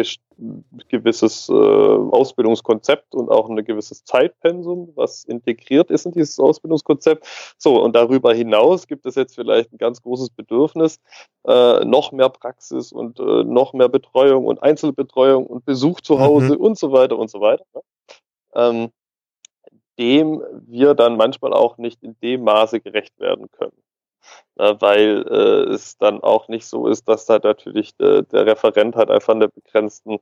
gewisses 0.88 1.50
äh, 1.50 1.52
Ausbildungskonzept 1.52 3.16
und 3.16 3.32
auch 3.32 3.50
ein 3.50 3.56
gewisses 3.66 4.04
Zeitpensum, 4.04 4.92
was 4.94 5.24
integriert 5.24 5.90
ist 5.90 6.06
in 6.06 6.12
dieses 6.12 6.40
Ausbildungskonzept. 6.40 7.26
So, 7.58 7.82
und 7.82 7.96
darüber 7.96 8.36
hinaus 8.36 8.86
gibt 8.86 9.08
es 9.08 9.16
jetzt 9.16 9.34
vielleicht 9.34 9.74
ein 9.74 9.80
ganz 9.80 10.04
großes 10.04 10.30
Bedürfnis, 10.30 11.00
äh, 11.48 11.84
noch 11.86 12.12
mehr 12.12 12.30
Praxis 12.30 12.92
und 12.92 13.20
äh, 13.20 13.44
noch 13.44 13.74
mehr 13.74 13.90
Betreuung 13.90 14.46
und 14.46 14.62
Einzelbetreuung 14.62 15.48
und 15.48 15.66
Besuch 15.66 16.02
zu 16.02 16.20
Hause 16.20 16.54
Mhm. 16.54 16.62
und 16.62 16.78
so 16.78 16.92
weiter 16.92 17.18
und 17.18 17.32
so 17.32 17.42
weiter. 17.42 17.66
Ne? 17.74 17.82
Ähm, 18.54 18.90
dem 19.98 20.44
wir 20.68 20.94
dann 20.94 21.18
manchmal 21.18 21.54
auch 21.54 21.80
nicht 21.80 22.04
in 22.04 22.16
dem 22.22 22.44
Maße 22.44 22.80
gerecht 22.80 23.20
werden 23.20 23.50
können. 23.50 23.74
Na, 24.56 24.80
weil 24.82 25.24
äh, 25.30 25.74
es 25.74 25.98
dann 25.98 26.22
auch 26.22 26.48
nicht 26.48 26.66
so 26.66 26.88
ist, 26.88 27.08
dass 27.08 27.26
da 27.26 27.40
natürlich 27.42 27.94
äh, 28.00 28.24
der 28.24 28.46
Referent 28.48 28.96
halt 28.96 29.12
einfach 29.12 29.34
einen 29.36 29.52
begrenzten 29.54 30.18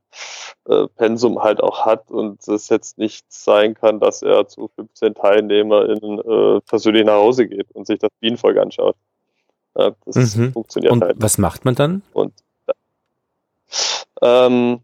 äh, 0.68 0.88
Pensum 0.96 1.42
halt 1.42 1.62
auch 1.62 1.86
hat 1.86 2.12
und 2.12 2.46
es 2.48 2.68
jetzt 2.70 2.98
nicht 2.98 3.26
sein 3.32 3.76
kann, 3.76 4.00
dass 4.00 4.22
er 4.22 4.48
zu 4.48 4.70
15 4.76 5.16
TeilnehmerInnen 5.16 6.20
äh, 6.20 6.62
persönlich 6.62 7.06
nach 7.06 7.14
Hause 7.14 7.48
geht 7.48 7.72
und 7.72 7.88
sich 7.88 8.00
das 8.00 8.12
Bienenvolk 8.20 8.58
anschaut. 8.58 8.98
Ja, 9.78 9.92
das 10.06 10.36
Mhm. 10.36 10.54
funktioniert 10.54 10.92
Und 10.92 11.04
halt. 11.04 11.16
was 11.20 11.38
macht 11.38 11.64
man 11.66 11.76
dann? 11.76 12.02
Und 12.14 12.34
ähm, 14.22 14.82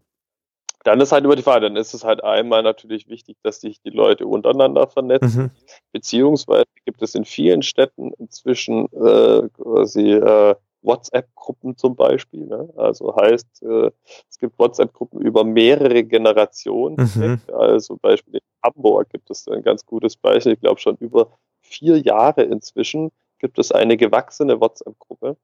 dann 0.84 1.00
ist 1.00 1.12
halt 1.12 1.24
über 1.24 1.36
die 1.36 1.42
Frage, 1.42 1.62
dann 1.66 1.76
ist 1.76 1.94
es 1.94 2.04
halt 2.04 2.22
einmal 2.24 2.62
natürlich 2.62 3.08
wichtig, 3.08 3.36
dass 3.42 3.60
sich 3.60 3.80
die 3.82 3.90
Leute 3.90 4.26
untereinander 4.26 4.86
vernetzen, 4.86 5.44
Mhm. 5.44 5.50
beziehungsweise 5.92 6.64
gibt 6.84 7.02
es 7.02 7.14
in 7.14 7.24
vielen 7.24 7.62
Städten 7.62 8.12
inzwischen 8.18 8.86
äh, 8.92 9.48
quasi 9.56 10.12
äh, 10.12 10.54
WhatsApp-Gruppen 10.82 11.76
zum 11.76 11.94
Beispiel. 11.94 12.46
Ne? 12.46 12.68
Also 12.76 13.14
heißt, 13.14 13.62
äh, 13.62 13.90
es 14.28 14.38
gibt 14.38 14.58
WhatsApp-Gruppen 14.58 15.20
über 15.20 15.44
mehrere 15.44 16.02
Generationen. 16.02 16.96
Mhm. 17.14 17.40
Also 17.52 17.96
Beispiel 17.96 18.34
in 18.34 18.40
Hamburg 18.64 19.10
gibt 19.10 19.30
es 19.30 19.46
ein 19.48 19.62
ganz 19.62 19.86
gutes 19.86 20.16
Beispiel, 20.16 20.52
ich 20.52 20.60
glaube 20.60 20.80
schon 20.80 20.96
über 20.96 21.28
vier 21.60 21.98
Jahre 21.98 22.42
inzwischen 22.42 23.12
gibt 23.38 23.58
es 23.58 23.72
eine 23.72 23.96
gewachsene 23.96 24.60
WhatsApp-Gruppe. 24.60 25.36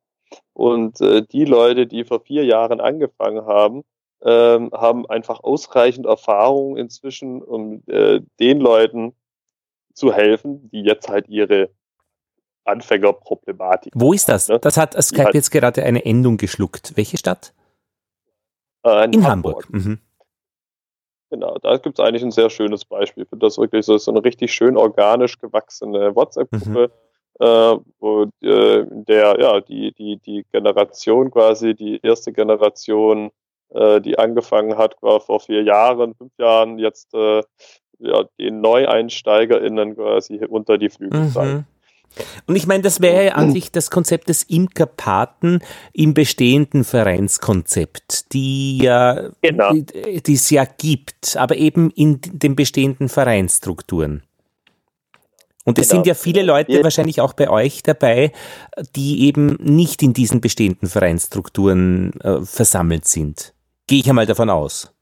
Und 0.52 1.00
äh, 1.00 1.22
die 1.22 1.44
Leute, 1.44 1.86
die 1.86 2.04
vor 2.04 2.20
vier 2.20 2.44
Jahren 2.44 2.80
angefangen 2.80 3.46
haben, 3.46 3.84
ähm, 4.22 4.70
haben 4.72 5.06
einfach 5.06 5.40
ausreichend 5.42 6.06
Erfahrung 6.06 6.76
inzwischen, 6.76 7.42
um 7.42 7.82
äh, 7.86 8.20
den 8.40 8.60
Leuten 8.60 9.14
zu 9.94 10.12
helfen, 10.12 10.68
die 10.70 10.82
jetzt 10.82 11.08
halt 11.08 11.28
ihre 11.28 11.70
Anfängerproblematik. 12.64 13.92
Wo 13.96 14.12
ist 14.12 14.28
das? 14.28 14.48
Ne? 14.48 14.58
Das 14.58 14.76
hat 14.76 15.00
Skype 15.02 15.24
halt- 15.24 15.34
jetzt 15.34 15.50
gerade 15.50 15.82
eine 15.82 16.04
Endung 16.04 16.36
geschluckt. 16.36 16.96
Welche 16.96 17.16
Stadt? 17.16 17.54
Äh, 18.84 19.06
In 19.10 19.26
Hamburg. 19.26 19.68
Mhm. 19.70 20.00
Genau, 21.30 21.58
da 21.58 21.76
gibt 21.76 21.98
es 21.98 22.04
eigentlich 22.04 22.22
ein 22.22 22.30
sehr 22.30 22.48
schönes 22.48 22.84
Beispiel 22.84 23.26
für 23.26 23.36
das 23.36 23.58
wirklich 23.58 23.84
so, 23.84 23.98
so 23.98 24.10
eine 24.10 24.24
richtig 24.24 24.52
schön 24.52 24.76
organisch 24.78 25.38
gewachsene 25.38 26.14
WhatsApp-Gruppe, 26.16 26.90
äh, 27.40 27.76
wo 27.98 28.30
äh, 28.42 28.78
in 28.80 29.04
der 29.04 29.38
ja 29.38 29.60
die 29.60 29.92
die 29.92 30.16
die 30.18 30.46
Generation 30.50 31.30
quasi 31.30 31.74
die 31.74 32.00
erste 32.02 32.32
Generation, 32.32 33.30
äh, 33.70 34.00
die 34.00 34.18
angefangen 34.18 34.76
hat 34.78 34.96
vor 35.00 35.40
vier 35.40 35.62
Jahren, 35.62 36.14
fünf 36.14 36.32
Jahren 36.38 36.78
jetzt 36.78 37.14
äh, 37.14 37.42
ja 37.98 38.24
den 38.38 38.60
NeueinsteigerInnen 38.60 39.96
quasi 39.96 40.40
unter 40.48 40.78
die 40.78 40.88
Flügel 40.90 41.28
zeigen. 41.30 41.52
Mhm. 41.52 41.64
Und 42.46 42.56
ich 42.56 42.66
meine, 42.66 42.82
das 42.82 43.00
wäre 43.00 43.26
ja 43.26 43.32
an 43.34 43.52
sich 43.52 43.70
das 43.70 43.90
Konzept 43.90 44.28
des 44.30 44.42
Imkerpaten 44.44 45.60
im 45.92 46.14
bestehenden 46.14 46.84
Vereinskonzept, 46.84 48.32
die 48.32 48.78
ja, 48.78 49.28
Genau. 49.42 49.72
die 49.72 50.22
die 50.22 50.32
es 50.34 50.48
ja 50.50 50.64
gibt, 50.64 51.36
aber 51.36 51.56
eben 51.56 51.90
in 51.90 52.20
den 52.22 52.56
bestehenden 52.56 53.08
Vereinsstrukturen. 53.08 54.22
Und 55.64 55.78
es 55.78 55.90
Genau. 55.90 55.98
sind 55.98 56.06
ja 56.06 56.14
viele 56.14 56.42
Leute 56.42 56.72
Ja. 56.72 56.82
wahrscheinlich 56.82 57.20
auch 57.20 57.34
bei 57.34 57.50
euch 57.50 57.82
dabei, 57.82 58.32
die 58.96 59.26
eben 59.26 59.58
nicht 59.60 60.02
in 60.02 60.14
diesen 60.14 60.40
bestehenden 60.40 60.88
Vereinsstrukturen 60.88 62.18
äh, 62.22 62.40
versammelt 62.40 63.06
sind. 63.06 63.52
Gehe 63.88 64.00
ich 64.00 64.08
einmal 64.08 64.26
davon 64.26 64.50
aus. 64.50 64.94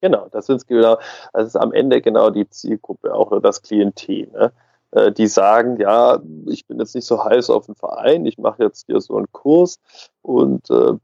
Genau, 0.00 0.26
das 0.32 0.48
ist 0.48 0.66
genau, 0.66 0.98
das 1.32 1.46
ist 1.48 1.56
am 1.56 1.72
Ende 1.72 2.02
genau 2.02 2.30
die 2.30 2.48
Zielgruppe, 2.48 3.14
auch 3.14 3.30
nur 3.30 3.40
das 3.40 3.62
Klientel. 3.62 4.28
Ne? 4.32 4.52
Äh, 4.90 5.12
Die 5.12 5.26
sagen, 5.26 5.78
ja, 5.80 6.18
ich 6.46 6.66
bin 6.66 6.78
jetzt 6.78 6.94
nicht 6.94 7.06
so 7.06 7.24
heiß 7.24 7.48
auf 7.50 7.66
den 7.66 7.74
Verein, 7.74 8.26
ich 8.26 8.36
mache 8.36 8.64
jetzt 8.64 8.84
hier 8.86 9.00
so 9.00 9.16
einen 9.16 9.30
Kurs 9.32 9.78
und 10.22 10.68
äh, 10.70 10.94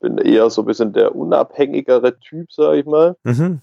bin 0.00 0.16
eher 0.18 0.48
so 0.48 0.62
ein 0.62 0.66
bisschen 0.66 0.92
der 0.94 1.14
unabhängigere 1.14 2.18
Typ, 2.18 2.50
sage 2.52 2.78
ich 2.78 2.86
mal, 2.86 3.16
Mhm. 3.24 3.60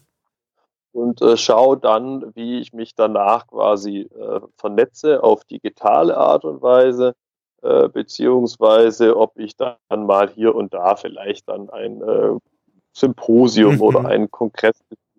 und 0.92 1.22
äh, 1.24 1.38
schaue 1.38 1.78
dann, 1.78 2.36
wie 2.36 2.60
ich 2.60 2.72
mich 2.74 2.94
danach 2.94 3.48
quasi 3.48 4.02
äh, 4.02 4.42
vernetze 4.58 5.24
auf 5.24 5.44
digitale 5.46 6.16
Art 6.18 6.46
und 6.46 6.62
Weise, 6.62 7.16
äh, 7.62 7.90
beziehungsweise 7.90 9.18
ob 9.18 9.38
ich 9.38 9.56
dann 9.56 9.78
mal 10.06 10.30
hier 10.30 10.56
und 10.56 10.74
da 10.74 10.96
vielleicht 10.96 11.50
dann 11.50 11.70
ein 11.70 12.02
äh, 12.02 12.38
Symposium 12.94 13.76
Mhm. 13.76 13.82
oder 13.82 14.06
einen 14.06 14.32
Kongress 14.32 14.76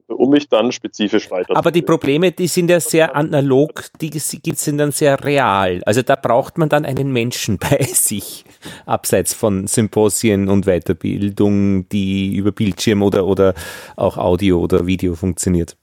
um 0.08 0.30
mich 0.30 0.48
dann 0.48 0.72
spezifisch 0.72 1.30
weiter 1.30 1.56
Aber 1.56 1.70
die 1.70 1.82
Probleme, 1.82 2.32
die 2.32 2.46
sind 2.46 2.70
ja 2.70 2.80
sehr 2.80 3.14
analog, 3.14 3.84
die 4.00 4.10
sind 4.18 4.78
dann 4.78 4.90
sehr 4.90 5.22
real. 5.24 5.82
Also 5.84 6.02
da 6.02 6.16
braucht 6.16 6.58
man 6.58 6.68
dann 6.68 6.84
einen 6.84 7.12
Menschen 7.12 7.58
bei 7.70 7.82
sich, 7.82 8.44
abseits 8.86 9.34
von 9.34 9.66
Symposien 9.66 10.48
und 10.48 10.66
Weiterbildung, 10.66 11.88
die 11.90 12.34
über 12.34 12.52
Bildschirm 12.52 13.02
oder, 13.02 13.26
oder 13.26 13.54
auch 13.96 14.16
Audio 14.16 14.60
oder 14.60 14.86
Video 14.86 15.14
funktioniert. 15.14 15.76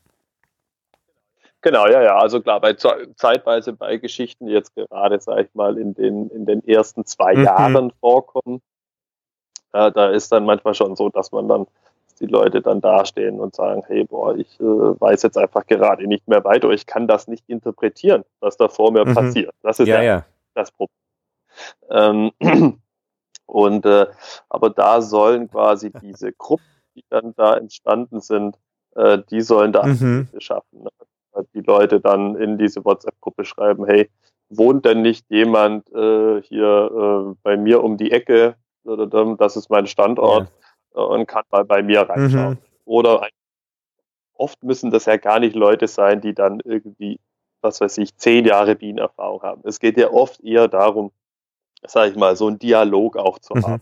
Genau, 1.65 1.87
ja, 1.87 2.03
ja. 2.03 2.17
Also 2.19 2.41
klar, 2.41 2.61
bei 2.61 2.73
Ze- 2.73 3.11
zeitweise 3.15 3.73
bei 3.73 3.97
Geschichten, 3.97 4.45
die 4.45 4.53
jetzt 4.53 4.75
gerade, 4.75 5.19
sag 5.19 5.39
ich 5.39 5.55
mal, 5.55 5.79
in 5.79 5.95
den, 5.95 6.29
in 6.29 6.45
den 6.45 6.63
ersten 6.63 7.05
zwei 7.05 7.33
Mhm. 7.33 7.43
Jahren 7.43 7.91
vorkommen, 7.99 8.61
äh, 9.73 9.91
da 9.91 10.11
ist 10.11 10.31
dann 10.31 10.45
manchmal 10.45 10.75
schon 10.75 10.95
so, 10.95 11.09
dass 11.09 11.31
man 11.31 11.47
dann 11.47 11.65
dass 12.05 12.13
die 12.19 12.27
Leute 12.27 12.61
dann 12.61 12.81
dastehen 12.81 13.39
und 13.39 13.55
sagen, 13.55 13.81
hey, 13.87 14.03
boah, 14.03 14.35
ich 14.35 14.59
äh, 14.59 14.63
weiß 14.63 15.23
jetzt 15.23 15.39
einfach 15.39 15.65
gerade 15.65 16.05
nicht 16.05 16.27
mehr 16.27 16.43
weiter, 16.43 16.69
ich 16.69 16.85
kann 16.85 17.07
das 17.07 17.27
nicht 17.27 17.43
interpretieren, 17.49 18.23
was 18.41 18.57
da 18.57 18.67
vor 18.67 18.91
mir 18.91 19.03
Mhm. 19.03 19.15
passiert. 19.15 19.55
Das 19.63 19.79
ist 19.79 19.87
Ja, 19.87 20.03
ja, 20.03 20.03
ja. 20.03 20.25
das 20.53 20.71
Problem. 20.71 20.95
Ähm, 21.89 22.31
und 23.47 23.87
äh, 23.87 24.05
aber 24.49 24.69
da 24.69 25.01
sollen 25.01 25.49
quasi 25.49 25.91
diese 25.99 26.31
Gruppen, 26.31 26.63
die 26.93 27.03
dann 27.09 27.33
da 27.35 27.57
entstanden 27.57 28.21
sind, 28.21 28.55
äh, 28.95 29.17
die 29.31 29.41
sollen 29.41 29.73
da 29.73 29.87
Mhm. 29.87 30.27
Schaffen. 30.37 30.87
Die 31.53 31.61
Leute 31.61 31.99
dann 31.99 32.35
in 32.35 32.57
diese 32.57 32.83
WhatsApp-Gruppe 32.83 33.45
schreiben, 33.45 33.85
hey, 33.85 34.09
wohnt 34.49 34.85
denn 34.85 35.01
nicht 35.01 35.25
jemand 35.29 35.91
äh, 35.93 36.41
hier 36.43 37.33
äh, 37.33 37.35
bei 37.43 37.57
mir 37.57 37.83
um 37.83 37.97
die 37.97 38.11
Ecke? 38.11 38.55
Das 38.83 39.55
ist 39.55 39.69
mein 39.69 39.87
Standort 39.87 40.51
äh, 40.93 40.99
und 40.99 41.27
kann 41.27 41.43
mal 41.51 41.65
bei 41.65 41.81
mir 41.81 42.01
reinschauen. 42.01 42.53
Mhm. 42.53 42.59
Oder 42.85 43.27
oft 44.35 44.63
müssen 44.63 44.91
das 44.91 45.05
ja 45.05 45.17
gar 45.17 45.39
nicht 45.39 45.55
Leute 45.55 45.87
sein, 45.87 46.21
die 46.21 46.33
dann 46.33 46.59
irgendwie, 46.63 47.19
was 47.61 47.81
weiß 47.81 47.97
ich, 47.97 48.15
zehn 48.17 48.45
Jahre 48.45 48.75
Bienenerfahrung 48.75 49.41
haben. 49.41 49.61
Es 49.65 49.79
geht 49.79 49.97
ja 49.97 50.11
oft 50.11 50.43
eher 50.43 50.67
darum, 50.67 51.11
sage 51.87 52.11
ich 52.11 52.17
mal, 52.17 52.35
so 52.35 52.47
einen 52.47 52.59
Dialog 52.59 53.17
auch 53.17 53.39
zu 53.39 53.55
Mhm. 53.55 53.65
haben 53.65 53.81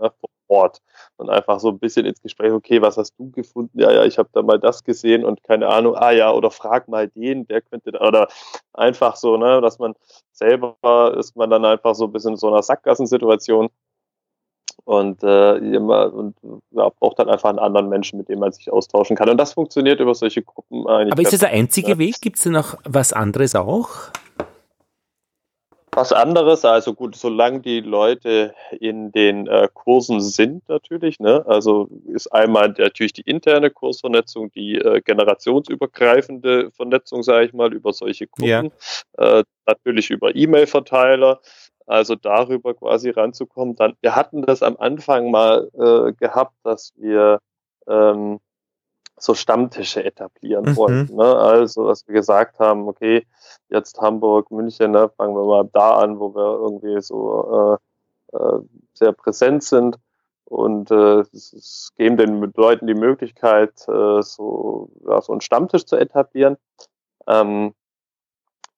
ja, 0.00 0.12
Ort 0.50 0.82
und 1.16 1.30
einfach 1.30 1.60
so 1.60 1.68
ein 1.68 1.78
bisschen 1.78 2.06
ins 2.06 2.20
Gespräch, 2.20 2.52
okay, 2.52 2.82
was 2.82 2.96
hast 2.96 3.14
du 3.18 3.30
gefunden? 3.30 3.78
Ja, 3.78 3.90
ja, 3.92 4.04
ich 4.04 4.18
habe 4.18 4.28
da 4.32 4.42
mal 4.42 4.58
das 4.58 4.84
gesehen 4.84 5.24
und 5.24 5.42
keine 5.44 5.68
Ahnung, 5.68 5.94
ah 5.96 6.10
ja, 6.10 6.32
oder 6.32 6.50
frag 6.50 6.88
mal 6.88 7.08
den, 7.08 7.46
der 7.46 7.62
könnte, 7.62 7.92
da, 7.92 8.00
oder 8.00 8.28
einfach 8.74 9.16
so, 9.16 9.36
ne, 9.36 9.60
dass 9.60 9.78
man 9.78 9.94
selber 10.32 11.14
ist 11.16 11.36
man 11.36 11.50
dann 11.50 11.64
einfach 11.64 11.94
so 11.94 12.04
ein 12.06 12.12
bisschen 12.12 12.32
in 12.32 12.36
so 12.36 12.48
einer 12.48 12.62
Sackgassensituation 12.62 13.68
und, 14.84 15.22
äh, 15.22 15.56
immer, 15.58 16.12
und 16.12 16.36
ja, 16.70 16.88
braucht 16.88 17.18
dann 17.18 17.28
einfach 17.28 17.50
einen 17.50 17.58
anderen 17.58 17.88
Menschen, 17.88 18.18
mit 18.18 18.28
dem 18.28 18.40
man 18.40 18.50
sich 18.50 18.72
austauschen 18.72 19.14
kann. 19.16 19.28
Und 19.28 19.36
das 19.36 19.52
funktioniert 19.52 20.00
über 20.00 20.14
solche 20.14 20.42
Gruppen 20.42 20.86
eigentlich. 20.88 21.12
Aber 21.12 21.22
ist 21.22 21.32
das 21.32 21.40
der 21.40 21.50
einzige 21.50 21.90
Ja. 21.90 21.98
Weg? 21.98 22.20
Gibt 22.20 22.38
es 22.38 22.44
da 22.44 22.50
noch 22.50 22.76
was 22.84 23.12
anderes 23.12 23.54
auch? 23.54 23.88
Was 25.92 26.12
anderes. 26.12 26.64
Also 26.64 26.94
gut, 26.94 27.16
solange 27.16 27.60
die 27.60 27.80
Leute 27.80 28.54
in 28.78 29.12
den 29.12 29.46
äh, 29.46 29.68
Kursen 29.72 30.20
sind 30.20 30.68
natürlich. 30.68 31.20
Ne? 31.20 31.44
Also 31.46 31.88
ist 32.06 32.32
einmal 32.32 32.74
natürlich 32.76 33.12
die 33.12 33.22
interne 33.22 33.70
Kursvernetzung, 33.70 34.50
die 34.52 34.76
äh, 34.76 35.00
generationsübergreifende 35.00 36.70
Vernetzung, 36.72 37.22
sage 37.22 37.46
ich 37.46 37.52
mal, 37.52 37.72
über 37.72 37.92
solche 37.92 38.26
Gruppen. 38.26 38.72
Ja. 39.18 39.40
Äh, 39.40 39.44
natürlich 39.66 40.10
über 40.10 40.34
E-Mail-Verteiler. 40.34 41.40
Also 41.86 42.14
darüber 42.14 42.74
quasi 42.74 43.10
ranzukommen. 43.10 43.74
Dann, 43.74 43.94
wir 44.00 44.14
hatten 44.14 44.42
das 44.42 44.62
am 44.62 44.76
Anfang 44.76 45.30
mal 45.30 45.70
äh, 45.74 46.12
gehabt, 46.12 46.54
dass 46.62 46.92
wir 46.96 47.40
ähm, 47.88 48.38
so 49.22 49.34
Stammtische 49.34 50.04
etablieren 50.04 50.64
mhm. 50.64 50.76
wollten. 50.76 51.16
Ne? 51.16 51.36
Also, 51.36 51.86
dass 51.86 52.06
wir 52.06 52.14
gesagt 52.14 52.58
haben, 52.58 52.88
okay, 52.88 53.26
jetzt 53.68 54.00
Hamburg, 54.00 54.50
München, 54.50 54.92
ne, 54.92 55.10
fangen 55.16 55.34
wir 55.34 55.44
mal 55.44 55.68
da 55.72 55.98
an, 55.98 56.18
wo 56.18 56.34
wir 56.34 56.58
irgendwie 56.58 57.00
so 57.00 57.78
äh, 58.32 58.36
äh, 58.36 58.60
sehr 58.94 59.12
präsent 59.12 59.62
sind 59.62 59.98
und 60.44 60.90
äh, 60.90 61.20
es 61.32 61.92
geben 61.96 62.16
den 62.16 62.52
Leuten 62.56 62.86
die 62.86 62.94
Möglichkeit, 62.94 63.86
äh, 63.88 64.22
so, 64.22 64.90
ja, 65.06 65.20
so 65.20 65.32
einen 65.32 65.40
Stammtisch 65.40 65.86
zu 65.86 65.96
etablieren. 65.96 66.56
Ähm, 67.26 67.74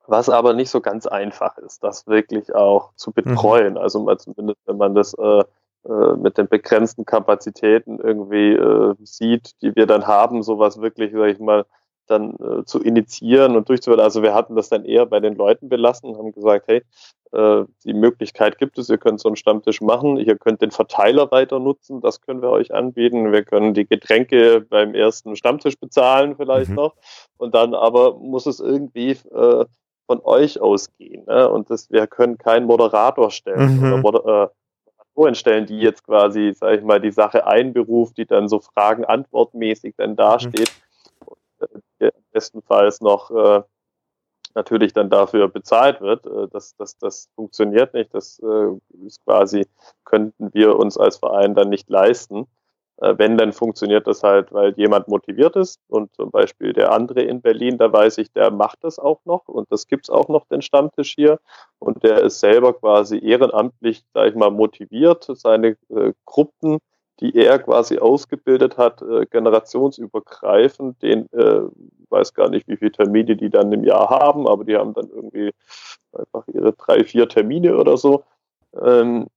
was 0.06 0.28
aber 0.28 0.52
nicht 0.52 0.70
so 0.70 0.80
ganz 0.80 1.06
einfach 1.06 1.56
ist, 1.58 1.82
das 1.82 2.06
wirklich 2.06 2.54
auch 2.54 2.92
zu 2.96 3.10
mhm. 3.10 3.14
betreuen. 3.14 3.74
Mhm. 3.74 3.78
Also 3.78 4.02
mal 4.02 4.18
zumindest, 4.18 4.60
wenn 4.66 4.76
man 4.76 4.94
das 4.94 5.14
äh, 5.14 5.44
äh, 5.88 6.16
mit 6.16 6.38
den 6.38 6.48
begrenzten 6.48 7.04
Kapazitäten 7.04 7.98
irgendwie 7.98 8.52
äh, 8.52 8.94
sieht, 9.02 9.60
die 9.62 9.74
wir 9.74 9.86
dann 9.86 10.06
haben, 10.06 10.42
sowas 10.42 10.80
wirklich, 10.80 11.12
sag 11.12 11.28
ich 11.28 11.38
mal, 11.40 11.64
dann 12.06 12.34
äh, 12.36 12.64
zu 12.64 12.80
initiieren 12.80 13.56
und 13.56 13.68
durchzuführen. 13.68 14.00
Also 14.00 14.22
wir 14.22 14.34
hatten 14.34 14.54
das 14.54 14.68
dann 14.68 14.84
eher 14.84 15.06
bei 15.06 15.20
den 15.20 15.34
Leuten 15.34 15.68
belassen 15.68 16.10
und 16.10 16.18
haben 16.18 16.32
gesagt, 16.32 16.66
hey, 16.68 16.82
äh, 17.32 17.64
die 17.84 17.94
Möglichkeit 17.94 18.58
gibt 18.58 18.78
es, 18.78 18.90
ihr 18.90 18.98
könnt 18.98 19.20
so 19.20 19.28
einen 19.28 19.36
Stammtisch 19.36 19.80
machen, 19.80 20.18
ihr 20.18 20.36
könnt 20.36 20.62
den 20.62 20.70
Verteiler 20.70 21.30
weiter 21.30 21.58
nutzen, 21.58 22.00
das 22.00 22.20
können 22.20 22.42
wir 22.42 22.50
euch 22.50 22.74
anbieten. 22.74 23.32
Wir 23.32 23.44
können 23.44 23.74
die 23.74 23.86
Getränke 23.86 24.60
beim 24.60 24.94
ersten 24.94 25.36
Stammtisch 25.36 25.78
bezahlen 25.78 26.36
vielleicht 26.36 26.70
mhm. 26.70 26.76
noch 26.76 26.94
und 27.38 27.54
dann 27.54 27.74
aber 27.74 28.14
muss 28.18 28.46
es 28.46 28.60
irgendwie 28.60 29.12
äh, 29.32 29.64
von 30.06 30.20
euch 30.24 30.60
ausgehen. 30.60 31.24
Ne? 31.26 31.48
Und 31.48 31.70
das, 31.70 31.90
wir 31.90 32.06
können 32.06 32.36
keinen 32.36 32.66
Moderator 32.66 33.30
stellen 33.30 33.80
mhm. 33.80 34.04
oder 34.04 34.52
Moderatoren 35.14 35.34
stellen, 35.34 35.66
die 35.66 35.78
jetzt 35.78 36.04
quasi, 36.04 36.52
sage 36.54 36.78
ich 36.78 36.82
mal, 36.82 37.00
die 37.00 37.12
Sache 37.12 37.46
einberuft, 37.46 38.16
die 38.16 38.26
dann 38.26 38.48
so 38.48 38.60
Fragen-Antwort-mäßig 38.60 39.94
dann 39.96 40.16
dasteht. 40.16 40.72
Mhm. 41.20 41.26
Und, 41.58 41.82
äh, 41.98 42.10
bestenfalls 42.32 43.00
noch 43.00 43.30
äh, 43.30 43.62
natürlich 44.54 44.92
dann 44.92 45.10
dafür 45.10 45.48
bezahlt 45.48 46.00
wird. 46.00 46.26
Äh, 46.26 46.48
das, 46.50 46.74
das, 46.76 46.98
das 46.98 47.28
funktioniert 47.34 47.94
nicht. 47.94 48.14
Das 48.14 48.40
äh, 48.40 49.06
ist 49.06 49.24
quasi, 49.24 49.66
könnten 50.04 50.52
wir 50.54 50.76
uns 50.76 50.96
als 50.96 51.18
Verein 51.18 51.54
dann 51.54 51.68
nicht 51.68 51.88
leisten. 51.90 52.46
Äh, 52.98 53.14
wenn, 53.18 53.38
dann 53.38 53.52
funktioniert 53.52 54.06
das 54.06 54.22
halt, 54.22 54.52
weil 54.52 54.74
jemand 54.76 55.08
motiviert 55.08 55.56
ist 55.56 55.80
und 55.88 56.14
zum 56.14 56.30
Beispiel 56.30 56.72
der 56.72 56.92
andere 56.92 57.22
in 57.22 57.40
Berlin, 57.40 57.78
da 57.78 57.92
weiß 57.92 58.18
ich, 58.18 58.32
der 58.32 58.50
macht 58.50 58.78
das 58.82 58.98
auch 58.98 59.20
noch 59.24 59.48
und 59.48 59.70
das 59.70 59.86
gibt's 59.86 60.10
auch 60.10 60.28
noch, 60.28 60.46
den 60.46 60.62
Stammtisch 60.62 61.14
hier 61.14 61.38
und 61.78 62.02
der 62.02 62.22
ist 62.22 62.40
selber 62.40 62.74
quasi 62.74 63.18
ehrenamtlich, 63.18 64.04
sag 64.12 64.28
ich 64.28 64.34
mal, 64.34 64.50
motiviert, 64.50 65.26
seine 65.34 65.76
äh, 65.88 66.12
Gruppen, 66.26 66.78
die 67.20 67.34
er 67.34 67.58
quasi 67.58 67.98
ausgebildet 67.98 68.78
hat, 68.78 69.00
äh, 69.02 69.26
generationsübergreifend, 69.26 71.00
den, 71.02 71.32
äh, 71.32 71.62
weiß 72.10 72.34
gar 72.34 72.50
nicht, 72.50 72.68
wie 72.68 72.76
viele 72.76 72.92
Termine 72.92 73.36
die 73.36 73.48
dann 73.48 73.72
im 73.72 73.84
Jahr 73.84 74.10
haben, 74.10 74.46
aber 74.46 74.64
die 74.64 74.76
haben 74.76 74.92
dann 74.92 75.08
irgendwie 75.08 75.50
einfach 76.12 76.46
ihre 76.48 76.72
drei, 76.72 77.04
vier 77.04 77.28
Termine 77.28 77.76
oder 77.76 77.96
so. 77.96 78.24
Ähm, 78.80 79.28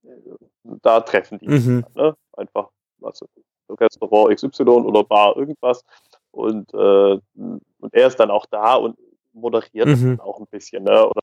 da 0.62 1.00
treffen 1.00 1.38
die 1.38 1.48
mhm. 1.48 1.58
sich, 1.58 1.94
ne? 1.94 2.14
einfach 2.36 2.68
also 3.02 3.26
Restaurant 3.68 4.34
XY 4.34 4.62
oder 4.62 5.04
Bar 5.04 5.36
irgendwas. 5.36 5.84
Und, 6.30 6.72
äh, 6.74 7.18
und 7.36 7.92
er 7.92 8.06
ist 8.06 8.20
dann 8.20 8.30
auch 8.30 8.46
da 8.46 8.74
und 8.74 8.96
moderiert 9.32 9.88
mhm. 9.88 10.20
auch 10.20 10.38
ein 10.38 10.46
bisschen. 10.46 10.84
Ne? 10.84 11.08
Oder 11.08 11.20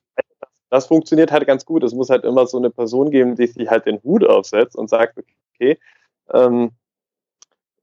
das, 0.70 0.88
funktioniert 0.88 1.32
halt 1.32 1.46
ganz 1.46 1.66
gut. 1.66 1.84
Es 1.84 1.94
muss 1.94 2.10
halt 2.10 2.24
immer 2.24 2.48
so 2.48 2.58
eine 2.58 2.70
Person 2.70 3.12
geben, 3.12 3.36
die 3.36 3.48
sich 3.48 3.70
halt 3.70 3.86
den 3.86 4.02
Hut 4.04 4.26
aufsetzt 4.26 4.76
und 4.76 4.90
sagt, 4.90 5.20
okay, 5.54 5.80
ähm, 6.32 6.72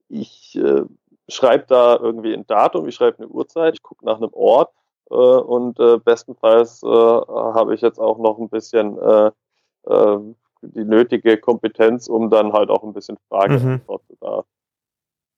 ich 0.09 0.57
äh, 0.57 0.83
schreibe 1.29 1.65
da 1.69 1.97
irgendwie 1.97 2.35
ein 2.35 2.47
Datum, 2.47 2.89
ich 2.89 2.95
schreibe 2.97 3.19
eine 3.19 3.29
Uhrzeit, 3.29 3.75
ich 3.75 3.83
gucke 3.83 4.05
nach 4.05 4.17
einem 4.17 4.33
Ort 4.33 4.73
äh, 5.11 5.15
und 5.15 5.79
äh, 5.79 5.99
bestenfalls 5.99 6.83
äh, 6.83 6.87
habe 6.87 7.75
ich 7.75 7.81
jetzt 7.81 8.01
auch 8.01 8.19
noch 8.19 8.39
ein 8.39 8.49
bisschen 8.49 8.99
äh, 8.99 9.31
äh, 9.87 10.19
die 10.63 10.85
nötige 10.85 11.39
Kompetenz, 11.39 12.09
um 12.09 12.31
dann 12.31 12.53
halt 12.53 12.71
auch 12.71 12.83
ein 12.83 12.93
bisschen 12.93 13.19
Fragen 13.29 13.81
mhm. 13.89 13.99
da, 14.21 14.45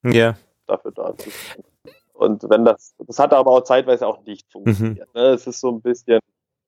ja. 0.05 0.35
dafür 0.66 0.93
da 0.93 1.16
zu 1.16 1.31
sein. 1.31 1.65
Und 2.12 2.49
wenn 2.49 2.65
das, 2.65 2.94
das 2.99 3.19
hat 3.19 3.32
aber 3.32 3.51
auch 3.51 3.62
zeitweise 3.62 4.07
auch 4.07 4.23
nicht 4.24 4.51
funktioniert. 4.51 5.09
Mhm. 5.15 5.20
Ne? 5.20 5.28
Es 5.28 5.47
ist 5.47 5.61
so 5.61 5.70
ein 5.70 5.81
bisschen, 5.81 6.20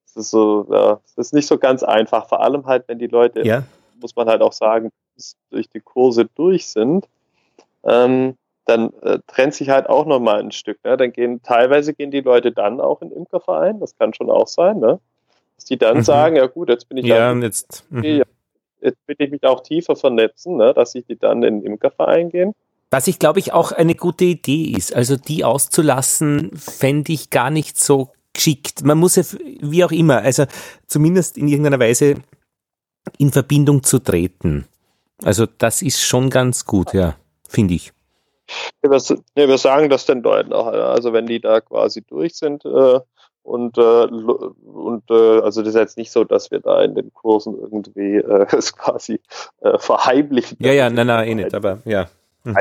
es 0.07 0.17
ist 0.17 0.31
so, 0.31 0.67
ja, 0.71 1.01
es 1.05 1.17
ist 1.17 1.35
nicht 1.35 1.47
so 1.47 1.59
ganz 1.59 1.83
einfach. 1.83 2.29
Vor 2.29 2.43
allem 2.43 2.67
halt, 2.67 2.89
wenn 2.89 2.99
die 2.99 3.07
Leute, 3.07 3.47
ja. 3.47 3.63
muss 4.01 4.17
man 4.17 4.29
halt 4.29 4.43
auch 4.43 4.53
sagen, 4.53 4.91
durch 5.51 5.69
die 5.69 5.81
Kurse 5.81 6.27
durch 6.35 6.67
sind, 6.67 7.07
ähm, 7.85 8.37
dann 8.65 8.93
äh, 9.03 9.19
trennt 9.27 9.55
sich 9.55 9.69
halt 9.69 9.89
auch 9.89 10.07
nochmal 10.07 10.41
ein 10.41 10.51
Stück. 10.51 10.83
Ne? 10.85 10.97
Dann 10.97 11.13
gehen, 11.13 11.43
teilweise 11.43 11.95
gehen 11.95 12.11
die 12.11 12.23
Leute 12.23 12.51
dann 12.51 12.81
auch 12.81 13.03
in 13.03 13.11
den 13.11 13.19
Imkerverein, 13.19 13.79
das 13.79 13.97
kann 13.97 14.15
schon 14.15 14.31
auch 14.31 14.49
sein, 14.49 14.79
ne? 14.81 14.99
Dass 15.57 15.67
die 15.67 15.77
dann 15.77 15.99
mhm. 15.99 16.03
sagen, 16.03 16.37
ja 16.37 16.47
gut, 16.47 16.69
jetzt 16.69 16.89
bin 16.89 16.99
ich 16.99 17.07
ja, 17.07 17.33
jetzt, 17.35 17.85
mhm 17.91 18.25
jetzt 18.85 18.99
will 19.07 19.17
ich 19.19 19.31
mich 19.31 19.45
auch 19.45 19.63
tiefer 19.63 19.97
vernetzen, 19.97 20.57
ne, 20.57 20.75
dass 20.75 20.95
ich 20.95 21.07
die 21.07 21.19
dann 21.19 21.43
in 21.43 21.61
den 21.61 21.73
Imkerverein 21.73 22.31
gehen. 22.31 22.55
Was 22.91 23.09
ich 23.09 23.19
glaube 23.19 23.41
ich 23.41 23.53
auch 23.53 23.73
eine 23.73 23.95
gute 23.95 24.25
Idee 24.25 24.73
ist. 24.77 24.95
Also 24.95 25.17
die 25.17 25.45
auszulassen, 25.45 26.51
fände 26.57 27.13
ich 27.13 27.31
gar 27.31 27.51
nicht 27.51 27.79
so 27.79 28.11
geschickt. 28.33 28.85
Man 28.85 28.99
muss 28.99 29.17
ja, 29.17 29.23
wie 29.61 29.85
auch 29.85 29.93
immer, 29.93 30.19
also 30.19 30.45
zumindest 30.87 31.39
in 31.39 31.49
irgendeiner 31.49 31.81
Weise 31.81 32.17
in 33.19 33.33
Verbindung 33.33 33.83
zu 33.83 33.99
treten. 33.99 34.67
Also 35.23 35.47
das 35.47 35.83
ist 35.83 36.03
schon 36.03 36.31
ganz 36.31 36.67
gut, 36.67 36.93
ja, 36.93 37.17
finde 37.49 37.75
ich. 37.75 37.93
Ja, 38.83 38.91
wir, 38.91 39.59
sagen 39.59 39.89
das 39.89 40.05
den 40.05 40.23
Leuten 40.23 40.53
auch. 40.53 40.67
Also 40.67 41.13
wenn 41.13 41.27
die 41.27 41.41
da 41.41 41.61
quasi 41.61 42.03
durch 42.03 42.35
sind, 42.35 42.65
äh, 42.65 43.01
und, 43.45 43.77
äh, 43.77 44.07
und 44.07 45.05
äh, 45.11 45.41
also 45.41 45.61
das 45.61 45.75
ist 45.75 45.81
jetzt 45.81 45.99
nicht 45.99 46.11
so, 46.11 46.25
dass 46.25 46.51
wir 46.51 46.61
da 46.61 46.83
in 46.83 46.95
den 46.95 47.13
Kursen 47.13 47.57
irgendwie 47.61 48.17
äh, 48.17 48.47
es 48.57 48.75
quasi 48.75 49.21
äh, 49.61 49.79
verheimlichen. 49.79 50.57
Ja, 50.61 50.73
ja, 50.73 50.91
nein, 50.91 51.07
nein, 51.07 51.29
eh 51.29 51.35
nicht, 51.35 51.55
aber 51.55 51.79
ja. 51.85 52.09
Mhm. 52.43 52.57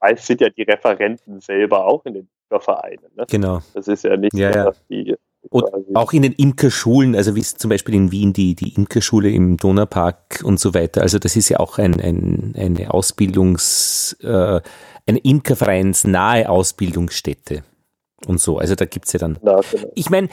Meist 0.00 0.26
sind 0.26 0.40
ja 0.40 0.48
die 0.48 0.62
Referenten 0.62 1.40
selber 1.40 1.86
auch 1.86 2.04
in 2.06 2.14
den 2.14 2.28
Vereinen. 2.58 3.06
Ne? 3.14 3.24
Genau. 3.30 3.60
Das 3.74 3.86
ist 3.88 4.04
ja 4.04 4.16
nicht 4.16 4.34
ja, 4.34 4.52
so, 4.52 4.58
dass 4.64 4.86
die 4.88 5.14
und 5.50 5.64
auch 5.94 6.12
in 6.12 6.22
den 6.22 6.32
Imkerschulen, 6.32 7.16
also 7.16 7.34
wie 7.34 7.40
es 7.40 7.56
zum 7.56 7.68
Beispiel 7.68 7.94
in 7.94 8.12
Wien 8.12 8.32
die, 8.32 8.54
die 8.54 8.74
Imkerschule 8.74 9.28
im 9.30 9.56
Donaupark 9.56 10.40
und 10.44 10.60
so 10.60 10.72
weiter. 10.72 11.02
Also 11.02 11.18
das 11.18 11.36
ist 11.36 11.48
ja 11.48 11.58
auch 11.58 11.78
ein, 11.78 12.00
ein, 12.00 12.54
eine 12.56 12.94
Ausbildungs, 12.94 14.16
äh, 14.22 14.60
eine 15.06 15.18
imkervereinsnahe 15.18 16.48
Ausbildungsstätte 16.48 17.64
und 18.26 18.40
so. 18.40 18.58
Also 18.58 18.74
da 18.74 18.84
gibt 18.84 19.06
es 19.06 19.12
ja 19.12 19.18
dann. 19.18 19.38
Ja, 19.44 19.60
genau. 19.70 19.90
Ich 19.94 20.10
meine, 20.10 20.28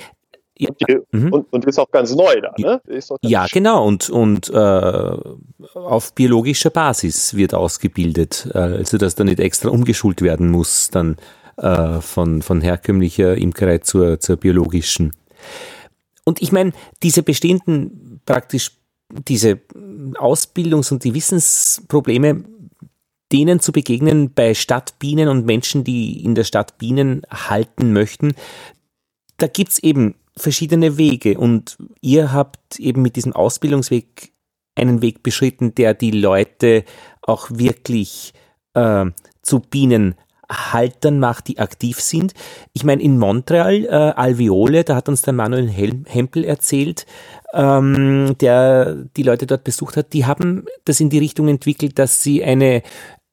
ja, 0.57 0.69
die, 0.71 0.99
mhm. 1.11 1.31
und, 1.31 1.53
und, 1.53 1.65
ist 1.65 1.79
auch 1.79 1.89
ganz 1.89 2.13
neu 2.13 2.41
da, 2.41 2.53
ne? 2.57 2.81
ja, 3.21 3.47
genau. 3.49 3.87
Und, 3.87 4.09
und 4.09 4.49
äh, 4.49 5.17
auf 5.73 6.13
biologischer 6.15 6.69
Basis 6.69 7.33
wird 7.33 7.53
ausgebildet, 7.53 8.49
äh, 8.53 8.57
also 8.57 8.97
dass 8.97 9.15
da 9.15 9.23
nicht 9.23 9.39
extra 9.39 9.69
umgeschult 9.69 10.21
werden 10.21 10.51
muss, 10.51 10.89
dann 10.89 11.15
äh, 11.55 12.01
von, 12.01 12.41
von 12.41 12.59
herkömmlicher 12.59 13.37
Imkerei 13.37 13.77
zur, 13.77 14.19
zur 14.19 14.35
biologischen. 14.35 15.13
Und 16.25 16.41
ich 16.41 16.51
meine, 16.51 16.73
diese 17.03 17.23
bestehenden 17.23 18.21
praktisch 18.25 18.71
diese 19.27 19.59
Ausbildungs- 20.15 20.91
und 20.91 21.03
die 21.03 21.13
Wissensprobleme 21.13 22.43
denen 23.31 23.59
zu 23.59 23.71
begegnen 23.71 24.33
bei 24.33 24.53
Stadtbienen 24.53 25.29
und 25.29 25.45
Menschen, 25.45 25.83
die 25.83 26.23
in 26.23 26.35
der 26.35 26.43
Stadt 26.43 26.77
Bienen 26.77 27.21
halten 27.29 27.93
möchten. 27.93 28.33
Da 29.37 29.47
gibt's 29.47 29.79
eben 29.79 30.15
verschiedene 30.35 30.97
Wege 30.97 31.37
und 31.37 31.77
ihr 32.01 32.31
habt 32.33 32.79
eben 32.79 33.01
mit 33.01 33.15
diesem 33.15 33.33
Ausbildungsweg 33.33 34.31
einen 34.75 35.01
Weg 35.01 35.23
beschritten, 35.23 35.75
der 35.75 35.93
die 35.93 36.11
Leute 36.11 36.83
auch 37.21 37.49
wirklich 37.51 38.33
äh, 38.73 39.05
zu 39.41 39.59
Bienenhaltern 39.59 41.19
macht, 41.19 41.47
die 41.47 41.59
aktiv 41.59 41.99
sind. 41.99 42.33
Ich 42.73 42.83
meine, 42.83 43.01
in 43.01 43.19
Montreal, 43.19 43.85
äh, 43.85 43.89
Alveole, 43.89 44.83
da 44.83 44.95
hat 44.95 45.09
uns 45.09 45.21
der 45.21 45.33
Manuel 45.33 45.69
Hempel 45.69 46.45
erzählt, 46.45 47.05
ähm, 47.53 48.35
der 48.39 48.95
die 49.17 49.23
Leute 49.23 49.45
dort 49.45 49.63
besucht 49.63 49.97
hat, 49.97 50.13
die 50.13 50.25
haben 50.25 50.65
das 50.85 50.99
in 50.99 51.09
die 51.09 51.19
Richtung 51.19 51.47
entwickelt, 51.47 51.99
dass 51.99 52.23
sie 52.23 52.43
eine 52.43 52.81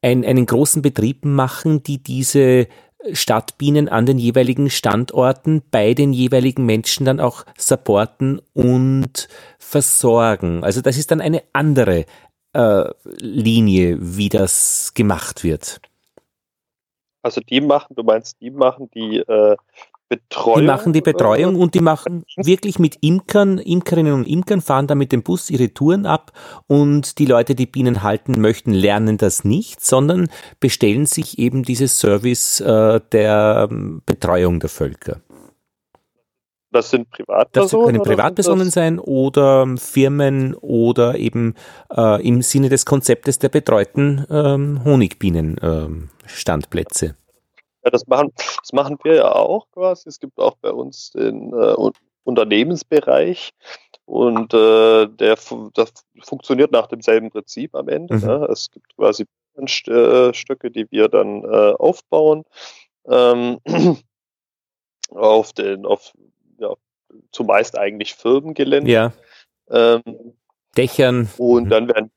ein, 0.07 0.25
einen 0.25 0.45
großen 0.45 0.81
Betrieb 0.81 1.25
machen, 1.25 1.83
die 1.83 2.01
diese 2.01 2.67
Stadtbienen 3.11 3.89
an 3.89 4.05
den 4.05 4.17
jeweiligen 4.17 4.69
Standorten 4.69 5.61
bei 5.71 5.93
den 5.93 6.13
jeweiligen 6.13 6.65
Menschen 6.65 7.05
dann 7.05 7.19
auch 7.19 7.45
supporten 7.57 8.41
und 8.53 9.27
versorgen. 9.59 10.63
Also 10.63 10.81
das 10.81 10.97
ist 10.97 11.11
dann 11.11 11.21
eine 11.21 11.43
andere 11.53 12.05
äh, 12.53 12.83
Linie, 13.19 13.97
wie 13.99 14.29
das 14.29 14.93
gemacht 14.93 15.43
wird. 15.43 15.79
Also 17.21 17.41
die 17.41 17.61
machen, 17.61 17.95
du 17.95 18.03
meinst, 18.03 18.39
die 18.41 18.51
machen 18.51 18.89
die 18.93 19.17
äh, 19.17 19.55
Betreuung. 20.09 20.59
Die 20.59 20.65
machen 20.65 20.93
die 20.93 21.01
Betreuung 21.01 21.55
und 21.57 21.73
die 21.73 21.81
machen 21.81 22.23
wirklich 22.37 22.79
mit 22.79 22.97
Imkern, 23.01 23.57
Imkerinnen 23.57 24.13
und 24.13 24.25
Imkern 24.25 24.61
fahren 24.61 24.87
da 24.87 24.95
mit 24.95 25.11
dem 25.11 25.21
Bus 25.21 25.49
ihre 25.49 25.73
Touren 25.73 26.05
ab 26.05 26.31
und 26.67 27.19
die 27.19 27.25
Leute, 27.25 27.55
die 27.55 27.65
Bienen 27.65 28.03
halten 28.03 28.39
möchten, 28.39 28.71
lernen 28.71 29.17
das 29.17 29.43
nicht, 29.43 29.83
sondern 29.83 30.29
bestellen 30.59 31.05
sich 31.05 31.39
eben 31.39 31.63
dieses 31.63 31.99
Service 31.99 32.61
äh, 32.61 33.01
der 33.11 33.67
ähm, 33.69 34.01
Betreuung 34.05 34.61
der 34.61 34.69
Völker. 34.69 35.21
Das 36.71 36.89
sind 36.89 37.09
Privatpersonen? 37.09 37.85
Das 37.85 37.93
können 37.93 38.03
Privatpersonen 38.03 38.69
sein 38.69 38.99
oder 38.99 39.65
Firmen 39.77 40.53
oder 40.55 41.17
eben 41.17 41.55
äh, 41.95 42.21
im 42.25 42.41
Sinne 42.41 42.67
des 42.69 42.85
Konzeptes 42.85 43.39
der 43.39 43.49
betreuten 43.49 44.25
ähm, 44.29 44.83
Honigbienenstandplätze. 44.83 47.05
Ähm, 47.05 47.15
ja, 47.87 47.91
das 47.91 48.05
machen, 48.07 48.33
das 48.35 48.73
machen 48.73 48.97
wir 49.03 49.15
ja 49.15 49.31
auch 49.31 49.69
quasi. 49.71 50.09
Es 50.09 50.19
gibt 50.19 50.39
auch 50.39 50.55
bei 50.57 50.71
uns 50.71 51.11
den 51.11 51.53
äh, 51.53 51.75
Unternehmensbereich 52.23 53.51
und 54.05 54.53
äh, 54.53 55.07
der 55.07 55.37
das 55.73 55.93
funktioniert 56.23 56.71
nach 56.71 56.87
demselben 56.87 57.29
Prinzip 57.29 57.73
am 57.75 57.87
Ende. 57.87 58.15
Mhm. 58.15 58.25
Ne? 58.25 58.47
Es 58.51 58.69
gibt 58.71 58.95
quasi 58.95 59.25
äh, 59.55 60.33
Stücke, 60.33 60.69
die 60.69 60.91
wir 60.91 61.07
dann 61.07 61.43
äh, 61.43 61.73
aufbauen. 61.73 62.43
Ähm, 63.07 63.59
auf 65.11 65.53
den, 65.53 65.85
auf, 65.85 66.11
ja, 66.59 66.73
zumeist 67.31 67.77
eigentlich 67.77 68.15
Firmengelände. 68.15 68.91
Ja. 68.91 69.13
Ähm, 69.69 70.33
Dächern. 70.75 71.29
Und 71.37 71.65
mhm. 71.65 71.69
dann 71.69 71.87
werden 71.87 72.11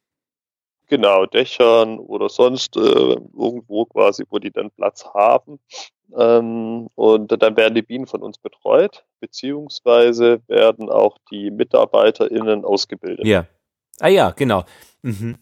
Genau, 0.91 1.25
Dächern 1.25 2.01
oder 2.01 2.29
sonst 2.29 2.77
äh, 2.77 2.81
irgendwo 2.81 3.85
quasi, 3.85 4.25
wo 4.29 4.41
die 4.41 4.51
dann 4.51 4.73
Platz 4.73 5.05
haben. 5.15 5.61
Ähm, 6.19 6.89
und 6.97 7.31
dann 7.41 7.57
werden 7.57 7.77
die 7.77 7.83
Bienen 7.83 8.09
von 8.09 8.23
uns 8.23 8.39
betreut, 8.39 9.05
beziehungsweise 9.21 10.43
werden 10.49 10.91
auch 10.91 11.17
die 11.31 11.53
MitarbeiterInnen 11.53 12.65
ausgebildet. 12.65 13.25
Ja. 13.25 13.47
Ah 14.01 14.09
ja, 14.09 14.31
genau. 14.31 14.65
Mhm. 15.03 15.39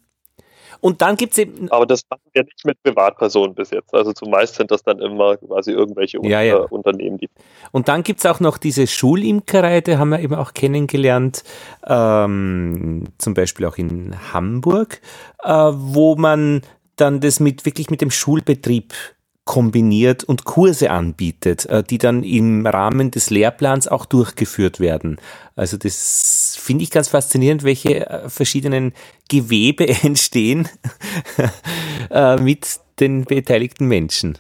Und 0.80 1.02
dann 1.02 1.16
gibt 1.16 1.32
es 1.32 1.38
eben. 1.38 1.70
Aber 1.70 1.86
das 1.86 2.02
machen 2.08 2.22
wir 2.32 2.44
nicht 2.44 2.64
mit 2.64 2.82
Privatpersonen 2.82 3.54
bis 3.54 3.70
jetzt. 3.70 3.92
Also 3.94 4.12
zumeist 4.12 4.56
sind 4.56 4.70
das 4.70 4.82
dann 4.82 5.00
immer 5.00 5.36
quasi 5.36 5.72
irgendwelche 5.72 6.18
ja, 6.22 6.42
ja. 6.42 6.56
Unternehmen, 6.56 7.18
die. 7.18 7.28
Und 7.72 7.88
dann 7.88 8.02
gibt 8.02 8.20
es 8.20 8.26
auch 8.26 8.40
noch 8.40 8.58
diese 8.58 8.86
Schulimkerei, 8.86 9.80
die 9.80 9.96
haben 9.96 10.10
wir 10.10 10.20
eben 10.20 10.34
auch 10.34 10.54
kennengelernt, 10.54 11.44
ähm, 11.86 13.04
zum 13.18 13.34
Beispiel 13.34 13.66
auch 13.66 13.76
in 13.76 14.14
Hamburg, 14.32 15.00
äh, 15.42 15.50
wo 15.50 16.16
man 16.16 16.62
dann 16.96 17.20
das 17.20 17.40
mit 17.40 17.64
wirklich 17.64 17.90
mit 17.90 18.00
dem 18.00 18.10
Schulbetrieb 18.10 18.92
kombiniert 19.48 20.24
und 20.24 20.44
Kurse 20.44 20.90
anbietet, 20.90 21.64
äh, 21.64 21.82
die 21.82 21.96
dann 21.96 22.22
im 22.22 22.66
Rahmen 22.66 23.10
des 23.10 23.30
Lehrplans 23.30 23.88
auch 23.88 24.04
durchgeführt 24.04 24.78
werden. 24.78 25.18
Also 25.56 25.78
das 25.78 26.58
finde 26.60 26.84
ich 26.84 26.90
ganz 26.90 27.08
faszinierend, 27.08 27.62
welche 27.62 28.06
äh, 28.06 28.28
verschiedenen 28.28 28.92
Gewebe 29.30 29.88
entstehen 30.02 30.68
äh, 32.10 32.36
mit 32.36 32.78
den 33.00 33.24
beteiligten 33.24 33.86
Menschen. 33.86 34.36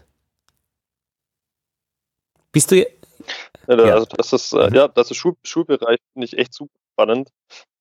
Bist 2.52 2.70
du 2.70 2.76
ja, 2.76 3.76
also 3.94 4.06
das 4.14 4.32
ist 4.34 4.52
ja 4.52 4.88
das 4.88 5.10
ist 5.10 5.16
Schul 5.16 5.36
Schulbereich 5.42 6.00
finde 6.12 6.26
ich 6.26 6.36
echt 6.36 6.52
super 6.52 6.78
spannend. 6.92 7.30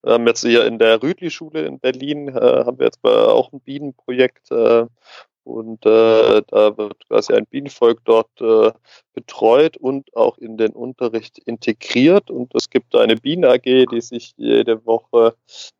Wir 0.04 0.14
haben 0.14 0.28
jetzt 0.28 0.42
hier 0.42 0.66
in 0.66 0.80
der 0.80 1.02
Rüdli-Schule 1.04 1.66
in 1.66 1.80
Berlin 1.80 2.30
äh, 2.30 2.64
haben 2.66 2.80
wir 2.80 2.86
jetzt 2.86 3.04
auch 3.04 3.52
ein 3.52 3.60
Bienenprojekt, 3.62 4.52
äh, 4.52 4.86
und 5.48 5.86
äh, 5.86 6.42
da 6.48 6.78
wird 6.78 7.08
quasi 7.08 7.34
ein 7.34 7.46
Bienenvolk 7.46 8.02
dort 8.04 8.30
äh, 8.42 8.72
betreut 9.14 9.78
und 9.78 10.14
auch 10.16 10.38
in 10.38 10.58
den 10.58 10.74
Unterricht 10.74 11.38
integriert. 11.40 12.30
Und 12.30 12.54
es 12.54 12.70
gibt 12.70 12.94
eine 12.96 13.16
Bienen 13.16 13.46
AG, 13.46 13.64
die 13.64 14.02
sich 14.02 14.34
jede 14.36 14.86
Woche 14.86 15.36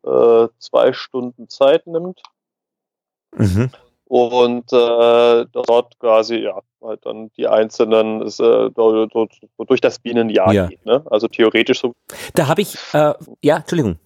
äh, 0.06 0.48
zwei 0.58 0.94
Stunden 0.94 1.50
Zeit 1.50 1.86
nimmt. 1.86 2.22
Mhm. 3.36 3.70
Und 4.06 4.72
äh, 4.72 5.44
dort 5.52 5.98
quasi, 5.98 6.36
ja, 6.36 6.62
halt 6.82 7.04
dann 7.04 7.30
die 7.36 7.46
einzelnen 7.46 8.22
äh, 8.22 8.70
durch 8.70 9.80
das 9.82 9.98
Bienenjahr 9.98 10.52
ja. 10.54 10.66
geht. 10.66 10.86
Ne? 10.86 11.04
Also 11.10 11.28
theoretisch 11.28 11.80
so. 11.80 11.92
Da 12.32 12.48
habe 12.48 12.62
ich, 12.62 12.74
äh, 12.94 13.12
ja, 13.42 13.58
Entschuldigung. 13.58 13.98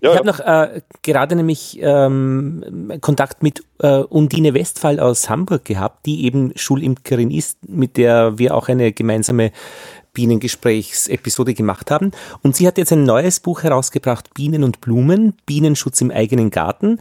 Ja, 0.00 0.10
ich 0.10 0.16
habe 0.16 0.26
noch 0.26 0.40
äh, 0.40 0.82
gerade 1.02 1.36
nämlich 1.36 1.78
ähm, 1.80 2.92
Kontakt 3.00 3.42
mit 3.42 3.62
äh, 3.80 3.98
Undine 3.98 4.54
Westphal 4.54 4.98
aus 4.98 5.30
Hamburg 5.30 5.64
gehabt, 5.64 6.06
die 6.06 6.24
eben 6.24 6.52
Schulimkerin 6.56 7.30
ist, 7.30 7.68
mit 7.68 7.96
der 7.96 8.38
wir 8.38 8.54
auch 8.54 8.68
eine 8.68 8.92
gemeinsame 8.92 9.52
Bienengesprächsepisode 10.14 11.54
gemacht 11.54 11.90
haben. 11.90 12.10
Und 12.42 12.56
sie 12.56 12.66
hat 12.66 12.78
jetzt 12.78 12.92
ein 12.92 13.04
neues 13.04 13.40
Buch 13.40 13.62
herausgebracht, 13.62 14.34
Bienen 14.34 14.64
und 14.64 14.80
Blumen, 14.80 15.34
Bienenschutz 15.46 16.00
im 16.00 16.10
eigenen 16.10 16.50
Garten. 16.50 17.00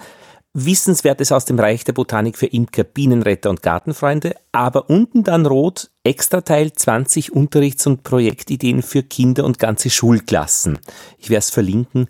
Wissenswertes 0.53 1.31
aus 1.31 1.45
dem 1.45 1.59
Reich 1.59 1.83
der 1.83 1.93
Botanik 1.93 2.35
für 2.35 2.47
Imker, 2.47 2.83
Bienenretter 2.83 3.51
und 3.51 3.61
Gartenfreunde, 3.61 4.35
aber 4.51 4.89
unten 4.89 5.23
dann 5.23 5.45
rot, 5.45 5.91
Extrateil 6.03 6.73
20 6.73 7.31
Unterrichts- 7.31 7.85
und 7.85 8.01
Projektideen 8.01 8.81
für 8.81 9.03
Kinder 9.03 9.45
und 9.45 9.59
ganze 9.59 9.91
Schulklassen. 9.91 10.79
Ich 11.19 11.29
werde 11.29 11.39
es 11.39 11.49
verlinken 11.51 12.07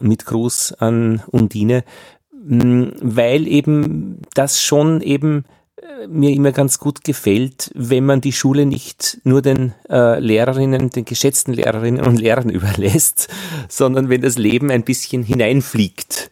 mit 0.00 0.24
Gruß 0.26 0.74
an 0.74 1.22
Undine, 1.28 1.84
mm, 2.32 2.84
weil 3.00 3.46
eben 3.46 4.22
das 4.34 4.62
schon 4.62 5.00
eben 5.00 5.44
äh, 5.76 6.06
mir 6.06 6.30
immer 6.30 6.52
ganz 6.52 6.78
gut 6.78 7.04
gefällt, 7.04 7.70
wenn 7.74 8.04
man 8.04 8.20
die 8.20 8.32
Schule 8.32 8.66
nicht 8.66 9.20
nur 9.24 9.42
den 9.42 9.74
äh, 9.88 10.18
Lehrerinnen, 10.18 10.90
den 10.90 11.04
geschätzten 11.04 11.54
Lehrerinnen 11.54 12.04
und 12.04 12.20
Lehrern 12.20 12.50
überlässt, 12.50 13.28
sondern 13.68 14.08
wenn 14.08 14.22
das 14.22 14.38
Leben 14.38 14.70
ein 14.70 14.84
bisschen 14.84 15.22
hineinfliegt. 15.22 16.30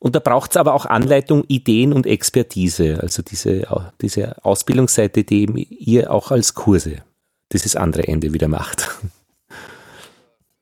Und 0.00 0.14
da 0.14 0.20
braucht 0.20 0.50
es 0.50 0.58
aber 0.58 0.74
auch 0.74 0.84
Anleitung, 0.84 1.44
Ideen 1.48 1.94
und 1.94 2.06
Expertise, 2.06 2.98
also 3.00 3.22
diese, 3.22 3.66
diese 4.02 4.44
Ausbildungsseite, 4.44 5.24
die 5.24 5.46
ihr 5.64 6.10
auch 6.10 6.30
als 6.30 6.52
Kurse 6.52 6.98
dieses 7.52 7.74
andere 7.74 8.06
Ende 8.06 8.34
wieder 8.34 8.48
macht. 8.48 8.90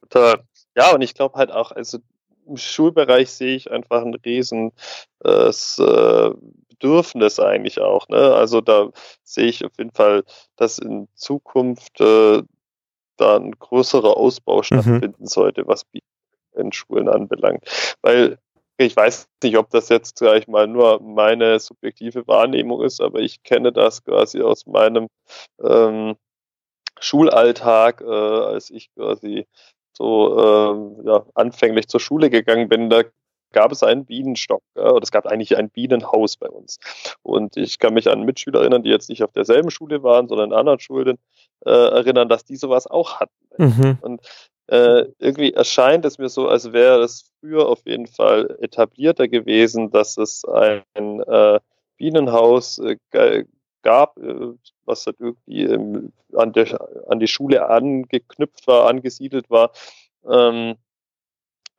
Total. 0.02 0.44
Ja, 0.74 0.94
und 0.94 1.02
ich 1.02 1.14
glaube 1.14 1.38
halt 1.38 1.52
auch, 1.52 1.72
also 1.72 1.98
im 2.46 2.56
Schulbereich 2.56 3.30
sehe 3.30 3.54
ich 3.54 3.70
einfach 3.70 4.02
ein 4.02 4.14
riesen 4.14 4.72
äh, 5.24 5.50
äh, 5.50 6.34
Bedürfnis 6.68 7.38
eigentlich 7.38 7.80
auch. 7.80 8.08
Ne? 8.08 8.34
Also 8.34 8.60
da 8.60 8.90
sehe 9.22 9.46
ich 9.46 9.64
auf 9.64 9.72
jeden 9.78 9.92
Fall, 9.92 10.24
dass 10.56 10.78
in 10.78 11.08
Zukunft 11.14 12.00
äh, 12.00 12.42
da 13.16 13.36
ein 13.36 13.52
größerer 13.52 14.16
Ausbau 14.16 14.58
mhm. 14.58 14.62
stattfinden 14.64 15.14
mhm. 15.22 15.26
sollte, 15.26 15.66
was 15.66 15.84
in 16.54 16.72
Schulen 16.72 17.08
anbelangt. 17.08 17.64
Weil 18.02 18.38
ich 18.78 18.96
weiß 18.96 19.28
nicht, 19.42 19.56
ob 19.56 19.70
das 19.70 19.88
jetzt 19.88 20.16
gleich 20.16 20.48
mal 20.48 20.66
nur 20.66 21.00
meine 21.00 21.60
subjektive 21.60 22.26
Wahrnehmung 22.26 22.82
ist, 22.82 23.00
aber 23.00 23.20
ich 23.20 23.42
kenne 23.42 23.72
das 23.72 24.02
quasi 24.02 24.42
aus 24.42 24.66
meinem 24.66 25.08
ähm, 25.62 26.16
Schulalltag, 26.98 28.00
äh, 28.00 28.04
als 28.04 28.70
ich 28.70 28.92
quasi 28.94 29.46
so 29.92 30.38
äh, 30.38 31.06
ja, 31.06 31.26
anfänglich 31.34 31.88
zur 31.88 32.00
Schule 32.00 32.30
gegangen 32.30 32.68
bin, 32.68 32.90
da 32.90 33.02
gab 33.52 33.70
es 33.70 33.82
einen 33.82 34.06
Bienenstock 34.06 34.62
ja, 34.76 34.90
oder 34.90 35.02
es 35.02 35.10
gab 35.10 35.26
eigentlich 35.26 35.56
ein 35.56 35.70
Bienenhaus 35.70 36.36
bei 36.36 36.48
uns. 36.48 36.78
Und 37.22 37.56
ich 37.56 37.78
kann 37.78 37.94
mich 37.94 38.08
an 38.10 38.22
Mitschüler 38.22 38.60
erinnern, 38.60 38.82
die 38.82 38.90
jetzt 38.90 39.10
nicht 39.10 39.22
auf 39.22 39.32
derselben 39.32 39.70
Schule 39.70 40.02
waren, 40.02 40.28
sondern 40.28 40.50
in 40.50 40.56
anderen 40.56 40.80
Schulen, 40.80 41.18
äh, 41.64 41.70
erinnern, 41.70 42.28
dass 42.28 42.44
die 42.44 42.56
sowas 42.56 42.86
auch 42.86 43.20
hatten. 43.20 43.32
Mhm. 43.58 43.98
Und 44.00 44.20
äh, 44.68 45.06
irgendwie 45.18 45.52
erscheint 45.52 46.04
es 46.04 46.18
mir 46.18 46.28
so, 46.28 46.48
als 46.48 46.72
wäre 46.72 47.02
es 47.02 47.30
früher 47.40 47.68
auf 47.68 47.80
jeden 47.84 48.06
Fall 48.06 48.56
etablierter 48.60 49.28
gewesen, 49.28 49.90
dass 49.90 50.16
es 50.16 50.44
ein 50.44 51.20
äh, 51.20 51.60
Bienenhaus 51.98 52.78
äh, 52.78 53.44
gab, 53.82 54.16
äh, 54.18 54.52
was 54.84 55.06
halt 55.06 55.16
irgendwie 55.20 55.64
ähm, 55.64 56.12
an, 56.34 56.52
der, 56.52 56.80
an 57.08 57.20
die 57.20 57.28
Schule 57.28 57.68
angeknüpft 57.68 58.66
war, 58.66 58.88
angesiedelt 58.88 59.50
war. 59.50 59.72
Ähm, 60.28 60.76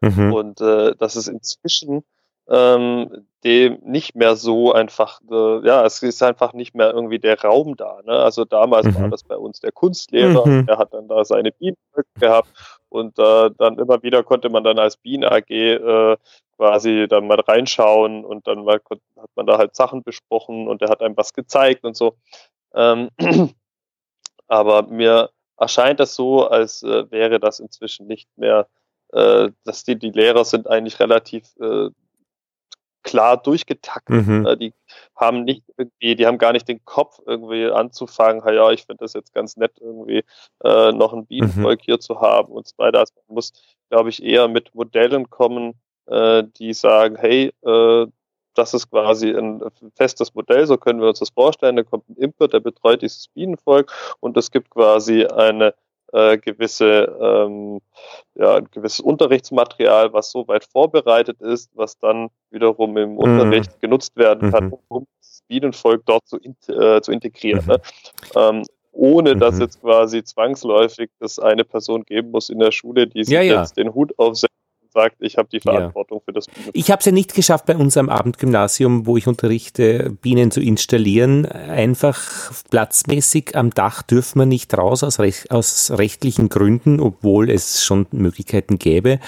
mhm. 0.01 0.33
Und 0.33 0.61
äh, 0.61 0.95
dass 0.95 1.15
es 1.15 1.27
inzwischen 1.27 2.03
ähm, 2.49 3.25
dem 3.43 3.79
nicht 3.83 4.15
mehr 4.15 4.35
so 4.35 4.73
einfach, 4.73 5.19
äh, 5.29 5.65
ja, 5.65 5.85
es 5.85 6.01
ist 6.01 6.23
einfach 6.23 6.53
nicht 6.53 6.75
mehr 6.75 6.91
irgendwie 6.93 7.19
der 7.19 7.41
Raum 7.41 7.75
da. 7.75 7.99
Ne? 8.05 8.13
Also 8.13 8.45
damals 8.45 8.85
mhm. 8.87 8.95
war 8.95 9.09
das 9.09 9.23
bei 9.23 9.35
uns 9.37 9.59
der 9.59 9.71
Kunstlehrer, 9.71 10.47
mhm. 10.47 10.65
der 10.65 10.77
hat 10.77 10.93
dann 10.93 11.07
da 11.07 11.25
seine 11.25 11.51
Bienen 11.51 11.77
gehabt 12.19 12.49
und 12.89 13.17
äh, 13.19 13.51
dann 13.57 13.79
immer 13.79 14.01
wieder 14.03 14.23
konnte 14.23 14.49
man 14.49 14.63
dann 14.63 14.79
als 14.79 14.97
Bienen 14.97 15.25
AG 15.25 15.49
äh, 15.49 16.17
quasi 16.57 17.07
dann 17.09 17.27
mal 17.27 17.39
reinschauen 17.39 18.23
und 18.23 18.47
dann 18.47 18.63
mal 18.63 18.79
hat 18.89 19.29
man 19.35 19.45
da 19.45 19.57
halt 19.57 19.75
Sachen 19.75 20.03
besprochen 20.03 20.67
und 20.67 20.81
er 20.81 20.89
hat 20.89 21.01
einem 21.01 21.17
was 21.17 21.33
gezeigt 21.33 21.83
und 21.83 21.97
so. 21.97 22.15
Ähm, 22.73 23.09
aber 24.47 24.83
mir 24.83 25.31
erscheint 25.57 25.99
das 25.99 26.15
so, 26.15 26.47
als 26.47 26.83
äh, 26.83 27.09
wäre 27.11 27.39
das 27.39 27.59
inzwischen 27.59 28.07
nicht 28.07 28.29
mehr, 28.37 28.67
äh, 29.11 29.49
dass 29.63 29.83
die, 29.83 29.97
die 29.97 30.11
Lehrer 30.11 30.45
sind 30.45 30.67
eigentlich 30.67 30.99
relativ 30.99 31.45
äh, 31.59 31.89
klar 33.03 33.37
durchgetaktet. 33.37 34.25
Mhm. 34.25 34.41
Ne? 34.41 34.57
Die 34.57 34.73
haben 35.15 35.43
nicht 35.43 35.63
irgendwie, 35.77 36.15
die 36.15 36.25
haben 36.25 36.37
gar 36.37 36.53
nicht 36.53 36.67
den 36.67 36.83
Kopf 36.85 37.19
irgendwie 37.25 37.69
anzufangen, 37.69 38.41
ja, 38.53 38.71
ich 38.71 38.85
finde 38.85 39.03
das 39.03 39.13
jetzt 39.13 39.33
ganz 39.33 39.57
nett, 39.57 39.73
irgendwie 39.79 40.23
äh, 40.63 40.91
noch 40.91 41.13
ein 41.13 41.25
Bienenvolk 41.25 41.79
mhm. 41.81 41.83
hier 41.83 41.99
zu 41.99 42.21
haben 42.21 42.51
und 42.51 42.67
so 42.67 42.73
weiter. 42.77 42.99
Also 42.99 43.13
man 43.27 43.35
muss, 43.35 43.53
glaube 43.89 44.09
ich, 44.09 44.23
eher 44.23 44.47
mit 44.47 44.73
Modellen 44.73 45.29
kommen, 45.29 45.75
äh, 46.07 46.43
die 46.57 46.73
sagen, 46.73 47.15
hey, 47.17 47.53
äh, 47.63 48.07
das 48.55 48.73
ist 48.73 48.89
quasi 48.89 49.31
ein 49.31 49.61
festes 49.95 50.33
Modell, 50.35 50.67
so 50.67 50.77
können 50.77 51.01
wir 51.01 51.09
uns 51.09 51.19
das 51.19 51.31
vorstellen. 51.31 51.75
Da 51.75 51.83
kommt 51.83 52.07
ein 52.09 52.15
Imker, 52.17 52.47
der 52.47 52.59
betreut 52.59 53.01
dieses 53.01 53.27
Bienenvolk 53.29 53.91
und 54.19 54.37
es 54.37 54.51
gibt 54.51 54.69
quasi 54.69 55.25
eine 55.25 55.73
äh, 56.13 56.37
gewisse, 56.37 57.15
ähm, 57.19 57.81
ja, 58.35 58.55
ein 58.55 58.67
gewisses 58.71 58.99
Unterrichtsmaterial, 58.99 60.13
was 60.13 60.31
so 60.31 60.47
weit 60.47 60.63
vorbereitet 60.63 61.41
ist, 61.41 61.71
was 61.73 61.97
dann 61.99 62.29
wiederum 62.51 62.95
im 62.97 63.13
mhm. 63.13 63.17
Unterricht 63.17 63.79
genutzt 63.81 64.15
werden 64.15 64.51
kann, 64.51 64.65
mhm. 64.65 64.77
um 64.87 65.07
das 65.19 65.43
Bienenvolk 65.47 66.03
dort 66.05 66.27
zu, 66.27 66.37
in, 66.37 66.55
äh, 66.67 67.01
zu 67.01 67.11
integrieren. 67.11 67.65
Ne? 67.65 67.81
Ähm, 68.35 68.63
ohne 68.91 69.35
dass 69.35 69.55
mhm. 69.55 69.61
jetzt 69.61 69.81
quasi 69.81 70.23
zwangsläufig 70.23 71.09
das 71.19 71.39
eine 71.39 71.63
Person 71.65 72.03
geben 72.03 72.29
muss 72.29 72.49
in 72.49 72.59
der 72.59 72.71
Schule, 72.71 73.07
die 73.07 73.23
sich 73.23 73.33
ja, 73.33 73.41
ja. 73.41 73.61
jetzt 73.61 73.75
den 73.75 73.93
Hut 73.93 74.17
aufsetzt 74.19 74.53
sagt, 74.93 75.17
ich 75.19 75.37
habe 75.37 75.49
die 75.51 75.59
Verantwortung 75.59 76.19
ja. 76.19 76.23
für 76.25 76.33
das 76.33 76.47
Bienen. 76.47 76.69
Ich 76.73 76.91
habe 76.91 76.99
es 76.99 77.05
ja 77.05 77.11
nicht 77.11 77.33
geschafft, 77.33 77.65
bei 77.65 77.75
unserem 77.75 78.09
Abendgymnasium, 78.09 79.05
wo 79.05 79.17
ich 79.17 79.27
unterrichte, 79.27 80.15
Bienen 80.21 80.51
zu 80.51 80.61
installieren. 80.61 81.45
Einfach 81.45 82.53
platzmäßig 82.69 83.55
am 83.55 83.71
Dach 83.71 84.03
dürfen 84.03 84.39
wir 84.39 84.45
nicht 84.45 84.77
raus 84.77 85.03
aus, 85.03 85.19
rech 85.19 85.51
aus 85.51 85.91
rechtlichen 85.91 86.49
Gründen, 86.49 86.99
obwohl 86.99 87.49
es 87.49 87.83
schon 87.83 88.05
Möglichkeiten 88.11 88.79
gäbe. 88.79 89.19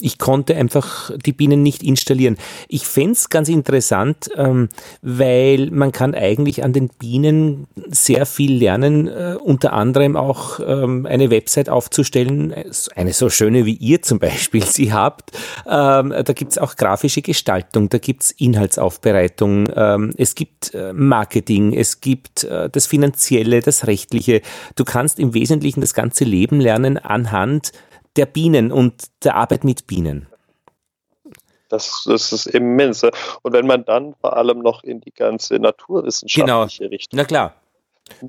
Ich 0.00 0.18
konnte 0.18 0.54
einfach 0.54 1.10
die 1.16 1.32
Bienen 1.32 1.62
nicht 1.62 1.82
installieren. 1.82 2.36
Ich 2.68 2.86
fände 2.86 3.12
es 3.12 3.28
ganz 3.28 3.48
interessant, 3.48 4.30
ähm, 4.36 4.68
weil 5.02 5.70
man 5.70 5.90
kann 5.90 6.14
eigentlich 6.14 6.62
an 6.62 6.72
den 6.72 6.88
Bienen 6.88 7.66
sehr 7.88 8.24
viel 8.24 8.54
lernen, 8.54 9.08
äh, 9.08 9.36
unter 9.42 9.72
anderem 9.72 10.16
auch 10.16 10.60
ähm, 10.64 11.04
eine 11.06 11.30
Website 11.30 11.68
aufzustellen, 11.68 12.54
eine 12.94 13.12
so 13.12 13.28
schöne 13.28 13.66
wie 13.66 13.74
ihr 13.74 14.02
zum 14.02 14.20
Beispiel 14.20 14.64
sie 14.64 14.92
haben 14.92 15.07
habt. 15.08 15.32
Ähm, 15.66 16.10
da 16.10 16.32
gibt 16.32 16.52
es 16.52 16.58
auch 16.58 16.76
grafische 16.76 17.22
Gestaltung, 17.22 17.88
da 17.88 17.98
gibt 17.98 18.22
es 18.22 18.30
Inhaltsaufbereitung, 18.32 19.68
ähm, 19.74 20.12
es 20.16 20.34
gibt 20.34 20.74
äh, 20.74 20.92
Marketing, 20.92 21.72
es 21.72 22.00
gibt 22.00 22.44
äh, 22.44 22.68
das 22.68 22.86
Finanzielle, 22.86 23.60
das 23.60 23.86
Rechtliche. 23.86 24.42
Du 24.76 24.84
kannst 24.84 25.18
im 25.18 25.34
Wesentlichen 25.34 25.80
das 25.80 25.94
ganze 25.94 26.24
Leben 26.24 26.60
lernen 26.60 26.98
anhand 26.98 27.72
der 28.16 28.26
Bienen 28.26 28.72
und 28.72 29.04
der 29.24 29.36
Arbeit 29.36 29.64
mit 29.64 29.86
Bienen. 29.86 30.26
Das, 31.68 32.04
das 32.06 32.32
ist 32.32 32.46
immens. 32.46 33.04
Und 33.04 33.52
wenn 33.52 33.66
man 33.66 33.84
dann 33.84 34.14
vor 34.20 34.36
allem 34.36 34.60
noch 34.60 34.82
in 34.84 35.00
die 35.00 35.12
ganze 35.12 35.56
naturwissenschaftliche 35.56 36.82
genau. 36.84 36.90
Richtung. 36.90 37.16
Na 37.16 37.24
klar. 37.24 37.54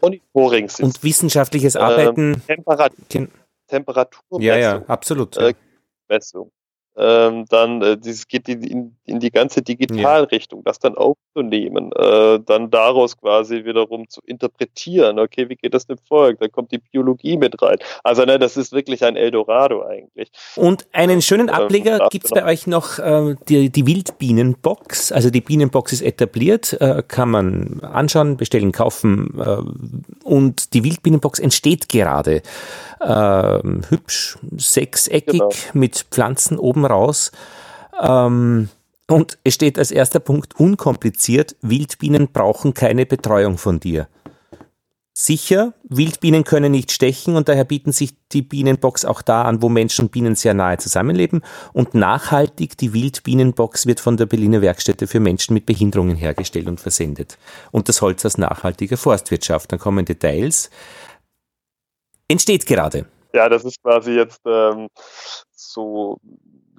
Monitoring 0.02 0.70
und 0.82 1.04
wissenschaftliches 1.04 1.78
Arbeiten. 1.78 2.34
Ähm, 2.34 2.42
Temperatur, 2.46 3.28
Temperaturmessung. 3.68 4.42
Ja, 4.42 4.58
ja, 4.58 4.84
absolut. 4.88 5.38
Äh, 5.38 5.54
Messung 6.10 6.52
ähm, 7.00 7.46
dann 7.50 7.82
äh, 7.82 7.98
dieses 7.98 8.28
geht 8.28 8.50
in, 8.50 8.98
in, 9.06 9.20
die 9.20 9.32
ganze 9.32 9.62
Digitalrichtung, 9.62 10.60
ja. 10.60 10.64
das 10.66 10.80
dann 10.80 10.96
aufzunehmen, 10.96 11.92
äh, 11.94 12.40
dann 12.46 12.70
daraus 12.70 13.18
quasi 13.18 13.64
wiederum 13.64 14.10
zu 14.10 14.20
interpretieren, 14.26 15.18
okay, 15.18 15.48
wie 15.48 15.56
geht 15.56 15.74
das 15.74 15.88
dem 15.88 15.98
Volk? 15.98 16.40
Da 16.40 16.50
kommt 16.50 16.72
die 16.74 16.80
Biologie 16.80 17.38
mit 17.38 17.62
rein. 17.62 17.78
Also 18.04 18.26
ne, 18.26 18.38
das 18.38 18.58
ist 18.58 18.74
wirklich 18.74 19.04
ein 19.06 19.16
Eldorado 19.16 19.84
eigentlich. 19.84 20.30
Und 20.58 20.88
einen 20.92 21.22
schönen 21.22 21.48
ähm, 21.48 21.54
Ableger 21.54 22.02
ähm, 22.02 22.08
gibt 22.10 22.26
es 22.26 22.32
bei 22.32 22.44
euch 22.44 22.68
noch 22.68 23.00
äh, 23.00 23.36
die, 23.48 23.70
die 23.70 23.88
Wildbienenbox. 23.88 25.14
Also 25.14 25.30
die 25.30 25.42
Bienenbox 25.42 25.94
ist 25.94 26.02
etabliert, 26.02 26.74
äh, 26.82 27.02
kann 27.08 27.30
man 27.30 27.80
anschauen, 27.82 28.36
bestellen, 28.36 28.74
kaufen 28.74 29.40
äh, 29.40 30.26
und 30.26 30.74
die 30.74 30.84
Wildbienenbox 30.84 31.40
entsteht 31.40 31.88
gerade 31.88 32.42
äh, 33.00 33.60
hübsch, 33.90 34.38
sechseckig 34.58 35.32
genau. 35.32 35.50
mit 35.74 36.06
Pflanzen 36.12 36.60
oben 36.60 36.86
raus. 36.90 37.32
Ähm, 38.02 38.70
und 39.08 39.40
es 39.44 39.56
steht 39.56 39.80
als 39.80 39.92
erster 39.92 40.20
Punkt 40.20 40.60
unkompliziert, 40.60 41.56
Wildbienen 41.62 42.32
brauchen 42.32 42.74
keine 42.74 43.06
Betreuung 43.06 43.58
von 43.58 43.80
dir. 43.80 44.08
Sicher, 45.22 45.74
Wildbienen 45.84 46.46
können 46.46 46.72
nicht 46.72 46.94
stechen 46.94 47.36
und 47.36 47.50
daher 47.50 47.66
bieten 47.66 47.92
sich 47.92 48.14
die 48.32 48.42
Bienenbox 48.42 49.04
auch 49.04 49.22
da 49.22 49.42
an, 49.42 49.62
wo 49.62 49.68
Menschen 49.68 50.06
und 50.06 50.12
Bienen 50.14 50.36
sehr 50.36 50.54
nahe 50.54 50.78
zusammenleben. 50.78 51.42
Und 51.74 51.94
nachhaltig, 51.94 52.78
die 52.78 52.94
Wildbienenbox 52.94 53.86
wird 53.86 54.00
von 54.00 54.16
der 54.16 54.28
Berliner 54.28 54.62
Werkstätte 54.62 55.08
für 55.08 55.20
Menschen 55.20 55.56
mit 55.56 55.66
Behinderungen 55.66 56.16
hergestellt 56.16 56.68
und 56.68 56.80
versendet. 56.80 57.38
Und 57.72 57.90
das 57.90 58.02
Holz 58.02 58.24
aus 58.26 58.38
nachhaltiger 58.38 58.96
Forstwirtschaft. 58.96 59.72
Dann 59.74 59.80
kommen 59.80 60.06
Details 60.06 60.70
entsteht 62.30 62.66
gerade. 62.66 63.06
Ja, 63.34 63.50
das 63.50 63.66
ist 63.66 63.82
quasi 63.84 64.12
jetzt 64.14 64.40
ähm, 64.46 64.88
so, 65.52 66.18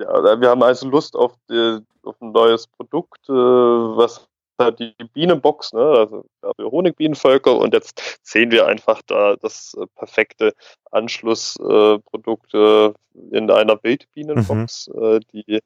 ja, 0.00 0.40
wir 0.40 0.48
haben 0.48 0.62
also 0.62 0.88
Lust 0.88 1.16
auf, 1.16 1.34
die, 1.48 1.78
auf 2.02 2.20
ein 2.20 2.32
neues 2.32 2.66
Produkt, 2.66 3.28
äh, 3.28 3.32
was 3.32 4.28
halt 4.58 4.78
die 4.78 4.94
Bienenbox, 5.14 5.72
ne, 5.72 5.80
also 5.80 6.24
für 6.56 6.70
Honigbienenvölker 6.70 7.56
und 7.56 7.72
jetzt 7.74 8.20
sehen 8.22 8.50
wir 8.50 8.66
einfach 8.66 9.00
da 9.06 9.36
das 9.36 9.74
äh, 9.74 9.86
perfekte 9.96 10.52
Anschlussprodukt 10.90 12.54
äh, 12.54 12.92
in 13.32 13.50
einer 13.50 13.82
Wildbienenbox, 13.82 14.90
mhm. 14.92 15.02
äh, 15.02 15.20
die 15.32 15.60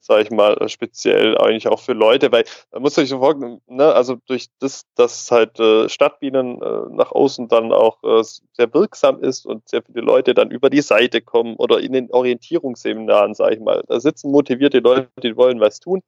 sage 0.00 0.22
ich 0.22 0.30
mal, 0.30 0.56
speziell 0.68 1.36
eigentlich 1.38 1.68
auch 1.68 1.80
für 1.80 1.92
Leute, 1.92 2.32
weil 2.32 2.44
man 2.72 2.82
muss 2.82 2.94
sich 2.94 3.08
so 3.08 3.18
vorstellen, 3.18 3.60
ne, 3.66 3.92
also 3.92 4.16
durch 4.26 4.48
das, 4.58 4.86
dass 4.94 5.30
halt 5.30 5.58
äh, 5.60 5.88
Stadtbienen 5.88 6.60
äh, 6.62 6.80
nach 6.90 7.12
außen 7.12 7.48
dann 7.48 7.72
auch 7.72 8.02
äh, 8.02 8.22
sehr 8.22 8.72
wirksam 8.72 9.22
ist 9.22 9.46
und 9.46 9.68
sehr 9.68 9.82
viele 9.82 10.00
Leute 10.00 10.34
dann 10.34 10.50
über 10.50 10.70
die 10.70 10.82
Seite 10.82 11.20
kommen 11.20 11.56
oder 11.56 11.80
in 11.80 11.92
den 11.92 12.10
Orientierungsseminaren, 12.10 13.34
sage 13.34 13.56
ich 13.56 13.60
mal, 13.60 13.82
da 13.88 14.00
sitzen 14.00 14.30
motivierte 14.30 14.78
Leute, 14.78 15.08
die 15.22 15.36
wollen 15.36 15.60
was 15.60 15.80
tun. 15.80 16.02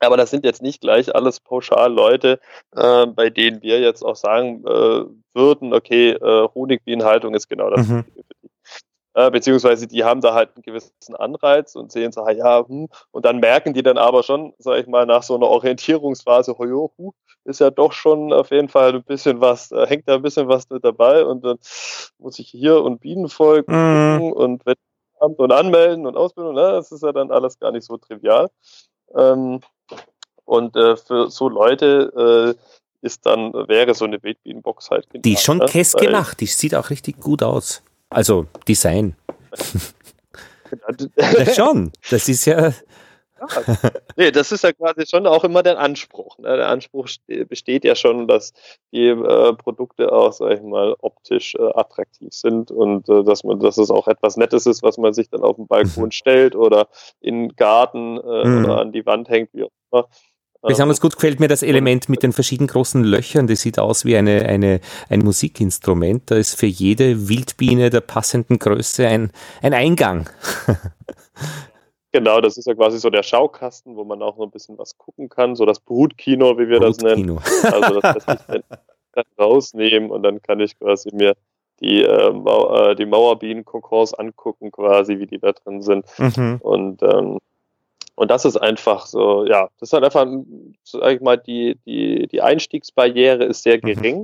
Aber 0.00 0.16
das 0.16 0.30
sind 0.30 0.44
jetzt 0.44 0.62
nicht 0.62 0.80
gleich 0.80 1.14
alles 1.14 1.40
pauschal 1.40 1.92
Leute, 1.92 2.40
äh, 2.74 3.06
bei 3.06 3.28
denen 3.28 3.62
wir 3.62 3.80
jetzt 3.80 4.02
auch 4.02 4.16
sagen 4.16 4.64
äh, 4.66 5.04
würden, 5.34 5.74
okay, 5.74 6.12
äh, 6.12 6.48
Honigbienenhaltung 6.54 7.34
ist 7.34 7.48
genau 7.48 7.68
das 7.70 7.86
mhm. 7.86 8.04
für 8.04 8.34
die 8.42 8.49
äh, 9.14 9.30
beziehungsweise 9.30 9.86
die 9.86 10.04
haben 10.04 10.20
da 10.20 10.34
halt 10.34 10.50
einen 10.54 10.62
gewissen 10.62 11.16
Anreiz 11.16 11.74
und 11.74 11.90
sehen 11.90 12.12
so, 12.12 12.28
ja, 12.28 12.66
hm, 12.66 12.88
und 13.10 13.24
dann 13.24 13.38
merken 13.38 13.74
die 13.74 13.82
dann 13.82 13.98
aber 13.98 14.22
schon, 14.22 14.54
sag 14.58 14.78
ich 14.78 14.86
mal, 14.86 15.06
nach 15.06 15.22
so 15.22 15.34
einer 15.34 15.48
Orientierungsphase, 15.48 16.56
hojo, 16.58 16.92
huh, 16.96 17.12
ist 17.44 17.60
ja 17.60 17.70
doch 17.70 17.92
schon 17.92 18.32
auf 18.32 18.50
jeden 18.50 18.68
Fall 18.68 18.94
ein 18.94 19.02
bisschen 19.02 19.40
was, 19.40 19.72
äh, 19.72 19.86
hängt 19.86 20.08
da 20.08 20.14
ein 20.14 20.22
bisschen 20.22 20.48
was 20.48 20.68
mit 20.70 20.84
dabei 20.84 21.24
und 21.24 21.44
dann 21.44 21.58
muss 22.18 22.38
ich 22.38 22.48
hier 22.48 22.82
und 22.82 23.00
Bienenvolk 23.00 23.68
mhm. 23.68 24.32
und 24.32 24.66
Wettbewerb 24.66 25.38
und 25.38 25.52
anmelden 25.52 26.06
und 26.06 26.16
Ausbildung, 26.16 26.54
ne, 26.54 26.72
das 26.72 26.92
ist 26.92 27.02
ja 27.02 27.12
dann 27.12 27.30
alles 27.30 27.58
gar 27.58 27.72
nicht 27.72 27.84
so 27.84 27.96
trivial. 27.96 28.48
Ähm, 29.14 29.60
und 30.44 30.76
äh, 30.76 30.96
für 30.96 31.30
so 31.30 31.48
Leute 31.48 32.56
äh, 32.56 33.06
ist 33.06 33.26
dann, 33.26 33.52
wäre 33.52 33.94
so 33.94 34.04
eine 34.04 34.22
Wildbienenbox 34.22 34.90
halt 34.90 35.08
genial, 35.08 35.22
Die 35.22 35.32
ist 35.32 35.42
schon 35.42 35.58
ne? 35.58 35.66
Käse 35.66 35.96
gemacht, 35.96 36.40
die 36.40 36.46
sieht 36.46 36.74
auch 36.74 36.90
richtig 36.90 37.20
gut 37.20 37.42
aus. 37.42 37.82
Also 38.10 38.46
Design. 38.66 39.16
ja, 41.16 41.54
schon. 41.54 41.92
Das 42.10 42.28
ist 42.28 42.44
ja. 42.44 42.72
Ja, 43.40 43.90
nee, 44.16 44.30
das 44.30 44.52
ist 44.52 44.64
ja 44.64 44.72
quasi 44.72 45.06
schon 45.06 45.26
auch 45.26 45.44
immer 45.44 45.62
der 45.62 45.78
Anspruch. 45.78 46.36
Ne? 46.38 46.56
Der 46.56 46.68
Anspruch 46.68 47.08
besteht 47.48 47.84
ja 47.84 47.94
schon, 47.94 48.28
dass 48.28 48.52
die 48.92 49.06
äh, 49.06 49.54
Produkte 49.54 50.12
auch, 50.12 50.32
sag 50.32 50.52
ich 50.52 50.62
mal, 50.62 50.94
optisch 50.98 51.54
äh, 51.54 51.70
attraktiv 51.74 52.32
sind 52.32 52.70
und 52.70 53.08
äh, 53.08 53.24
dass 53.24 53.44
man, 53.44 53.58
dass 53.60 53.78
es 53.78 53.90
auch 53.90 54.08
etwas 54.08 54.36
Nettes 54.36 54.66
ist, 54.66 54.82
was 54.82 54.98
man 54.98 55.14
sich 55.14 55.30
dann 55.30 55.42
auf 55.42 55.56
den 55.56 55.66
Balkon 55.66 56.06
mhm. 56.06 56.10
stellt 56.10 56.54
oder 56.54 56.88
in 57.20 57.48
den 57.48 57.56
Garten 57.56 58.18
äh, 58.18 58.44
mhm. 58.46 58.64
oder 58.64 58.80
an 58.80 58.92
die 58.92 59.06
Wand 59.06 59.28
hängt, 59.30 59.54
wie 59.54 59.64
auch 59.64 59.70
immer. 59.90 60.08
Besonders 60.62 61.00
gut 61.00 61.14
gefällt 61.14 61.40
mir 61.40 61.48
das 61.48 61.62
Element 61.62 62.08
mit 62.08 62.22
den 62.22 62.32
verschiedenen 62.32 62.68
großen 62.68 63.02
Löchern. 63.02 63.46
Das 63.46 63.60
sieht 63.60 63.78
aus 63.78 64.04
wie 64.04 64.16
eine, 64.16 64.44
eine, 64.46 64.80
ein 65.08 65.20
Musikinstrument. 65.20 66.30
Da 66.30 66.36
ist 66.36 66.54
für 66.54 66.66
jede 66.66 67.28
Wildbiene 67.28 67.88
der 67.88 68.02
passenden 68.02 68.58
Größe 68.58 69.06
ein, 69.06 69.30
ein 69.62 69.74
Eingang. 69.74 70.28
Genau, 72.12 72.40
das 72.40 72.58
ist 72.58 72.66
ja 72.66 72.74
quasi 72.74 72.98
so 72.98 73.08
der 73.08 73.22
Schaukasten, 73.22 73.94
wo 73.94 74.04
man 74.04 74.20
auch 74.20 74.36
noch 74.36 74.44
ein 74.44 74.50
bisschen 74.50 74.76
was 74.76 74.98
gucken 74.98 75.28
kann, 75.28 75.54
so 75.54 75.64
das 75.64 75.78
Brutkino, 75.78 76.58
wie 76.58 76.68
wir 76.68 76.80
Brutkino. 76.80 77.36
das 77.36 77.62
nennen. 77.62 77.72
Also 77.72 78.00
das 78.00 78.26
lässt 78.26 78.46
sich 78.48 78.62
dann 79.12 79.24
rausnehmen 79.38 80.10
und 80.10 80.24
dann 80.24 80.42
kann 80.42 80.58
ich 80.58 80.76
quasi 80.76 81.10
mir 81.12 81.36
die, 81.80 82.02
äh, 82.02 82.32
Mau 82.32 82.74
äh, 82.74 82.96
die 82.96 83.06
Mauerbienenkokons 83.06 84.14
angucken, 84.14 84.72
quasi, 84.72 85.18
wie 85.18 85.26
die 85.26 85.38
da 85.38 85.52
drin 85.52 85.82
sind. 85.82 86.04
Mhm. 86.18 86.58
Und 86.60 87.02
ähm, 87.02 87.38
und 88.20 88.30
das 88.30 88.44
ist 88.44 88.58
einfach 88.58 89.06
so, 89.06 89.46
ja, 89.46 89.70
das 89.78 89.88
ist 89.88 89.92
halt 89.94 90.04
einfach, 90.04 90.26
sag 90.84 91.10
ich 91.14 91.22
mal, 91.22 91.38
die, 91.38 91.78
die, 91.86 92.26
die 92.26 92.42
Einstiegsbarriere 92.42 93.44
ist 93.44 93.62
sehr 93.62 93.78
mhm. 93.78 93.80
gering. 93.80 94.20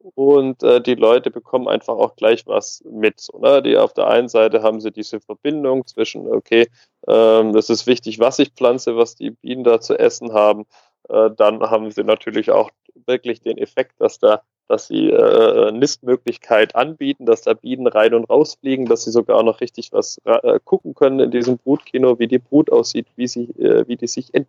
Mhm. 0.00 0.10
und 0.14 0.62
äh, 0.62 0.80
die 0.80 0.94
Leute 0.94 1.30
bekommen 1.30 1.68
einfach 1.68 1.92
auch 1.92 2.16
gleich 2.16 2.46
was 2.46 2.82
mit. 2.90 3.20
So, 3.20 3.38
ne? 3.38 3.60
Die 3.60 3.76
auf 3.76 3.92
der 3.92 4.06
einen 4.06 4.28
Seite 4.30 4.62
haben 4.62 4.80
sie 4.80 4.92
diese 4.92 5.20
Verbindung 5.20 5.86
zwischen, 5.86 6.26
okay, 6.26 6.68
ähm, 7.06 7.52
das 7.52 7.68
ist 7.68 7.86
wichtig, 7.86 8.18
was 8.18 8.38
ich 8.38 8.52
pflanze, 8.52 8.96
was 8.96 9.14
die 9.14 9.32
Bienen 9.32 9.62
da 9.62 9.78
zu 9.78 9.98
essen 9.98 10.32
haben. 10.32 10.64
Äh, 11.10 11.28
dann 11.36 11.60
haben 11.60 11.90
sie 11.90 12.04
natürlich 12.04 12.50
auch 12.50 12.70
wirklich 12.94 13.42
den 13.42 13.58
Effekt, 13.58 14.00
dass 14.00 14.18
da 14.18 14.40
dass 14.68 14.86
sie 14.86 15.08
äh, 15.08 15.72
Nistmöglichkeit 15.72 16.76
anbieten, 16.76 17.24
dass 17.24 17.42
da 17.42 17.54
Bienen 17.54 17.86
rein 17.86 18.12
und 18.12 18.28
rausfliegen, 18.28 18.86
dass 18.86 19.04
sie 19.04 19.10
sogar 19.10 19.42
noch 19.42 19.60
richtig 19.62 19.92
was 19.92 20.20
äh, 20.24 20.60
gucken 20.62 20.94
können 20.94 21.20
in 21.20 21.30
diesem 21.30 21.56
Brutkino, 21.56 22.18
wie 22.18 22.28
die 22.28 22.38
Brut 22.38 22.70
aussieht, 22.70 23.06
wie 23.16 23.26
sie, 23.26 23.50
äh, 23.58 23.88
wie 23.88 23.96
die 23.96 24.06
sich 24.06 24.34
ent 24.34 24.46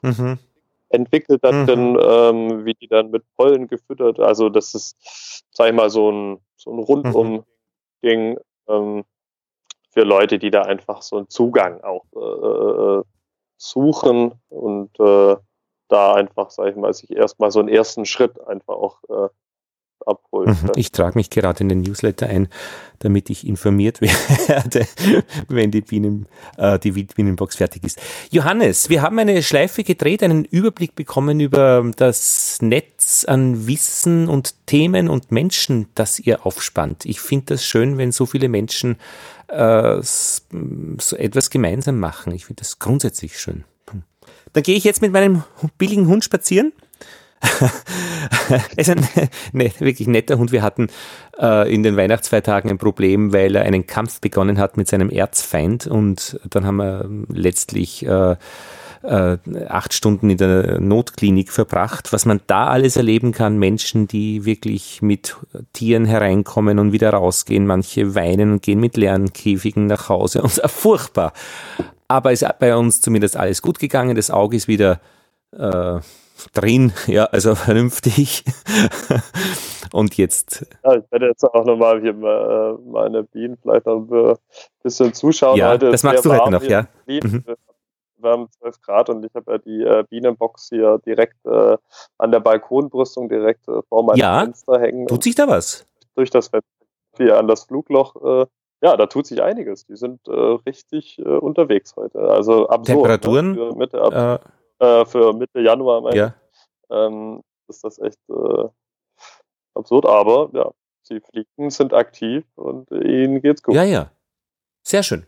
mhm. 0.00 0.38
entwickelt 0.88 1.44
drin, 1.44 1.92
mhm. 1.92 2.00
ähm, 2.02 2.64
wie 2.64 2.74
die 2.74 2.88
dann 2.88 3.10
mit 3.10 3.22
Pollen 3.36 3.68
gefüttert. 3.68 4.18
Also 4.18 4.48
das 4.48 4.74
ist, 4.74 5.44
sag 5.50 5.68
ich 5.68 5.74
mal, 5.74 5.90
so 5.90 6.10
ein, 6.10 6.40
so 6.56 6.70
ein 6.72 7.32
mhm. 7.32 7.42
Ding 8.02 8.38
ähm, 8.68 9.04
für 9.90 10.02
Leute, 10.02 10.38
die 10.38 10.50
da 10.50 10.62
einfach 10.62 11.02
so 11.02 11.18
einen 11.18 11.28
Zugang 11.28 11.82
auch 11.82 12.04
äh, 12.16 13.00
äh, 13.00 13.02
suchen 13.58 14.32
und 14.48 14.98
äh, 14.98 15.36
da 15.88 16.14
einfach, 16.14 16.50
sag 16.50 16.68
ich 16.70 16.76
mal, 16.76 16.94
sich 16.94 17.14
erstmal 17.14 17.50
so 17.50 17.60
einen 17.60 17.68
ersten 17.68 18.06
Schritt 18.06 18.40
einfach 18.46 18.74
auch 18.74 19.00
abholen. 20.06 20.56
Mhm. 20.62 20.72
Ich 20.76 20.92
trage 20.92 21.18
mich 21.18 21.30
gerade 21.30 21.60
in 21.60 21.68
den 21.68 21.80
Newsletter 21.80 22.26
ein, 22.26 22.48
damit 22.98 23.30
ich 23.30 23.46
informiert 23.46 24.00
werde, 24.48 24.86
wenn 25.48 25.70
die, 25.70 25.80
Bienen, 25.80 26.26
äh, 26.56 26.78
die 26.78 26.94
Wildbienenbox 26.94 27.56
fertig 27.56 27.84
ist. 27.84 28.00
Johannes, 28.30 28.88
wir 28.88 29.02
haben 29.02 29.18
eine 29.18 29.42
Schleife 29.42 29.84
gedreht, 29.84 30.22
einen 30.22 30.44
Überblick 30.44 30.94
bekommen 30.94 31.40
über 31.40 31.90
das 31.96 32.58
Netz 32.60 33.24
an 33.24 33.66
Wissen 33.66 34.28
und 34.28 34.66
Themen 34.66 35.08
und 35.08 35.30
Menschen, 35.30 35.88
das 35.94 36.18
ihr 36.18 36.44
aufspannt. 36.46 37.04
Ich 37.04 37.20
finde 37.20 37.46
das 37.54 37.64
schön, 37.64 37.98
wenn 37.98 38.12
so 38.12 38.26
viele 38.26 38.48
Menschen 38.48 38.96
äh, 39.48 40.00
so 40.02 41.16
etwas 41.16 41.50
gemeinsam 41.50 41.98
machen. 41.98 42.32
Ich 42.32 42.46
finde 42.46 42.60
das 42.60 42.78
grundsätzlich 42.78 43.38
schön. 43.38 43.64
Dann 44.54 44.62
gehe 44.62 44.76
ich 44.76 44.84
jetzt 44.84 45.02
mit 45.02 45.12
meinem 45.12 45.44
billigen 45.76 46.08
Hund 46.08 46.24
spazieren 46.24 46.72
er 46.72 46.87
ist 48.76 48.90
ein 48.90 49.06
ne, 49.52 49.70
wirklich 49.78 50.08
netter 50.08 50.38
Hund. 50.38 50.52
Wir 50.52 50.62
hatten 50.62 50.88
äh, 51.38 51.72
in 51.72 51.82
den 51.82 51.96
Weihnachtsfeiertagen 51.96 52.70
ein 52.70 52.78
Problem, 52.78 53.32
weil 53.32 53.54
er 53.54 53.62
einen 53.62 53.86
Kampf 53.86 54.20
begonnen 54.20 54.58
hat 54.58 54.76
mit 54.76 54.88
seinem 54.88 55.10
Erzfeind 55.10 55.86
und 55.86 56.40
dann 56.50 56.66
haben 56.66 56.76
wir 56.76 57.08
letztlich 57.28 58.04
äh, 58.06 58.36
äh, 59.02 59.38
acht 59.68 59.94
Stunden 59.94 60.30
in 60.30 60.38
der 60.38 60.80
Notklinik 60.80 61.52
verbracht. 61.52 62.12
Was 62.12 62.26
man 62.26 62.40
da 62.46 62.66
alles 62.66 62.96
erleben 62.96 63.32
kann, 63.32 63.58
Menschen, 63.58 64.08
die 64.08 64.44
wirklich 64.44 65.02
mit 65.02 65.36
Tieren 65.72 66.04
hereinkommen 66.04 66.78
und 66.78 66.92
wieder 66.92 67.10
rausgehen, 67.10 67.66
manche 67.66 68.14
weinen 68.14 68.52
und 68.52 68.62
gehen 68.62 68.80
mit 68.80 68.96
leeren 68.96 69.32
Käfigen 69.32 69.86
nach 69.86 70.08
Hause 70.08 70.42
und 70.42 70.50
furchtbar. 70.66 71.32
Aber 72.08 72.32
es 72.32 72.42
ist 72.42 72.58
bei 72.58 72.74
uns 72.74 73.00
zumindest 73.00 73.36
alles 73.36 73.62
gut 73.62 73.78
gegangen. 73.78 74.16
Das 74.16 74.30
Auge 74.30 74.56
ist 74.56 74.66
wieder 74.66 75.00
äh, 75.52 76.00
drin, 76.52 76.92
ja, 77.06 77.24
also 77.24 77.54
vernünftig. 77.54 78.44
Und 79.92 80.16
jetzt. 80.18 80.66
Ja, 80.84 80.96
ich 80.96 81.10
werde 81.10 81.28
jetzt 81.28 81.44
auch 81.44 81.64
nochmal 81.64 82.00
hier 82.00 82.10
äh, 82.10 82.90
meine 82.90 83.22
Bienen 83.22 83.56
vielleicht 83.56 83.86
noch 83.86 84.06
ein 84.10 84.36
bisschen 84.82 85.14
zuschauen. 85.14 85.56
Ja, 85.56 85.70
heute 85.70 85.90
das 85.90 86.02
machst 86.02 86.24
du 86.26 86.32
heute 86.32 86.50
noch, 86.50 86.62
ja. 86.62 86.86
Mhm. 87.06 87.44
Wir 88.20 88.30
haben 88.30 88.48
12 88.50 88.80
Grad 88.82 89.10
und 89.10 89.24
ich 89.24 89.32
habe 89.34 89.52
ja 89.52 89.58
die 89.58 89.82
äh, 89.82 90.04
Bienenbox 90.10 90.68
hier 90.70 90.98
direkt 91.06 91.36
äh, 91.46 91.76
an 92.18 92.32
der 92.32 92.40
Balkonbrüstung 92.40 93.28
direkt 93.28 93.66
äh, 93.68 93.80
vor 93.88 94.04
meinem 94.04 94.16
ja, 94.16 94.40
Fenster 94.40 94.80
hängen. 94.80 95.06
Tut 95.06 95.22
sich 95.22 95.36
da 95.36 95.46
was? 95.48 95.86
Durch 96.16 96.28
das 96.30 96.48
Fenster 96.48 96.68
hier 97.16 97.38
an 97.38 97.46
das 97.46 97.64
Flugloch. 97.64 98.16
Äh, 98.16 98.46
ja, 98.82 98.96
da 98.96 99.06
tut 99.06 99.26
sich 99.26 99.40
einiges. 99.40 99.86
Die 99.86 99.96
sind 99.96 100.20
äh, 100.28 100.32
richtig 100.32 101.18
unterwegs 101.24 101.96
heute. 101.96 102.20
Also 102.20 102.68
absurd. 102.68 102.88
Ne, 102.88 102.94
Temperaturen? 102.94 103.52
Ne? 103.52 103.72
Mitte, 103.76 104.00
ab, 104.00 104.52
äh, 104.78 105.04
für 105.04 105.32
Mitte 105.32 105.60
Januar, 105.60 106.00
meine 106.00 106.16
ja. 106.16 106.34
ähm, 106.90 107.42
ist 107.68 107.84
das 107.84 107.98
echt 107.98 108.18
äh, 108.28 108.68
absurd. 109.74 110.06
Aber 110.06 110.50
ja, 110.52 110.70
sie 111.02 111.20
fliegen, 111.20 111.70
sind 111.70 111.92
aktiv 111.92 112.44
und 112.56 112.90
ihnen 112.90 113.42
geht's 113.42 113.62
gut. 113.62 113.74
Ja, 113.74 113.84
ja. 113.84 114.10
Sehr 114.82 115.02
schön. 115.02 115.26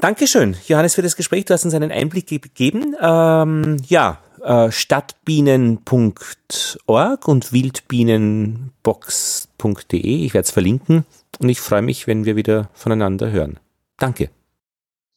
Dankeschön, 0.00 0.56
Johannes, 0.66 0.96
für 0.96 1.02
das 1.02 1.16
Gespräch. 1.16 1.44
Du 1.44 1.54
hast 1.54 1.64
uns 1.64 1.74
einen 1.74 1.92
Einblick 1.92 2.26
gegeben. 2.26 2.96
Ähm, 3.00 3.76
ja, 3.86 4.18
äh, 4.42 4.72
stadtbienen.org 4.72 7.28
und 7.28 7.52
wildbienenbox.de. 7.52 10.24
Ich 10.24 10.34
werde 10.34 10.44
es 10.44 10.50
verlinken 10.50 11.06
und 11.38 11.48
ich 11.48 11.60
freue 11.60 11.82
mich, 11.82 12.08
wenn 12.08 12.24
wir 12.24 12.34
wieder 12.34 12.68
voneinander 12.72 13.30
hören. 13.30 13.60
Danke. 13.98 14.30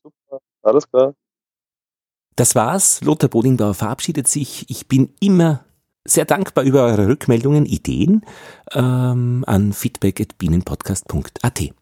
Super, 0.03 0.39
alles 0.61 0.87
klar. 0.87 1.15
Das 2.35 2.55
war's. 2.55 3.01
Lothar 3.01 3.29
Bodingbauer 3.29 3.73
verabschiedet 3.73 4.27
sich. 4.27 4.65
Ich 4.69 4.87
bin 4.87 5.13
immer 5.19 5.65
sehr 6.05 6.25
dankbar 6.25 6.63
über 6.63 6.83
eure 6.83 7.07
Rückmeldungen, 7.07 7.65
Ideen 7.65 8.21
ähm, 8.73 9.43
an 9.47 9.73
feedback 9.73 10.21
at 10.21 10.37
bienenpodcast.at. 10.37 11.73